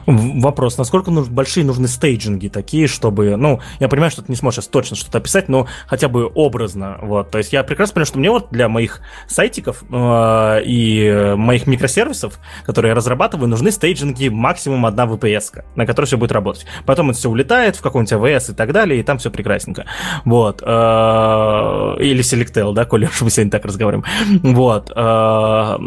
Вопрос, 0.07 0.79
насколько 0.79 1.11
нужны, 1.11 1.33
большие 1.33 1.65
нужны 1.65 1.89
стейджинги 1.89 2.49
такие, 2.49 2.87
чтобы, 2.87 3.37
ну, 3.37 3.61
я 3.79 3.89
понимаю, 3.89 4.11
что 4.11 4.23
ты 4.23 4.33
не 4.33 4.37
сможешь 4.37 4.67
точно 4.67 4.97
что-то 4.97 5.19
описать, 5.19 5.49
но 5.49 5.67
хотя 5.87 6.09
бы 6.09 6.31
образно, 6.35 6.99
вот, 7.03 7.31
то 7.31 7.39
есть 7.39 7.53
я 7.53 7.63
прекрасно 7.63 7.95
понимаю, 7.95 8.07
что 8.07 8.19
мне 8.19 8.31
вот 8.31 8.49
для 8.51 8.69
моих 8.69 9.01
сайтиков 9.29 9.85
э, 9.91 10.63
и 10.65 11.35
моих 11.37 11.67
микросервисов, 11.67 12.39
которые 12.65 12.91
я 12.91 12.95
разрабатываю, 12.95 13.49
нужны 13.49 13.71
стейджинги 13.71 14.29
максимум 14.29 14.87
одна 14.87 15.07
VPS, 15.07 15.63
на 15.77 15.87
которой 15.87 16.07
все 16.07 16.17
будет 16.17 16.33
работать. 16.33 16.67
Потом 16.87 17.11
это 17.11 17.19
все 17.19 17.31
улетает 17.31 17.77
в 17.77 17.83
какой-нибудь 17.83 18.13
AWS 18.13 18.53
и 18.53 18.55
так 18.55 18.73
далее, 18.73 19.01
и 19.01 19.03
там 19.03 19.19
все 19.19 19.31
прекрасненько. 19.31 19.87
Вот. 20.25 20.63
Э, 20.65 21.97
или 22.01 22.23
Selectel, 22.23 22.73
да, 22.73 22.85
коли 22.85 23.07
уж 23.07 23.21
мы 23.23 23.31
сегодня 23.31 23.51
так 23.51 23.65
разговариваем. 23.65 24.05
Вот. 24.43 24.91
Э, 24.95 25.79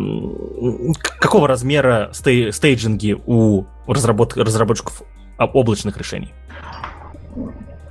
какого 1.19 1.47
размера 1.47 2.09
стей, 2.13 2.51
стейджинги 2.51 3.17
у 3.25 3.62
разработ... 3.87 4.37
разработчиков 4.37 5.03
облачных 5.37 5.97
решений? 5.97 6.33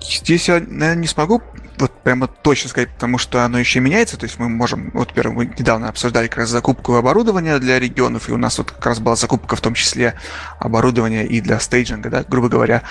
Здесь 0.01 0.49
я, 0.49 0.55
наверное, 0.55 0.95
не 0.97 1.07
смогу 1.07 1.43
вот 1.79 1.93
прямо 2.03 2.27
точно 2.29 2.71
сказать, 2.71 2.91
потому 2.91 3.19
что 3.19 3.45
оно 3.45 3.59
еще 3.59 3.81
меняется. 3.81 4.17
То 4.17 4.25
есть 4.25 4.39
мы 4.39 4.49
можем, 4.49 4.91
вот, 4.95 5.09
например, 5.09 5.33
мы 5.33 5.47
недавно 5.47 5.89
обсуждали 5.89 6.29
как 6.29 6.39
раз 6.39 6.49
закупку 6.49 6.95
оборудования 6.95 7.59
для 7.59 7.79
регионов, 7.79 8.29
и 8.29 8.33
у 8.33 8.37
нас 8.37 8.59
вот 8.59 8.71
как 8.71 8.87
раз 8.87 9.01
была 9.01 9.17
закупка 9.17 9.57
в 9.57 9.61
том 9.61 9.75
числе 9.75 10.15
оборудования 10.59 11.27
и 11.27 11.41
для 11.41 11.59
стейджинга, 11.59 12.11
да, 12.11 12.25
грубо 12.27 12.49
говоря. 12.49 12.83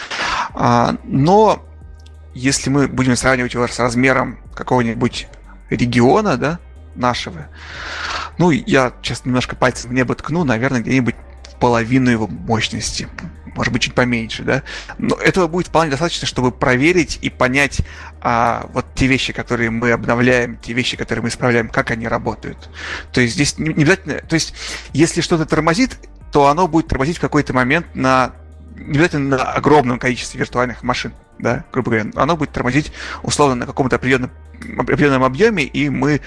А, 0.54 0.96
но 1.04 1.66
если 2.34 2.70
мы 2.70 2.88
будем 2.88 3.16
сравнивать 3.16 3.54
его 3.54 3.68
с 3.68 3.80
размером 3.80 4.40
какого-нибудь 4.54 5.28
региона, 5.70 6.38
да, 6.38 6.60
нашего, 6.96 7.48
ну, 8.38 8.52
я 8.52 8.92
сейчас 9.02 9.26
немножко 9.26 9.56
пальцем 9.56 9.92
в 9.92 9.94
небо 9.94 10.16
ткну, 10.16 10.44
наверное, 10.44 10.82
где-нибудь 10.82 11.16
половину 11.62 12.10
его 12.10 12.28
мощности, 12.28 13.08
может 13.56 13.72
быть, 13.72 13.84
чуть 13.84 13.94
поменьше, 13.94 14.44
да. 14.44 14.64
Но 14.98 15.16
этого 15.16 15.48
будет 15.48 15.68
вполне 15.68 15.92
достаточно, 15.92 16.28
чтобы 16.28 16.52
проверить 16.52 17.20
и 17.22 17.30
понять 17.30 17.82
а, 18.20 18.68
вот 18.74 18.86
те 18.96 19.08
вещи, 19.08 19.32
которые 19.32 19.70
мы 19.70 19.92
обновляем, 19.92 20.58
те 20.58 20.74
вещи, 20.74 20.98
которые 20.98 21.24
мы 21.24 21.30
исправляем, 21.30 21.70
как 21.70 21.92
они 21.92 22.08
работают. 22.08 22.70
То 23.14 23.22
есть 23.22 23.36
здесь 23.36 23.58
не, 23.60 23.74
не 23.74 23.84
обязательно, 23.84 24.20
то 24.20 24.34
есть 24.34 24.54
если 24.94 25.22
что-то 25.22 25.46
тормозит, 25.46 25.98
то 26.32 26.48
оно 26.48 26.68
будет 26.68 26.88
тормозить 26.88 27.18
в 27.18 27.22
какой-то 27.22 27.54
момент 27.54 27.86
на 27.94 28.34
не 28.76 28.98
обязательно 28.98 29.38
на 29.38 29.44
огромном 29.52 30.00
количестве 30.00 30.40
виртуальных 30.40 30.82
машин, 30.82 31.14
да, 31.38 31.66
грубо 31.72 31.92
говоря, 31.92 32.10
оно 32.16 32.36
будет 32.36 32.52
тормозить 32.52 32.92
условно 33.22 33.56
на 33.56 33.66
каком-то 33.68 33.98
определенном, 33.98 34.32
определенном 34.78 35.24
объеме, 35.24 35.64
и 35.64 35.90
мы 35.90 36.22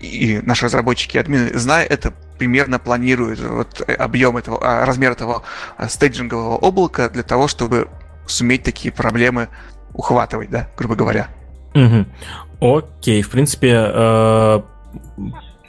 и 0.00 0.40
наши 0.42 0.66
разработчики, 0.66 1.18
админы, 1.18 1.58
зная 1.58 1.84
это, 1.84 2.12
примерно 2.38 2.78
планируют 2.78 3.40
вот 3.40 3.82
объем 3.88 4.36
этого, 4.36 4.58
а, 4.62 4.84
размер 4.84 5.12
этого 5.12 5.42
а, 5.76 5.88
стейджингового 5.88 6.56
облака 6.56 7.08
для 7.08 7.22
того, 7.22 7.48
чтобы 7.48 7.88
суметь 8.26 8.62
такие 8.62 8.92
проблемы 8.92 9.48
ухватывать, 9.94 10.50
да, 10.50 10.68
грубо 10.76 10.94
говоря. 10.94 11.28
Угу. 11.74 12.76
Окей, 12.76 13.22
в 13.22 13.30
принципе, 13.30 13.72
э, 13.74 14.60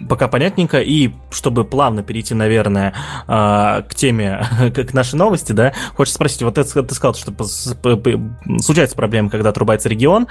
пока 0.08 0.28
понятненько. 0.28 0.80
И 0.80 1.12
чтобы 1.32 1.66
плавно 1.66 2.04
перейти, 2.04 2.34
наверное, 2.34 2.94
а, 3.28 3.82
к 3.84 3.96
теме, 3.96 4.46
к 4.76 4.94
нашей 4.94 5.16
новости, 5.16 5.52
да, 5.52 5.74
хочется 5.96 6.16
спросить, 6.16 6.42
вот 6.44 6.56
ты, 6.56 6.64
ты 6.64 6.96
сказал, 6.96 7.16
что 7.16 7.34
случается 8.60 8.96
проблема, 8.96 9.30
когда 9.30 9.50
отрубается 9.50 9.90
регион. 9.90 10.28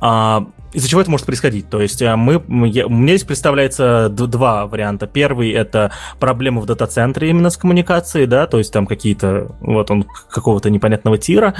А, 0.00 0.46
из-за 0.72 0.88
чего 0.88 1.00
это 1.00 1.10
может 1.10 1.26
происходить? 1.26 1.68
То 1.68 1.80
есть 1.80 2.02
э, 2.02 2.14
мы, 2.16 2.42
я, 2.68 2.84
меня 2.84 3.16
здесь 3.16 3.26
представляется 3.26 4.08
два 4.08 4.66
варианта. 4.66 5.06
Первый 5.06 5.50
это 5.50 5.92
проблемы 6.18 6.60
в 6.60 6.66
дата-центре 6.66 7.30
именно 7.30 7.50
с 7.50 7.56
коммуникацией, 7.56 8.26
да, 8.26 8.46
то 8.46 8.58
есть 8.58 8.72
там 8.72 8.86
какие-то, 8.86 9.54
вот 9.60 9.90
он 9.90 10.06
какого-то 10.30 10.70
непонятного 10.70 11.18
тира. 11.18 11.54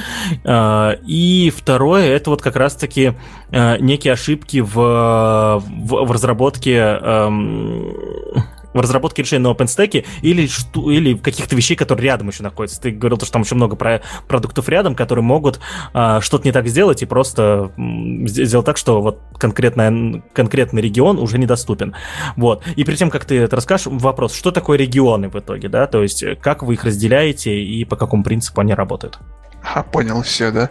А, 0.45 0.97
и 1.07 1.53
второе 1.55 2.07
это 2.07 2.31
вот 2.31 2.43
как 2.43 2.57
раз-таки 2.57 3.15
э, 3.51 3.79
некие 3.79 4.13
ошибки 4.13 4.61
в, 4.61 4.75
в, 4.75 6.05
в 6.05 6.13
разработке 6.13 6.77
эм, 6.77 7.95
в 8.73 8.81
разработке 8.81 9.23
решения 9.23 9.43
на 9.43 9.53
OpenStack 9.53 10.05
или, 10.23 10.47
что, 10.47 10.91
или 10.91 11.15
каких-то 11.15 11.57
вещей, 11.57 11.77
которые 11.77 12.07
рядом 12.07 12.29
еще 12.29 12.43
находятся. 12.43 12.81
Ты 12.81 12.91
говорил, 12.91 13.19
что 13.19 13.33
там 13.33 13.43
еще 13.43 13.55
много 13.55 13.77
про 13.77 14.03
продуктов 14.29 14.69
рядом, 14.69 14.95
которые 14.95 15.25
могут 15.25 15.61
а, 15.93 16.21
что-то 16.21 16.47
не 16.47 16.53
так 16.53 16.69
сделать 16.69 17.03
и 17.03 17.07
просто 17.07 17.73
сделать 18.27 18.67
так, 18.67 18.77
что 18.77 19.01
вот 19.01 19.21
конкретный, 19.39 20.23
конкретный 20.33 20.83
регион 20.83 21.19
уже 21.19 21.39
недоступен. 21.39 21.95
Вот. 22.37 22.63
И 22.77 22.85
перед 22.85 22.99
тем, 22.99 23.11
как 23.11 23.25
ты 23.25 23.39
это 23.39 23.57
расскажешь, 23.57 23.87
вопрос, 23.87 24.35
что 24.35 24.51
такое 24.51 24.79
регионы 24.79 25.29
в 25.29 25.37
итоге, 25.37 25.69
да? 25.69 25.87
То 25.87 26.03
есть 26.03 26.25
как 26.41 26.63
вы 26.63 26.75
их 26.75 26.85
разделяете 26.85 27.63
и 27.63 27.85
по 27.85 27.97
какому 27.97 28.23
принципу 28.23 28.61
они 28.61 28.75
работают? 28.75 29.19
А, 29.63 29.83
понял, 29.83 30.23
все, 30.23 30.51
да. 30.51 30.71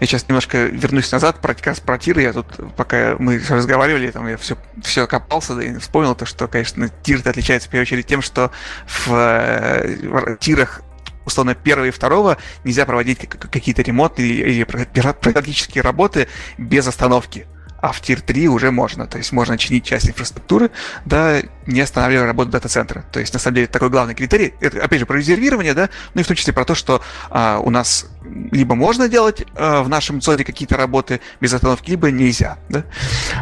Я 0.00 0.06
сейчас 0.06 0.28
немножко 0.28 0.66
вернусь 0.66 1.10
назад, 1.10 1.40
про, 1.40 1.54
как 1.54 1.66
раз 1.66 1.80
про 1.80 1.98
тиры. 1.98 2.22
Я 2.22 2.32
тут, 2.32 2.46
пока 2.76 3.16
мы 3.18 3.40
разговаривали, 3.48 4.10
там 4.10 4.28
я 4.28 4.36
все, 4.36 4.56
все 4.82 5.06
копался, 5.06 5.54
да, 5.54 5.62
и 5.62 5.78
вспомнил 5.78 6.14
то, 6.14 6.26
что, 6.26 6.46
конечно, 6.46 6.88
тир 7.02 7.20
отличается 7.24 7.68
в 7.68 7.72
первую 7.72 7.84
очередь 7.84 8.06
тем, 8.06 8.22
что 8.22 8.50
в, 8.86 9.12
э, 9.12 9.96
в 10.02 10.36
тирах 10.36 10.82
условно 11.24 11.54
первого 11.54 11.86
и 11.86 11.90
второго 11.90 12.38
нельзя 12.64 12.86
проводить 12.86 13.28
какие-то 13.28 13.82
ремонтные 13.82 14.28
или, 14.28 14.50
или 14.50 14.64
практические 14.64 15.82
работы 15.82 16.28
без 16.56 16.86
остановки 16.86 17.46
а 17.80 17.92
в 17.92 18.00
тир 18.00 18.20
3 18.20 18.48
уже 18.48 18.70
можно. 18.70 19.06
То 19.06 19.18
есть 19.18 19.32
можно 19.32 19.56
чинить 19.56 19.84
часть 19.84 20.08
инфраструктуры, 20.08 20.70
да, 21.04 21.40
не 21.66 21.80
останавливая 21.80 22.26
работу 22.26 22.50
дата-центра. 22.50 23.04
То 23.12 23.20
есть, 23.20 23.32
на 23.32 23.38
самом 23.38 23.56
деле, 23.56 23.66
такой 23.66 23.90
главный 23.90 24.14
критерий, 24.14 24.54
это, 24.60 24.82
опять 24.82 25.00
же, 25.00 25.06
про 25.06 25.16
резервирование, 25.16 25.74
да, 25.74 25.88
ну 26.14 26.20
и 26.20 26.24
в 26.24 26.26
том 26.26 26.36
числе 26.36 26.52
про 26.52 26.64
то, 26.64 26.74
что 26.74 27.00
а, 27.30 27.60
у 27.60 27.70
нас 27.70 28.06
либо 28.50 28.74
можно 28.74 29.08
делать 29.08 29.44
а, 29.54 29.82
в 29.82 29.88
нашем 29.88 30.20
зоне 30.20 30.44
какие-то 30.44 30.76
работы 30.76 31.20
без 31.40 31.52
остановки, 31.52 31.90
либо 31.90 32.10
нельзя, 32.10 32.58
да. 32.68 32.84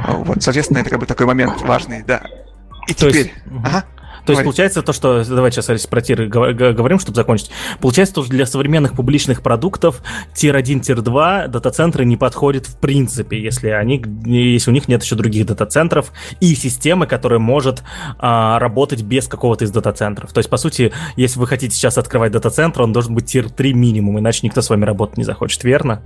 Вот, 0.08 0.42
соответственно, 0.42 0.78
это 0.78 0.90
как 0.90 1.00
бы 1.00 1.06
такой 1.06 1.26
момент 1.26 1.62
важный, 1.62 2.02
да. 2.02 2.22
И 2.88 2.94
то 2.94 3.10
теперь... 3.10 3.26
Есть... 3.26 3.64
Ага. 3.64 3.84
То 4.26 4.32
есть 4.32 4.44
получается 4.44 4.82
то, 4.82 4.92
что... 4.92 5.24
Давай 5.24 5.50
сейчас 5.52 5.86
про 5.86 6.00
tier 6.00 6.26
говорим, 6.26 6.98
чтобы 6.98 7.16
закончить. 7.16 7.50
Получается 7.80 8.16
то, 8.16 8.22
что 8.22 8.30
для 8.30 8.46
современных 8.46 8.94
публичных 8.94 9.42
продуктов 9.42 10.02
tier-1, 10.34 10.80
tier-2 10.80 11.48
дата-центры 11.48 12.04
не 12.04 12.16
подходят 12.16 12.66
в 12.66 12.78
принципе, 12.78 13.40
если, 13.40 13.68
они, 13.68 14.02
если 14.24 14.70
у 14.70 14.74
них 14.74 14.88
нет 14.88 15.02
еще 15.02 15.14
других 15.14 15.46
дата-центров 15.46 16.12
и 16.40 16.54
системы, 16.54 17.06
которая 17.06 17.38
может 17.38 17.82
а, 18.18 18.58
работать 18.58 19.02
без 19.02 19.28
какого-то 19.28 19.64
из 19.64 19.70
дата-центров. 19.70 20.32
То 20.32 20.38
есть, 20.38 20.50
по 20.50 20.56
сути, 20.56 20.92
если 21.16 21.38
вы 21.38 21.46
хотите 21.46 21.74
сейчас 21.74 21.98
открывать 21.98 22.32
дата-центр, 22.32 22.82
он 22.82 22.92
должен 22.92 23.14
быть 23.14 23.26
тир-3 23.26 23.72
минимум, 23.72 24.18
иначе 24.18 24.40
никто 24.42 24.60
с 24.60 24.70
вами 24.70 24.84
работать 24.84 25.18
не 25.18 25.24
захочет, 25.24 25.62
верно? 25.64 26.02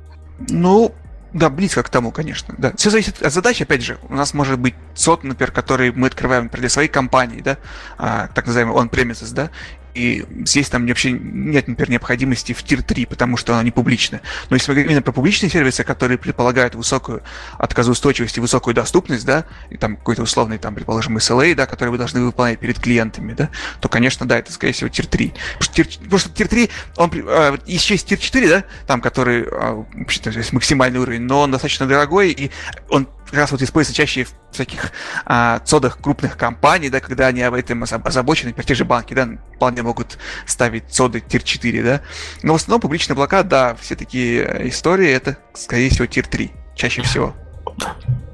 Ну, 0.48 0.92
да, 1.32 1.48
близко 1.48 1.82
к 1.82 1.88
тому, 1.88 2.10
конечно. 2.10 2.54
Да. 2.58 2.72
Все 2.76 2.90
зависит 2.90 3.22
от 3.22 3.32
задач, 3.32 3.62
опять 3.62 3.82
же. 3.82 3.98
У 4.08 4.14
нас 4.14 4.34
может 4.34 4.58
быть 4.58 4.74
сот, 4.94 5.22
например, 5.22 5.52
который 5.52 5.92
мы 5.92 6.08
открываем 6.08 6.44
например, 6.44 6.62
для 6.62 6.68
своей 6.68 6.88
компании, 6.88 7.40
да, 7.40 7.58
а, 7.98 8.28
так 8.34 8.46
называемый 8.46 8.74
on-premises, 8.74 9.32
да, 9.32 9.50
и 9.94 10.24
здесь 10.44 10.68
там 10.68 10.86
вообще 10.86 11.12
нет, 11.12 11.68
например, 11.68 11.90
необходимости 11.90 12.52
в 12.52 12.62
тир 12.62 12.82
3, 12.82 13.06
потому 13.06 13.36
что 13.36 13.54
она 13.54 13.62
не 13.62 13.70
публичная. 13.70 14.22
Но 14.48 14.56
если 14.56 14.70
мы 14.70 14.74
говорим 14.74 14.90
именно 14.90 15.02
про 15.02 15.12
публичные 15.12 15.50
сервисы, 15.50 15.84
которые 15.84 16.18
предполагают 16.18 16.74
высокую 16.74 17.22
отказоустойчивость 17.58 18.38
и 18.38 18.40
высокую 18.40 18.74
доступность, 18.74 19.24
да, 19.24 19.44
и 19.70 19.76
там 19.76 19.96
какой-то 19.96 20.22
условный, 20.22 20.58
там, 20.58 20.74
предположим, 20.74 21.16
SLA, 21.16 21.54
да, 21.54 21.66
который 21.66 21.90
вы 21.90 21.98
должны 21.98 22.22
выполнять 22.22 22.58
перед 22.58 22.78
клиентами, 22.78 23.32
да, 23.32 23.50
то, 23.80 23.88
конечно, 23.88 24.26
да, 24.26 24.38
это, 24.38 24.52
скорее 24.52 24.72
всего, 24.72 24.88
tier 24.88 25.06
3. 25.06 25.28
Потому 25.28 25.62
что 25.62 25.74
tier, 25.74 25.86
потому 25.86 26.18
что 26.18 26.30
tier 26.30 26.48
3, 26.48 26.70
он, 26.96 27.10
а, 27.26 27.58
еще 27.66 27.94
есть 27.94 28.06
tier 28.06 28.18
4, 28.18 28.48
да, 28.48 28.64
там, 28.86 29.00
который, 29.00 29.44
а, 29.50 29.84
вообще-то, 29.94 30.32
максимальный 30.52 31.00
уровень, 31.00 31.22
но 31.22 31.40
он 31.40 31.50
достаточно 31.50 31.86
дорогой, 31.86 32.30
и 32.30 32.50
он 32.88 33.08
как 33.30 33.38
раз 33.38 33.52
вот 33.52 33.62
используется 33.62 33.96
чаще 33.96 34.24
в 34.24 34.34
всяких 34.50 34.92
а, 35.24 35.60
цодах 35.60 35.98
крупных 36.00 36.36
компаний, 36.36 36.90
да, 36.90 37.00
когда 37.00 37.28
они 37.28 37.42
об 37.42 37.54
этом 37.54 37.84
озабочены, 37.84 38.48
например, 38.48 38.66
те 38.66 38.74
же 38.74 38.84
банки, 38.84 39.14
да, 39.14 39.28
вполне 39.54 39.82
могут 39.82 40.18
ставить 40.46 40.90
цоды 40.90 41.20
tier 41.20 41.42
4, 41.42 41.82
да. 41.82 42.00
Но 42.42 42.54
в 42.54 42.56
основном 42.56 42.80
публичный 42.80 43.14
облака, 43.14 43.46
да, 43.48 43.76
все 43.80 43.94
такие 43.94 44.68
истории, 44.68 45.08
это, 45.08 45.38
скорее 45.54 45.90
всего, 45.90 46.06
tier 46.06 46.26
3, 46.26 46.50
чаще 46.74 47.02
всего. 47.02 47.34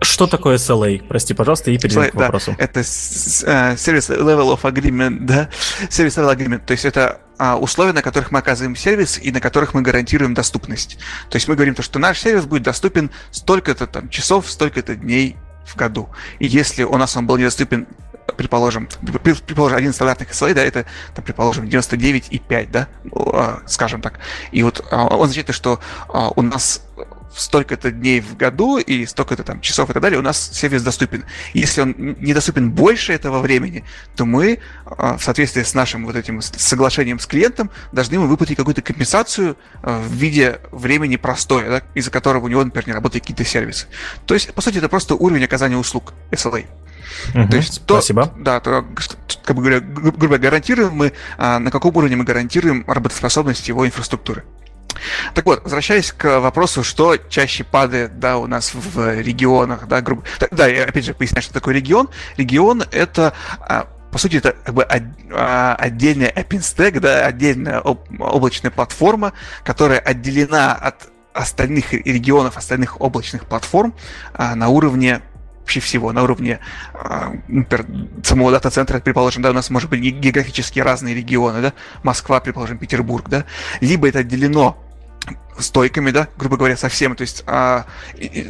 Что 0.01 0.27
такое 0.27 0.56
SLA? 0.56 1.06
Прости, 1.06 1.35
пожалуйста, 1.35 1.70
и 1.70 1.78
перейдем 1.78 2.10
к 2.10 2.14
вопросу. 2.14 2.55
Да, 2.56 2.64
это 2.64 2.81
Service 2.81 4.09
Level 4.09 4.56
of 4.56 4.62
Agreement, 4.62 5.20
да, 5.20 5.48
Service 5.89 6.16
Level 6.16 6.36
Agreement, 6.36 6.62
то 6.66 6.73
есть 6.73 6.85
это 6.85 7.20
а, 7.39 7.56
условия, 7.56 7.93
на 7.93 8.02
которых 8.02 8.31
мы 8.31 8.39
оказываем 8.39 8.77
сервис 8.77 9.18
и 9.18 9.31
на 9.31 9.40
которых 9.40 9.74
мы 9.74 9.82
гарантируем 9.82 10.32
доступность. 10.32 10.98
То 11.28 11.36
есть 11.36 11.48
мы 11.48 11.55
говорим 11.55 11.74
то, 11.74 11.82
что 11.82 11.98
наш 11.98 12.20
сервис 12.20 12.47
будет 12.47 12.62
доступен 12.62 13.10
столько-то 13.31 13.86
там 13.86 14.09
часов, 14.09 14.51
столько-то 14.51 14.97
дней 14.97 15.36
в 15.66 15.77
году. 15.77 16.09
И 16.39 16.47
если 16.47 16.82
у 16.85 16.97
нас 16.97 17.16
он 17.16 17.27
был 17.27 17.36
недоступен 17.36 17.86
предположим, 18.36 18.89
предположим, 19.23 19.78
один 19.78 19.93
стандартный 19.93 20.27
SLA, 20.27 20.55
да, 20.55 20.64
это, 20.64 20.85
там, 21.14 21.24
предположим, 21.24 21.66
99,5, 21.66 22.68
да, 22.70 22.89
а, 23.12 23.62
скажем 23.66 24.01
так. 24.01 24.18
И 24.51 24.62
вот 24.62 24.85
а, 24.90 25.06
он 25.06 25.24
означает, 25.24 25.55
что 25.55 25.81
у 26.09 26.43
нас 26.43 26.82
столько-то 27.41 27.91
дней 27.91 28.21
в 28.21 28.37
году 28.37 28.79
и 28.79 29.07
столько-то 29.07 29.43
там 29.45 29.61
часов 29.61 29.91
и 29.91 29.93
так 29.93 30.03
далее, 30.03 30.19
у 30.19 30.23
нас 30.23 30.51
сервис 30.53 30.83
доступен. 30.83 31.25
Если 31.53 31.81
он 31.81 31.95
недоступен 31.97 32.71
больше 32.71 33.13
этого 33.13 33.41
времени, 33.41 33.85
то 34.15 34.25
мы 34.25 34.59
а, 34.85 35.17
в 35.17 35.23
соответствии 35.23 35.63
с 35.63 35.75
нашим 35.75 36.07
вот 36.07 36.17
этим 36.17 36.41
соглашением 36.43 37.19
с 37.19 37.27
клиентом 37.27 37.71
должны 37.93 38.15
ему 38.15 38.27
выплатить 38.27 38.57
какую-то 38.57 38.83
компенсацию 38.83 39.57
а, 39.83 40.01
в 40.01 40.13
виде 40.13 40.61
времени 40.71 41.17
простоя, 41.17 41.69
да, 41.69 41.83
из-за 41.95 42.11
которого 42.11 42.45
у 42.45 42.49
него, 42.49 42.65
например, 42.65 42.89
не 42.89 42.95
работают 42.95 43.25
какие-то 43.25 43.45
сервисы. 43.45 43.87
То 44.27 44.35
есть, 44.35 44.53
по 44.55 44.61
сути, 44.61 44.79
это 44.79 44.89
просто 44.89 45.15
уровень 45.15 45.45
оказания 45.45 45.77
услуг 45.77 46.15
SLA. 46.31 46.67
Угу, 47.35 47.49
то 47.49 47.57
есть, 47.57 47.75
спасибо. 47.75 48.27
То, 48.27 48.35
да, 48.39 48.61
то, 48.61 48.85
как 49.45 49.57
бы 49.57 49.63
говоря, 49.63 49.81
грубо 49.81 50.19
говоря, 50.19 50.39
гарантируем 50.39 50.93
мы, 50.93 51.13
а, 51.39 51.59
на 51.59 51.71
каком 51.71 51.97
уровне 51.97 52.17
мы 52.17 52.25
гарантируем 52.25 52.85
работоспособность 52.87 53.69
его 53.69 53.87
инфраструктуры. 53.87 54.45
Так 55.35 55.47
вот, 55.47 55.62
возвращаясь 55.64 56.12
к 56.12 56.40
вопросу, 56.40 56.85
что 56.85 57.16
чаще 57.16 57.64
падает, 57.64 58.18
да, 58.18 58.39
у 58.39 58.47
нас 58.47 58.73
в 58.74 59.20
регионах, 59.20 59.86
да, 59.89 60.01
грубо... 60.01 60.23
Да, 60.51 60.66
я 60.66 60.85
опять 60.85 61.05
же 61.05 61.14
поясняю, 61.14 61.43
что 61.43 61.55
такое 61.55 61.74
регион. 61.74 62.09
Регион— 62.36 62.85
это 62.90 63.32
а, 63.60 63.89
по 64.10 64.18
сути, 64.18 64.36
это 64.36 64.52
как 64.64 64.74
бы 64.74 64.82
а, 64.85 65.74
отдельная 65.78 66.31
OpenStack, 66.31 67.01
да, 67.01 67.27
отдельная 67.27 67.81
облачная 67.81 68.70
платформа, 68.70 69.35
которая 69.62 69.98
отделена 69.98 70.74
от 70.74 71.09
остальных 71.35 71.93
регионов, 71.93 72.56
остальных 72.56 73.01
облачных 73.01 73.44
платформ 73.44 73.94
а, 74.32 74.55
на 74.55 74.68
уровне 74.68 75.20
вообще 75.60 75.81
всего, 75.81 76.12
на 76.12 76.23
уровне, 76.23 76.60
например, 77.48 77.86
самого 78.23 78.52
дата-центра, 78.52 79.01
предположим, 79.01 79.43
да, 79.43 79.51
у 79.51 79.52
нас 79.52 79.68
может 79.68 79.90
быть 79.90 80.01
географически 80.01 80.78
разные 80.78 81.12
регионы, 81.12 81.60
да, 81.60 81.73
Москва, 82.05 82.39
предположим, 82.39 82.78
Петербург, 82.78 83.28
да, 83.28 83.44
либо 83.81 84.09
это 84.09 84.20
отделено 84.20 84.78
стойками, 85.59 86.11
да, 86.11 86.28
грубо 86.37 86.57
говоря, 86.57 86.77
совсем, 86.77 87.16
то 87.16 87.23
есть 87.23 87.43
а, 87.47 87.87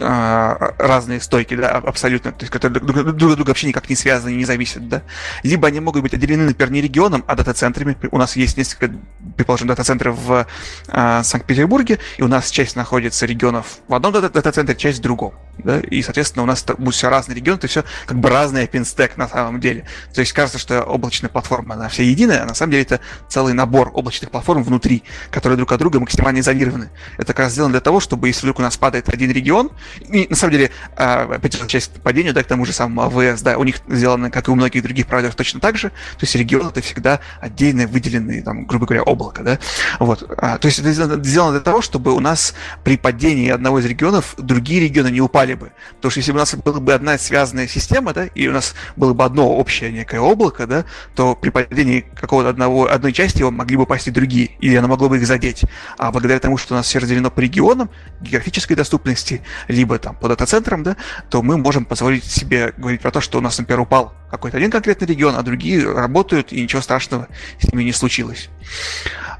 а, 0.00 0.74
разные 0.78 1.20
стойки, 1.20 1.54
да, 1.54 1.70
абсолютно, 1.70 2.32
то 2.32 2.42
есть 2.42 2.52
которые 2.52 2.80
друг, 2.80 3.16
друг 3.16 3.36
друга 3.36 3.48
вообще 3.48 3.68
никак 3.68 3.88
не 3.88 3.96
связаны, 3.96 4.30
не 4.30 4.44
зависят, 4.44 4.88
да. 4.88 5.02
Либо 5.42 5.68
они 5.68 5.80
могут 5.80 6.02
быть 6.02 6.14
отделены, 6.14 6.44
например, 6.44 6.72
не 6.72 6.80
регионом, 6.80 7.24
а 7.26 7.36
дата-центрами. 7.36 7.96
У 8.10 8.18
нас 8.18 8.36
есть 8.36 8.56
несколько, 8.56 8.94
предположим, 9.36 9.68
дата-центров 9.68 10.18
в 10.18 10.46
а, 10.88 11.22
Санкт-Петербурге, 11.22 11.98
и 12.18 12.22
у 12.22 12.28
нас 12.28 12.50
часть 12.50 12.76
находится 12.76 13.26
регионов 13.26 13.78
в 13.88 13.94
одном 13.94 14.12
дата-центре, 14.12 14.74
часть 14.74 14.98
в 14.98 15.02
другом, 15.02 15.34
да, 15.58 15.80
и, 15.80 16.02
соответственно, 16.02 16.42
у 16.42 16.46
нас 16.46 16.64
будет 16.78 16.94
все 16.94 17.08
разные 17.08 17.36
регионы, 17.36 17.58
то 17.58 17.66
все 17.66 17.84
как 18.06 18.18
бы 18.18 18.28
разный 18.30 18.64
OpenStack 18.64 19.12
на 19.16 19.28
самом 19.28 19.60
деле. 19.60 19.86
То 20.14 20.20
есть 20.20 20.32
кажется, 20.32 20.58
что 20.58 20.82
облачная 20.82 21.30
платформа, 21.30 21.74
она 21.74 21.88
вся 21.88 22.02
единая, 22.02 22.42
а 22.42 22.46
на 22.46 22.54
самом 22.54 22.72
деле 22.72 22.82
это 22.82 23.00
целый 23.28 23.52
набор 23.52 23.90
облачных 23.94 24.30
платформ 24.30 24.62
внутри, 24.62 25.02
которые 25.30 25.56
друг 25.56 25.72
от 25.72 25.78
друга 25.78 26.00
максимально 26.00 26.40
изолированы. 26.40 26.90
Это 27.16 27.28
как 27.28 27.40
раз 27.40 27.52
сделано 27.52 27.72
для 27.72 27.80
того, 27.80 28.00
чтобы 28.00 28.28
если 28.28 28.42
вдруг 28.42 28.58
у 28.58 28.62
нас 28.62 28.76
падает 28.76 29.08
один 29.08 29.30
регион, 29.30 29.70
и 30.08 30.26
на 30.28 30.36
самом 30.36 30.52
деле, 30.52 30.70
а, 30.96 31.28
опять 31.34 31.56
же, 31.56 31.66
часть 31.66 31.92
падения, 32.02 32.32
да, 32.32 32.42
к 32.42 32.46
тому 32.46 32.64
же 32.64 32.72
самому 32.72 33.02
АВС, 33.02 33.42
да, 33.42 33.58
у 33.58 33.64
них 33.64 33.76
сделано, 33.88 34.30
как 34.30 34.48
и 34.48 34.50
у 34.50 34.54
многих 34.54 34.82
других 34.82 35.06
провайдеров, 35.06 35.34
точно 35.34 35.60
так 35.60 35.76
же. 35.76 35.90
То 35.90 36.22
есть 36.22 36.34
регион 36.34 36.68
это 36.68 36.80
всегда 36.80 37.20
отдельное 37.40 37.86
выделенное, 37.86 38.42
там, 38.42 38.66
грубо 38.66 38.86
говоря, 38.86 39.02
облако, 39.02 39.42
да. 39.42 39.58
Вот. 39.98 40.24
А, 40.38 40.58
то 40.58 40.66
есть 40.66 40.78
это 40.78 40.92
сделано 40.92 41.52
для 41.52 41.60
того, 41.60 41.82
чтобы 41.82 42.12
у 42.12 42.20
нас 42.20 42.54
при 42.84 42.96
падении 42.96 43.50
одного 43.50 43.78
из 43.78 43.86
регионов 43.86 44.34
другие 44.38 44.80
регионы 44.80 45.08
не 45.08 45.20
упали 45.20 45.54
бы. 45.54 45.72
Потому 45.96 46.10
что 46.10 46.20
если 46.20 46.32
бы 46.32 46.36
у 46.36 46.40
нас 46.40 46.54
была 46.54 46.80
бы 46.80 46.92
одна 46.92 47.18
связанная 47.18 47.66
система, 47.66 48.12
да, 48.12 48.26
и 48.26 48.48
у 48.48 48.52
нас 48.52 48.74
было 48.96 49.12
бы 49.12 49.24
одно 49.24 49.48
общее 49.56 49.92
некое 49.92 50.20
облако, 50.20 50.66
да, 50.66 50.84
то 51.14 51.34
при 51.34 51.50
падении 51.50 52.04
какого-то 52.14 52.48
одного, 52.48 52.90
одной 52.90 53.12
части 53.12 53.38
его 53.38 53.50
могли 53.50 53.76
бы 53.76 53.84
упасть 53.84 54.08
и 54.08 54.10
другие, 54.10 54.50
или 54.60 54.74
оно 54.76 54.88
могло 54.88 55.08
бы 55.08 55.18
их 55.18 55.26
задеть. 55.26 55.64
А 55.98 56.10
благодаря 56.10 56.40
тому, 56.40 56.56
что 56.56 56.74
у 56.74 56.76
нас 56.76 56.85
все 56.86 56.98
разделено 56.98 57.30
по 57.30 57.40
регионам, 57.40 57.90
географической 58.20 58.76
доступности, 58.76 59.42
либо 59.68 59.98
там 59.98 60.16
по 60.16 60.28
дата-центрам, 60.28 60.82
да, 60.82 60.96
то 61.28 61.42
мы 61.42 61.56
можем 61.58 61.84
позволить 61.84 62.24
себе 62.24 62.72
говорить 62.76 63.00
про 63.00 63.10
то, 63.10 63.20
что 63.20 63.38
у 63.38 63.40
нас, 63.40 63.58
например, 63.58 63.80
упал 63.80 64.14
какой-то 64.30 64.56
один 64.56 64.70
конкретный 64.70 65.06
регион, 65.06 65.36
а 65.36 65.42
другие 65.42 65.90
работают, 65.90 66.52
и 66.52 66.62
ничего 66.62 66.82
страшного 66.82 67.28
с 67.60 67.72
ними 67.72 67.84
не 67.84 67.92
случилось. 67.92 68.48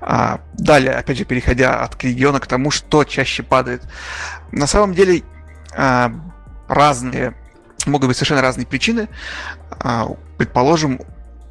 А, 0.01 0.41
далее, 0.55 0.93
опять 0.93 1.19
же, 1.19 1.25
переходя 1.25 1.83
от 1.83 2.03
региона 2.03 2.41
к 2.41 2.47
тому, 2.47 2.71
что 2.71 3.05
чаще 3.05 3.43
падает. 3.43 3.83
На 4.53 4.67
самом 4.67 4.95
деле, 4.95 5.23
а, 5.75 6.13
разные, 6.69 7.35
могут 7.87 8.09
быть 8.09 8.17
совершенно 8.17 8.43
разные 8.43 8.67
причины. 8.67 9.09
А, 9.71 10.09
предположим, 10.39 11.01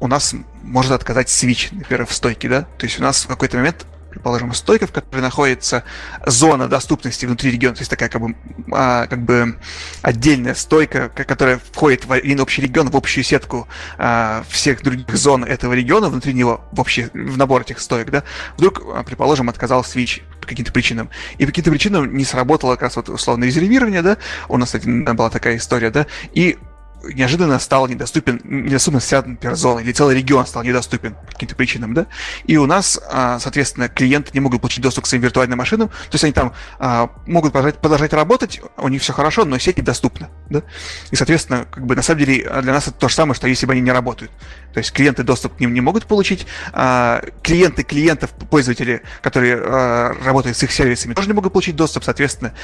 у 0.00 0.06
нас 0.08 0.34
может 0.62 0.92
отказать 0.92 1.28
свич, 1.28 1.70
например, 1.72 2.06
в 2.06 2.12
стойке, 2.12 2.48
да, 2.48 2.62
то 2.62 2.86
есть 2.86 2.98
у 3.00 3.02
нас 3.02 3.24
в 3.24 3.28
какой-то 3.28 3.56
момент 3.56 3.86
предположим, 4.16 4.54
стойка, 4.54 4.86
в 4.86 4.92
которой 4.92 5.20
находится 5.20 5.84
зона 6.24 6.68
доступности 6.68 7.26
внутри 7.26 7.50
региона, 7.50 7.74
то 7.74 7.82
есть 7.82 7.90
такая 7.90 8.08
как 8.08 8.22
бы, 8.22 8.34
а, 8.72 9.06
как 9.06 9.22
бы 9.22 9.58
отдельная 10.00 10.54
стойка, 10.54 11.10
которая 11.10 11.60
входит 11.72 12.06
в 12.06 12.12
один 12.12 12.40
общий 12.40 12.62
регион, 12.62 12.88
в 12.88 12.96
общую 12.96 13.24
сетку 13.24 13.68
а, 13.98 14.42
всех 14.48 14.82
других 14.82 15.14
зон 15.16 15.44
этого 15.44 15.74
региона, 15.74 16.08
внутри 16.08 16.32
него, 16.32 16.62
в 16.72 16.80
общий 16.80 17.08
в 17.12 17.36
набор 17.36 17.60
этих 17.60 17.78
стоек, 17.78 18.10
да, 18.10 18.24
вдруг, 18.56 18.82
а, 18.94 19.02
предположим, 19.02 19.50
отказал 19.50 19.84
свич 19.84 20.22
по 20.40 20.46
каким-то 20.46 20.72
причинам. 20.72 21.10
И 21.36 21.44
по 21.44 21.52
каким-то 21.52 21.70
причинам 21.70 22.16
не 22.16 22.24
сработало 22.24 22.72
как 22.72 22.82
раз 22.82 22.96
вот 22.96 23.10
условное 23.10 23.48
резервирование, 23.48 24.00
да, 24.00 24.16
у 24.48 24.56
нас, 24.56 24.68
кстати, 24.68 24.86
была 24.88 25.28
такая 25.28 25.58
история, 25.58 25.90
да, 25.90 26.06
и 26.32 26.56
неожиданно 27.02 27.58
стал 27.58 27.86
недоступен, 27.88 28.40
недоступна 28.44 29.00
вся, 29.00 29.22
например, 29.22 29.56
зона, 29.56 29.80
или 29.80 29.92
целый 29.92 30.16
регион 30.16 30.46
стал 30.46 30.62
недоступен 30.62 31.14
по 31.14 31.32
каким-то 31.32 31.54
причинам, 31.54 31.94
да, 31.94 32.06
и 32.44 32.56
у 32.56 32.66
нас, 32.66 33.00
а, 33.10 33.38
соответственно, 33.38 33.88
клиенты 33.88 34.30
не 34.34 34.40
могут 34.40 34.60
получить 34.60 34.82
доступ 34.82 35.04
к 35.04 35.06
своим 35.06 35.22
виртуальным 35.22 35.58
машинам, 35.58 35.88
то 35.88 36.12
есть 36.12 36.24
они 36.24 36.32
там 36.32 36.52
а, 36.78 37.10
могут 37.26 37.52
продолжать, 37.52 37.78
продолжать 37.78 38.12
работать, 38.12 38.60
у 38.76 38.88
них 38.88 39.02
все 39.02 39.12
хорошо, 39.12 39.44
но 39.44 39.58
сеть 39.58 39.78
недоступна, 39.78 40.30
да, 40.50 40.62
и, 41.10 41.16
соответственно, 41.16 41.66
как 41.70 41.86
бы 41.86 41.96
на 41.96 42.02
самом 42.02 42.24
деле 42.24 42.48
для 42.62 42.72
нас 42.72 42.88
это 42.88 42.96
то 42.98 43.08
же 43.08 43.14
самое, 43.14 43.34
что 43.34 43.48
если 43.48 43.66
бы 43.66 43.72
они 43.72 43.82
не 43.82 43.92
работают, 43.92 44.32
то 44.72 44.78
есть 44.78 44.92
клиенты 44.92 45.22
доступ 45.22 45.56
к 45.56 45.60
ним 45.60 45.74
не 45.74 45.80
могут 45.80 46.06
получить, 46.06 46.46
а, 46.72 47.22
клиенты 47.42 47.82
клиентов, 47.82 48.30
пользователи, 48.50 49.02
которые 49.22 49.56
работают 49.56 50.56
с 50.56 50.62
их 50.62 50.72
сервисами, 50.72 51.14
тоже 51.14 51.28
не 51.28 51.34
могут 51.34 51.52
получить 51.52 51.76
доступ, 51.76 52.04
соответственно, 52.04 52.54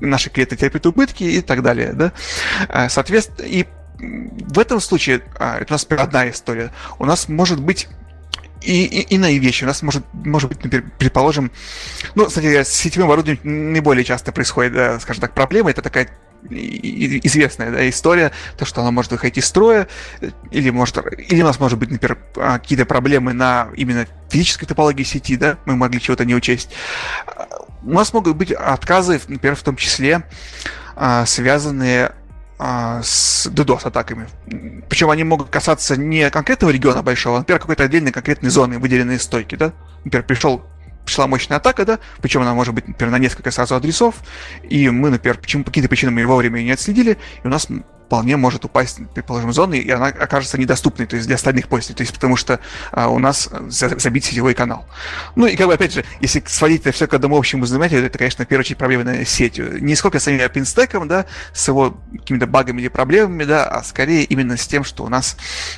наши 0.00 0.30
клиенты 0.30 0.56
терпят 0.56 0.86
убытки 0.86 1.24
и 1.24 1.40
так 1.40 1.62
далее, 1.62 1.92
да, 1.92 2.88
соответственно, 2.88 3.46
и 3.46 3.66
в 4.00 4.58
этом 4.58 4.80
случае, 4.80 5.22
а, 5.38 5.58
это 5.58 5.72
у 5.72 5.74
нас 5.74 5.86
одна 5.90 6.30
история, 6.30 6.72
у 6.98 7.04
нас 7.04 7.28
может 7.28 7.60
быть 7.60 7.88
и, 8.62 8.84
и 8.84 9.14
иные 9.14 9.38
вещи. 9.38 9.64
У 9.64 9.66
нас 9.66 9.82
может, 9.82 10.04
может 10.12 10.48
быть, 10.48 10.62
например, 10.64 10.90
предположим, 10.98 11.50
ну, 12.14 12.26
кстати, 12.26 12.62
с 12.62 12.68
сетевым 12.68 13.08
оборудованием 13.08 13.72
наиболее 13.72 14.04
часто 14.04 14.32
происходит, 14.32 14.72
да, 14.72 15.00
скажем 15.00 15.22
так, 15.22 15.34
проблема. 15.34 15.70
Это 15.70 15.82
такая 15.82 16.08
известная 16.48 17.70
да, 17.70 17.88
история, 17.88 18.32
то, 18.56 18.64
что 18.64 18.80
она 18.80 18.90
может 18.90 19.12
выходить 19.12 19.36
из 19.36 19.44
строя, 19.44 19.88
или, 20.50 20.70
может, 20.70 20.96
или 21.18 21.42
у 21.42 21.44
нас 21.44 21.60
может 21.60 21.78
быть, 21.78 21.90
например, 21.90 22.18
а, 22.36 22.58
какие-то 22.58 22.86
проблемы 22.86 23.34
на 23.34 23.68
именно 23.76 24.06
физической 24.30 24.64
топологии 24.66 25.02
сети, 25.02 25.36
да, 25.36 25.58
мы 25.66 25.76
могли 25.76 26.00
чего-то 26.00 26.24
не 26.24 26.34
учесть. 26.34 26.70
У 27.82 27.92
нас 27.92 28.12
могут 28.12 28.36
быть 28.36 28.52
отказы, 28.52 29.20
например, 29.28 29.56
в 29.56 29.62
том 29.62 29.76
числе 29.76 30.24
а, 30.96 31.24
связанные 31.26 32.12
а, 32.58 33.00
с 33.02 33.46
DDoS-атаками. 33.46 34.28
Причем 34.88 35.10
они 35.10 35.24
могут 35.24 35.48
касаться 35.48 35.96
не 35.96 36.28
конкретного 36.30 36.70
региона 36.70 37.02
большого, 37.02 37.36
а, 37.36 37.40
например, 37.40 37.58
какой-то 37.58 37.84
отдельной 37.84 38.12
конкретной 38.12 38.50
зоны, 38.50 38.78
выделенной 38.78 39.18
стойки, 39.18 39.54
да? 39.54 39.72
Например, 40.04 40.26
пришел 40.26 40.62
пришла 41.04 41.26
мощная 41.26 41.56
атака, 41.56 41.86
да, 41.86 41.98
причем 42.20 42.42
она 42.42 42.54
может 42.54 42.74
быть, 42.74 42.86
например, 42.86 43.10
на 43.10 43.18
несколько 43.18 43.50
сразу 43.50 43.74
адресов, 43.74 44.16
и 44.62 44.90
мы, 44.90 45.10
например, 45.10 45.38
почему, 45.38 45.64
по 45.64 45.70
каким-то 45.70 45.88
причинам 45.88 46.18
ее 46.18 46.26
вовремя 46.26 46.60
не 46.60 46.70
отследили, 46.70 47.18
и 47.42 47.46
у 47.46 47.50
нас 47.50 47.66
вполне 48.10 48.36
может 48.36 48.64
упасть, 48.64 48.98
предположим, 49.14 49.52
зоны, 49.52 49.76
и 49.76 49.88
она 49.88 50.06
окажется 50.06 50.58
недоступной, 50.58 51.06
то 51.06 51.14
есть 51.14 51.28
для 51.28 51.36
остальных 51.36 51.68
пользователей, 51.68 51.98
то 51.98 52.02
есть 52.02 52.12
потому 52.12 52.34
что 52.34 52.58
а, 52.90 53.06
у 53.06 53.20
нас 53.20 53.48
забит 53.68 54.24
сетевой 54.24 54.54
канал. 54.54 54.84
Ну 55.36 55.46
и 55.46 55.54
как 55.54 55.68
бы, 55.68 55.74
опять 55.74 55.92
же, 55.92 56.04
если 56.20 56.42
сводить 56.44 56.80
это 56.80 56.90
все 56.90 57.06
к 57.06 57.14
одному 57.14 57.38
общему 57.38 57.66
знаменателю, 57.66 58.04
это, 58.04 58.18
конечно, 58.18 58.44
в 58.44 58.48
первую 58.48 58.64
очередь 58.64 58.78
проблема 58.78 59.04
на 59.04 59.24
сетью. 59.24 59.80
Не 59.80 59.94
сколько 59.94 60.18
с 60.18 60.24
самим 60.24 60.40
OpenStack, 60.40 61.06
да, 61.06 61.26
с 61.52 61.68
его 61.68 61.98
какими-то 62.12 62.48
багами 62.48 62.80
или 62.80 62.88
проблемами, 62.88 63.44
да, 63.44 63.64
а 63.64 63.84
скорее 63.84 64.24
именно 64.24 64.56
с 64.56 64.66
тем, 64.66 64.82
что 64.82 65.04
у 65.04 65.08
нас 65.08 65.36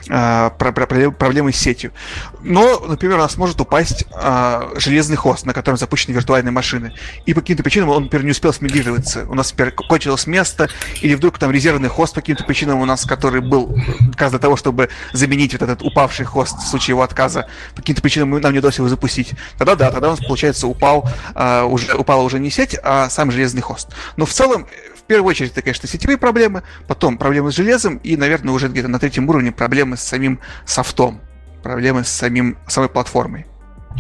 а, 0.09 0.49
про, 0.51 0.73
проблемы 0.73 1.53
с 1.53 1.57
сетью. 1.57 1.93
Но, 2.41 2.83
например, 2.89 3.19
у 3.19 3.21
нас 3.21 3.37
может 3.37 3.61
упасть 3.61 4.07
а, 4.15 4.73
железный 4.77 5.17
хост, 5.17 5.45
на 5.45 5.53
котором 5.53 5.77
запущены 5.77 6.15
виртуальные 6.15 6.53
машины, 6.53 6.95
и 7.27 7.35
по 7.35 7.43
каким-то 7.43 7.63
причинам 7.63 7.91
он, 7.91 8.05
например, 8.05 8.25
не 8.25 8.31
успел 8.31 8.55
смигрироваться. 8.55 9.27
У 9.29 9.35
нас, 9.35 9.51
например, 9.51 9.75
кончилось 9.75 10.27
место, 10.27 10.71
или 11.03 11.15
вдруг 11.15 11.39
там 11.39 11.51
резервный 11.51 11.91
хост 11.91 12.22
каким-то 12.23 12.45
причинам 12.45 12.81
у 12.81 12.85
нас, 12.85 13.05
который 13.05 13.41
был 13.41 13.77
отказ 14.11 14.31
для 14.31 14.39
того, 14.39 14.57
чтобы 14.57 14.89
заменить 15.13 15.53
вот 15.53 15.63
этот 15.63 15.83
упавший 15.83 16.25
хост 16.25 16.59
в 16.59 16.67
случае 16.67 16.93
его 16.93 17.03
отказа, 17.03 17.49
по 17.75 17.83
каким-то 17.83 18.03
причинам 18.03 18.31
нам 18.41 18.53
не 18.53 18.59
удалось 18.59 18.79
его 18.79 18.89
запустить, 18.89 19.35
тогда 19.59 19.75
да, 19.75 19.91
тогда 19.91 20.09
у 20.09 20.11
нас, 20.13 20.21
получается, 20.21 20.67
упал, 20.67 21.09
uh, 21.35 21.67
уже, 21.67 21.95
упала 21.95 22.23
уже 22.23 22.39
не 22.39 22.51
сеть, 22.51 22.77
а 22.83 23.09
сам 23.11 23.31
железный 23.31 23.63
хост. 23.63 23.89
Но 24.17 24.27
в 24.27 24.33
целом, 24.33 24.67
в 24.97 25.03
первую 25.03 25.29
очередь, 25.29 25.53
это, 25.53 25.63
конечно, 25.63 25.89
сетевые 25.89 26.19
проблемы, 26.19 26.63
потом 26.87 27.19
проблемы 27.19 27.53
с 27.53 27.57
железом, 27.57 27.97
и, 27.97 28.17
наверное, 28.17 28.55
уже 28.55 28.69
где-то 28.69 28.89
на 28.89 28.99
третьем 28.99 29.29
уровне 29.29 29.53
проблемы 29.53 29.97
с 29.97 30.03
самим 30.03 30.41
софтом, 30.65 31.21
проблемы 31.63 32.05
с 32.05 32.09
самим, 32.09 32.57
самой 32.67 32.89
платформой. 32.89 33.47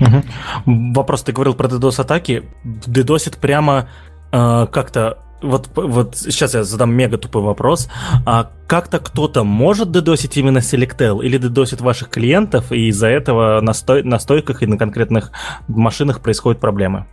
Угу. 0.01 0.93
Вопрос, 0.94 1.23
ты 1.23 1.32
говорил 1.32 1.55
про 1.55 1.69
DDoS-атаки. 1.69 2.44
DDoSит 2.65 3.39
прямо 3.39 3.89
э, 4.32 4.66
как-то 4.73 5.19
вот, 5.43 5.70
вот 5.74 6.16
сейчас 6.16 6.55
я 6.55 6.64
задам 6.64 6.93
мега 6.93 7.19
тупой 7.19 7.43
вопрос. 7.43 7.89
А 8.27 8.51
как-то 8.66 8.98
кто-то 8.98 9.44
может 9.44 9.90
дедосить 9.90 10.36
именно 10.36 10.59
Selectel 10.59 11.23
или 11.23 11.39
дедосит 11.39 11.81
ваших 11.81 12.09
клиентов, 12.10 12.73
и 12.73 12.89
из-за 12.89 13.09
этого 13.09 13.60
на, 13.60 13.73
стой, 13.73 14.02
на 14.02 14.19
стойках 14.19 14.62
и 14.62 14.66
на 14.66 14.78
конкретных 14.78 15.32
машинах 15.69 16.20
происходят 16.20 16.60
проблемы? 16.60 17.06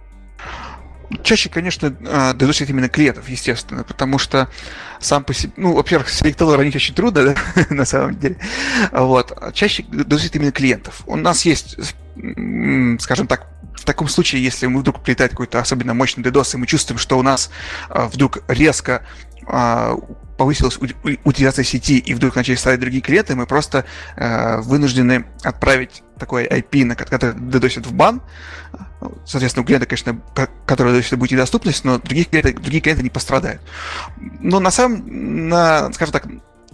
Чаще, 1.23 1.49
конечно, 1.49 1.95
а, 2.07 2.33
дедосит 2.35 2.69
именно 2.69 2.87
клиентов, 2.87 3.29
естественно, 3.29 3.83
потому 3.83 4.19
что 4.19 4.47
сам 4.99 5.23
по 5.23 5.33
себе, 5.33 5.51
ну, 5.57 5.73
во-первых, 5.73 6.09
Selectel 6.09 6.55
ранить 6.55 6.75
очень 6.75 6.93
трудно, 6.93 7.33
да, 7.55 7.65
на 7.71 7.85
самом 7.85 8.19
деле. 8.19 8.37
Вот. 8.91 9.35
Чаще 9.53 9.83
дедосит 9.83 10.35
именно 10.35 10.51
клиентов. 10.51 11.01
У 11.07 11.15
нас 11.15 11.45
есть, 11.45 11.77
скажем 12.99 13.27
так, 13.27 13.47
в 13.75 13.85
таком 13.85 14.07
случае, 14.07 14.43
если 14.43 14.67
мы 14.67 14.81
вдруг 14.81 15.01
прилетает 15.01 15.31
какой-то 15.31 15.59
особенно 15.59 15.93
мощный 15.93 16.23
DDoS, 16.23 16.55
и 16.55 16.57
мы 16.57 16.67
чувствуем, 16.67 16.99
что 16.99 17.17
у 17.17 17.21
нас 17.21 17.49
а, 17.89 18.07
вдруг 18.07 18.39
резко 18.47 19.03
а, 19.47 19.95
повысилась 20.37 20.77
утилизация 21.23 21.63
сети 21.63 21.97
и 21.97 22.13
вдруг 22.13 22.35
начали 22.35 22.55
ставить 22.55 22.79
другие 22.79 23.01
клиенты, 23.01 23.35
мы 23.35 23.45
просто 23.45 23.85
а, 24.15 24.61
вынуждены 24.61 25.25
отправить 25.43 26.03
такой 26.17 26.45
IP, 26.45 26.85
на 26.85 26.95
который 26.95 27.33
дедосит 27.35 27.87
в 27.87 27.93
бан. 27.93 28.21
Соответственно, 29.25 29.63
у 29.63 29.65
клиента, 29.65 29.85
конечно, 29.85 30.21
который 30.65 30.91
дедосит 30.91 31.17
будет 31.17 31.31
недоступность, 31.31 31.85
но 31.85 31.99
другие 31.99 32.25
клиенты, 32.25 32.53
другие 32.53 32.81
клиенты 32.81 33.03
не 33.03 33.09
пострадают. 33.09 33.61
Но 34.39 34.59
на 34.59 34.71
самом, 34.71 35.47
на, 35.47 35.91
скажем 35.93 36.11
так, 36.11 36.27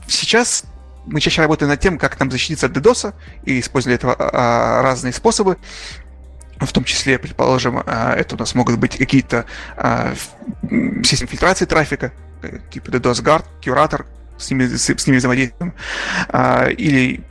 сейчас 0.07 0.65
мы 1.05 1.19
чаще 1.19 1.41
работаем 1.41 1.69
над 1.69 1.79
тем, 1.79 1.97
как 1.97 2.19
нам 2.19 2.31
защититься 2.31 2.65
от 2.67 2.73
DDoS, 2.73 3.13
и 3.45 3.59
используя 3.59 3.95
этого 3.95 4.15
а, 4.17 4.81
разные 4.81 5.13
способы 5.13 5.57
в 6.59 6.71
том 6.71 6.83
числе, 6.83 7.19
предположим, 7.19 7.81
а, 7.85 8.13
это 8.13 8.35
у 8.35 8.37
нас 8.37 8.55
могут 8.55 8.77
быть 8.77 8.97
какие-то 8.97 9.45
а, 9.75 10.13
системы 11.03 11.29
фильтрации 11.29 11.65
трафика, 11.65 12.13
э, 12.41 12.59
типа 12.71 12.89
DDoS 12.91 13.23
Guard, 13.23 13.45
Curator, 13.61 14.05
с 14.37 14.49
ними, 14.49 14.65
с, 14.65 14.89
с 14.89 15.07
ними 15.07 15.17
взаимодействуем, 15.17 15.73
а, 16.29 16.67
или 16.67 17.23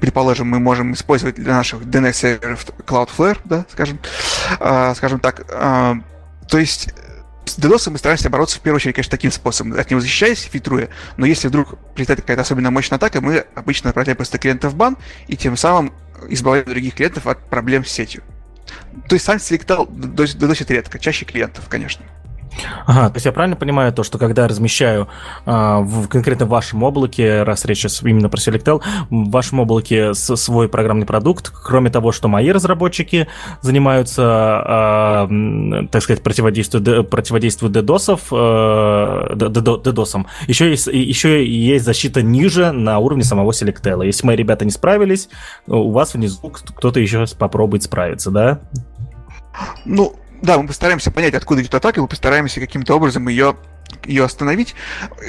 предположим, 0.00 0.48
мы 0.48 0.58
можем 0.58 0.94
использовать 0.94 1.36
для 1.36 1.54
наших 1.54 1.82
DNS-серверов 1.82 2.66
Cloudflare, 2.86 3.38
да, 3.44 3.64
скажем, 3.70 4.00
скажем 4.96 5.20
так. 5.20 5.46
То 5.46 6.58
есть 6.58 6.92
с 7.44 7.58
DDoS 7.58 7.90
мы 7.90 7.98
стараемся 7.98 8.30
бороться 8.30 8.58
в 8.58 8.60
первую 8.60 8.76
очередь, 8.76 8.94
конечно, 8.94 9.10
таким 9.10 9.32
способом, 9.32 9.78
от 9.78 9.90
него 9.90 10.00
защищаясь, 10.00 10.42
фильтруя, 10.42 10.88
но 11.16 11.26
если 11.26 11.48
вдруг 11.48 11.78
прилетает 11.94 12.20
какая-то 12.20 12.42
особенно 12.42 12.70
мощная 12.70 12.96
атака, 12.96 13.20
мы 13.20 13.44
обычно 13.54 13.90
отправляем 13.90 14.16
просто 14.16 14.38
клиента 14.38 14.68
в 14.68 14.74
бан 14.74 14.96
и 15.26 15.36
тем 15.36 15.56
самым 15.56 15.92
избавляем 16.28 16.66
других 16.66 16.94
клиентов 16.94 17.26
от 17.26 17.48
проблем 17.48 17.84
с 17.84 17.88
сетью. 17.88 18.22
То 19.08 19.14
есть 19.14 19.24
сам 19.24 19.40
селектал 19.40 19.86
доносит 19.86 20.70
редко, 20.70 20.98
чаще 20.98 21.24
клиентов, 21.24 21.68
конечно. 21.68 22.04
Ага, 22.86 23.08
то 23.08 23.16
есть 23.16 23.26
я 23.26 23.32
правильно 23.32 23.56
понимаю 23.56 23.92
то, 23.92 24.02
что 24.02 24.18
когда 24.18 24.42
я 24.42 24.48
размещаю 24.48 25.08
а, 25.46 25.80
в 25.80 26.08
конкретно 26.08 26.46
в 26.46 26.48
вашем 26.48 26.82
облаке, 26.82 27.42
раз 27.42 27.64
речь 27.64 27.78
сейчас 27.78 28.02
именно 28.02 28.28
про 28.28 28.38
Selectel, 28.38 28.82
в 29.10 29.30
вашем 29.30 29.60
облаке 29.60 30.14
свой 30.14 30.68
программный 30.68 31.06
продукт, 31.06 31.50
кроме 31.50 31.90
того, 31.90 32.12
что 32.12 32.28
мои 32.28 32.50
разработчики 32.50 33.28
занимаются, 33.60 34.22
а, 34.24 35.28
так 35.90 36.02
сказать, 36.02 36.22
противодействуют, 36.22 37.10
противодействуют 37.10 37.76
DDoS, 37.76 38.18
а, 38.32 39.34
DDoS, 39.34 40.26
еще 40.46 40.70
есть, 40.70 40.86
еще 40.86 41.46
есть 41.46 41.84
защита 41.84 42.22
ниже 42.22 42.72
на 42.72 42.98
уровне 42.98 43.24
самого 43.24 43.52
Selectel. 43.52 44.04
Если 44.04 44.26
мои 44.26 44.36
ребята 44.36 44.64
не 44.64 44.70
справились, 44.70 45.28
у 45.66 45.90
вас 45.92 46.14
внизу 46.14 46.50
кто-то 46.50 47.00
еще 47.00 47.24
попробует 47.38 47.82
справиться, 47.82 48.30
да? 48.30 48.60
Ну, 49.84 50.14
да, 50.42 50.58
мы 50.58 50.66
постараемся 50.66 51.10
понять, 51.10 51.34
откуда 51.34 51.62
идет 51.62 51.74
атака, 51.74 51.98
и 51.98 52.02
мы 52.02 52.08
постараемся 52.08 52.60
каким-то 52.60 52.94
образом 52.94 53.28
ее 53.28 53.56
ее 54.04 54.24
остановить. 54.24 54.74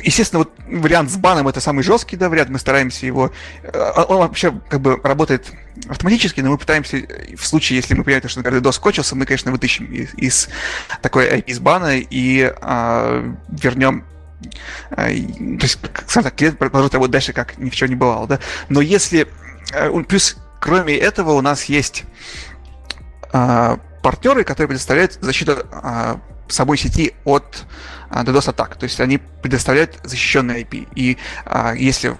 Естественно, 0.03 0.39
вот 0.39 0.51
вариант 0.67 1.09
с 1.09 1.17
баном 1.17 1.47
это 1.47 1.59
самый 1.59 1.83
жесткий, 1.83 2.15
да, 2.15 2.29
вариант, 2.29 2.49
мы 2.49 2.59
стараемся 2.59 3.05
его... 3.05 3.31
Э, 3.63 4.03
он 4.07 4.19
вообще 4.19 4.53
как 4.69 4.81
бы 4.81 4.99
работает 5.03 5.51
автоматически, 5.87 6.41
но 6.41 6.51
мы 6.51 6.57
пытаемся, 6.57 6.97
в 7.35 7.45
случае, 7.45 7.77
если 7.77 7.95
мы 7.95 8.03
понимаем, 8.03 8.27
что, 8.29 8.39
например, 8.39 8.61
DOS 8.61 8.73
скочился, 8.73 9.15
мы, 9.15 9.25
конечно, 9.25 9.51
вытащим 9.51 9.85
из, 9.85 10.13
из 10.13 10.49
такой 11.01 11.27
IP 11.27 11.45
из 11.47 11.59
бана 11.59 11.97
и 11.97 12.53
а, 12.61 13.33
вернем 13.49 14.05
а, 14.91 15.05
то 15.05 15.65
есть, 15.65 15.79
скажем 16.07 16.23
так, 16.23 16.35
клиент 16.35 16.57
продолжит 16.57 16.93
работать 16.93 17.11
дальше, 17.11 17.33
как 17.33 17.57
ни 17.57 17.69
в 17.69 17.75
чем 17.75 17.89
не 17.89 17.95
бывало, 17.95 18.27
да. 18.27 18.39
Но 18.69 18.81
если... 18.81 19.27
Э, 19.73 19.91
плюс, 20.07 20.37
кроме 20.59 20.95
этого, 20.95 21.31
у 21.31 21.41
нас 21.41 21.65
есть 21.65 22.03
а, 23.33 23.79
партнеры, 24.01 24.43
которые 24.43 24.69
предоставляют 24.69 25.17
защиту 25.21 25.57
а, 25.71 26.19
самой 26.47 26.77
сети 26.77 27.13
от 27.23 27.65
а, 28.09 28.23
DDoS-атак. 28.23 28.75
То 28.75 28.83
есть 28.83 28.99
они 28.99 29.17
предоставляют 29.17 29.99
защищенный 30.03 30.63
IP. 30.63 30.87
И 30.95 31.17
а, 31.45 31.73
если 31.73 32.17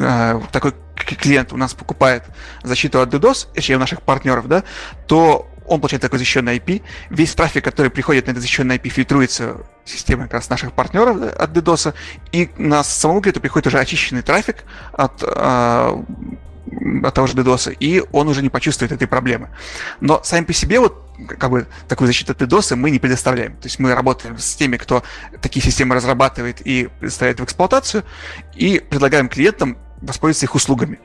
а, 0.00 0.40
такой 0.52 0.74
клиент 0.96 1.52
у 1.52 1.56
нас 1.56 1.74
покупает 1.74 2.24
защиту 2.62 3.00
от 3.00 3.12
DDoS, 3.12 3.48
точнее 3.54 3.76
у 3.76 3.80
наших 3.80 4.02
партнеров, 4.02 4.48
да, 4.48 4.64
то 5.06 5.48
он 5.66 5.80
получает 5.80 6.02
такой 6.02 6.18
защищенный 6.18 6.58
IP. 6.58 6.82
Весь 7.10 7.34
трафик, 7.34 7.64
который 7.64 7.90
приходит 7.90 8.26
на 8.26 8.30
этот 8.30 8.42
защищенный 8.42 8.76
IP, 8.76 8.88
фильтруется 8.88 9.56
системой 9.84 10.26
как 10.26 10.34
раз 10.34 10.48
наших 10.48 10.72
партнеров 10.72 11.20
да, 11.20 11.30
от 11.30 11.50
DDoS, 11.50 11.94
и 12.32 12.50
на 12.56 12.84
самому 12.84 13.20
клиенту 13.20 13.40
приходит 13.40 13.66
уже 13.66 13.78
очищенный 13.78 14.22
трафик 14.22 14.64
от 14.92 15.22
а, 15.22 16.02
от 17.04 17.14
того 17.14 17.26
же 17.26 17.34
DDoS, 17.34 17.76
и 17.78 18.02
он 18.12 18.28
уже 18.28 18.42
не 18.42 18.48
почувствует 18.48 18.92
этой 18.92 19.06
проблемы. 19.06 19.50
Но 20.00 20.20
сами 20.22 20.44
по 20.44 20.52
себе 20.52 20.80
вот 20.80 21.02
как 21.38 21.50
бы 21.50 21.66
такую 21.88 22.06
защиту 22.06 22.32
от 22.32 22.42
DDoS 22.42 22.76
мы 22.76 22.90
не 22.90 22.98
предоставляем. 22.98 23.52
То 23.56 23.66
есть 23.66 23.78
мы 23.78 23.94
работаем 23.94 24.38
с 24.38 24.54
теми, 24.54 24.76
кто 24.76 25.02
такие 25.40 25.64
системы 25.64 25.94
разрабатывает 25.94 26.60
и 26.66 26.88
предоставляет 27.00 27.40
в 27.40 27.44
эксплуатацию, 27.44 28.04
и 28.54 28.80
предлагаем 28.80 29.28
клиентам 29.28 29.78
воспользоваться 30.02 30.46
их 30.46 30.54
услугами. 30.54 30.98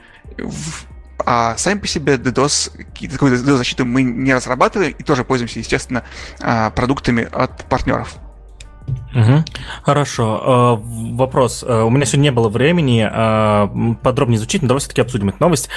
А 1.23 1.55
сами 1.57 1.79
по 1.79 1.87
себе 1.87 2.15
DDoS, 2.15 3.09
такую 3.11 3.33
DDoS-защиту 3.33 3.85
мы 3.85 4.01
не 4.01 4.33
разрабатываем 4.33 4.95
и 4.97 5.03
тоже 5.03 5.23
пользуемся, 5.23 5.59
естественно, 5.59 6.03
а, 6.39 6.71
продуктами 6.71 7.27
от 7.31 7.65
партнеров. 7.65 8.17
Угу. 9.13 9.43
Хорошо. 9.83 10.79
Э, 10.81 11.13
вопрос. 11.13 11.65
Э, 11.67 11.81
у 11.81 11.89
меня 11.89 12.05
сегодня 12.05 12.23
не 12.23 12.31
было 12.31 12.49
времени 12.49 13.07
э, 13.09 13.95
подробнее 14.01 14.37
изучить, 14.37 14.61
но 14.61 14.69
давай 14.69 14.79
все-таки 14.79 15.01
обсудим 15.01 15.29
эту 15.29 15.37
новость. 15.39 15.69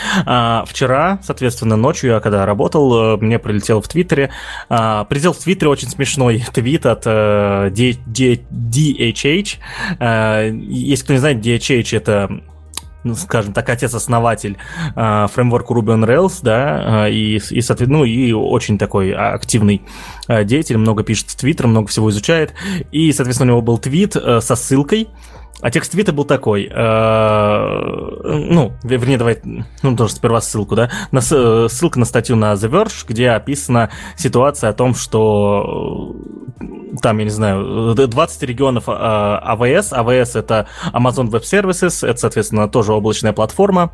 Вчера, 0.66 1.18
соответственно, 1.22 1.76
ночью 1.76 2.10
я 2.10 2.20
когда 2.20 2.46
работал, 2.46 3.16
мне 3.18 3.38
прилетел 3.38 3.80
в 3.80 3.88
Твиттере, 3.88 4.30
прилетел 4.68 5.32
в 5.32 5.38
Твиттере 5.38 5.70
очень 5.70 5.88
смешной 5.88 6.44
твит 6.52 6.86
от 6.86 7.06
DHH. 7.06 7.72
Если 10.68 11.04
кто 11.04 11.12
не 11.12 11.18
знает, 11.18 11.44
DHH 11.44 11.96
это 11.96 12.40
ну, 13.04 13.14
скажем 13.14 13.52
так, 13.52 13.68
отец-основатель 13.68 14.56
э, 14.96 15.26
фреймворка 15.32 15.74
Ruby 15.74 15.96
on 15.96 16.06
Rails, 16.06 16.40
да, 16.42 17.08
и, 17.08 17.36
и, 17.36 17.60
соответственно, 17.60 17.98
ну, 17.98 18.04
и 18.04 18.32
очень 18.32 18.78
такой 18.78 19.12
активный 19.12 19.82
э, 20.28 20.44
деятель, 20.44 20.78
много 20.78 21.04
пишет 21.04 21.30
в 21.30 21.36
Твиттер, 21.36 21.66
много 21.66 21.88
всего 21.88 22.10
изучает, 22.10 22.54
и, 22.90 23.12
соответственно, 23.12 23.52
у 23.52 23.54
него 23.56 23.62
был 23.62 23.78
твит 23.78 24.16
э, 24.16 24.40
со 24.40 24.56
ссылкой, 24.56 25.08
а 25.60 25.70
текст 25.70 25.92
твита 25.92 26.12
был 26.12 26.24
такой, 26.24 26.68
э, 26.70 27.70
ну, 28.24 28.72
вернее, 28.82 29.16
давай, 29.16 29.40
ну, 29.82 29.96
тоже 29.96 30.14
сперва 30.14 30.40
ссылку, 30.40 30.74
да, 30.74 30.90
на, 31.10 31.20
ссылка 31.20 31.98
на 31.98 32.04
статью 32.04 32.36
на 32.36 32.52
The 32.52 32.68
Verge, 32.68 33.04
где 33.08 33.30
описана 33.30 33.90
ситуация 34.16 34.70
о 34.70 34.72
том, 34.74 34.94
что 34.94 36.16
э, 36.60 36.64
там, 37.00 37.18
я 37.18 37.24
не 37.24 37.30
знаю, 37.30 37.94
20 37.94 38.42
регионов 38.42 38.84
АВС, 38.86 39.92
АВС 39.92 40.36
это 40.36 40.66
Amazon 40.92 41.30
Web 41.30 41.42
Services, 41.42 42.06
это, 42.06 42.20
соответственно, 42.20 42.68
тоже 42.68 42.92
облачная 42.92 43.32
платформа, 43.32 43.92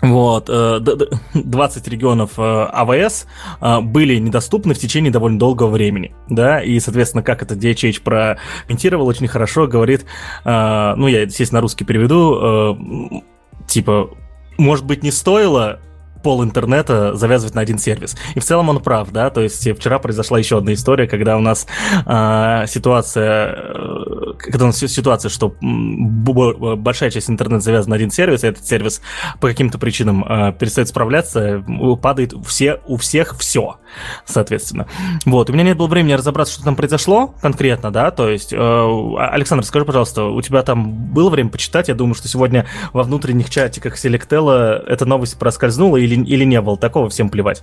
вот, 0.00 0.46
20 0.46 1.86
э, 1.86 1.90
регионов 1.90 2.32
э, 2.38 2.42
АВС 2.42 3.26
э, 3.60 3.80
были 3.80 4.16
недоступны 4.16 4.74
в 4.74 4.78
течение 4.78 5.10
довольно 5.10 5.38
долгого 5.38 5.70
времени, 5.70 6.14
да, 6.28 6.62
и, 6.62 6.78
соответственно, 6.80 7.22
как 7.22 7.42
это 7.42 7.54
DHH 7.54 8.02
прокомментировал 8.02 9.06
очень 9.06 9.28
хорошо, 9.28 9.66
говорит, 9.66 10.04
ну, 10.44 11.06
я, 11.06 11.22
естественно, 11.22 11.60
русский 11.60 11.84
переведу, 11.84 13.22
типа, 13.66 14.10
может 14.58 14.84
быть, 14.84 15.02
не 15.02 15.10
стоило 15.10 15.80
пол 16.24 16.42
интернета 16.42 17.14
завязывать 17.14 17.54
на 17.54 17.60
один 17.60 17.78
сервис. 17.78 18.16
И 18.34 18.40
в 18.40 18.44
целом 18.44 18.70
он 18.70 18.82
прав, 18.82 19.10
да, 19.12 19.30
то 19.30 19.42
есть 19.42 19.70
вчера 19.76 19.98
произошла 19.98 20.38
еще 20.38 20.58
одна 20.58 20.72
история, 20.72 21.06
когда 21.06 21.36
у 21.36 21.40
нас 21.40 21.66
э, 22.06 22.64
ситуация, 22.66 23.54
э, 23.54 24.32
когда 24.38 24.64
у 24.64 24.68
нас 24.68 24.78
ситуация, 24.78 25.28
что 25.28 25.54
большая 25.60 27.10
часть 27.10 27.30
интернета 27.30 27.60
завязана 27.60 27.90
на 27.90 27.96
один 27.96 28.10
сервис, 28.10 28.42
и 28.42 28.46
этот 28.46 28.66
сервис 28.66 29.02
по 29.38 29.48
каким-то 29.48 29.78
причинам 29.78 30.24
э, 30.24 30.52
перестает 30.58 30.88
справляться, 30.88 31.62
падает 32.02 32.34
все, 32.46 32.80
у 32.86 32.96
всех 32.96 33.36
все, 33.38 33.76
соответственно. 34.24 34.86
Вот, 35.26 35.50
у 35.50 35.52
меня 35.52 35.64
нет 35.64 35.76
было 35.76 35.88
времени 35.88 36.14
разобраться, 36.14 36.54
что 36.54 36.64
там 36.64 36.74
произошло 36.74 37.34
конкретно, 37.42 37.92
да, 37.92 38.10
то 38.10 38.30
есть, 38.30 38.52
э, 38.52 38.56
Александр, 38.56 39.64
скажи, 39.64 39.84
пожалуйста, 39.84 40.24
у 40.24 40.40
тебя 40.40 40.62
там 40.62 40.90
было 41.12 41.28
время 41.28 41.50
почитать? 41.50 41.88
Я 41.88 41.94
думаю, 41.94 42.14
что 42.14 42.28
сегодня 42.28 42.66
во 42.94 43.02
внутренних 43.02 43.50
чатиках 43.50 44.02
Selectella 44.02 44.82
эта 44.86 45.04
новость 45.04 45.38
проскользнула 45.38 45.98
или 45.98 46.13
или, 46.14 46.24
или 46.24 46.44
не 46.44 46.60
было 46.60 46.76
такого, 46.76 47.10
всем 47.10 47.28
плевать? 47.28 47.62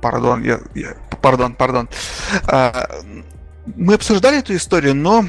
Пардон, 0.00 0.42
я, 0.42 0.60
я 0.74 0.94
пардон, 1.22 1.54
пардон. 1.54 1.88
А, 2.46 2.88
мы 3.76 3.94
обсуждали 3.94 4.38
эту 4.38 4.54
историю, 4.54 4.94
но 4.94 5.24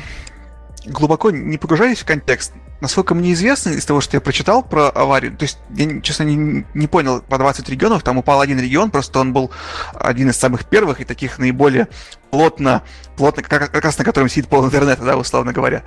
глубоко 0.86 1.32
не 1.32 1.58
погружались 1.58 2.00
в 2.00 2.06
контекст. 2.06 2.54
Насколько 2.82 3.16
мне 3.16 3.32
известно 3.32 3.70
из 3.70 3.86
того, 3.86 4.02
что 4.02 4.18
я 4.18 4.22
прочитал 4.22 4.62
про 4.62 4.90
аварию, 4.90 5.38
то 5.38 5.44
есть 5.44 5.58
я, 5.70 6.02
честно, 6.02 6.24
не, 6.24 6.66
не 6.74 6.88
понял, 6.88 7.22
по 7.22 7.38
20 7.38 7.70
регионов, 7.70 8.04
там 8.04 8.18
упал 8.18 8.42
один 8.42 8.60
регион, 8.60 8.92
просто 8.92 9.20
он 9.20 9.32
был 9.32 9.52
один 9.94 10.32
из 10.32 10.36
самых 10.36 10.66
первых 10.66 11.00
и 11.00 11.06
таких 11.06 11.40
наиболее 11.40 11.88
плотно, 12.30 12.82
плотно 13.16 13.42
как, 13.42 13.72
как 13.72 13.86
раз 13.86 13.98
на 13.98 14.04
котором 14.04 14.28
сидит 14.28 14.50
пол 14.50 14.66
интернета, 14.66 15.04
да, 15.04 15.16
условно 15.16 15.54
говоря. 15.54 15.84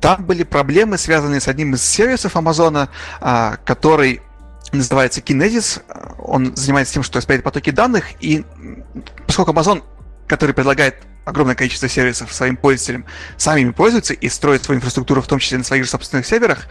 Там 0.00 0.24
были 0.24 0.44
проблемы, 0.44 0.96
связанные 0.96 1.40
с 1.40 1.48
одним 1.48 1.74
из 1.74 1.82
сервисов 1.82 2.36
Амазона, 2.36 2.88
а, 3.20 3.56
который 3.64 4.22
называется 4.72 5.20
Kinesis. 5.20 5.82
Он 6.18 6.54
занимается 6.56 6.94
тем, 6.94 7.02
что 7.02 7.18
распределяет 7.18 7.44
потоки 7.44 7.70
данных, 7.70 8.04
и 8.20 8.44
поскольку 9.26 9.52
Amazon, 9.52 9.82
который 10.26 10.54
предлагает 10.54 10.96
огромное 11.24 11.56
количество 11.56 11.88
сервисов 11.88 12.32
своим 12.32 12.56
пользователям, 12.56 13.04
сами 13.36 13.62
ими 13.62 13.70
пользуются 13.72 14.14
и 14.14 14.28
строят 14.28 14.64
свою 14.64 14.78
инфраструктуру, 14.78 15.20
в 15.20 15.26
том 15.26 15.40
числе 15.40 15.58
на 15.58 15.64
своих 15.64 15.84
же 15.84 15.90
собственных 15.90 16.24
серверах, 16.26 16.68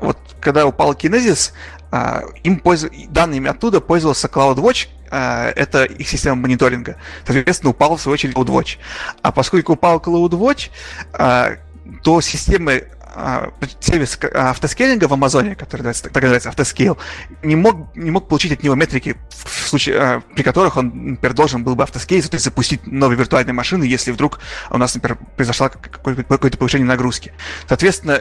вот 0.00 0.18
когда 0.40 0.66
упал 0.66 0.92
Kinesis, 0.92 1.52
а, 1.90 2.22
им 2.42 2.58
пользу... 2.58 2.90
данными 3.08 3.48
оттуда 3.48 3.80
пользовался 3.80 4.28
CloudWatch, 4.28 4.88
а, 5.10 5.50
это 5.56 5.84
их 5.84 6.08
система 6.08 6.36
мониторинга. 6.36 6.96
Соответственно, 7.24 7.70
упал 7.70 7.96
в 7.96 8.00
свою 8.00 8.14
очередь 8.14 8.34
CloudWatch. 8.34 8.78
А 9.22 9.32
поскольку 9.32 9.72
упал 9.72 9.98
CloudWatch, 9.98 10.70
а, 11.12 11.56
то 12.02 12.20
системы 12.20 12.88
а, 13.14 13.52
сервис 13.80 14.18
а, 14.22 14.50
автоскейлинга 14.50 15.08
в 15.08 15.12
Амазоне, 15.12 15.54
который 15.54 15.82
называется, 15.82 16.04
так 16.04 16.22
называется 16.22 16.48
автоскейл, 16.48 16.98
не 17.42 17.56
мог, 17.56 17.94
не 17.94 18.10
мог 18.10 18.28
получить 18.28 18.52
от 18.52 18.62
него 18.62 18.74
метрики, 18.74 19.16
в 19.30 19.68
случае, 19.68 19.98
а, 19.98 20.20
при 20.34 20.42
которых 20.42 20.76
он, 20.76 21.12
например, 21.12 21.34
должен 21.34 21.64
был 21.64 21.76
бы 21.76 21.82
автоскейл, 21.82 22.22
то 22.22 22.34
есть 22.34 22.44
запустить 22.44 22.86
новые 22.86 23.18
виртуальные 23.18 23.54
машины, 23.54 23.84
если 23.84 24.10
вдруг 24.12 24.40
у 24.70 24.78
нас, 24.78 24.94
например, 24.94 25.18
произошло 25.36 25.68
какое-то, 25.68 26.58
повышение 26.58 26.86
нагрузки. 26.86 27.32
Соответственно, 27.68 28.20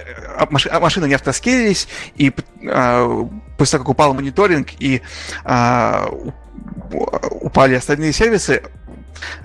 машины 0.80 1.08
не 1.08 1.14
автоскейлились, 1.14 1.88
и 2.16 2.30
после 2.30 3.72
того, 3.72 3.84
как 3.84 3.90
упал 3.90 4.14
мониторинг 4.14 4.70
и 4.80 5.02
упали 7.42 7.76
остальные 7.76 8.14
сервисы, 8.14 8.64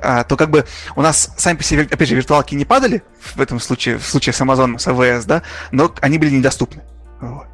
а, 0.00 0.24
то 0.24 0.36
как 0.36 0.50
бы 0.50 0.64
у 0.96 1.02
нас 1.02 1.32
сами 1.36 1.56
по 1.56 1.62
себе, 1.62 1.82
опять 1.82 2.08
же, 2.08 2.14
виртуалки 2.14 2.54
не 2.54 2.64
падали 2.64 3.02
в 3.34 3.40
этом 3.40 3.60
случае, 3.60 3.98
в 3.98 4.04
случае 4.04 4.32
с 4.32 4.40
Amazon, 4.40 4.78
с 4.78 4.86
AWS, 4.86 5.26
да, 5.26 5.42
но 5.72 5.92
они 6.00 6.18
были 6.18 6.30
недоступны. 6.30 6.82
Вот. 7.20 7.46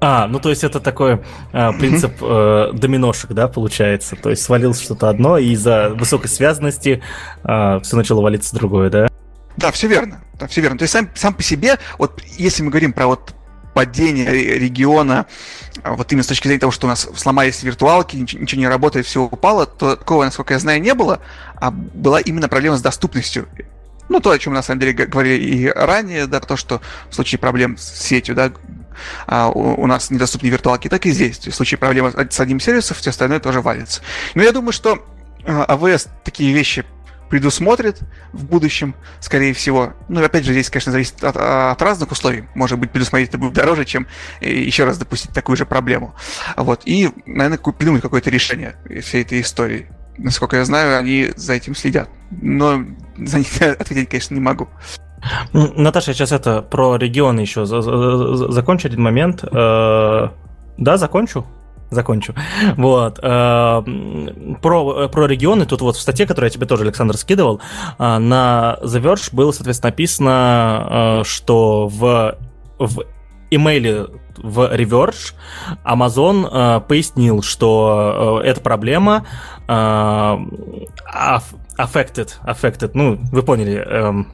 А, 0.00 0.28
ну 0.28 0.38
то 0.38 0.50
есть 0.50 0.62
это 0.62 0.78
такой 0.78 1.20
а, 1.52 1.72
принцип 1.72 2.12
э, 2.20 2.70
доминошек, 2.72 3.32
да, 3.32 3.48
получается. 3.48 4.14
То 4.14 4.30
есть 4.30 4.42
свалилось 4.42 4.80
что-то 4.80 5.08
одно, 5.08 5.38
и 5.38 5.50
из-за 5.50 5.90
высокой 5.90 6.28
связанности 6.28 7.02
э, 7.42 7.80
все 7.82 7.96
начало 7.96 8.20
валиться 8.22 8.54
другое, 8.54 8.90
да? 8.90 9.08
Да, 9.56 9.72
все 9.72 9.88
верно. 9.88 10.22
Да, 10.38 10.46
все 10.46 10.60
верно. 10.60 10.78
То 10.78 10.84
есть 10.84 10.92
сам, 10.92 11.10
сам 11.14 11.34
по 11.34 11.42
себе, 11.42 11.78
вот 11.98 12.22
если 12.36 12.62
мы 12.62 12.70
говорим 12.70 12.92
про 12.92 13.08
вот 13.08 13.34
падение 13.78 14.58
региона, 14.58 15.26
а 15.84 15.94
вот 15.94 16.10
именно 16.10 16.24
с 16.24 16.26
точки 16.26 16.48
зрения 16.48 16.58
того, 16.58 16.72
что 16.72 16.88
у 16.88 16.90
нас 16.90 17.08
сломались 17.14 17.62
виртуалки, 17.62 18.16
ничего, 18.16 18.60
не 18.60 18.66
работает, 18.66 19.06
все 19.06 19.22
упало, 19.22 19.66
то 19.66 19.94
такого, 19.94 20.24
насколько 20.24 20.52
я 20.52 20.58
знаю, 20.58 20.82
не 20.82 20.94
было, 20.94 21.20
а 21.54 21.70
была 21.70 22.18
именно 22.18 22.48
проблема 22.48 22.76
с 22.76 22.82
доступностью. 22.82 23.48
Ну, 24.08 24.18
то, 24.18 24.32
о 24.32 24.38
чем 24.40 24.52
мы 24.52 24.56
на 24.56 24.62
самом 24.64 24.80
деле 24.80 24.94
говорили 24.94 25.40
и 25.40 25.68
ранее, 25.68 26.26
да, 26.26 26.40
то, 26.40 26.56
что 26.56 26.80
в 27.08 27.14
случае 27.14 27.38
проблем 27.38 27.78
с 27.78 27.84
сетью, 27.84 28.34
да, 28.34 28.50
а, 29.28 29.48
у, 29.48 29.86
нас 29.86 30.10
недоступны 30.10 30.48
виртуалки, 30.48 30.88
так 30.88 31.06
и 31.06 31.12
здесь. 31.12 31.38
В 31.38 31.52
случае 31.52 31.78
проблем 31.78 32.12
с 32.12 32.40
одним 32.40 32.58
сервисом, 32.58 32.96
все 32.96 33.10
остальное 33.10 33.38
тоже 33.38 33.60
валится. 33.60 34.02
Но 34.34 34.42
я 34.42 34.50
думаю, 34.50 34.72
что 34.72 35.06
а 35.46 35.78
такие 36.24 36.52
вещи 36.52 36.84
предусмотрит 37.28 38.00
в 38.32 38.44
будущем, 38.44 38.94
скорее 39.20 39.52
всего. 39.52 39.94
Ну, 40.08 40.22
опять 40.22 40.44
же, 40.44 40.52
здесь, 40.52 40.70
конечно, 40.70 40.92
зависит 40.92 41.22
от, 41.22 41.36
от 41.36 41.80
разных 41.82 42.10
условий. 42.10 42.44
Может 42.54 42.78
быть, 42.78 42.90
предусмотреть 42.90 43.30
это 43.30 43.38
будет 43.38 43.54
дороже, 43.54 43.84
чем 43.84 44.06
э, 44.40 44.50
еще 44.50 44.84
раз 44.84 44.98
допустить 44.98 45.32
такую 45.32 45.56
же 45.56 45.66
проблему. 45.66 46.14
Вот. 46.56 46.82
И, 46.84 47.10
наверное, 47.26 47.58
придумать 47.58 48.02
какое-то 48.02 48.30
решение 48.30 48.76
всей 49.02 49.22
этой 49.22 49.40
истории. 49.40 49.88
Насколько 50.16 50.56
я 50.56 50.64
знаю, 50.64 50.98
они 50.98 51.30
за 51.36 51.54
этим 51.54 51.74
следят. 51.74 52.08
Но 52.30 52.84
за 53.16 53.38
них 53.38 53.48
ответить, 53.60 54.08
конечно, 54.08 54.34
не 54.34 54.40
могу. 54.40 54.68
Наташа, 55.52 56.14
сейчас 56.14 56.32
это 56.32 56.62
про 56.62 56.96
регионы 56.96 57.40
еще 57.40 57.66
закончу 57.66 58.88
один 58.88 59.02
момент. 59.02 59.44
Э, 59.44 60.28
да, 60.76 60.96
закончу 60.96 61.46
закончу. 61.90 62.34
Вот. 62.76 63.18
Э, 63.22 63.82
про, 64.62 65.08
про 65.08 65.26
регионы, 65.26 65.66
тут 65.66 65.80
вот 65.80 65.96
в 65.96 66.00
статье, 66.00 66.26
которую 66.26 66.48
я 66.48 66.54
тебе 66.54 66.66
тоже, 66.66 66.84
Александр, 66.84 67.16
скидывал, 67.16 67.60
э, 67.98 68.18
на 68.18 68.78
The 68.82 69.00
Verge 69.00 69.30
было, 69.32 69.52
соответственно, 69.52 69.90
написано, 69.90 71.20
э, 71.20 71.24
что 71.24 71.88
в, 71.88 72.36
в 72.78 73.04
имейле 73.50 74.06
в 74.36 74.74
Reverge 74.74 75.34
Amazon 75.84 76.48
э, 76.50 76.80
пояснил, 76.80 77.42
что 77.42 78.40
э, 78.44 78.48
эта 78.48 78.60
проблема 78.60 79.26
э, 79.66 79.72
affected, 81.78 82.34
affected, 82.44 82.90
ну, 82.94 83.18
вы 83.32 83.42
поняли, 83.42 83.84
э, 83.84 84.24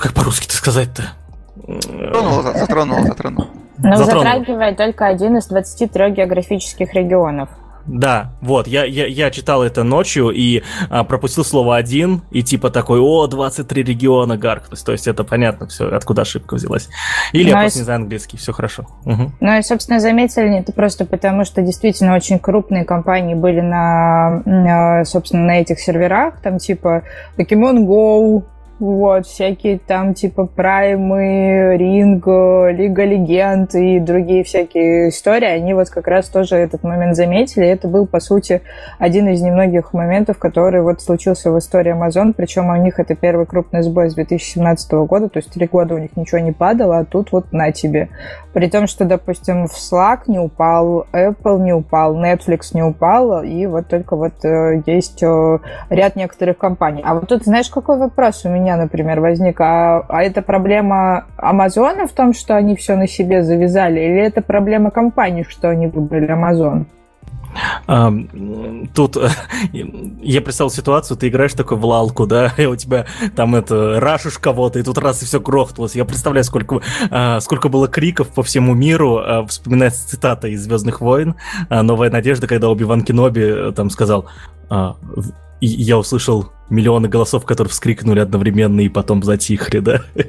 как 0.00 0.12
по-русски-то 0.12 0.54
сказать-то? 0.54 1.12
Затронул, 1.56 2.42
затронул, 2.42 3.02
затронул. 3.06 3.63
Но 3.78 3.96
затронул. 3.96 4.24
затрагивает 4.24 4.76
только 4.76 5.06
один 5.06 5.36
из 5.36 5.46
23 5.46 6.10
географических 6.10 6.94
регионов. 6.94 7.48
Да, 7.86 8.32
вот, 8.40 8.66
я, 8.66 8.84
я, 8.84 9.06
я 9.06 9.30
читал 9.30 9.62
это 9.62 9.82
ночью 9.82 10.30
и 10.30 10.62
а, 10.88 11.04
пропустил 11.04 11.44
слово 11.44 11.76
один, 11.76 12.22
и 12.30 12.42
типа 12.42 12.70
такой, 12.70 12.98
о, 12.98 13.26
23 13.26 13.82
региона 13.82 14.38
гаркнуть. 14.38 14.82
То 14.82 14.92
есть 14.92 15.06
это 15.06 15.22
понятно 15.22 15.66
все, 15.66 15.94
откуда 15.94 16.22
ошибка 16.22 16.54
взялась. 16.54 16.88
Или 17.32 17.44
Но 17.44 17.48
я 17.50 17.60
просто 17.60 17.78
и... 17.78 17.80
не 17.80 17.84
знаю 17.84 18.00
английский, 18.00 18.36
все 18.38 18.52
хорошо. 18.52 18.86
Угу. 19.04 19.32
Ну 19.40 19.58
и, 19.58 19.62
собственно, 19.62 20.00
заметили 20.00 20.58
это 20.58 20.72
просто 20.72 21.04
потому, 21.04 21.44
что 21.44 21.60
действительно 21.60 22.14
очень 22.14 22.38
крупные 22.38 22.84
компании 22.84 23.34
были 23.34 23.60
на, 23.60 25.04
собственно, 25.04 25.44
на 25.44 25.60
этих 25.60 25.78
серверах, 25.78 26.40
там 26.40 26.58
типа 26.58 27.02
Pokemon 27.36 27.86
Go, 27.86 28.44
вот, 28.84 29.26
всякие 29.26 29.78
там 29.78 30.14
типа 30.14 30.46
праймы, 30.46 31.76
ринг, 31.76 32.26
Лига 32.26 33.04
Легенд 33.04 33.74
и 33.74 33.98
другие 33.98 34.44
всякие 34.44 35.08
истории, 35.08 35.48
они 35.48 35.74
вот 35.74 35.88
как 35.88 36.06
раз 36.06 36.28
тоже 36.28 36.56
этот 36.56 36.82
момент 36.82 37.16
заметили. 37.16 37.66
Это 37.66 37.88
был, 37.88 38.06
по 38.06 38.20
сути, 38.20 38.62
один 38.98 39.28
из 39.28 39.40
немногих 39.40 39.92
моментов, 39.92 40.38
который 40.38 40.82
вот 40.82 41.00
случился 41.00 41.50
в 41.50 41.58
истории 41.58 41.94
Amazon, 41.94 42.34
причем 42.36 42.68
у 42.68 42.76
них 42.76 43.00
это 43.00 43.14
первый 43.14 43.46
крупный 43.46 43.82
сбой 43.82 44.10
с 44.10 44.14
2017 44.14 44.92
года, 44.92 45.28
то 45.28 45.38
есть 45.38 45.50
три 45.50 45.66
года 45.66 45.94
у 45.94 45.98
них 45.98 46.16
ничего 46.16 46.40
не 46.40 46.52
падало, 46.52 46.98
а 46.98 47.04
тут 47.04 47.32
вот 47.32 47.52
на 47.52 47.72
тебе. 47.72 48.08
При 48.52 48.68
том, 48.68 48.86
что, 48.86 49.04
допустим, 49.04 49.66
в 49.66 49.72
Slack 49.72 50.22
не 50.26 50.38
упал, 50.38 51.06
Apple 51.12 51.60
не 51.60 51.72
упал, 51.72 52.16
Netflix 52.16 52.70
не 52.74 52.82
упал, 52.82 53.42
и 53.42 53.66
вот 53.66 53.88
только 53.88 54.14
вот 54.14 54.44
э, 54.44 54.82
есть 54.86 55.22
э, 55.22 55.58
ряд 55.90 56.16
некоторых 56.16 56.58
компаний. 56.58 57.02
А 57.04 57.14
вот 57.14 57.28
тут 57.28 57.44
знаешь, 57.44 57.68
какой 57.68 57.98
вопрос 57.98 58.44
у 58.44 58.48
меня 58.48 58.73
например, 58.76 59.20
возник. 59.20 59.60
А, 59.60 60.04
а 60.08 60.22
это 60.22 60.42
проблема 60.42 61.26
Амазона 61.36 62.06
в 62.06 62.12
том, 62.12 62.32
что 62.32 62.56
они 62.56 62.76
все 62.76 62.96
на 62.96 63.06
себе 63.06 63.42
завязали, 63.42 64.00
или 64.00 64.20
это 64.20 64.42
проблема 64.42 64.90
компании, 64.90 65.44
что 65.48 65.68
они 65.68 65.86
выбрали 65.86 66.30
Амазон? 66.30 66.86
Тут 68.94 69.16
я 70.22 70.40
представил 70.40 70.70
ситуацию, 70.70 71.16
ты 71.16 71.28
играешь 71.28 71.52
такой 71.52 71.76
в 71.76 71.84
лалку, 71.84 72.26
да, 72.26 72.52
и 72.58 72.66
у 72.66 72.76
тебя 72.76 73.06
там 73.36 73.54
это 73.54 74.00
рашишь 74.00 74.38
кого-то, 74.38 74.78
и 74.78 74.82
тут 74.82 74.98
раз 74.98 75.22
и 75.22 75.26
все 75.26 75.40
грохнулось. 75.40 75.94
Я 75.94 76.04
представляю, 76.04 76.44
сколько, 76.44 76.80
а, 77.10 77.40
сколько 77.40 77.68
было 77.68 77.88
криков 77.88 78.28
по 78.28 78.42
всему 78.42 78.74
миру, 78.74 79.18
а, 79.18 79.46
вспоминается 79.46 80.08
цитата 80.08 80.48
из 80.48 80.62
Звездных 80.64 81.00
войн, 81.00 81.36
а, 81.68 81.82
Новая 81.82 82.10
надежда, 82.10 82.46
когда 82.46 82.68
Оби-Ван 82.68 83.02
Кеноби 83.02 83.42
э, 83.42 83.72
там 83.72 83.90
сказал, 83.90 84.26
я 85.64 85.98
услышал 85.98 86.50
миллионы 86.70 87.08
голосов, 87.08 87.44
которые 87.44 87.70
вскрикнули 87.70 88.20
одновременно 88.20 88.80
и 88.80 88.88
потом 88.88 89.22
затихли, 89.22 89.80
да? 89.80 90.00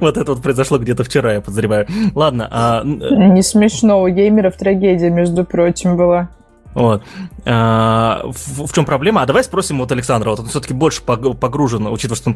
Вот 0.00 0.16
это 0.16 0.34
вот 0.34 0.42
произошло 0.42 0.78
где-то 0.78 1.04
вчера, 1.04 1.34
я 1.34 1.40
подозреваю. 1.40 1.86
Ладно, 2.14 2.48
а... 2.50 2.82
Не 2.84 3.42
смешно, 3.42 4.02
у 4.02 4.08
геймеров 4.08 4.56
трагедия, 4.56 5.10
между 5.10 5.44
прочим, 5.44 5.96
была. 5.96 6.28
Вот. 6.74 7.02
А, 7.50 8.20
в, 8.24 8.66
в 8.66 8.72
чем 8.74 8.84
проблема? 8.84 9.22
А 9.22 9.26
давай 9.26 9.42
спросим 9.42 9.78
вот 9.78 9.90
Александра, 9.90 10.28
вот 10.28 10.40
он 10.40 10.46
все-таки 10.46 10.74
больше 10.74 11.00
погружен, 11.00 11.86
учитывая, 11.86 12.16
что 12.16 12.28
он 12.28 12.34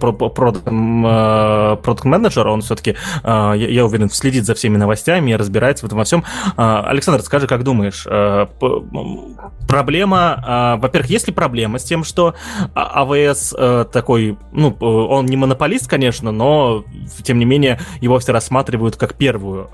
продукт-менеджер, 1.82 2.46
он 2.46 2.62
все-таки, 2.62 2.96
а, 3.22 3.52
я, 3.52 3.84
уверен, 3.84 4.08
следит 4.08 4.46
за 4.46 4.54
всеми 4.54 4.78
новостями 4.78 5.32
и 5.32 5.36
разбирается 5.36 5.84
в 5.84 5.88
этом 5.88 5.98
во 5.98 6.04
всем. 6.04 6.24
А, 6.56 6.82
Александр, 6.84 7.22
скажи, 7.22 7.46
как 7.46 7.62
думаешь, 7.62 8.06
проблема, 9.68 10.78
во-первых, 10.80 11.10
есть 11.10 11.26
ли 11.26 11.34
проблема 11.34 11.78
с 11.78 11.84
тем, 11.84 12.04
что 12.04 12.34
АВС 12.74 13.54
такой, 13.92 14.38
ну, 14.52 14.70
он 14.80 15.26
не 15.26 15.36
монополист, 15.36 15.88
конечно, 15.88 16.32
но, 16.32 16.84
тем 17.22 17.38
не 17.38 17.44
менее, 17.44 17.78
его 18.00 18.18
все 18.18 18.32
рассматривают 18.32 18.96
как 18.96 19.12
первую, 19.14 19.68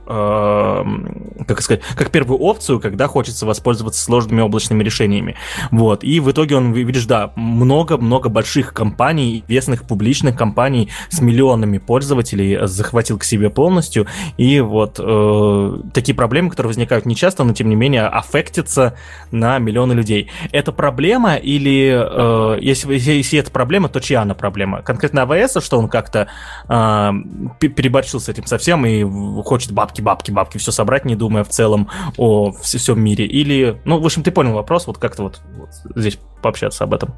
как 1.47 1.62
сказать, 1.62 1.82
как 1.94 2.10
первую 2.10 2.40
опцию, 2.40 2.81
когда 2.81 3.06
хочется 3.06 3.47
воспользоваться 3.47 4.02
сложными 4.02 4.40
облачными 4.40 4.82
решениями. 4.82 5.28
Вот. 5.71 6.05
И 6.05 6.21
в 6.21 6.31
итоге 6.31 6.57
он, 6.57 6.73
видишь, 6.73 7.07
да, 7.07 7.33
много-много 7.37 8.29
больших 8.29 8.73
компаний, 8.73 9.45
известных 9.47 9.85
публичных 9.85 10.37
компаний 10.37 10.89
с 11.09 11.21
миллионами 11.21 11.79
пользователей 11.79 12.67
захватил 12.67 13.19
к 13.19 13.25
себе 13.25 13.51
полностью. 13.51 14.07
И 14.37 14.61
вот 14.61 14.97
э, 14.99 15.79
такие 15.93 16.15
проблемы, 16.15 16.51
которые 16.51 16.69
возникают 16.69 17.07
нечасто, 17.07 17.45
но 17.45 17.53
тем 17.53 17.69
не 17.69 17.77
менее 17.77 18.07
аффектятся 18.07 18.95
на 19.31 19.59
миллионы 19.59 19.93
людей. 19.93 20.31
Это 20.53 20.73
проблема 20.73 21.37
или 21.37 21.91
э, 21.93 22.59
если, 22.61 22.95
если, 22.95 23.39
это 23.39 23.51
проблема, 23.51 23.89
то 23.89 24.01
чья 24.01 24.23
она 24.23 24.35
проблема? 24.35 24.83
Конкретно 24.83 25.23
АВС, 25.23 25.63
что 25.63 25.79
он 25.79 25.89
как-то 25.89 26.29
э, 26.69 27.11
переборщил 27.59 28.21
с 28.21 28.29
этим 28.29 28.47
совсем 28.47 28.85
и 28.87 29.05
хочет 29.43 29.73
бабки, 29.73 30.01
бабки, 30.01 30.31
бабки 30.31 30.59
все 30.59 30.73
собрать, 30.73 31.05
не 31.05 31.17
думая 31.17 31.45
в 31.45 31.49
целом 31.49 31.89
о 32.17 32.53
всем 32.53 33.01
мире? 33.01 33.27
Или, 33.27 33.81
ну, 33.85 33.99
в 34.01 34.05
общем, 34.05 34.23
ты 34.23 34.31
понял 34.31 34.53
вопрос, 34.53 34.87
вот 34.87 34.99
как-то 35.19 35.23
вот, 35.23 35.40
вот 35.55 35.70
здесь 35.97 36.19
пообщаться 36.43 36.85
об 36.85 36.95
этом. 36.95 37.15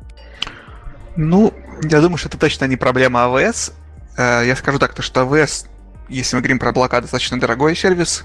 Ну, 1.17 1.53
я 1.83 2.01
думаю, 2.01 2.17
что 2.17 2.29
это 2.29 2.39
точно 2.39 2.65
не 2.67 2.77
проблема 2.77 3.25
АВС. 3.25 3.73
Э, 4.17 4.43
я 4.47 4.57
скажу 4.57 4.79
так, 4.79 4.95
то, 4.95 5.03
что 5.03 5.23
АВС, 5.23 5.67
если 6.09 6.37
мы 6.37 6.43
говорим 6.43 6.59
про 6.59 6.71
облака, 6.71 7.01
достаточно 7.01 7.39
дорогой 7.39 7.77
сервис. 7.77 8.25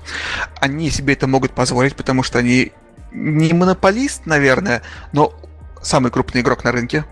Они 0.59 0.89
себе 0.89 1.13
это 1.13 1.27
могут 1.27 1.51
позволить, 1.51 1.95
потому 1.95 2.23
что 2.23 2.39
они 2.39 2.71
не 3.11 3.53
монополист, 3.53 4.25
наверное, 4.25 4.81
но 5.13 5.33
самый 5.81 6.11
крупный 6.11 6.41
игрок 6.41 6.63
на 6.63 6.71
рынке. 6.71 7.05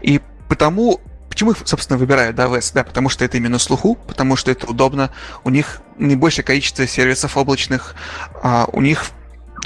И 0.00 0.20
потому 0.48 1.00
Почему 1.28 1.52
их, 1.52 1.58
собственно, 1.64 1.96
выбирают 1.96 2.36
AWS? 2.36 2.72
Да, 2.74 2.82
потому 2.82 3.08
что 3.08 3.24
это 3.24 3.36
именно 3.36 3.60
слуху, 3.60 3.94
потому 3.94 4.34
что 4.34 4.50
это 4.50 4.66
удобно. 4.66 5.12
У 5.44 5.50
них 5.50 5.80
наибольшее 5.96 6.44
количество 6.44 6.84
сервисов 6.88 7.36
облачных, 7.36 7.94
а 8.42 8.66
у 8.72 8.80
них 8.80 9.12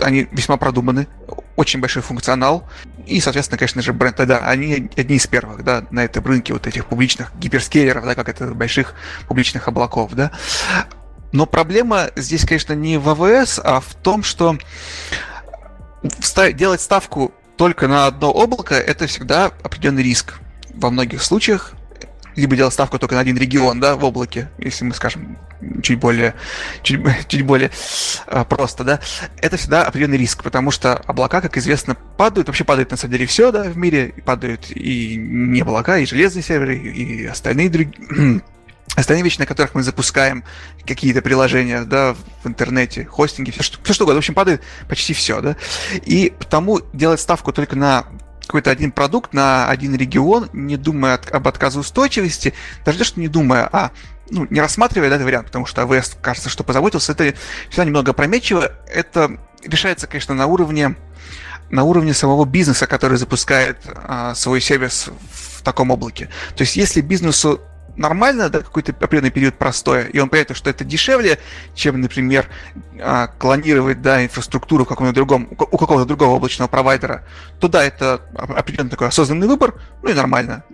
они 0.02 0.28
весьма 0.30 0.56
продуманы, 0.56 1.08
очень 1.56 1.80
большой 1.80 2.02
функционал, 2.02 2.68
и, 3.06 3.20
соответственно, 3.20 3.58
конечно 3.58 3.82
же, 3.82 3.92
бренд, 3.92 4.16
да, 4.16 4.38
они 4.38 4.90
одни 4.96 5.16
из 5.16 5.26
первых, 5.26 5.62
да, 5.64 5.84
на 5.90 6.04
этом 6.04 6.24
рынке 6.24 6.52
вот 6.52 6.66
этих 6.66 6.86
публичных 6.86 7.34
гиперскейлеров, 7.36 8.04
да, 8.04 8.14
как 8.14 8.28
это, 8.28 8.46
больших 8.48 8.94
публичных 9.28 9.68
облаков, 9.68 10.12
да. 10.14 10.32
Но 11.32 11.46
проблема 11.46 12.10
здесь, 12.16 12.44
конечно, 12.44 12.74
не 12.74 12.96
в 12.98 13.08
АВС, 13.08 13.60
а 13.62 13.80
в 13.80 13.94
том, 13.94 14.22
что 14.22 14.56
делать 16.52 16.80
ставку 16.80 17.32
только 17.56 17.88
на 17.88 18.06
одно 18.06 18.32
облако, 18.32 18.74
это 18.74 19.06
всегда 19.06 19.46
определенный 19.62 20.02
риск. 20.02 20.34
Во 20.74 20.90
многих 20.90 21.22
случаях 21.22 21.72
либо 22.36 22.56
делать 22.56 22.74
ставку 22.74 22.98
только 22.98 23.14
на 23.14 23.20
один 23.20 23.36
регион, 23.36 23.80
да, 23.80 23.96
в 23.96 24.04
облаке, 24.04 24.48
если 24.58 24.84
мы 24.84 24.94
скажем 24.94 25.38
чуть 25.82 25.98
более, 25.98 26.34
чуть, 26.82 27.00
чуть 27.28 27.42
более 27.42 27.70
э, 28.26 28.44
просто, 28.48 28.84
да, 28.84 29.00
это 29.38 29.56
всегда 29.56 29.86
определенный 29.86 30.18
риск, 30.18 30.42
потому 30.42 30.70
что 30.70 30.94
облака, 30.94 31.40
как 31.40 31.56
известно, 31.56 31.96
падают, 32.16 32.48
вообще 32.48 32.64
падает 32.64 32.90
на 32.90 32.96
самом 32.96 33.12
деле 33.12 33.26
все, 33.26 33.52
да, 33.52 33.64
в 33.64 33.76
мире, 33.76 34.14
падают 34.24 34.70
и 34.70 35.16
не 35.16 35.60
облака, 35.60 35.98
и 35.98 36.06
железные 36.06 36.42
серверы, 36.42 36.76
и 36.76 37.26
остальные 37.26 37.70
другие 37.70 38.42
Остальные 38.96 39.24
вещи, 39.24 39.40
на 39.40 39.46
которых 39.46 39.74
мы 39.74 39.82
запускаем 39.82 40.44
какие-то 40.86 41.20
приложения, 41.20 41.82
да, 41.82 42.14
в 42.44 42.46
интернете, 42.46 43.04
хостинги, 43.04 43.50
все 43.50 43.64
что, 43.64 43.78
все 43.82 43.92
что 43.92 44.04
угодно, 44.04 44.18
в 44.18 44.22
общем, 44.22 44.34
падает 44.34 44.62
почти 44.88 45.14
все, 45.14 45.40
да. 45.40 45.56
И 46.04 46.32
потому 46.38 46.80
делать 46.92 47.20
ставку 47.20 47.52
только 47.52 47.74
на 47.74 48.04
какой-то 48.46 48.70
один 48.70 48.92
продукт 48.92 49.32
на 49.32 49.68
один 49.68 49.94
регион, 49.94 50.48
не 50.52 50.76
думая 50.76 51.14
от, 51.14 51.30
об 51.30 51.48
отказоустойчивости, 51.48 52.54
даже 52.84 52.98
то, 52.98 53.04
что 53.04 53.20
не 53.20 53.28
думая, 53.28 53.68
а 53.72 53.90
ну, 54.30 54.46
не 54.50 54.60
рассматривая 54.60 55.08
этот 55.08 55.22
вариант, 55.22 55.46
потому 55.46 55.66
что 55.66 55.82
АВС, 55.82 56.16
кажется, 56.20 56.48
что 56.48 56.64
позаботился, 56.64 57.12
это 57.12 57.34
всегда 57.68 57.84
немного 57.84 58.12
опрометчиво. 58.12 58.72
Это 58.86 59.38
решается, 59.62 60.06
конечно, 60.06 60.34
на 60.34 60.46
уровне, 60.46 60.96
на 61.70 61.84
уровне 61.84 62.14
самого 62.14 62.44
бизнеса, 62.44 62.86
который 62.86 63.18
запускает 63.18 63.78
а, 63.86 64.34
свой 64.34 64.60
сервис 64.60 65.10
в 65.32 65.62
таком 65.62 65.90
облаке. 65.90 66.30
То 66.56 66.62
есть, 66.62 66.76
если 66.76 67.00
бизнесу 67.00 67.60
нормально, 67.96 68.48
да, 68.48 68.60
какой-то 68.60 68.92
определенный 68.92 69.30
период 69.30 69.54
простое, 69.54 70.06
и 70.06 70.18
он 70.18 70.28
понимает, 70.28 70.56
что 70.56 70.70
это 70.70 70.84
дешевле, 70.84 71.38
чем, 71.74 72.00
например, 72.00 72.46
а, 73.00 73.28
клонировать, 73.28 74.02
да, 74.02 74.24
инфраструктуру 74.24 74.84
какому 74.84 75.12
другом, 75.12 75.48
у 75.50 75.78
какого-то 75.78 76.06
другого 76.06 76.36
облачного 76.36 76.68
провайдера, 76.68 77.24
то 77.60 77.68
да, 77.68 77.84
это 77.84 78.22
определенный 78.34 78.90
такой 78.90 79.08
осознанный 79.08 79.46
выбор, 79.46 79.74
ну 80.02 80.10
и 80.10 80.14
нормально, 80.14 80.64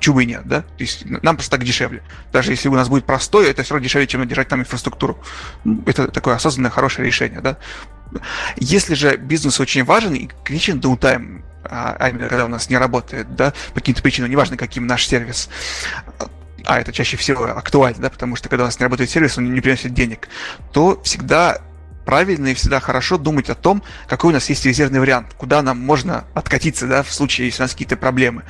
чего 0.00 0.20
и 0.20 0.26
нет, 0.26 0.42
да, 0.44 0.62
то 0.62 0.66
есть 0.78 1.04
нам 1.06 1.36
просто 1.36 1.56
так 1.56 1.64
дешевле. 1.64 2.02
Даже 2.32 2.52
если 2.52 2.68
у 2.68 2.74
нас 2.74 2.88
будет 2.88 3.04
простое, 3.04 3.50
это 3.50 3.62
все 3.62 3.74
равно 3.74 3.84
дешевле, 3.84 4.06
чем 4.06 4.26
держать 4.26 4.48
там 4.48 4.60
инфраструктуру. 4.60 5.18
Это 5.86 6.08
такое 6.08 6.34
осознанное, 6.34 6.70
хорошее 6.70 7.06
решение, 7.06 7.40
да. 7.40 7.58
Если 8.56 8.94
же 8.94 9.16
бизнес 9.16 9.60
очень 9.60 9.84
важен 9.84 10.14
и 10.14 10.28
критичен 10.44 10.80
даунтайм, 10.80 11.44
а 11.70 12.10
когда 12.10 12.44
у 12.44 12.48
нас 12.48 12.70
не 12.70 12.76
работает, 12.76 13.34
да, 13.34 13.52
по 13.74 13.80
каким-то 13.80 14.02
причинам, 14.02 14.30
неважно, 14.30 14.56
каким 14.56 14.86
наш 14.86 15.06
сервис, 15.06 15.48
а 16.64 16.80
это 16.80 16.92
чаще 16.92 17.16
всего 17.16 17.44
актуально, 17.44 18.02
да, 18.02 18.10
потому 18.10 18.36
что 18.36 18.48
когда 18.48 18.64
у 18.64 18.66
нас 18.66 18.78
не 18.78 18.84
работает 18.84 19.10
сервис, 19.10 19.38
он 19.38 19.52
не 19.52 19.60
приносит 19.60 19.94
денег, 19.94 20.28
то 20.72 21.00
всегда 21.02 21.60
правильно 22.06 22.48
и 22.48 22.54
всегда 22.54 22.80
хорошо 22.80 23.18
думать 23.18 23.50
о 23.50 23.54
том, 23.54 23.82
какой 24.08 24.30
у 24.30 24.32
нас 24.32 24.48
есть 24.48 24.64
резервный 24.64 25.00
вариант, 25.00 25.34
куда 25.36 25.60
нам 25.60 25.78
можно 25.78 26.24
откатиться, 26.34 26.86
да, 26.86 27.02
в 27.02 27.12
случае, 27.12 27.48
если 27.48 27.62
у 27.62 27.64
нас 27.64 27.72
какие-то 27.72 27.96
проблемы. 27.96 28.44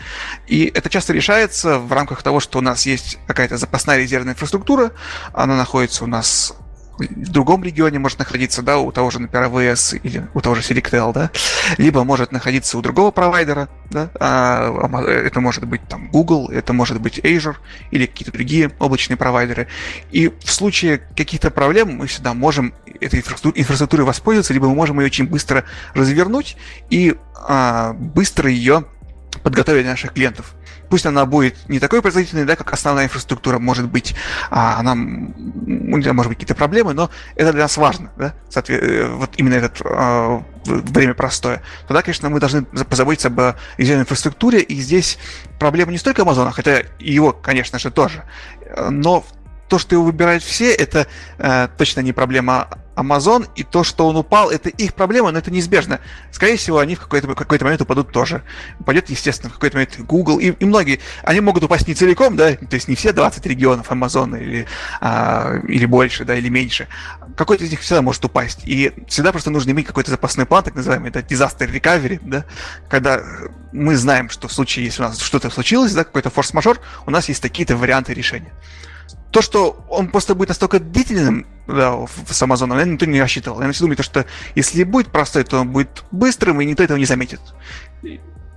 И 0.47 0.67
это 0.67 0.89
часто 0.91 1.13
решается 1.13 1.79
в 1.79 1.93
рамках 1.93 2.23
того, 2.23 2.39
что 2.39 2.59
у 2.59 2.63
нас 2.63 2.87
есть 2.87 3.19
какая-то 3.27 3.57
запасная 3.57 3.99
резервная 3.99 4.35
инфраструктура, 4.35 4.93
она 5.33 5.57
находится 5.57 6.05
у 6.05 6.07
нас 6.07 6.55
в 6.99 7.31
другом 7.31 7.63
регионе 7.63 7.99
может 7.99 8.19
находиться, 8.19 8.63
да, 8.63 8.79
у 8.79 8.93
того 8.93 9.11
же, 9.11 9.21
например, 9.21 9.45
АВС 9.47 9.95
или 9.95 10.27
у 10.35 10.41
того 10.41 10.55
же 10.55 10.63
Selectel, 10.63 11.13
да, 11.13 11.31
либо 11.79 12.05
может 12.05 12.33
находиться 12.33 12.79
у 12.79 12.83
другого 12.83 13.11
провайдера, 13.11 13.69
да, 13.91 14.11
а, 14.19 14.89
а 14.93 15.03
это 15.03 15.41
может 15.41 15.65
быть 15.65 15.83
там 15.89 16.09
Google, 16.11 16.51
это 16.51 16.73
может 16.73 17.01
быть 17.01 17.19
Azure 17.19 17.57
или 17.91 18.07
какие-то 18.07 18.33
другие 18.33 18.71
облачные 18.79 19.17
провайдеры. 19.17 19.69
И 20.11 20.29
в 20.29 20.51
случае 20.51 20.99
каких-то 21.17 21.51
проблем 21.51 21.97
мы 21.97 22.07
всегда 22.07 22.35
можем 22.35 22.75
этой 23.01 23.21
инфраструктурой 23.21 24.07
воспользоваться, 24.07 24.55
либо 24.55 24.69
мы 24.69 24.75
можем 24.75 25.01
ее 25.01 25.07
очень 25.07 25.27
быстро 25.27 25.65
развернуть 25.95 26.57
и 26.91 27.17
а, 27.35 27.93
быстро 27.93 28.51
ее 28.51 28.85
подготовить 29.43 29.83
для 29.83 29.93
наших 29.93 30.13
клиентов. 30.13 30.55
Пусть 30.89 31.07
она 31.07 31.27
будет 31.27 31.57
не 31.69 31.79
такой 31.79 32.03
производительной, 32.03 32.45
да, 32.45 32.57
как 32.57 32.73
основная 32.73 33.05
инфраструктура 33.05 33.59
может 33.59 33.89
быть, 33.89 34.15
а 34.51 34.79
она, 34.79 34.93
у 34.93 35.97
нее 35.97 36.13
может 36.13 36.31
быть 36.31 36.39
какие-то 36.39 36.55
проблемы, 36.55 36.95
но 36.95 37.11
это 37.35 37.53
для 37.53 37.63
нас 37.63 37.77
важно, 37.77 38.11
да, 38.17 38.35
Соответ... 38.49 38.83
Э, 38.83 39.09
вот 39.09 39.31
именно 39.37 39.55
это 39.55 39.71
э, 39.85 40.41
время 40.65 41.15
простое. 41.15 41.63
Тогда, 41.87 42.03
конечно, 42.03 42.29
мы 42.29 42.41
должны 42.41 42.63
позаботиться 42.63 43.29
об 43.29 43.57
резервной 43.77 44.03
инфраструктуре, 44.03 44.61
и 44.61 44.81
здесь 44.81 45.19
проблема 45.59 45.93
не 45.93 45.99
столько 45.99 46.23
Амазона, 46.23 46.53
хотя 46.53 46.83
его, 46.99 47.33
конечно 47.33 47.79
же, 47.79 47.91
тоже, 47.91 48.25
но 48.91 49.25
то, 49.69 49.79
что 49.79 49.95
его 49.95 50.05
выбирают 50.05 50.43
все, 50.43 50.73
это 50.73 51.07
э, 51.39 51.69
точно 51.77 52.01
не 52.01 52.13
проблема 52.13 52.69
Amazon, 52.97 53.47
и 53.55 53.63
то, 53.63 53.85
что 53.85 54.09
он 54.09 54.17
упал, 54.17 54.51
это 54.51 54.71
их 54.71 54.95
проблема, 54.95 55.31
но 55.31 55.39
это 55.39 55.51
неизбежно. 55.51 56.01
Скорее 56.33 56.57
всего, 56.57 56.79
они 56.79 56.95
в 56.95 57.01
какой-то, 57.01 57.35
какой 57.35 57.59
момент 57.61 57.83
упадут 57.83 58.11
тоже. 58.11 58.43
Упадет, 58.81 59.11
естественно, 59.11 59.51
в 59.51 59.55
какой-то 59.55 59.77
момент 59.77 59.99
Google, 60.01 60.39
и, 60.39 60.53
и 60.53 60.65
многие, 60.65 61.01
они 61.23 61.41
могут 61.41 61.63
упасть 61.63 61.87
не 61.87 61.95
целиком, 61.95 62.37
да, 62.37 62.55
то 62.55 62.75
есть 62.75 62.89
не 62.89 62.95
все 62.95 63.13
20 63.13 63.45
регионов 63.47 63.91
Amazon 63.91 64.41
или, 64.41 64.67
а, 65.01 65.59
или 65.69 65.85
больше, 65.85 66.25
да, 66.25 66.37
или 66.37 66.49
меньше. 66.49 66.89
Какой-то 67.37 67.65
из 67.65 67.71
них 67.71 67.81
всегда 67.81 68.01
может 68.01 68.25
упасть, 68.25 68.61
и 68.65 68.93
всегда 69.09 69.31
просто 69.31 69.51
нужно 69.51 69.73
иметь 69.73 69.87
какой-то 69.87 70.11
запасной 70.11 70.47
план, 70.47 70.65
так 70.65 70.75
называемый, 70.75 71.11
это 71.11 71.21
disaster 71.21 71.71
recovery, 71.71 72.19
да, 72.23 72.47
когда 72.89 73.21
мы 73.73 73.97
знаем, 73.97 74.31
что 74.31 74.49
в 74.49 74.53
случае, 74.53 74.87
если 74.87 75.03
у 75.03 75.07
нас 75.07 75.19
что-то 75.19 75.51
случилось, 75.51 75.93
да, 75.93 76.05
какой-то 76.05 76.31
форс-мажор, 76.31 76.81
у 77.05 77.11
нас 77.11 77.29
есть 77.29 77.43
такие-то 77.43 77.77
варианты 77.77 78.15
решения 78.15 78.53
то, 79.37 79.43
что 79.43 79.85
он 79.91 80.09
просто 80.09 80.35
будет 80.35 80.49
настолько 80.49 80.81
длительным, 80.81 81.47
да, 81.67 81.95
с 82.07 82.43
Amazon, 82.43 82.69
наверное, 82.69 82.95
никто 82.95 83.05
не 83.05 83.21
рассчитывал. 83.21 83.61
Я 83.61 83.71
думаю, 83.71 84.03
что 84.03 84.25
если 84.55 84.83
будет 84.83 85.09
простой, 85.09 85.45
то 85.45 85.61
он 85.61 85.73
будет 85.73 86.05
быстрым, 86.11 86.63
и 86.63 86.65
никто 86.65 86.83
этого 86.83 86.97
не 86.97 87.05
заметит. 87.05 87.41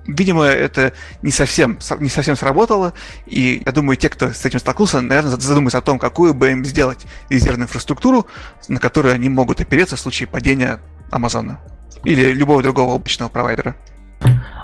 Видимо, 0.07 0.45
это 0.45 0.93
не 1.22 1.31
совсем, 1.31 1.80
не 1.99 2.07
совсем 2.07 2.38
сработало, 2.38 2.93
и 3.26 3.61
я 3.65 3.73
думаю, 3.73 3.97
те, 3.97 4.07
кто 4.07 4.31
с 4.31 4.45
этим 4.45 4.60
столкнулся, 4.60 5.01
наверное, 5.01 5.35
задумаются 5.35 5.80
о 5.80 5.81
том, 5.81 5.99
какую 5.99 6.34
бы 6.34 6.49
им 6.51 6.64
сделать 6.64 7.06
резервную 7.27 7.65
инфраструктуру, 7.65 8.26
на 8.69 8.80
которую 8.80 9.14
они 9.14 9.27
могут 9.27 9.60
опереться 9.60 9.97
в 9.97 9.99
случае 9.99 10.30
падения 10.30 10.80
Амазона 11.11 11.60
или 12.06 12.31
любого 12.31 12.64
другого 12.64 12.93
облачного 12.93 13.27
провайдера. 13.27 13.76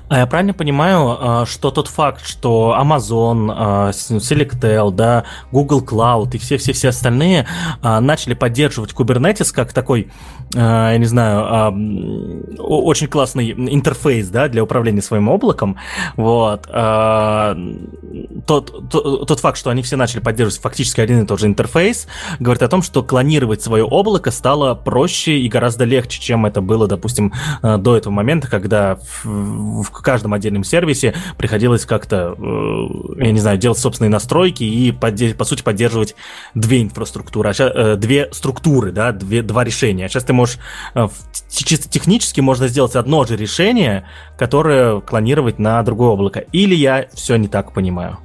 А 0.08 0.20
я 0.20 0.28
правильно 0.28 0.54
понимаю, 0.54 1.18
а, 1.20 1.46
что 1.48 1.72
тот 1.72 1.88
факт, 1.88 2.26
что 2.26 2.78
Amazon, 2.80 3.52
а, 3.52 3.90
Selectel, 3.90 4.92
да, 4.92 5.24
Google 5.52 5.82
Cloud 5.82 6.36
и 6.36 6.38
все-все-все 6.38 6.90
остальные 6.90 7.48
а, 7.82 8.00
начали 8.02 8.36
поддерживать 8.36 8.94
Kubernetes 8.94 9.52
как 9.52 9.74
такой, 9.74 10.12
я 10.54 10.98
не 10.98 11.06
знаю, 11.06 12.54
очень 12.60 13.08
классный 13.08 13.52
интерфейс, 13.52 14.30
да, 14.30 14.48
для 14.48 14.64
управления 14.64 15.02
своим 15.02 15.28
облаком, 15.28 15.78
вот, 16.16 16.68
тот, 18.46 18.90
тот, 18.90 19.28
тот 19.28 19.40
факт, 19.40 19.58
что 19.58 19.72
они 19.72 19.82
все 19.82 19.98
начали 19.98 20.20
поддерживать 20.20 20.62
фактически 20.62 21.02
один 21.02 21.24
и 21.24 21.26
тот 21.26 21.40
же 21.40 21.48
интерфейс, 21.48 22.08
говорит 22.40 22.62
о 22.62 22.68
том, 22.68 22.84
что 22.84 23.02
клонировать 23.02 23.64
свое 23.64 23.84
облако 23.84 24.30
стало 24.30 24.76
проще 24.76 25.40
и 25.40 25.50
гораздо 25.50 25.84
легче, 25.84 26.22
чем 26.22 26.46
это 26.46 26.62
было, 26.62 26.88
допустим, 26.88 27.34
до 27.62 27.98
этого 27.98 28.14
момента, 28.14 28.48
когда 28.48 29.00
в, 29.24 29.95
в 30.00 30.02
каждом 30.02 30.34
отдельном 30.34 30.64
сервисе 30.64 31.16
приходилось 31.38 31.86
как-то, 31.86 32.36
э, 32.38 33.24
я 33.24 33.32
не 33.32 33.40
знаю, 33.40 33.58
делать 33.58 33.80
собственные 33.80 34.12
настройки 34.12 34.64
и, 34.64 34.92
по 34.92 35.46
сути, 35.46 35.64
поддерживать 35.64 36.16
две 36.54 36.82
инфраструктуры, 36.82 37.54
а 37.58 37.96
две 37.96 38.30
структуры, 38.32 38.92
да, 38.92 39.12
две, 39.12 39.42
два 39.42 39.64
решения. 39.64 40.06
А 40.06 40.10
сейчас 40.10 40.24
ты 40.24 40.34
можешь, 40.34 40.58
э, 40.94 41.08
чисто 41.50 41.90
технически 41.90 42.42
можно 42.42 42.68
сделать 42.68 42.96
одно 42.96 43.26
же 43.26 43.36
решение, 43.38 44.08
которое 44.38 45.02
клонировать 45.02 45.60
на 45.60 45.82
другое 45.84 46.10
облако. 46.10 46.40
Или 46.40 46.76
я 46.76 47.08
все 47.14 47.36
не 47.38 47.48
так 47.48 47.74
понимаю? 47.74 48.20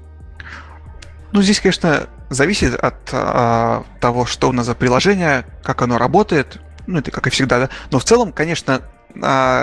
Ну, 1.32 1.42
здесь, 1.42 1.60
конечно, 1.60 2.08
зависит 2.28 2.74
от 2.74 2.96
а, 3.12 3.84
того, 4.00 4.26
что 4.26 4.48
у 4.48 4.52
нас 4.52 4.66
за 4.66 4.74
приложение, 4.74 5.44
как 5.62 5.82
оно 5.82 5.98
работает. 5.98 6.60
Ну, 6.86 6.98
это 6.98 7.10
как 7.10 7.26
и 7.26 7.30
всегда, 7.30 7.60
да. 7.60 7.68
Но 7.90 7.98
в 7.98 8.04
целом, 8.04 8.32
конечно, 8.32 8.82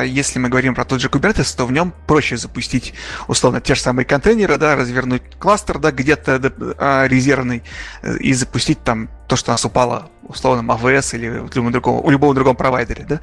если 0.06 0.40
мы 0.40 0.50
говорим 0.50 0.76
про 0.76 0.86
тот 0.86 1.02
же 1.02 1.08
Kubernetes, 1.08 1.56
то 1.56 1.66
в 1.66 1.72
нем 1.72 1.94
проще 2.06 2.38
запустить, 2.38 2.94
условно, 3.28 3.62
те 3.62 3.76
же 3.76 3.82
самые 3.82 4.06
контейнеры, 4.06 4.58
да, 4.58 4.76
развернуть 4.76 5.24
кластер, 5.40 5.80
да, 5.80 5.92
где-то 5.92 6.76
а, 6.78 7.08
резервный, 7.08 7.64
э, 8.02 8.18
и 8.18 8.34
запустить 8.34 8.84
там 8.84 9.10
то, 9.28 9.36
что 9.36 9.52
у 9.52 9.54
нас 9.54 9.66
упало, 9.66 10.10
условно, 10.24 10.70
AWS 10.70 11.16
или 11.16 11.30
в 11.30 11.56
любом 11.56 11.72
другом, 11.72 12.06
у 12.06 12.10
любого 12.10 12.34
другом 12.34 12.56
провайдере, 12.56 13.06
да. 13.08 13.20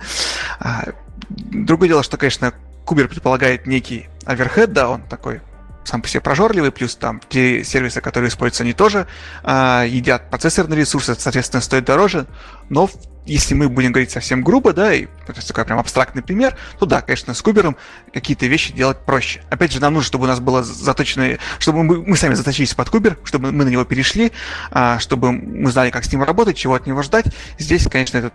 А, 0.60 0.84
другое 1.28 1.88
дело, 1.88 2.02
что, 2.02 2.16
конечно, 2.16 2.52
Кубер 2.84 3.08
предполагает 3.08 3.66
некий 3.66 4.08
оверхед, 4.24 4.72
да, 4.72 4.88
он 4.88 5.02
такой 5.02 5.40
сам 5.84 6.02
по 6.02 6.08
себе 6.08 6.20
прожорливый, 6.20 6.72
плюс 6.72 6.96
там 6.96 7.20
те 7.28 7.62
сервисы, 7.62 8.00
которые 8.00 8.28
используются, 8.28 8.62
они 8.62 8.72
тоже 8.72 9.06
а, 9.42 9.84
едят 9.84 10.30
процессорные 10.30 10.80
ресурсы, 10.80 11.14
соответственно, 11.14 11.60
стоят 11.60 11.84
дороже, 11.84 12.26
но 12.68 12.88
если 13.26 13.54
мы 13.54 13.68
будем 13.68 13.92
говорить 13.92 14.10
совсем 14.10 14.42
грубо, 14.42 14.72
да, 14.72 14.92
и 14.92 15.06
это 15.26 15.46
такой 15.46 15.64
прям 15.64 15.78
абстрактный 15.78 16.22
пример, 16.22 16.56
то 16.78 16.86
да, 16.86 17.00
конечно, 17.00 17.32
с 17.32 17.40
кубером 17.40 17.76
какие-то 18.12 18.46
вещи 18.46 18.72
делать 18.72 18.98
проще. 18.98 19.42
Опять 19.50 19.72
же, 19.72 19.80
нам 19.80 19.94
нужно, 19.94 20.06
чтобы 20.06 20.24
у 20.24 20.28
нас 20.28 20.40
было 20.40 20.62
заточено, 20.62 21.38
чтобы 21.58 21.84
мы, 21.84 22.02
мы 22.02 22.16
сами 22.16 22.34
заточились 22.34 22.74
под 22.74 22.90
кубер, 22.90 23.18
чтобы 23.24 23.52
мы 23.52 23.64
на 23.64 23.68
него 23.68 23.84
перешли, 23.84 24.32
а, 24.70 24.98
чтобы 24.98 25.32
мы 25.32 25.70
знали, 25.70 25.90
как 25.90 26.04
с 26.04 26.12
ним 26.12 26.22
работать, 26.22 26.56
чего 26.56 26.74
от 26.74 26.86
него 26.86 27.02
ждать. 27.02 27.26
Здесь, 27.58 27.86
конечно, 27.88 28.18
это 28.18 28.32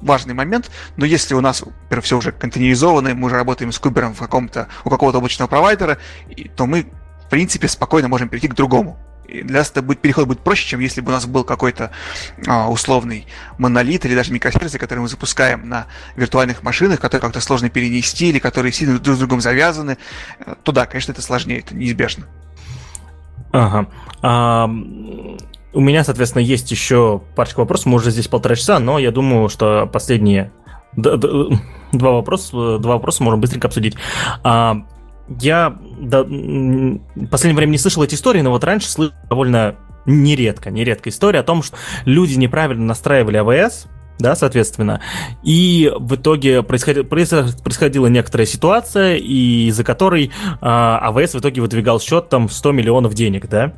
важный 0.00 0.34
момент, 0.34 0.70
но 0.96 1.04
если 1.04 1.34
у 1.34 1.40
нас, 1.40 1.62
во-первых, 1.62 2.04
все 2.04 2.16
уже 2.16 2.32
контейнеризовано, 2.32 3.14
мы 3.14 3.26
уже 3.26 3.36
работаем 3.36 3.72
с 3.72 3.78
кубером 3.78 4.14
в 4.14 4.18
каком-то, 4.18 4.68
у 4.84 4.90
какого-то 4.90 5.18
облачного 5.18 5.48
провайдера, 5.48 5.98
то 6.56 6.66
мы, 6.66 6.86
в 7.26 7.30
принципе, 7.30 7.68
спокойно 7.68 8.08
можем 8.08 8.28
перейти 8.28 8.48
к 8.48 8.54
другому 8.54 8.98
для 9.28 9.58
нас 9.58 9.70
это 9.70 9.82
будет, 9.82 10.00
переход 10.00 10.26
будет 10.26 10.40
проще, 10.40 10.68
чем 10.68 10.80
если 10.80 11.00
бы 11.00 11.10
у 11.10 11.14
нас 11.14 11.26
был 11.26 11.44
какой-то 11.44 11.90
а, 12.46 12.70
условный 12.70 13.26
монолит 13.58 14.04
или 14.04 14.14
даже 14.14 14.32
микросервисы, 14.32 14.78
которые 14.78 15.02
мы 15.02 15.08
запускаем 15.08 15.68
на 15.68 15.86
виртуальных 16.16 16.62
машинах, 16.62 17.00
которые 17.00 17.22
как-то 17.22 17.40
сложно 17.40 17.70
перенести 17.70 18.28
или 18.28 18.38
которые 18.38 18.72
сильно 18.72 18.98
друг 18.98 19.16
с 19.16 19.18
другом 19.18 19.40
завязаны, 19.40 19.98
э, 20.38 20.54
то 20.62 20.72
да, 20.72 20.86
конечно, 20.86 21.12
это 21.12 21.22
сложнее, 21.22 21.60
это 21.60 21.74
неизбежно. 21.74 22.26
Ага. 23.52 23.88
А, 24.22 24.66
у 24.66 25.80
меня, 25.80 26.04
соответственно, 26.04 26.42
есть 26.42 26.70
еще 26.70 27.22
парочка 27.34 27.60
вопросов. 27.60 27.86
Мы 27.86 27.96
уже 27.96 28.10
здесь 28.10 28.28
полтора 28.28 28.54
часа, 28.54 28.78
но 28.78 28.98
я 28.98 29.10
думаю, 29.10 29.48
что 29.48 29.86
последние 29.86 30.52
два 30.96 32.12
вопроса, 32.12 32.78
два 32.78 32.94
вопроса 32.94 33.22
можем 33.22 33.40
быстренько 33.40 33.68
обсудить. 33.68 33.96
А, 34.42 34.84
я 35.28 35.76
до, 35.98 36.24
в 36.24 37.26
последнее 37.30 37.56
время 37.56 37.72
не 37.72 37.78
слышал 37.78 38.02
эти 38.02 38.14
истории, 38.14 38.40
но 38.40 38.50
вот 38.50 38.64
раньше 38.64 38.88
слышал 38.88 39.14
довольно 39.28 39.76
нередко, 40.06 40.70
нередко 40.70 41.08
история 41.08 41.40
о 41.40 41.42
том, 41.42 41.62
что 41.62 41.76
люди 42.04 42.34
неправильно 42.34 42.84
настраивали 42.84 43.36
АВС, 43.38 43.86
да, 44.18 44.36
соответственно. 44.36 45.00
И 45.42 45.92
в 45.98 46.14
итоге 46.14 46.62
происходила, 46.62 47.04
происходила 47.04 48.06
некоторая 48.06 48.46
ситуация, 48.46 49.16
и 49.16 49.66
из-за 49.68 49.82
которой 49.84 50.26
э, 50.26 50.30
АВС 50.60 51.34
в 51.34 51.40
итоге 51.40 51.60
выдвигал 51.60 52.00
счет 52.00 52.28
там 52.28 52.48
в 52.48 52.52
100 52.52 52.72
миллионов 52.72 53.14
денег, 53.14 53.48
да. 53.48 53.72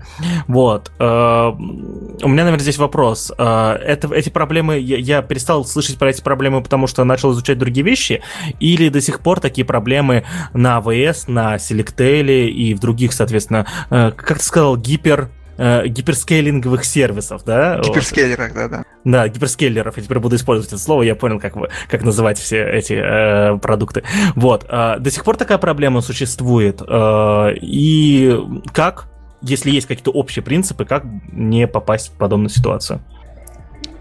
Вот. 0.47 0.93
Э, 0.99 1.53
у 1.57 2.29
меня, 2.29 2.45
наверное, 2.45 2.61
здесь 2.61 2.79
вопрос. 2.79 3.33
Э, 3.39 3.73
это, 3.73 4.13
эти 4.15 4.29
проблемы, 4.29 4.79
я, 4.79 4.99
я 4.99 5.23
перестал 5.23 5.65
слышать 5.65 5.99
про 5.99 6.11
эти 6.11 6.21
проблемы, 6.21 6.63
потому 6.63 6.87
что 6.87 7.05
начал 7.05 7.33
изучать 7.33 7.59
другие 7.59 7.85
вещи, 7.85 8.23
или 8.61 8.89
до 8.89 9.01
сих 9.01 9.21
пор 9.21 9.41
такие 9.41 9.65
проблемы 9.65 10.25
на 10.53 10.77
АВС, 10.77 11.29
на 11.29 11.57
Selectel 11.57 12.47
и 12.49 12.75
в 12.75 12.81
других, 12.81 13.13
соответственно, 13.13 13.67
э, 13.91 14.13
как 14.15 14.39
ты 14.39 14.45
сказал, 14.45 14.77
гипер 14.77 15.31
э, 15.57 15.87
гиперскейлинговых 15.89 16.85
сервисов, 16.85 17.45
да? 17.45 17.81
Гиперскейлеров, 17.81 18.53
да, 18.55 18.69
да. 18.69 18.85
Да, 19.05 19.29
гиперскейлеров. 19.29 19.97
Я 19.97 20.03
теперь 20.03 20.19
буду 20.19 20.37
использовать 20.37 20.73
это 20.73 20.81
слово, 20.81 21.03
я 21.03 21.15
понял, 21.15 21.41
как, 21.41 21.55
как 21.89 22.03
называть 22.03 22.39
все 22.39 22.65
эти 22.65 22.95
э, 22.95 23.59
продукты. 23.59 24.03
Вот. 24.35 24.67
Э, 24.69 24.99
до 24.99 25.11
сих 25.11 25.25
пор 25.25 25.37
такая 25.37 25.59
проблема 25.59 26.01
существует. 26.01 26.83
Э, 26.87 27.53
и 27.55 28.39
как, 28.73 29.09
если 29.43 29.71
есть 29.71 29.87
какие-то 29.87 30.11
общие 30.11 30.43
принципы, 30.43 30.85
как 30.85 31.05
не 31.33 31.67
попасть 31.67 32.09
в 32.09 32.19
подобную 32.19 32.51
ситуацию? 32.51 33.01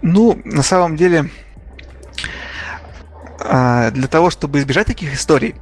Ну, 0.02 0.40
на 0.44 0.62
самом 0.62 0.96
деле, 0.96 1.30
э, 3.40 3.90
для 3.92 4.08
того, 4.08 4.30
чтобы 4.30 4.58
избежать 4.58 4.86
таких 4.86 5.14
историй, 5.14 5.54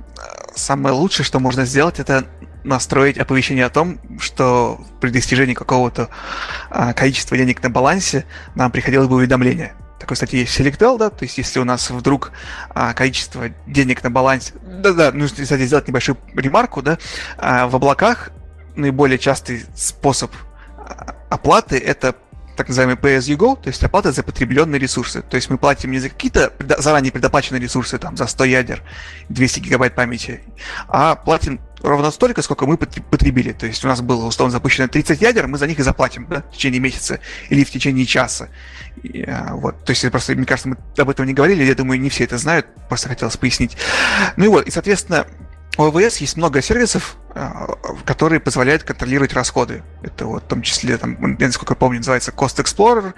самое 0.55 0.95
лучшее, 0.95 1.25
что 1.27 1.41
можно 1.41 1.65
сделать, 1.65 1.99
это 2.01 2.25
настроить 2.65 3.19
оповещение 3.19 3.65
о 3.65 3.70
том, 3.70 4.01
что 4.19 4.81
при 5.01 5.11
достижении 5.11 5.55
какого-то 5.55 6.09
а, 6.70 6.93
количества 6.93 7.36
денег 7.36 7.62
на 7.62 7.70
балансе 7.70 8.24
нам 8.55 8.70
приходило 8.70 9.07
бы 9.07 9.16
уведомление. 9.16 9.74
Такой, 10.01 10.15
кстати, 10.16 10.36
есть 10.36 10.59
Selectel, 10.59 10.99
да, 10.99 11.11
то 11.11 11.24
есть 11.24 11.39
если 11.39 11.61
у 11.61 11.65
нас 11.65 11.91
вдруг 11.91 12.32
а, 12.70 12.93
количество 12.95 13.51
денег 13.66 14.03
на 14.03 14.11
балансе... 14.11 14.53
Да-да, 14.62 15.12
нужно, 15.12 15.43
кстати, 15.43 15.65
сделать 15.66 15.86
небольшую 15.86 16.19
ремарку, 16.35 16.82
да, 16.82 16.99
а, 17.39 17.69
в 17.69 17.77
облаках 17.77 18.31
наиболее 18.77 19.19
частый 19.19 19.65
способ 19.74 20.32
а, 20.77 21.15
оплаты— 21.31 21.78
это 21.78 22.16
так 22.57 22.69
называемый 22.69 22.97
pay 22.97 23.19
as 23.19 23.23
you 23.23 23.36
go, 23.36 23.61
то 23.61 23.69
есть 23.69 23.82
оплата 23.82 24.12
за 24.12 24.23
потребленные 24.23 24.78
ресурсы. 24.78 25.23
То 25.23 25.36
есть 25.36 25.51
мы 25.51 25.59
платим 25.59 25.91
не 25.91 25.99
за 25.99 26.09
какие-то 26.09 26.53
заранее 26.78 27.12
предоплаченные 27.12 27.61
ресурсы, 27.61 27.99
там, 27.99 28.16
за 28.16 28.27
100 28.27 28.45
ядер, 28.45 28.82
200 29.28 29.61
гигабайт 29.61 29.95
памяти, 29.95 30.41
а 30.89 31.16
платим 31.16 31.61
ровно 31.85 32.11
столько, 32.11 32.43
сколько 32.43 32.66
мы 32.66 32.77
потребили. 32.77 33.52
То 33.52 33.66
есть 33.66 33.85
у 33.85 33.89
нас 33.89 34.01
было 34.01 34.24
условно 34.27 34.51
запущено 34.51 34.89
30 34.89 35.20
ядер, 35.20 35.47
мы 35.47 35.59
за 35.59 35.66
них 35.66 35.78
и 35.78 35.82
заплатим 35.82 36.27
да, 36.28 36.43
в 36.43 36.52
течение 36.52 36.81
месяца 36.81 37.20
или 37.51 37.62
в 37.62 37.70
течение 37.70 38.06
часа. 38.06 38.48
И, 39.02 39.23
а, 39.23 39.55
вот. 39.55 39.85
То 39.85 39.90
есть 39.90 40.11
просто, 40.11 40.35
мне 40.35 40.47
кажется, 40.47 40.69
мы 40.70 40.77
об 40.97 41.11
этом 41.11 41.27
не 41.27 41.35
говорили, 41.35 41.62
я 41.62 41.74
думаю, 41.74 42.01
не 42.01 42.09
все 42.09 42.24
это 42.24 42.39
знают, 42.39 42.66
просто 42.89 43.09
хотелось 43.09 43.36
пояснить. 43.36 43.77
Ну 44.36 44.47
и 44.47 44.48
вот, 44.48 44.66
и 44.66 44.70
соответственно, 44.70 45.27
у 45.77 45.82
AWS 45.82 46.16
есть 46.20 46.36
много 46.36 46.62
сервисов, 46.62 47.16
которые 48.05 48.39
позволяют 48.39 48.85
контролировать 48.85 49.32
расходы. 49.32 49.82
Это 50.02 50.27
вот 50.27 50.44
в 50.44 50.47
том 50.47 50.62
числе, 50.62 50.97
там, 50.97 51.36
я 51.39 51.47
насколько 51.47 51.74
помню, 51.74 51.98
называется 51.98 52.31
Cost 52.31 52.62
Explorer, 52.62 53.12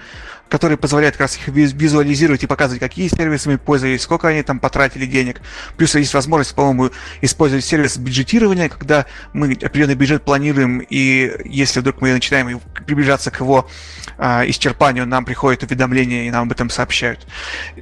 который 0.49 0.77
позволяет 0.77 1.15
как 1.15 1.23
раз 1.23 1.37
их 1.37 1.49
визуализировать 1.49 2.43
и 2.45 2.47
показывать, 2.47 2.81
какие 2.81 3.09
сервисами 3.09 3.57
пользовались, 3.57 4.03
сколько 4.03 4.29
они 4.29 4.43
там 4.43 4.61
потратили 4.61 5.05
денег. 5.05 5.41
Плюс 5.77 5.95
есть 5.97 6.15
возможность, 6.15 6.55
по-моему, 6.55 6.91
использовать 7.21 7.65
сервис 7.65 7.99
бюджетирования, 7.99 8.69
когда 8.69 9.07
мы 9.33 9.53
определенный 9.53 9.97
бюджет 9.97 10.25
планируем, 10.25 10.79
и 10.79 11.33
если 11.45 11.81
вдруг 11.81 12.01
мы 12.01 12.13
начинаем 12.13 12.61
приближаться 12.87 13.31
к 13.31 13.41
его 13.41 13.69
а, 14.19 14.45
исчерпанию, 14.47 15.07
нам 15.07 15.25
приходит 15.25 15.65
уведомление, 15.65 16.27
и 16.27 16.31
нам 16.31 16.45
об 16.45 16.53
этом 16.53 16.71
сообщают. 16.71 17.27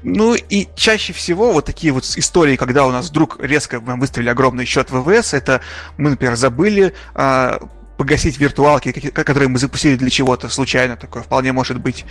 Ну 0.03 0.35
и 0.35 0.69
чаще 0.75 1.13
всего 1.13 1.53
вот 1.53 1.67
такие 1.67 1.93
вот 1.93 2.05
истории, 2.17 2.57
когда 2.57 2.87
у 2.87 2.91
нас 2.91 3.11
вдруг 3.11 3.39
резко 3.41 3.81
мы 3.81 3.97
выставили 3.97 4.31
огромный 4.31 4.65
счет 4.65 4.91
ВВС, 4.91 5.35
это 5.35 5.61
мы, 5.99 6.11
например, 6.11 6.24
забыли 6.35 6.95
а, 7.15 7.61
погасить 7.97 8.39
виртуалки, 8.39 8.93
которые 8.93 9.49
мы 9.49 9.59
запустили 9.59 9.97
для 9.97 10.11
чего-то 10.11 10.49
случайно, 10.49 10.97
такое 10.97 11.23
вполне 11.23 11.53
может 11.53 11.81
быть. 11.81 12.05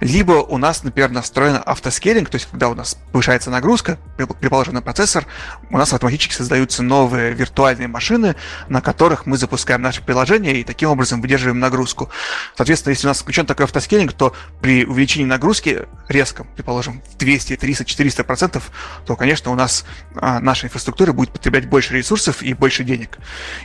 Либо 0.00 0.32
у 0.32 0.58
нас, 0.58 0.82
например, 0.82 1.10
настроен 1.10 1.60
автоскейлинг, 1.64 2.28
то 2.28 2.36
есть 2.36 2.48
когда 2.50 2.68
у 2.68 2.74
нас 2.74 2.98
повышается 3.12 3.50
нагрузка, 3.50 3.98
предположим, 4.16 4.74
на 4.74 4.82
процессор, 4.82 5.26
у 5.70 5.78
нас 5.78 5.92
автоматически 5.92 6.34
создаются 6.34 6.82
новые 6.82 7.32
виртуальные 7.32 7.88
машины, 7.88 8.36
на 8.68 8.80
которых 8.80 9.26
мы 9.26 9.38
запускаем 9.38 9.82
наше 9.82 10.02
приложение 10.02 10.60
и 10.60 10.64
таким 10.64 10.90
образом 10.90 11.20
выдерживаем 11.20 11.58
нагрузку. 11.58 12.10
Соответственно, 12.56 12.92
если 12.92 13.06
у 13.06 13.10
нас 13.10 13.20
включен 13.20 13.46
такой 13.46 13.64
автоскейлинг, 13.64 14.12
то 14.12 14.34
при 14.60 14.84
увеличении 14.84 15.26
нагрузки 15.26 15.86
резком, 16.08 16.48
предположим, 16.54 17.02
в 17.10 17.16
200, 17.16 17.56
300, 17.56 17.84
400 17.84 18.24
процентов, 18.24 18.70
то, 19.06 19.16
конечно, 19.16 19.50
у 19.50 19.54
нас 19.54 19.84
а, 20.16 20.40
наша 20.40 20.66
инфраструктура 20.66 21.12
будет 21.12 21.30
потреблять 21.30 21.66
больше 21.66 21.94
ресурсов 21.96 22.42
и 22.42 22.52
больше 22.52 22.84
денег. 22.84 23.18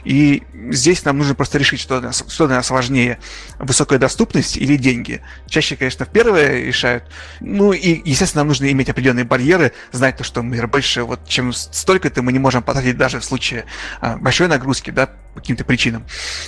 И 0.03 0.43
здесь 0.72 1.03
нам 1.03 1.18
нужно 1.18 1.35
просто 1.35 1.57
решить, 1.57 1.64
что 1.65 1.99
для, 1.99 2.09
нас, 2.09 2.23
что 2.27 2.47
для 2.47 2.57
нас 2.57 2.69
важнее, 2.69 3.19
высокая 3.59 3.99
доступность 3.99 4.57
или 4.57 4.75
деньги. 4.77 5.21
Чаще, 5.47 5.75
конечно, 5.75 6.05
в 6.05 6.09
первое 6.09 6.63
решают. 6.63 7.03
Ну 7.39 7.73
и, 7.73 8.01
естественно, 8.09 8.41
нам 8.41 8.49
нужно 8.49 8.71
иметь 8.71 8.89
определенные 8.89 9.25
барьеры, 9.25 9.73
знать 9.91 10.17
то, 10.17 10.23
что 10.23 10.41
мы 10.41 10.65
больше, 10.67 11.03
вот 11.03 11.27
чем 11.27 11.53
столько-то 11.53 12.21
мы 12.21 12.31
не 12.31 12.39
можем 12.39 12.63
потратить 12.63 12.97
даже 12.97 13.19
в 13.19 13.25
случае 13.25 13.65
а, 14.01 14.17
большой 14.17 14.47
нагрузки, 14.47 14.91
да, 14.91 15.07
по 15.33 15.39
каким-то 15.39 15.63
причинам. 15.65 16.05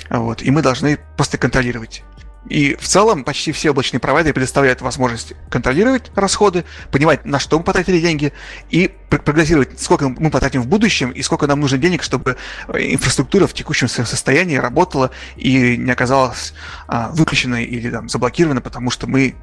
Вот. 0.10 0.41
И 0.41 0.52
мы 0.52 0.61
должны 0.61 0.98
просто 1.15 1.38
контролировать 1.38 2.03
и 2.49 2.76
в 2.76 2.88
целом 2.88 3.24
почти 3.24 3.52
все 3.52 3.72
облачные 3.72 3.99
провайдеры 3.99 4.34
предоставляют 4.34 4.82
возможность 4.82 5.34
контролировать 5.49 6.11
расходы, 6.15 6.65
понимать, 6.91 7.26
на 7.26 7.40
что 7.40 7.57
мы 7.57 7.64
потратили 7.64 7.99
деньги, 7.99 8.34
и 8.69 8.91
прогнозировать, 9.10 9.80
сколько 9.80 10.10
мы 10.10 10.30
потратим 10.30 10.61
в 10.61 10.68
будущем, 10.68 11.11
и 11.11 11.22
сколько 11.22 11.48
нам 11.48 11.60
нужно 11.60 11.78
денег, 11.78 12.03
чтобы 12.03 12.38
э, 12.68 12.94
инфраструктура 12.94 13.48
в 13.48 13.53
текущем 13.53 13.88
состоянии 13.88 14.57
работала 14.57 15.11
и 15.36 15.78
не 15.78 15.91
оказалась 15.91 16.53
а, 16.88 17.10
выключенной 17.10 17.64
или 17.64 17.90
там, 17.90 18.10
заблокирована, 18.10 18.61
потому 18.61 18.91
что 18.91 19.07
мы 19.07 19.36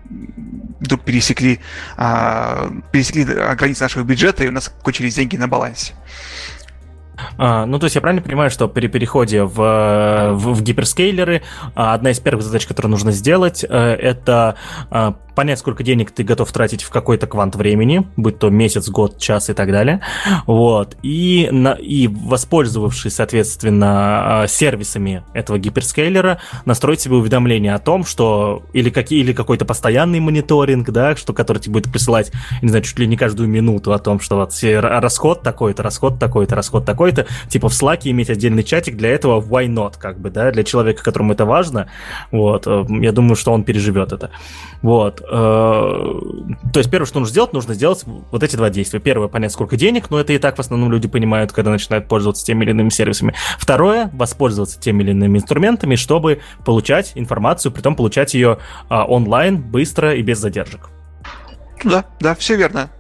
вдруг 0.81 1.03
пересекли, 1.03 1.61
а, 1.97 2.71
пересекли 2.93 3.25
границы 3.25 3.83
нашего 3.83 4.03
бюджета, 4.03 4.45
и 4.45 4.49
у 4.49 4.53
нас 4.53 4.73
кончились 4.83 5.15
деньги 5.15 5.37
на 5.37 5.49
балансе. 5.49 5.95
А, 7.39 7.67
ну, 7.67 7.79
то 7.79 7.85
есть 7.85 7.95
я 7.95 8.01
правильно 8.01 8.23
понимаю, 8.23 8.51
что 8.51 8.69
при 8.69 8.87
переходе 8.87 9.45
в, 9.45 9.55
в, 9.55 10.55
в 10.55 10.63
гиперскейлеры 10.63 11.43
а, 11.75 11.95
одна 11.95 12.11
из 12.11 12.21
первых 12.21 12.45
задач, 12.45 12.67
которую 12.67 12.91
нужно 12.91 13.13
сделать, 13.13 13.65
э, 13.65 13.69
это 13.69 14.57
а, 14.91 15.15
понять, 15.35 15.59
сколько 15.59 15.83
денег 15.83 16.11
ты 16.11 16.23
готов 16.23 16.51
тратить 16.53 16.83
в 16.83 16.91
какой-то 16.91 17.27
квант 17.27 17.57
времени, 17.57 18.07
будь 18.17 18.39
то 18.39 18.51
месяц, 18.51 18.89
год, 18.89 19.19
час 19.19 19.51
и 19.51 19.53
так 19.53 19.71
далее. 19.71 20.01
Вот. 20.47 20.97
И, 21.03 21.49
на, 21.51 21.73
и 21.73 22.07
воспользовавшись, 22.09 23.15
соответственно, 23.15 24.43
а, 24.43 24.47
сервисами 24.47 25.25
этого 25.35 25.59
гиперскейлера, 25.59 26.41
настроить 26.65 27.01
себе 27.01 27.17
уведомление 27.17 27.75
о 27.75 27.79
том, 27.79 28.05
что 28.05 28.63
или, 28.73 28.91
какие, 28.91 29.21
или 29.21 29.33
какой-то 29.33 29.65
постоянный 29.65 30.21
мониторинг, 30.21 30.91
да, 30.91 31.17
что, 31.17 31.33
который 31.33 31.59
тебе 31.59 31.75
будет 31.75 31.93
присылать, 31.93 32.33
не 32.63 32.69
знаю, 32.69 32.85
чуть 32.85 32.99
ли 32.99 33.07
не 33.07 33.17
каждую 33.17 33.49
минуту 33.49 33.93
о 33.93 33.99
том, 33.99 34.21
что 34.21 34.37
вот 34.37 34.53
расход 34.63 35.43
такой-то, 35.43 35.83
расход 35.83 36.19
такой-то, 36.19 36.55
расход 36.55 36.85
такой-то. 36.85 37.27
Типа 37.49 37.69
в 37.69 37.73
Slack 37.73 38.01
иметь 38.05 38.31
отдельный 38.31 38.63
чатик 38.63 38.97
для 38.97 39.11
этого 39.11 39.41
why 39.41 39.67
not, 39.67 39.95
как 39.99 40.19
бы, 40.19 40.31
да, 40.31 40.51
для 40.51 40.65
человека, 40.65 41.03
которому 41.03 41.33
это 41.33 41.45
важно. 41.45 41.89
Вот. 42.31 42.67
Э, 42.67 42.85
я 43.01 43.13
думаю, 43.13 43.37
что 43.37 43.53
он 43.53 43.65
переживет 43.65 44.13
это. 44.13 44.31
Вот. 44.83 45.23
Э, 45.31 46.21
то 46.73 46.79
есть 46.79 46.91
первое, 46.91 47.07
что 47.07 47.21
нужно 47.21 47.31
сделать, 47.31 47.53
нужно 47.53 47.75
сделать 47.75 48.05
вот 48.05 48.43
эти 48.43 48.57
два 48.57 48.71
действия. 48.71 49.01
Первое, 49.01 49.29
понять, 49.29 49.53
сколько 49.53 49.77
денег, 49.77 50.11
но 50.11 50.21
это 50.21 50.33
и 50.33 50.39
так 50.39 50.57
в 50.57 50.61
основном 50.61 50.91
люди 50.93 51.09
понимают, 51.09 51.53
когда 51.53 51.71
начинают 51.71 52.09
пользоваться 52.09 52.45
теми 52.45 52.65
или 52.65 52.71
иными 52.71 52.89
сервисами. 52.89 53.35
Второе, 53.59 54.11
воспользоваться 54.13 54.81
теми 54.81 55.03
или 55.03 55.11
иными 55.11 55.39
инструментами, 55.39 55.97
чтобы 55.97 56.41
получать 56.65 57.13
информацию, 57.15 57.73
при 57.73 57.83
том 57.83 57.97
получать 57.97 58.35
ее 58.35 58.59
а, 58.89 59.05
онлайн, 59.05 59.61
быстро 59.61 60.15
и 60.15 60.23
без 60.23 60.39
задержек. 60.39 60.91
Да, 61.85 62.05
да, 62.21 62.35
все 62.35 62.57
верно. 62.57 62.91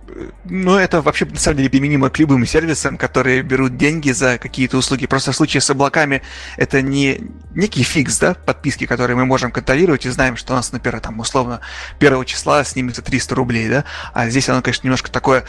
Ну, 0.45 0.77
это 0.77 1.03
вообще, 1.03 1.25
на 1.25 1.37
самом 1.37 1.59
деле, 1.59 1.71
применимо 1.71 2.09
к 2.09 2.19
любым 2.19 2.47
сервисам, 2.47 2.97
которые 2.97 3.43
берут 3.43 3.77
деньги 3.77 4.13
за 4.13 4.39
какие-то 4.39 4.77
услуги. 4.77 5.07
Просто 5.07 5.33
в 5.33 5.37
случае 5.37 5.61
с 5.61 5.71
облаками 5.71 6.23
это 6.57 6.83
не 6.83 7.21
некий 7.55 7.83
фикс, 7.83 8.19
да, 8.19 8.35
подписки, 8.35 8.87
которые 8.87 9.17
мы 9.17 9.27
можем 9.27 9.51
контролировать 9.51 10.07
и 10.07 10.11
знаем, 10.11 10.37
что 10.37 10.53
у 10.53 10.57
нас, 10.57 10.73
например, 10.73 11.01
там, 11.01 11.19
условно, 11.19 11.61
первого 11.99 12.25
числа 12.25 12.65
снимется 12.65 13.03
300 13.03 13.35
рублей, 13.35 13.69
да, 13.69 13.85
а 14.13 14.29
здесь 14.29 14.49
оно, 14.49 14.63
конечно, 14.63 14.87
немножко 14.87 15.11
такое 15.11 15.45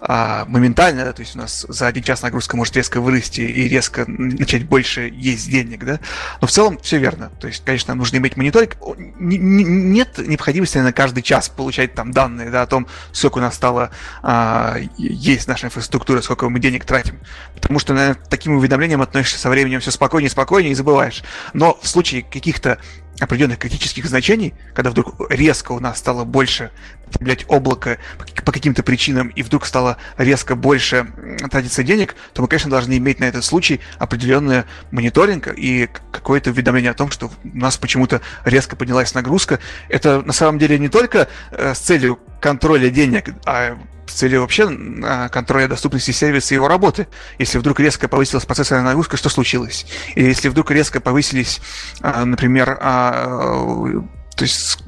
а, 0.00 0.44
моментальное, 0.46 1.04
да, 1.04 1.12
то 1.12 1.20
есть 1.20 1.36
у 1.36 1.38
нас 1.38 1.66
за 1.68 1.86
один 1.86 2.02
час 2.02 2.22
нагрузка 2.22 2.56
может 2.56 2.76
резко 2.76 3.00
вырасти 3.00 3.40
и 3.40 3.68
резко 3.68 4.04
начать 4.06 4.64
больше 4.64 5.10
есть 5.14 5.50
денег, 5.50 5.84
да, 5.84 6.00
но 6.40 6.46
в 6.46 6.50
целом 6.50 6.78
все 6.82 6.98
верно. 6.98 7.30
То 7.40 7.46
есть, 7.46 7.64
конечно, 7.64 7.94
нужно 7.94 8.16
иметь 8.16 8.36
мониторинг. 8.36 8.76
Нет 9.18 10.18
необходимости 10.18 10.78
на 10.78 10.92
каждый 10.92 11.22
час 11.22 11.48
получать 11.48 11.94
там 11.94 12.12
данные, 12.12 12.50
да, 12.50 12.62
о 12.62 12.66
том, 12.66 12.86
сколько 13.12 13.38
у 13.38 13.40
нас 13.40 13.54
стало 13.54 13.90
а, 14.22 14.76
есть 14.96 15.48
наша 15.48 15.66
инфраструктура, 15.66 16.20
сколько 16.20 16.48
мы 16.48 16.58
денег 16.58 16.84
тратим. 16.84 17.18
Потому 17.54 17.78
что, 17.78 17.94
наверное, 17.94 18.22
таким 18.28 18.56
уведомлением 18.56 19.02
относишься 19.02 19.38
со 19.38 19.50
временем 19.50 19.80
все 19.80 19.90
спокойнее 19.90 20.28
и 20.28 20.30
спокойнее 20.30 20.72
и 20.72 20.74
забываешь. 20.74 21.22
Но 21.52 21.78
в 21.80 21.88
случае 21.88 22.22
каких-то 22.22 22.78
определенных 23.20 23.58
критических 23.58 24.06
значений, 24.06 24.54
когда 24.74 24.90
вдруг 24.90 25.30
резко 25.30 25.72
у 25.72 25.80
нас 25.80 25.98
стало 25.98 26.24
больше 26.24 26.70
потреблять 27.06 27.44
облако 27.48 27.98
по 28.44 28.52
каким-то 28.52 28.82
причинам 28.82 29.28
и 29.28 29.42
вдруг 29.42 29.66
стало 29.66 29.96
резко 30.16 30.54
больше 30.54 31.12
тратиться 31.50 31.82
денег, 31.82 32.14
то 32.32 32.42
мы, 32.42 32.48
конечно, 32.48 32.70
должны 32.70 32.96
иметь 32.98 33.20
на 33.20 33.24
этот 33.24 33.44
случай 33.44 33.80
определенный 33.98 34.64
мониторинг 34.90 35.48
и 35.56 35.88
какое-то 36.12 36.50
уведомление 36.50 36.92
о 36.92 36.94
том, 36.94 37.10
что 37.10 37.30
у 37.44 37.56
нас 37.56 37.76
почему-то 37.76 38.20
резко 38.44 38.76
поднялась 38.76 39.14
нагрузка. 39.14 39.58
Это 39.88 40.22
на 40.22 40.32
самом 40.32 40.58
деле 40.58 40.78
не 40.78 40.88
только 40.88 41.28
э, 41.50 41.74
с 41.74 41.78
целью 41.78 42.18
контроля 42.40 42.90
денег, 42.90 43.34
а 43.44 43.76
с 44.10 44.14
целью 44.14 44.40
вообще 44.40 44.68
а, 45.04 45.28
контроля 45.28 45.68
доступности 45.68 46.10
сервиса 46.10 46.54
и 46.54 46.56
его 46.56 46.68
работы. 46.68 47.06
Если 47.38 47.58
вдруг 47.58 47.78
резко 47.80 48.08
повысилась 48.08 48.44
процессорная 48.44 48.84
нагрузка, 48.84 49.16
что 49.16 49.28
случилось? 49.28 49.86
Или 50.16 50.26
если 50.26 50.48
вдруг 50.48 50.70
резко 50.72 51.00
повысились, 51.00 51.60
а, 52.00 52.24
например, 52.24 52.76
а, 52.80 53.09
то 53.10 54.42
есть 54.44 54.82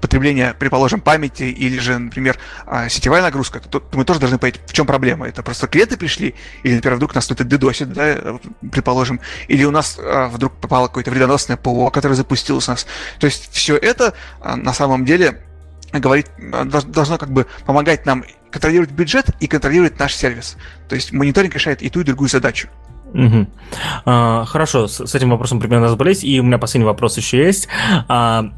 потребление, 0.00 0.54
предположим, 0.58 1.00
памяти 1.00 1.42
или 1.42 1.78
же, 1.78 1.98
например, 1.98 2.38
сетевая 2.88 3.20
нагрузка, 3.22 3.60
то, 3.60 3.82
мы 3.92 4.04
тоже 4.04 4.20
должны 4.20 4.38
понять, 4.38 4.58
в 4.66 4.72
чем 4.72 4.86
проблема. 4.86 5.28
Это 5.28 5.42
просто 5.42 5.66
клиенты 5.66 5.98
пришли, 5.98 6.34
или, 6.62 6.76
например, 6.76 6.96
вдруг 6.96 7.14
нас 7.14 7.26
кто-то 7.26 7.44
дедосит, 7.44 7.92
да, 7.92 8.38
предположим, 8.72 9.20
или 9.48 9.64
у 9.64 9.70
нас 9.70 9.98
вдруг 10.30 10.54
попало 10.54 10.88
какое-то 10.88 11.10
вредоносное 11.10 11.58
ПО, 11.58 11.90
которое 11.90 12.14
запустилось 12.14 12.68
у 12.68 12.70
нас. 12.70 12.86
То 13.18 13.26
есть 13.26 13.50
все 13.52 13.76
это 13.76 14.14
на 14.42 14.72
самом 14.72 15.04
деле 15.04 15.42
говорит, 15.92 16.30
должно 16.38 17.18
как 17.18 17.30
бы 17.30 17.46
помогать 17.66 18.06
нам 18.06 18.24
контролировать 18.50 18.92
бюджет 18.92 19.26
и 19.40 19.46
контролировать 19.46 19.98
наш 19.98 20.14
сервис. 20.14 20.56
То 20.88 20.94
есть 20.94 21.12
мониторинг 21.12 21.54
решает 21.54 21.82
и 21.82 21.90
ту, 21.90 22.00
и 22.00 22.04
другую 22.04 22.30
задачу. 22.30 22.68
Угу. 23.14 23.46
А, 24.04 24.44
хорошо, 24.44 24.88
с, 24.88 25.06
с 25.06 25.14
этим 25.14 25.30
вопросом 25.30 25.60
примерно 25.60 25.86
разобрались. 25.86 26.24
И 26.24 26.40
у 26.40 26.42
меня 26.42 26.58
последний 26.58 26.86
вопрос 26.86 27.16
еще 27.16 27.44
есть. 27.44 27.68
А, 28.08 28.50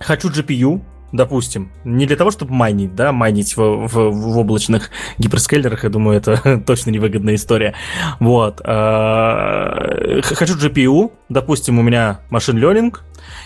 хочу 0.00 0.28
GPU, 0.28 0.82
допустим, 1.12 1.70
не 1.84 2.06
для 2.06 2.16
того, 2.16 2.30
чтобы 2.30 2.52
майнить, 2.52 2.94
да, 2.94 3.12
майнить 3.12 3.56
в, 3.56 3.86
в, 3.86 4.10
в 4.10 4.38
облачных 4.38 4.90
гиперскейлерах, 5.18 5.84
я 5.84 5.90
думаю, 5.90 6.16
это 6.16 6.60
точно 6.66 6.90
невыгодная 6.90 7.34
история. 7.34 7.74
Вот. 8.18 8.60
А, 8.64 10.20
хочу 10.22 10.56
GPU, 10.56 11.12
допустим, 11.28 11.78
у 11.78 11.82
меня 11.82 12.20
машин 12.30 12.58
learning, 12.58 12.94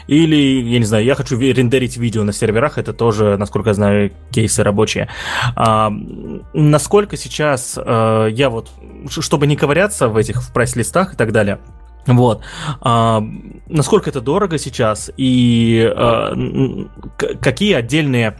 или, 0.06 0.36
я 0.36 0.78
не 0.78 0.84
знаю, 0.84 1.04
я 1.04 1.14
хочу 1.14 1.38
рендерить 1.38 1.96
видео 1.96 2.24
на 2.24 2.32
серверах, 2.32 2.78
это 2.78 2.92
тоже, 2.92 3.36
насколько 3.36 3.70
я 3.70 3.74
знаю, 3.74 4.12
кейсы 4.30 4.62
рабочие. 4.62 5.08
А, 5.54 5.92
насколько 6.52 7.16
сейчас 7.16 7.78
а, 7.78 8.26
я 8.26 8.50
вот, 8.50 8.70
чтобы 9.08 9.46
не 9.46 9.56
ковыряться 9.56 10.08
в 10.08 10.16
этих 10.16 10.42
в 10.42 10.52
прайс-листах 10.52 11.14
и 11.14 11.16
так 11.16 11.32
далее, 11.32 11.58
Вот. 12.06 12.42
А, 12.80 13.22
насколько 13.68 14.10
это 14.10 14.20
дорого 14.20 14.58
сейчас 14.58 15.10
и 15.16 15.92
а, 15.94 16.34
какие 17.40 17.74
отдельные 17.74 18.38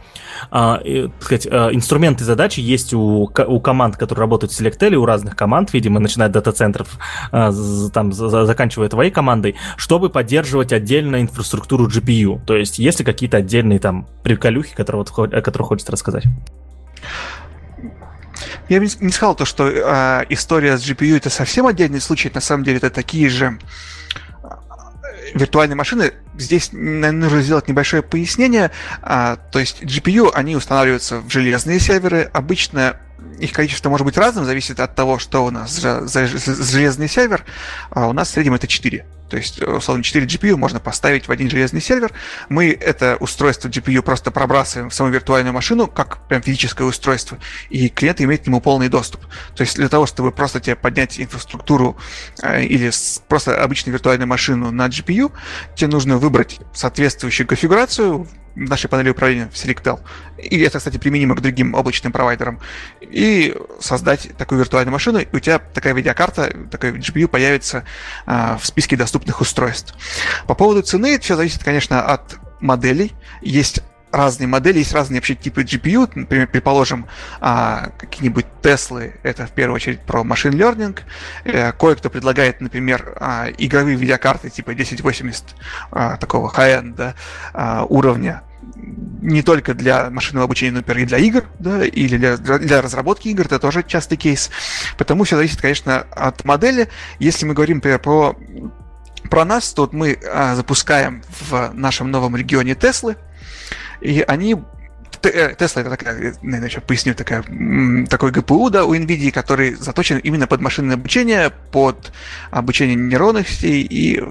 а, 0.51 0.81
сказать, 1.19 1.47
а, 1.49 1.69
инструменты 1.71 2.23
задачи 2.23 2.59
есть 2.59 2.93
у, 2.93 3.23
у 3.23 3.59
команд, 3.59 3.97
которые 3.97 4.21
работают 4.21 4.51
в 4.51 4.59
Selectel, 4.59 4.95
у 4.95 5.05
разных 5.05 5.35
команд, 5.35 5.73
видимо, 5.73 5.99
начиная 5.99 6.27
от 6.27 6.33
дата-центров, 6.33 6.97
а, 7.31 7.51
там, 7.93 8.13
за, 8.13 8.45
заканчивая 8.45 8.89
твоей 8.89 9.11
командой, 9.11 9.55
чтобы 9.75 10.09
поддерживать 10.09 10.71
отдельно 10.73 11.21
инфраструктуру 11.21 11.87
GPU? 11.87 12.39
То 12.45 12.55
есть 12.55 12.79
есть 12.79 12.99
ли 12.99 13.05
какие-то 13.05 13.37
отдельные 13.37 13.79
там 13.79 14.07
приколюхи, 14.23 14.75
которые, 14.75 15.05
вот, 15.15 15.33
о 15.33 15.41
которых 15.41 15.67
хочется 15.67 15.91
рассказать? 15.91 16.23
Я 18.69 18.79
бы 18.79 18.87
не 18.99 19.11
сказал 19.11 19.35
то, 19.35 19.45
что 19.45 19.67
э, 19.67 20.25
история 20.29 20.77
с 20.77 20.81
GPU 20.81 21.17
это 21.17 21.29
совсем 21.29 21.67
отдельный 21.67 22.01
случай. 22.01 22.31
На 22.33 22.41
самом 22.41 22.63
деле 22.63 22.77
это 22.77 22.89
такие 22.89 23.29
же 23.29 23.57
а, 24.43 24.59
виртуальные 25.33 25.75
машины. 25.75 26.13
Здесь, 26.37 26.69
наверное, 26.73 27.11
нужно 27.11 27.41
сделать 27.41 27.67
небольшое 27.67 28.03
пояснение. 28.03 28.71
А, 29.01 29.37
то 29.37 29.59
есть 29.59 29.83
GPU, 29.83 30.31
они 30.33 30.55
устанавливаются 30.55 31.19
в 31.19 31.29
железные 31.29 31.79
серверы. 31.79 32.29
Обычно 32.33 32.97
их 33.39 33.51
количество 33.51 33.89
может 33.89 34.05
быть 34.05 34.17
разным, 34.17 34.45
зависит 34.45 34.79
от 34.79 34.95
того, 34.95 35.17
что 35.17 35.45
у 35.45 35.49
нас 35.49 35.71
за, 35.71 36.05
за, 36.05 36.27
за 36.27 36.63
железный 36.63 37.07
сервер. 37.07 37.45
А 37.89 38.07
у 38.07 38.13
нас 38.13 38.29
в 38.29 38.31
среднем 38.31 38.53
это 38.53 38.67
4. 38.67 39.05
То 39.29 39.37
есть, 39.37 39.61
условно, 39.61 40.03
4 40.03 40.25
GPU 40.25 40.55
можно 40.55 40.79
поставить 40.79 41.27
в 41.27 41.31
один 41.31 41.49
железный 41.49 41.81
сервер. 41.81 42.11
Мы 42.49 42.71
это 42.71 43.17
устройство 43.19 43.69
GPU 43.69 44.01
просто 44.01 44.31
пробрасываем 44.31 44.89
в 44.89 44.93
саму 44.93 45.09
виртуальную 45.09 45.53
машину, 45.53 45.87
как 45.87 46.25
прям 46.27 46.41
физическое 46.41 46.85
устройство, 46.85 47.37
и 47.69 47.89
клиент 47.89 48.21
имеет 48.21 48.43
к 48.43 48.47
нему 48.47 48.61
полный 48.61 48.89
доступ. 48.89 49.21
То 49.55 49.61
есть, 49.61 49.75
для 49.75 49.89
того, 49.89 50.05
чтобы 50.05 50.31
просто 50.31 50.59
тебе 50.59 50.75
поднять 50.75 51.19
инфраструктуру 51.19 51.97
э, 52.41 52.63
или 52.63 52.91
просто 53.27 53.61
обычную 53.61 53.93
виртуальную 53.93 54.27
машину 54.27 54.71
на 54.71 54.87
GPU, 54.87 55.31
тебе 55.75 55.87
нужно 55.87 56.17
выбрать 56.17 56.59
соответствующую 56.73 57.47
конфигурацию, 57.47 58.27
нашей 58.57 58.89
панели 58.89 59.09
управления 59.09 59.49
в 59.51 59.55
Selectel. 59.55 59.99
И 60.37 60.59
это, 60.61 60.79
кстати, 60.79 60.97
применимо 60.97 61.35
к 61.35 61.41
другим 61.41 61.73
облачным 61.73 62.11
провайдерам. 62.11 62.59
И 63.01 63.55
создать 63.79 64.35
такую 64.37 64.59
виртуальную 64.59 64.91
машину, 64.91 65.19
и 65.19 65.27
у 65.31 65.39
тебя 65.39 65.59
такая 65.59 65.93
видеокарта, 65.93 66.51
такой 66.71 66.91
GPU 66.93 67.27
появится 67.27 67.85
а, 68.25 68.57
в 68.57 68.65
списке 68.65 68.95
доступных 68.95 69.16
устройств. 69.41 69.95
По 70.45 70.55
поводу 70.55 70.81
цены, 70.81 71.19
все 71.19 71.35
зависит, 71.35 71.63
конечно, 71.63 72.01
от 72.01 72.37
моделей. 72.59 73.13
Есть 73.41 73.81
разные 74.11 74.47
модели, 74.47 74.79
есть 74.79 74.93
разные 74.93 75.19
вообще 75.19 75.35
типы 75.35 75.63
GPU. 75.63 76.09
Например, 76.15 76.47
предположим, 76.47 77.07
а, 77.39 77.89
какие-нибудь 77.97 78.45
Теслы, 78.61 79.15
это 79.23 79.45
в 79.45 79.51
первую 79.51 79.75
очередь 79.75 80.01
про 80.01 80.23
машин 80.23 80.53
learning. 80.53 80.99
Э, 81.45 81.71
кое-кто 81.71 82.09
предлагает, 82.09 82.61
например, 82.61 83.13
а, 83.19 83.47
игровые 83.57 83.95
видеокарты 83.97 84.49
типа 84.49 84.71
1080 84.71 85.55
а, 85.91 86.17
такого 86.17 86.51
high-end 86.51 86.95
да, 86.95 87.85
уровня 87.89 88.43
не 89.21 89.41
только 89.41 89.73
для 89.73 90.09
машинного 90.09 90.45
обучения, 90.45 90.71
но 90.71 90.93
и 90.93 91.05
для 91.05 91.17
игр, 91.17 91.45
да, 91.59 91.85
или 91.85 92.17
для, 92.17 92.37
для 92.37 92.81
разработки 92.81 93.27
игр, 93.27 93.45
это 93.45 93.59
тоже 93.59 93.83
частый 93.83 94.17
кейс. 94.17 94.49
Потому 94.97 95.23
все 95.23 95.35
зависит, 95.35 95.61
конечно, 95.61 96.05
от 96.11 96.43
модели. 96.45 96.89
Если 97.19 97.45
мы 97.45 97.53
говорим, 97.53 97.77
например, 97.77 97.99
про 97.99 98.35
про 99.27 99.45
нас, 99.45 99.73
вот 99.77 99.93
мы 99.93 100.17
а, 100.25 100.55
запускаем 100.55 101.23
в 101.49 101.71
нашем 101.73 102.11
новом 102.11 102.35
регионе 102.35 102.75
Теслы, 102.75 103.17
и 104.01 104.23
они 104.27 104.55
Тесла 105.21 105.81
это 105.81 105.89
такая, 105.89 106.35
наверное, 106.41 106.69
еще 106.69 106.81
поясню, 106.81 107.15
такая, 107.15 107.43
такой 108.07 108.31
ГПУ, 108.31 108.69
да, 108.69 108.85
у 108.85 108.93
NVIDIA, 108.95 109.31
который 109.31 109.73
заточен 109.73 110.19
именно 110.19 110.47
под 110.47 110.61
машинное 110.61 110.95
обучение, 110.95 111.51
под 111.71 112.11
обучение 112.51 112.95
нейронных 112.95 113.49
сетей, 113.49 113.81
и 113.81 114.23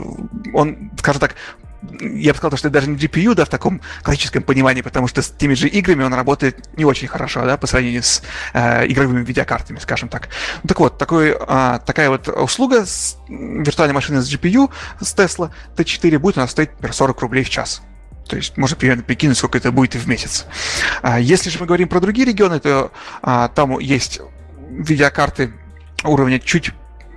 он, 0.55 0.93
скажем 0.99 1.21
так, 1.21 1.35
я 2.01 2.33
бы 2.33 2.39
сказал, 2.39 2.57
что 2.57 2.69
это 2.69 2.75
даже 2.75 2.89
не 2.89 2.97
GPU, 2.97 3.35
да, 3.35 3.45
в 3.45 3.49
таком 3.49 3.81
классическом 4.03 4.43
понимании, 4.43 4.83
потому 4.83 5.09
что 5.09 5.23
с 5.23 5.31
теми 5.31 5.55
же 5.55 5.69
играми 5.69 6.05
он 6.05 6.15
работает 6.15 6.77
не 6.77 6.85
очень 6.85 7.09
хорошо, 7.09 7.45
да, 7.45 7.57
по 7.57 7.67
сравнению 7.67 8.03
с 8.03 8.23
э, 8.53 8.87
игровыми 8.87 9.25
видеокартами, 9.25 9.79
скажем 9.79 10.09
так. 10.09 10.29
Ну, 10.63 10.69
так 10.69 10.81
вот, 10.81 10.99
такой, 10.99 11.37
э, 11.39 11.79
такая 11.85 12.11
вот 12.11 12.29
услуга 12.29 12.87
с 12.87 13.17
виртуальной 13.29 13.95
машины 13.95 14.21
с 14.21 14.33
GPU 14.33 14.71
с 15.01 15.15
Tesla 15.15 15.51
T4 15.77 16.19
будет 16.19 16.37
у 16.37 16.41
нас 16.41 16.51
стоить, 16.51 16.71
например, 16.73 16.95
40 16.95 17.21
рублей 17.21 17.45
в 17.45 17.51
час. 17.51 17.83
То 18.29 18.37
есть 18.37 18.57
можно 18.57 18.77
примерно 18.77 19.03
прикинуть, 19.03 19.39
сколько 19.39 19.59
это 19.59 19.71
будет 19.71 19.95
в 19.95 20.09
месяц. 20.09 20.47
А 21.03 21.21
если 21.21 21.49
же 21.49 21.59
мы 21.61 21.67
говорим 21.67 21.89
про 21.89 22.01
другие 22.01 22.27
регионы, 22.27 22.59
то 22.59 22.91
а, 23.23 23.49
там 23.49 23.79
есть 23.79 24.21
видеокарты 24.69 25.53
уровня 26.03 26.41
чуть 26.41 26.73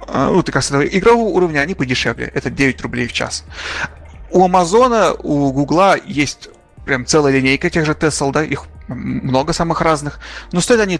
а, 0.07 0.31
ну, 0.31 0.41
так 0.43 0.63
сказать, 0.63 0.89
игрового 0.91 1.29
уровня, 1.29 1.59
они 1.59 1.75
подешевле. 1.75 2.31
Это 2.33 2.49
9 2.49 2.81
рублей 2.81 3.07
в 3.07 3.13
час. 3.13 3.43
У 4.31 4.43
Амазона, 4.43 5.13
у 5.13 5.51
Гугла 5.51 5.97
есть 6.05 6.49
прям 6.85 7.05
целая 7.05 7.33
линейка 7.33 7.69
тех 7.69 7.85
же 7.85 7.93
Tesla, 7.93 8.31
да, 8.31 8.43
их 8.43 8.63
много 8.87 9.53
самых 9.53 9.81
разных. 9.81 10.19
Но 10.51 10.61
стоят 10.61 10.81
они 10.81 10.99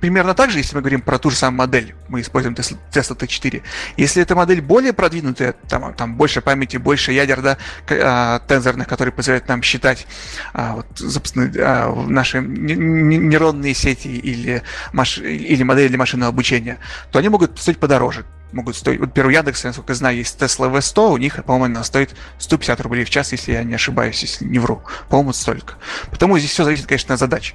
примерно 0.00 0.34
так 0.34 0.50
же, 0.50 0.58
если 0.58 0.74
мы 0.74 0.80
говорим 0.80 1.00
про 1.00 1.18
ту 1.18 1.30
же 1.30 1.36
самую 1.36 1.58
модель, 1.58 1.94
мы 2.08 2.20
используем 2.20 2.54
Tesla, 2.54 2.76
Tesla 2.92 3.16
T4. 3.16 3.62
Если 3.96 4.22
эта 4.22 4.34
модель 4.34 4.60
более 4.60 4.92
продвинутая, 4.92 5.54
там, 5.68 5.94
там 5.94 6.16
больше 6.16 6.40
памяти, 6.40 6.76
больше 6.76 7.12
ядер, 7.12 7.40
да, 7.42 7.58
а, 7.88 8.40
тензорных, 8.40 8.88
которые 8.88 9.12
позволяют 9.12 9.48
нам 9.48 9.62
считать 9.62 10.06
а, 10.52 10.76
вот, 10.76 10.86
собственно, 10.96 11.50
а, 11.58 11.94
наши 12.06 12.40
нейронные 12.40 13.74
сети 13.74 14.08
или, 14.08 14.62
маш... 14.92 15.18
или 15.18 15.62
модели 15.62 15.88
для 15.88 15.98
машинного 15.98 16.30
обучения, 16.30 16.78
то 17.10 17.18
они 17.18 17.28
могут 17.28 17.58
стоить 17.58 17.78
подороже 17.78 18.24
могут 18.52 18.76
стоить. 18.76 19.00
Вот 19.00 19.12
первый 19.12 19.34
Яндекс, 19.34 19.64
насколько 19.64 19.92
я 19.92 19.96
знаю, 19.96 20.16
есть 20.16 20.40
Tesla 20.40 20.72
V100, 20.72 21.12
у 21.12 21.16
них, 21.16 21.44
по-моему, 21.44 21.76
она 21.76 21.84
стоит 21.84 22.14
150 22.38 22.80
рублей 22.80 23.04
в 23.04 23.10
час, 23.10 23.32
если 23.32 23.52
я 23.52 23.64
не 23.64 23.74
ошибаюсь, 23.74 24.20
если 24.22 24.44
не 24.44 24.58
вру. 24.58 24.82
По-моему, 25.08 25.32
столько. 25.32 25.74
Потому 26.10 26.38
здесь 26.38 26.50
все 26.50 26.64
зависит, 26.64 26.86
конечно, 26.86 27.14
от 27.14 27.20
задач. 27.20 27.54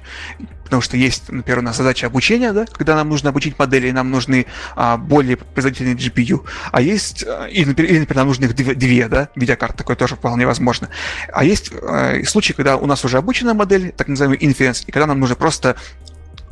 Потому 0.64 0.82
что 0.82 0.96
есть, 0.96 1.30
например, 1.30 1.60
у 1.60 1.62
нас 1.62 1.76
задача 1.76 2.08
обучения, 2.08 2.52
да, 2.52 2.66
когда 2.66 2.96
нам 2.96 3.08
нужно 3.08 3.30
обучить 3.30 3.56
модели, 3.56 3.90
нам 3.92 4.10
нужны 4.10 4.46
а, 4.74 4.96
более 4.96 5.36
производительные 5.36 5.94
GPU. 5.94 6.44
А 6.72 6.80
есть, 6.80 7.24
а, 7.24 7.46
или, 7.46 7.66
например, 7.66 8.00
например, 8.00 8.16
нам 8.16 8.26
нужны 8.26 8.48
две, 8.48 8.74
две, 8.74 9.08
да, 9.08 9.28
видеокарты, 9.36 9.78
такое 9.78 9.94
тоже 9.94 10.16
вполне 10.16 10.44
возможно. 10.44 10.88
А 11.32 11.44
есть 11.44 11.70
а, 11.72 12.20
случаи, 12.24 12.52
когда 12.52 12.76
у 12.76 12.86
нас 12.86 13.04
уже 13.04 13.18
обучена 13.18 13.54
модель, 13.54 13.92
так 13.92 14.08
называемый 14.08 14.38
inference, 14.38 14.82
и 14.86 14.90
когда 14.90 15.06
нам 15.06 15.20
нужно 15.20 15.36
просто 15.36 15.76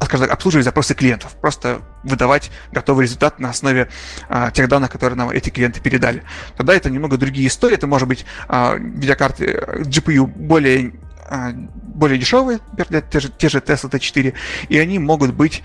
скажем 0.00 0.26
так, 0.26 0.34
обслуживать 0.34 0.64
запросы 0.64 0.94
клиентов, 0.94 1.34
просто 1.40 1.82
выдавать 2.02 2.50
готовый 2.72 3.04
результат 3.04 3.38
на 3.38 3.50
основе 3.50 3.88
а, 4.28 4.50
тех 4.50 4.68
данных, 4.68 4.90
которые 4.90 5.16
нам 5.16 5.30
эти 5.30 5.50
клиенты 5.50 5.80
передали. 5.80 6.22
Тогда 6.56 6.74
это 6.74 6.90
немного 6.90 7.16
другие 7.16 7.48
истории, 7.48 7.74
это 7.74 7.86
может 7.86 8.08
быть 8.08 8.26
а, 8.48 8.74
видеокарты 8.76 9.46
э, 9.46 9.82
GPU 9.82 10.26
более 10.26 10.92
а, 11.26 11.52
более 11.52 12.18
дешевые, 12.18 12.60
например, 12.76 13.02
те 13.10 13.20
же, 13.20 13.28
те 13.30 13.48
же 13.48 13.58
Tesla 13.58 13.90
T4, 13.90 14.34
и 14.68 14.78
они 14.78 14.98
могут 14.98 15.32
быть, 15.32 15.62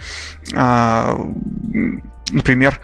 а, 0.55 1.19
например, 2.29 2.79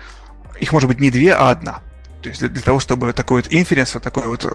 их 0.60 0.72
может 0.74 0.90
быть 0.90 1.00
не 1.00 1.12
две, 1.12 1.34
а 1.34 1.52
одна. 1.52 1.82
То 2.22 2.30
есть 2.30 2.42
для, 2.42 2.50
для 2.50 2.62
того, 2.62 2.80
чтобы 2.80 3.14
такой 3.14 3.44
вот 3.44 3.54
инференс, 3.54 3.92
такое 4.02 4.26
вот 4.26 4.46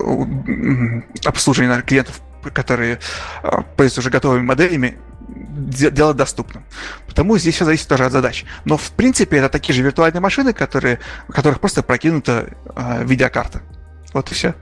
обслуживание 1.25 1.81
клиентов, 1.83 2.21
которые 2.53 2.99
а, 3.43 3.63
пользуются 3.63 4.01
уже 4.01 4.11
готовыми 4.11 4.43
моделями, 4.43 4.99
делать 5.33 6.17
доступным. 6.17 6.65
Потому 7.07 7.39
здесь 7.39 7.55
все 7.55 7.65
зависит 7.65 7.89
тоже 7.89 8.05
от 8.05 8.13
задач. 8.13 8.45
Но 8.65 8.77
в 8.77 8.91
принципе 8.93 9.39
это 9.39 9.49
такие 9.49 9.75
же 9.75 9.83
виртуальные 9.83 10.21
машины, 10.21 10.53
которые, 10.53 10.99
в 11.29 11.33
которых 11.33 11.61
просто 11.61 11.83
прокинута 11.83 12.49
э, 12.75 13.05
видеокарта. 13.05 13.63
Вот 14.13 14.31
и 14.31 14.35
все. 14.35 14.55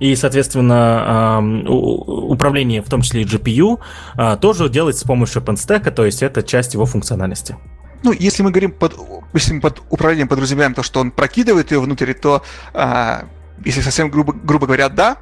И, 0.00 0.16
соответственно, 0.16 1.62
управление, 1.68 2.82
в 2.82 2.88
том 2.88 3.02
числе 3.02 3.22
и 3.22 3.24
GPU, 3.24 3.78
а, 4.16 4.36
тоже 4.36 4.68
делается 4.68 5.02
с 5.02 5.04
помощью 5.04 5.40
OpenStack, 5.40 5.90
то 5.92 6.04
есть 6.04 6.22
это 6.22 6.42
часть 6.42 6.74
его 6.74 6.84
функциональности. 6.84 7.56
Ну, 8.02 8.12
если 8.12 8.42
мы 8.42 8.50
говорим 8.50 8.72
под, 8.72 8.94
если 9.32 9.54
мы 9.54 9.60
под 9.60 9.82
управлением 9.88 10.28
подразумеваем 10.28 10.74
то, 10.74 10.82
что 10.82 11.00
он 11.00 11.10
прокидывает 11.12 11.70
ее 11.70 11.80
внутрь, 11.80 12.12
то, 12.12 12.42
а, 12.74 13.26
если 13.64 13.80
совсем 13.80 14.10
грубо, 14.10 14.32
грубо 14.32 14.66
говоря, 14.66 14.88
да 14.88 15.18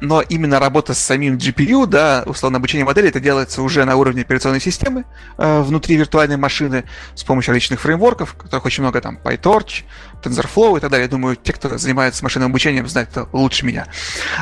но 0.00 0.22
именно 0.22 0.58
работа 0.58 0.94
с 0.94 0.98
самим 0.98 1.36
GPU, 1.36 1.86
да, 1.86 2.22
условно 2.26 2.58
обучение 2.58 2.84
модели, 2.84 3.08
это 3.08 3.20
делается 3.20 3.62
уже 3.62 3.84
на 3.84 3.96
уровне 3.96 4.22
операционной 4.22 4.60
системы 4.60 5.04
э, 5.36 5.60
внутри 5.62 5.96
виртуальной 5.96 6.36
машины 6.36 6.84
с 7.14 7.24
помощью 7.24 7.52
различных 7.52 7.80
фреймворков, 7.80 8.34
которых 8.34 8.64
очень 8.66 8.82
много, 8.82 9.00
там, 9.00 9.18
PyTorch, 9.22 9.84
TensorFlow 10.22 10.78
и 10.78 10.80
так 10.80 10.90
далее. 10.90 11.04
Я 11.04 11.10
думаю, 11.10 11.36
те, 11.36 11.52
кто 11.52 11.76
занимается 11.78 12.22
машинным 12.22 12.50
обучением, 12.50 12.86
знают 12.88 13.10
это 13.10 13.28
лучше 13.32 13.66
меня. 13.66 13.86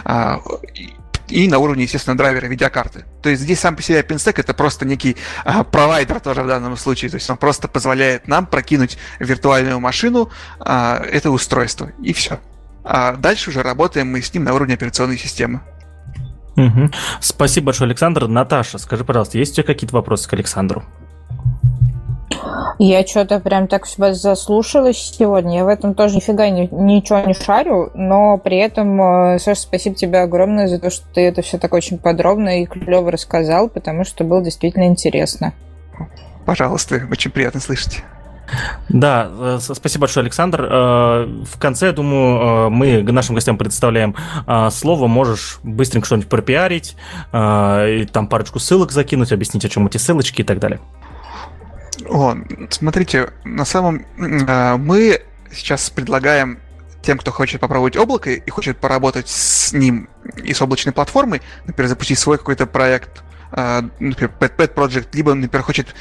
А, 0.04 0.40
и 1.28 1.48
на 1.48 1.58
уровне, 1.58 1.84
естественно, 1.84 2.16
драйвера 2.16 2.46
видеокарты. 2.46 3.04
То 3.22 3.28
есть 3.28 3.42
здесь 3.42 3.58
сам 3.58 3.76
по 3.76 3.82
себе 3.82 4.00
OpenStack 4.00 4.34
это 4.38 4.54
просто 4.54 4.84
некий 4.84 5.16
а, 5.44 5.64
провайдер 5.64 6.20
тоже 6.20 6.42
в 6.42 6.46
данном 6.46 6.76
случае. 6.76 7.10
То 7.10 7.16
есть 7.16 7.28
он 7.28 7.36
просто 7.36 7.68
позволяет 7.68 8.28
нам 8.28 8.46
прокинуть 8.46 8.98
виртуальную 9.18 9.80
машину 9.80 10.30
а, 10.60 11.02
это 11.10 11.30
устройство. 11.30 11.90
И 12.02 12.12
все. 12.12 12.38
А 12.86 13.16
дальше 13.16 13.50
уже 13.50 13.62
работаем 13.62 14.10
мы 14.10 14.22
с 14.22 14.32
ним 14.32 14.44
на 14.44 14.54
уровне 14.54 14.74
операционной 14.74 15.18
системы. 15.18 15.60
Угу. 16.56 16.90
Спасибо 17.20 17.66
большое, 17.66 17.88
Александр. 17.88 18.28
Наташа, 18.28 18.78
скажи, 18.78 19.04
пожалуйста, 19.04 19.38
есть 19.38 19.52
у 19.52 19.56
тебя 19.56 19.64
какие-то 19.64 19.94
вопросы 19.94 20.28
к 20.28 20.32
Александру? 20.32 20.84
Я 22.78 23.06
что-то 23.06 23.40
прям 23.40 23.68
так 23.68 23.86
вас 23.98 24.20
заслушалась 24.20 24.98
сегодня. 25.18 25.58
Я 25.58 25.64
в 25.64 25.68
этом 25.68 25.94
тоже 25.94 26.16
нифига 26.16 26.48
ни, 26.48 26.68
ничего 26.70 27.20
не 27.20 27.34
шарю, 27.34 27.90
но 27.94 28.36
при 28.38 28.58
этом, 28.58 29.00
э, 29.34 29.38
Саша, 29.38 29.62
спасибо 29.62 29.96
тебе 29.96 30.20
огромное 30.20 30.68
за 30.68 30.78
то, 30.78 30.90
что 30.90 31.06
ты 31.14 31.22
это 31.22 31.40
все 31.40 31.58
так 31.58 31.72
очень 31.72 31.98
подробно 31.98 32.62
и 32.62 32.66
клево 32.66 33.10
рассказал, 33.10 33.68
потому 33.68 34.04
что 34.04 34.24
было 34.24 34.42
действительно 34.42 34.84
интересно. 34.84 35.54
Пожалуйста, 36.44 37.02
очень 37.10 37.30
приятно 37.30 37.60
слышать. 37.60 38.04
Да, 38.88 39.30
э, 39.30 39.58
спасибо 39.60 40.02
большое, 40.02 40.24
Александр. 40.24 40.62
Э, 40.62 41.44
в 41.44 41.58
конце, 41.58 41.92
думаю, 41.92 42.70
мы 42.70 43.02
нашим 43.02 43.34
гостям 43.34 43.58
представляем 43.58 44.14
слово. 44.70 45.06
Можешь 45.06 45.58
быстренько 45.62 46.06
что-нибудь 46.06 46.28
пропиарить, 46.28 46.96
и 47.32 48.08
там 48.12 48.28
парочку 48.28 48.58
ссылок 48.58 48.92
закинуть, 48.92 49.32
объяснить, 49.32 49.64
о 49.64 49.68
чем 49.68 49.86
эти 49.86 49.96
ссылочки 49.96 50.42
и 50.42 50.44
так 50.44 50.58
далее. 50.58 50.80
О, 52.08 52.36
смотрите, 52.70 53.30
на 53.44 53.64
самом... 53.64 54.06
Э, 54.18 54.76
мы 54.76 55.22
сейчас 55.52 55.90
предлагаем 55.90 56.58
тем, 57.02 57.18
кто 57.18 57.30
хочет 57.30 57.60
попробовать 57.60 57.96
облако 57.96 58.30
и 58.30 58.50
хочет 58.50 58.78
поработать 58.78 59.28
с 59.28 59.72
ним 59.72 60.08
и 60.42 60.52
с 60.52 60.60
облачной 60.60 60.92
платформой, 60.92 61.40
например, 61.64 61.88
запустить 61.88 62.18
свой 62.18 62.38
какой-то 62.38 62.66
проект, 62.66 63.22
э, 63.52 63.82
например, 63.98 64.32
Pet 64.38 64.74
Project, 64.74 65.08
либо, 65.14 65.34
например, 65.34 65.64
хочет 65.64 65.94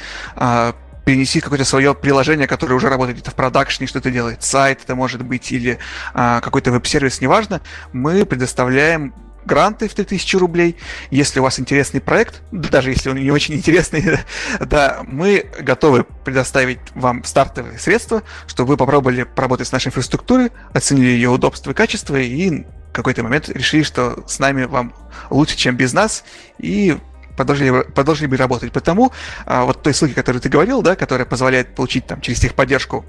перенести 1.06 1.40
какое-то 1.40 1.64
свое 1.64 1.94
приложение, 1.94 2.48
которое 2.48 2.74
уже 2.74 2.88
работает 2.88 3.18
где-то 3.18 3.30
в 3.30 3.34
продакшне, 3.34 3.86
что-то 3.86 4.10
делает, 4.10 4.42
сайт 4.42 4.80
это 4.82 4.96
может 4.96 5.22
быть, 5.22 5.52
или 5.52 5.78
какой-то 6.12 6.72
веб-сервис, 6.72 7.20
неважно, 7.20 7.62
мы 7.92 8.26
предоставляем 8.26 9.14
гранты 9.44 9.88
в 9.88 9.94
3000 9.94 10.36
рублей. 10.36 10.76
Если 11.12 11.38
у 11.38 11.44
вас 11.44 11.60
интересный 11.60 12.00
проект, 12.00 12.42
даже 12.50 12.90
если 12.90 13.08
он 13.08 13.16
не 13.18 13.30
очень 13.30 13.54
интересный, 13.54 14.18
да, 14.60 15.02
мы 15.06 15.46
готовы 15.60 16.04
предоставить 16.24 16.80
вам 16.96 17.22
стартовые 17.22 17.78
средства, 17.78 18.24
чтобы 18.48 18.70
вы 18.70 18.76
попробовали 18.76 19.22
поработать 19.22 19.68
с 19.68 19.72
нашей 19.72 19.88
инфраструктурой, 19.88 20.50
оценили 20.74 21.10
ее 21.10 21.28
удобство 21.28 21.70
и 21.70 21.74
качество, 21.74 22.16
и 22.16 22.64
в 22.64 22.92
какой-то 22.92 23.22
момент 23.22 23.48
решили, 23.48 23.84
что 23.84 24.24
с 24.26 24.40
нами 24.40 24.64
вам 24.64 24.92
лучше, 25.30 25.56
чем 25.56 25.76
без 25.76 25.92
нас, 25.92 26.24
и 26.58 26.98
продолжили, 27.36 27.82
продолжили 27.82 28.26
бы 28.26 28.36
работать. 28.36 28.72
Потому 28.72 29.12
а, 29.44 29.64
вот 29.64 29.82
той 29.82 29.94
ссылки, 29.94 30.14
которую 30.14 30.42
ты 30.42 30.48
говорил, 30.48 30.82
да, 30.82 30.96
которая 30.96 31.26
позволяет 31.26 31.74
получить 31.74 32.06
там 32.06 32.20
через 32.20 32.40
техподдержку 32.40 33.04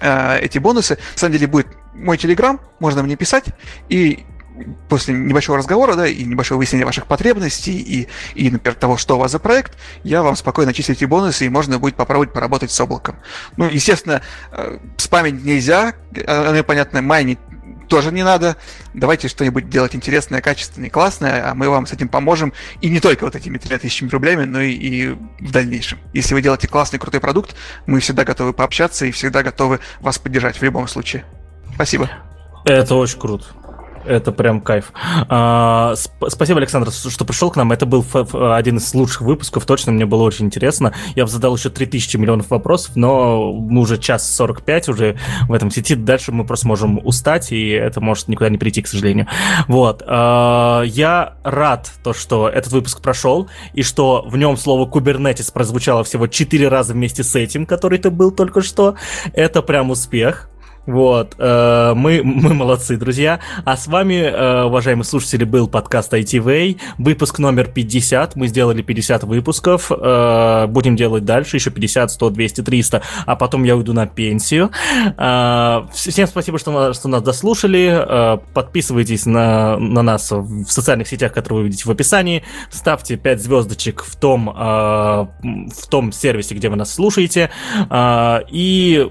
а, 0.00 0.38
эти 0.38 0.58
бонусы, 0.58 0.98
на 1.14 1.18
самом 1.18 1.32
деле 1.32 1.46
будет 1.46 1.66
мой 1.94 2.16
телеграм, 2.16 2.60
можно 2.78 3.02
мне 3.02 3.16
писать, 3.16 3.46
и 3.88 4.24
после 4.88 5.14
небольшого 5.14 5.58
разговора, 5.58 5.94
да, 5.94 6.06
и 6.06 6.24
небольшого 6.24 6.58
выяснения 6.58 6.84
ваших 6.84 7.06
потребностей 7.06 7.78
и, 7.78 8.08
и, 8.34 8.50
например, 8.50 8.74
того, 8.74 8.96
что 8.96 9.16
у 9.16 9.18
вас 9.18 9.32
за 9.32 9.38
проект, 9.38 9.76
я 10.04 10.22
вам 10.22 10.36
спокойно 10.36 10.72
числю 10.72 10.94
эти 10.94 11.04
бонусы, 11.04 11.46
и 11.46 11.48
можно 11.48 11.78
будет 11.78 11.96
попробовать 11.96 12.32
поработать 12.32 12.70
с 12.70 12.80
облаком. 12.80 13.16
Ну, 13.56 13.66
естественно, 13.66 14.22
э, 14.52 14.78
спамить 14.96 15.42
нельзя, 15.44 15.94
оно 16.26 16.56
э, 16.56 16.62
понятно, 16.62 17.02
майнить 17.02 17.38
тоже 17.90 18.12
не 18.12 18.22
надо. 18.22 18.56
Давайте 18.94 19.28
что-нибудь 19.28 19.68
делать 19.68 19.94
интересное, 19.94 20.40
качественное, 20.40 20.88
классное, 20.88 21.50
а 21.50 21.54
мы 21.54 21.68
вам 21.68 21.86
с 21.86 21.92
этим 21.92 22.08
поможем. 22.08 22.54
И 22.80 22.88
не 22.88 23.00
только 23.00 23.24
вот 23.24 23.34
этими 23.34 23.58
3000 23.58 24.04
рублями, 24.04 24.44
но 24.44 24.60
и, 24.60 24.72
и 24.72 25.08
в 25.08 25.50
дальнейшем. 25.50 25.98
Если 26.14 26.32
вы 26.32 26.40
делаете 26.40 26.68
классный, 26.68 26.98
крутой 26.98 27.20
продукт, 27.20 27.54
мы 27.86 28.00
всегда 28.00 28.24
готовы 28.24 28.52
пообщаться 28.54 29.04
и 29.04 29.10
всегда 29.10 29.42
готовы 29.42 29.80
вас 30.00 30.18
поддержать 30.18 30.56
в 30.56 30.62
любом 30.62 30.88
случае. 30.88 31.24
Спасибо. 31.74 32.08
Это 32.64 32.94
очень 32.94 33.18
круто. 33.18 33.46
Это 34.10 34.32
прям 34.32 34.60
кайф. 34.60 34.92
А, 35.28 35.92
сп- 35.94 36.30
спасибо, 36.30 36.58
Александр, 36.58 36.90
что 36.90 37.24
пришел 37.24 37.48
к 37.52 37.56
нам. 37.56 37.70
Это 37.70 37.86
был 37.86 38.04
один 38.52 38.78
из 38.78 38.92
лучших 38.92 39.20
выпусков. 39.20 39.64
Точно, 39.66 39.92
мне 39.92 40.04
было 40.04 40.24
очень 40.24 40.46
интересно. 40.46 40.92
Я 41.14 41.28
задал 41.28 41.56
еще 41.56 41.70
3000 41.70 42.16
миллионов 42.16 42.50
вопросов, 42.50 42.96
но 42.96 43.52
мы 43.52 43.82
уже 43.82 43.98
час 43.98 44.28
45 44.34 44.88
уже 44.88 45.16
в 45.48 45.52
этом 45.52 45.70
сети. 45.70 45.94
Дальше 45.94 46.32
мы 46.32 46.44
просто 46.44 46.66
можем 46.66 47.00
устать, 47.04 47.52
и 47.52 47.68
это 47.68 48.00
может 48.00 48.26
никуда 48.26 48.48
не 48.48 48.58
прийти, 48.58 48.82
к 48.82 48.88
сожалению. 48.88 49.28
Вот. 49.68 50.02
А, 50.04 50.82
я 50.82 51.34
рад, 51.44 51.92
то, 52.02 52.12
что 52.12 52.48
этот 52.48 52.72
выпуск 52.72 53.00
прошел, 53.00 53.48
и 53.74 53.84
что 53.84 54.24
в 54.26 54.36
нем 54.36 54.56
слово 54.56 54.86
кубернетис 54.86 55.52
прозвучало 55.52 56.02
всего 56.02 56.26
4 56.26 56.66
раза 56.68 56.94
вместе 56.94 57.22
с 57.22 57.36
этим, 57.36 57.64
который 57.64 58.00
ты 58.00 58.10
был 58.10 58.32
только 58.32 58.60
что. 58.60 58.96
Это 59.34 59.62
прям 59.62 59.90
успех. 59.90 60.48
Вот, 60.86 61.34
э, 61.38 61.92
мы, 61.94 62.22
мы 62.24 62.54
молодцы, 62.54 62.96
друзья. 62.96 63.40
А 63.64 63.76
с 63.76 63.86
вами, 63.86 64.14
э, 64.14 64.64
уважаемые 64.64 65.04
слушатели, 65.04 65.44
был 65.44 65.68
подкаст 65.68 66.12
ITV, 66.12 66.80
выпуск 66.98 67.38
номер 67.38 67.68
50. 67.68 68.36
Мы 68.36 68.48
сделали 68.48 68.82
50 68.82 69.24
выпусков, 69.24 69.90
э, 69.92 70.66
будем 70.68 70.96
делать 70.96 71.24
дальше, 71.24 71.56
еще 71.56 71.70
50, 71.70 72.10
100, 72.10 72.30
200, 72.30 72.60
300, 72.62 73.02
а 73.26 73.36
потом 73.36 73.64
я 73.64 73.76
уйду 73.76 73.92
на 73.92 74.06
пенсию. 74.06 74.70
Всем 75.92 76.26
спасибо, 76.26 76.58
что, 76.58 76.92
что 76.92 77.08
нас 77.08 77.22
дослушали. 77.22 78.40
Подписывайтесь 78.54 79.26
на, 79.26 79.76
на 79.76 80.02
нас 80.02 80.30
в 80.30 80.66
социальных 80.66 81.08
сетях, 81.08 81.32
которые 81.32 81.60
вы 81.60 81.64
видите 81.66 81.84
в 81.84 81.90
описании. 81.90 82.42
Ставьте 82.70 83.16
5 83.16 83.42
звездочек 83.42 84.04
в 84.04 84.16
том, 84.16 84.46
в 84.46 85.86
том 85.90 86.12
сервисе, 86.12 86.54
где 86.54 86.68
вы 86.68 86.76
нас 86.76 86.94
слушаете. 86.94 87.50
И 88.50 89.10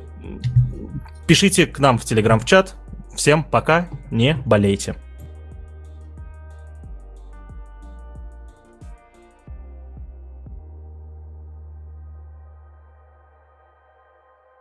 Пишите 1.30 1.68
к 1.68 1.78
нам 1.78 2.00
в 2.00 2.06
Телеграм 2.06 2.40
в 2.40 2.46
чат. 2.46 2.74
Всем 3.16 3.44
пока, 3.44 3.88
не 4.10 4.34
болейте. 4.34 4.96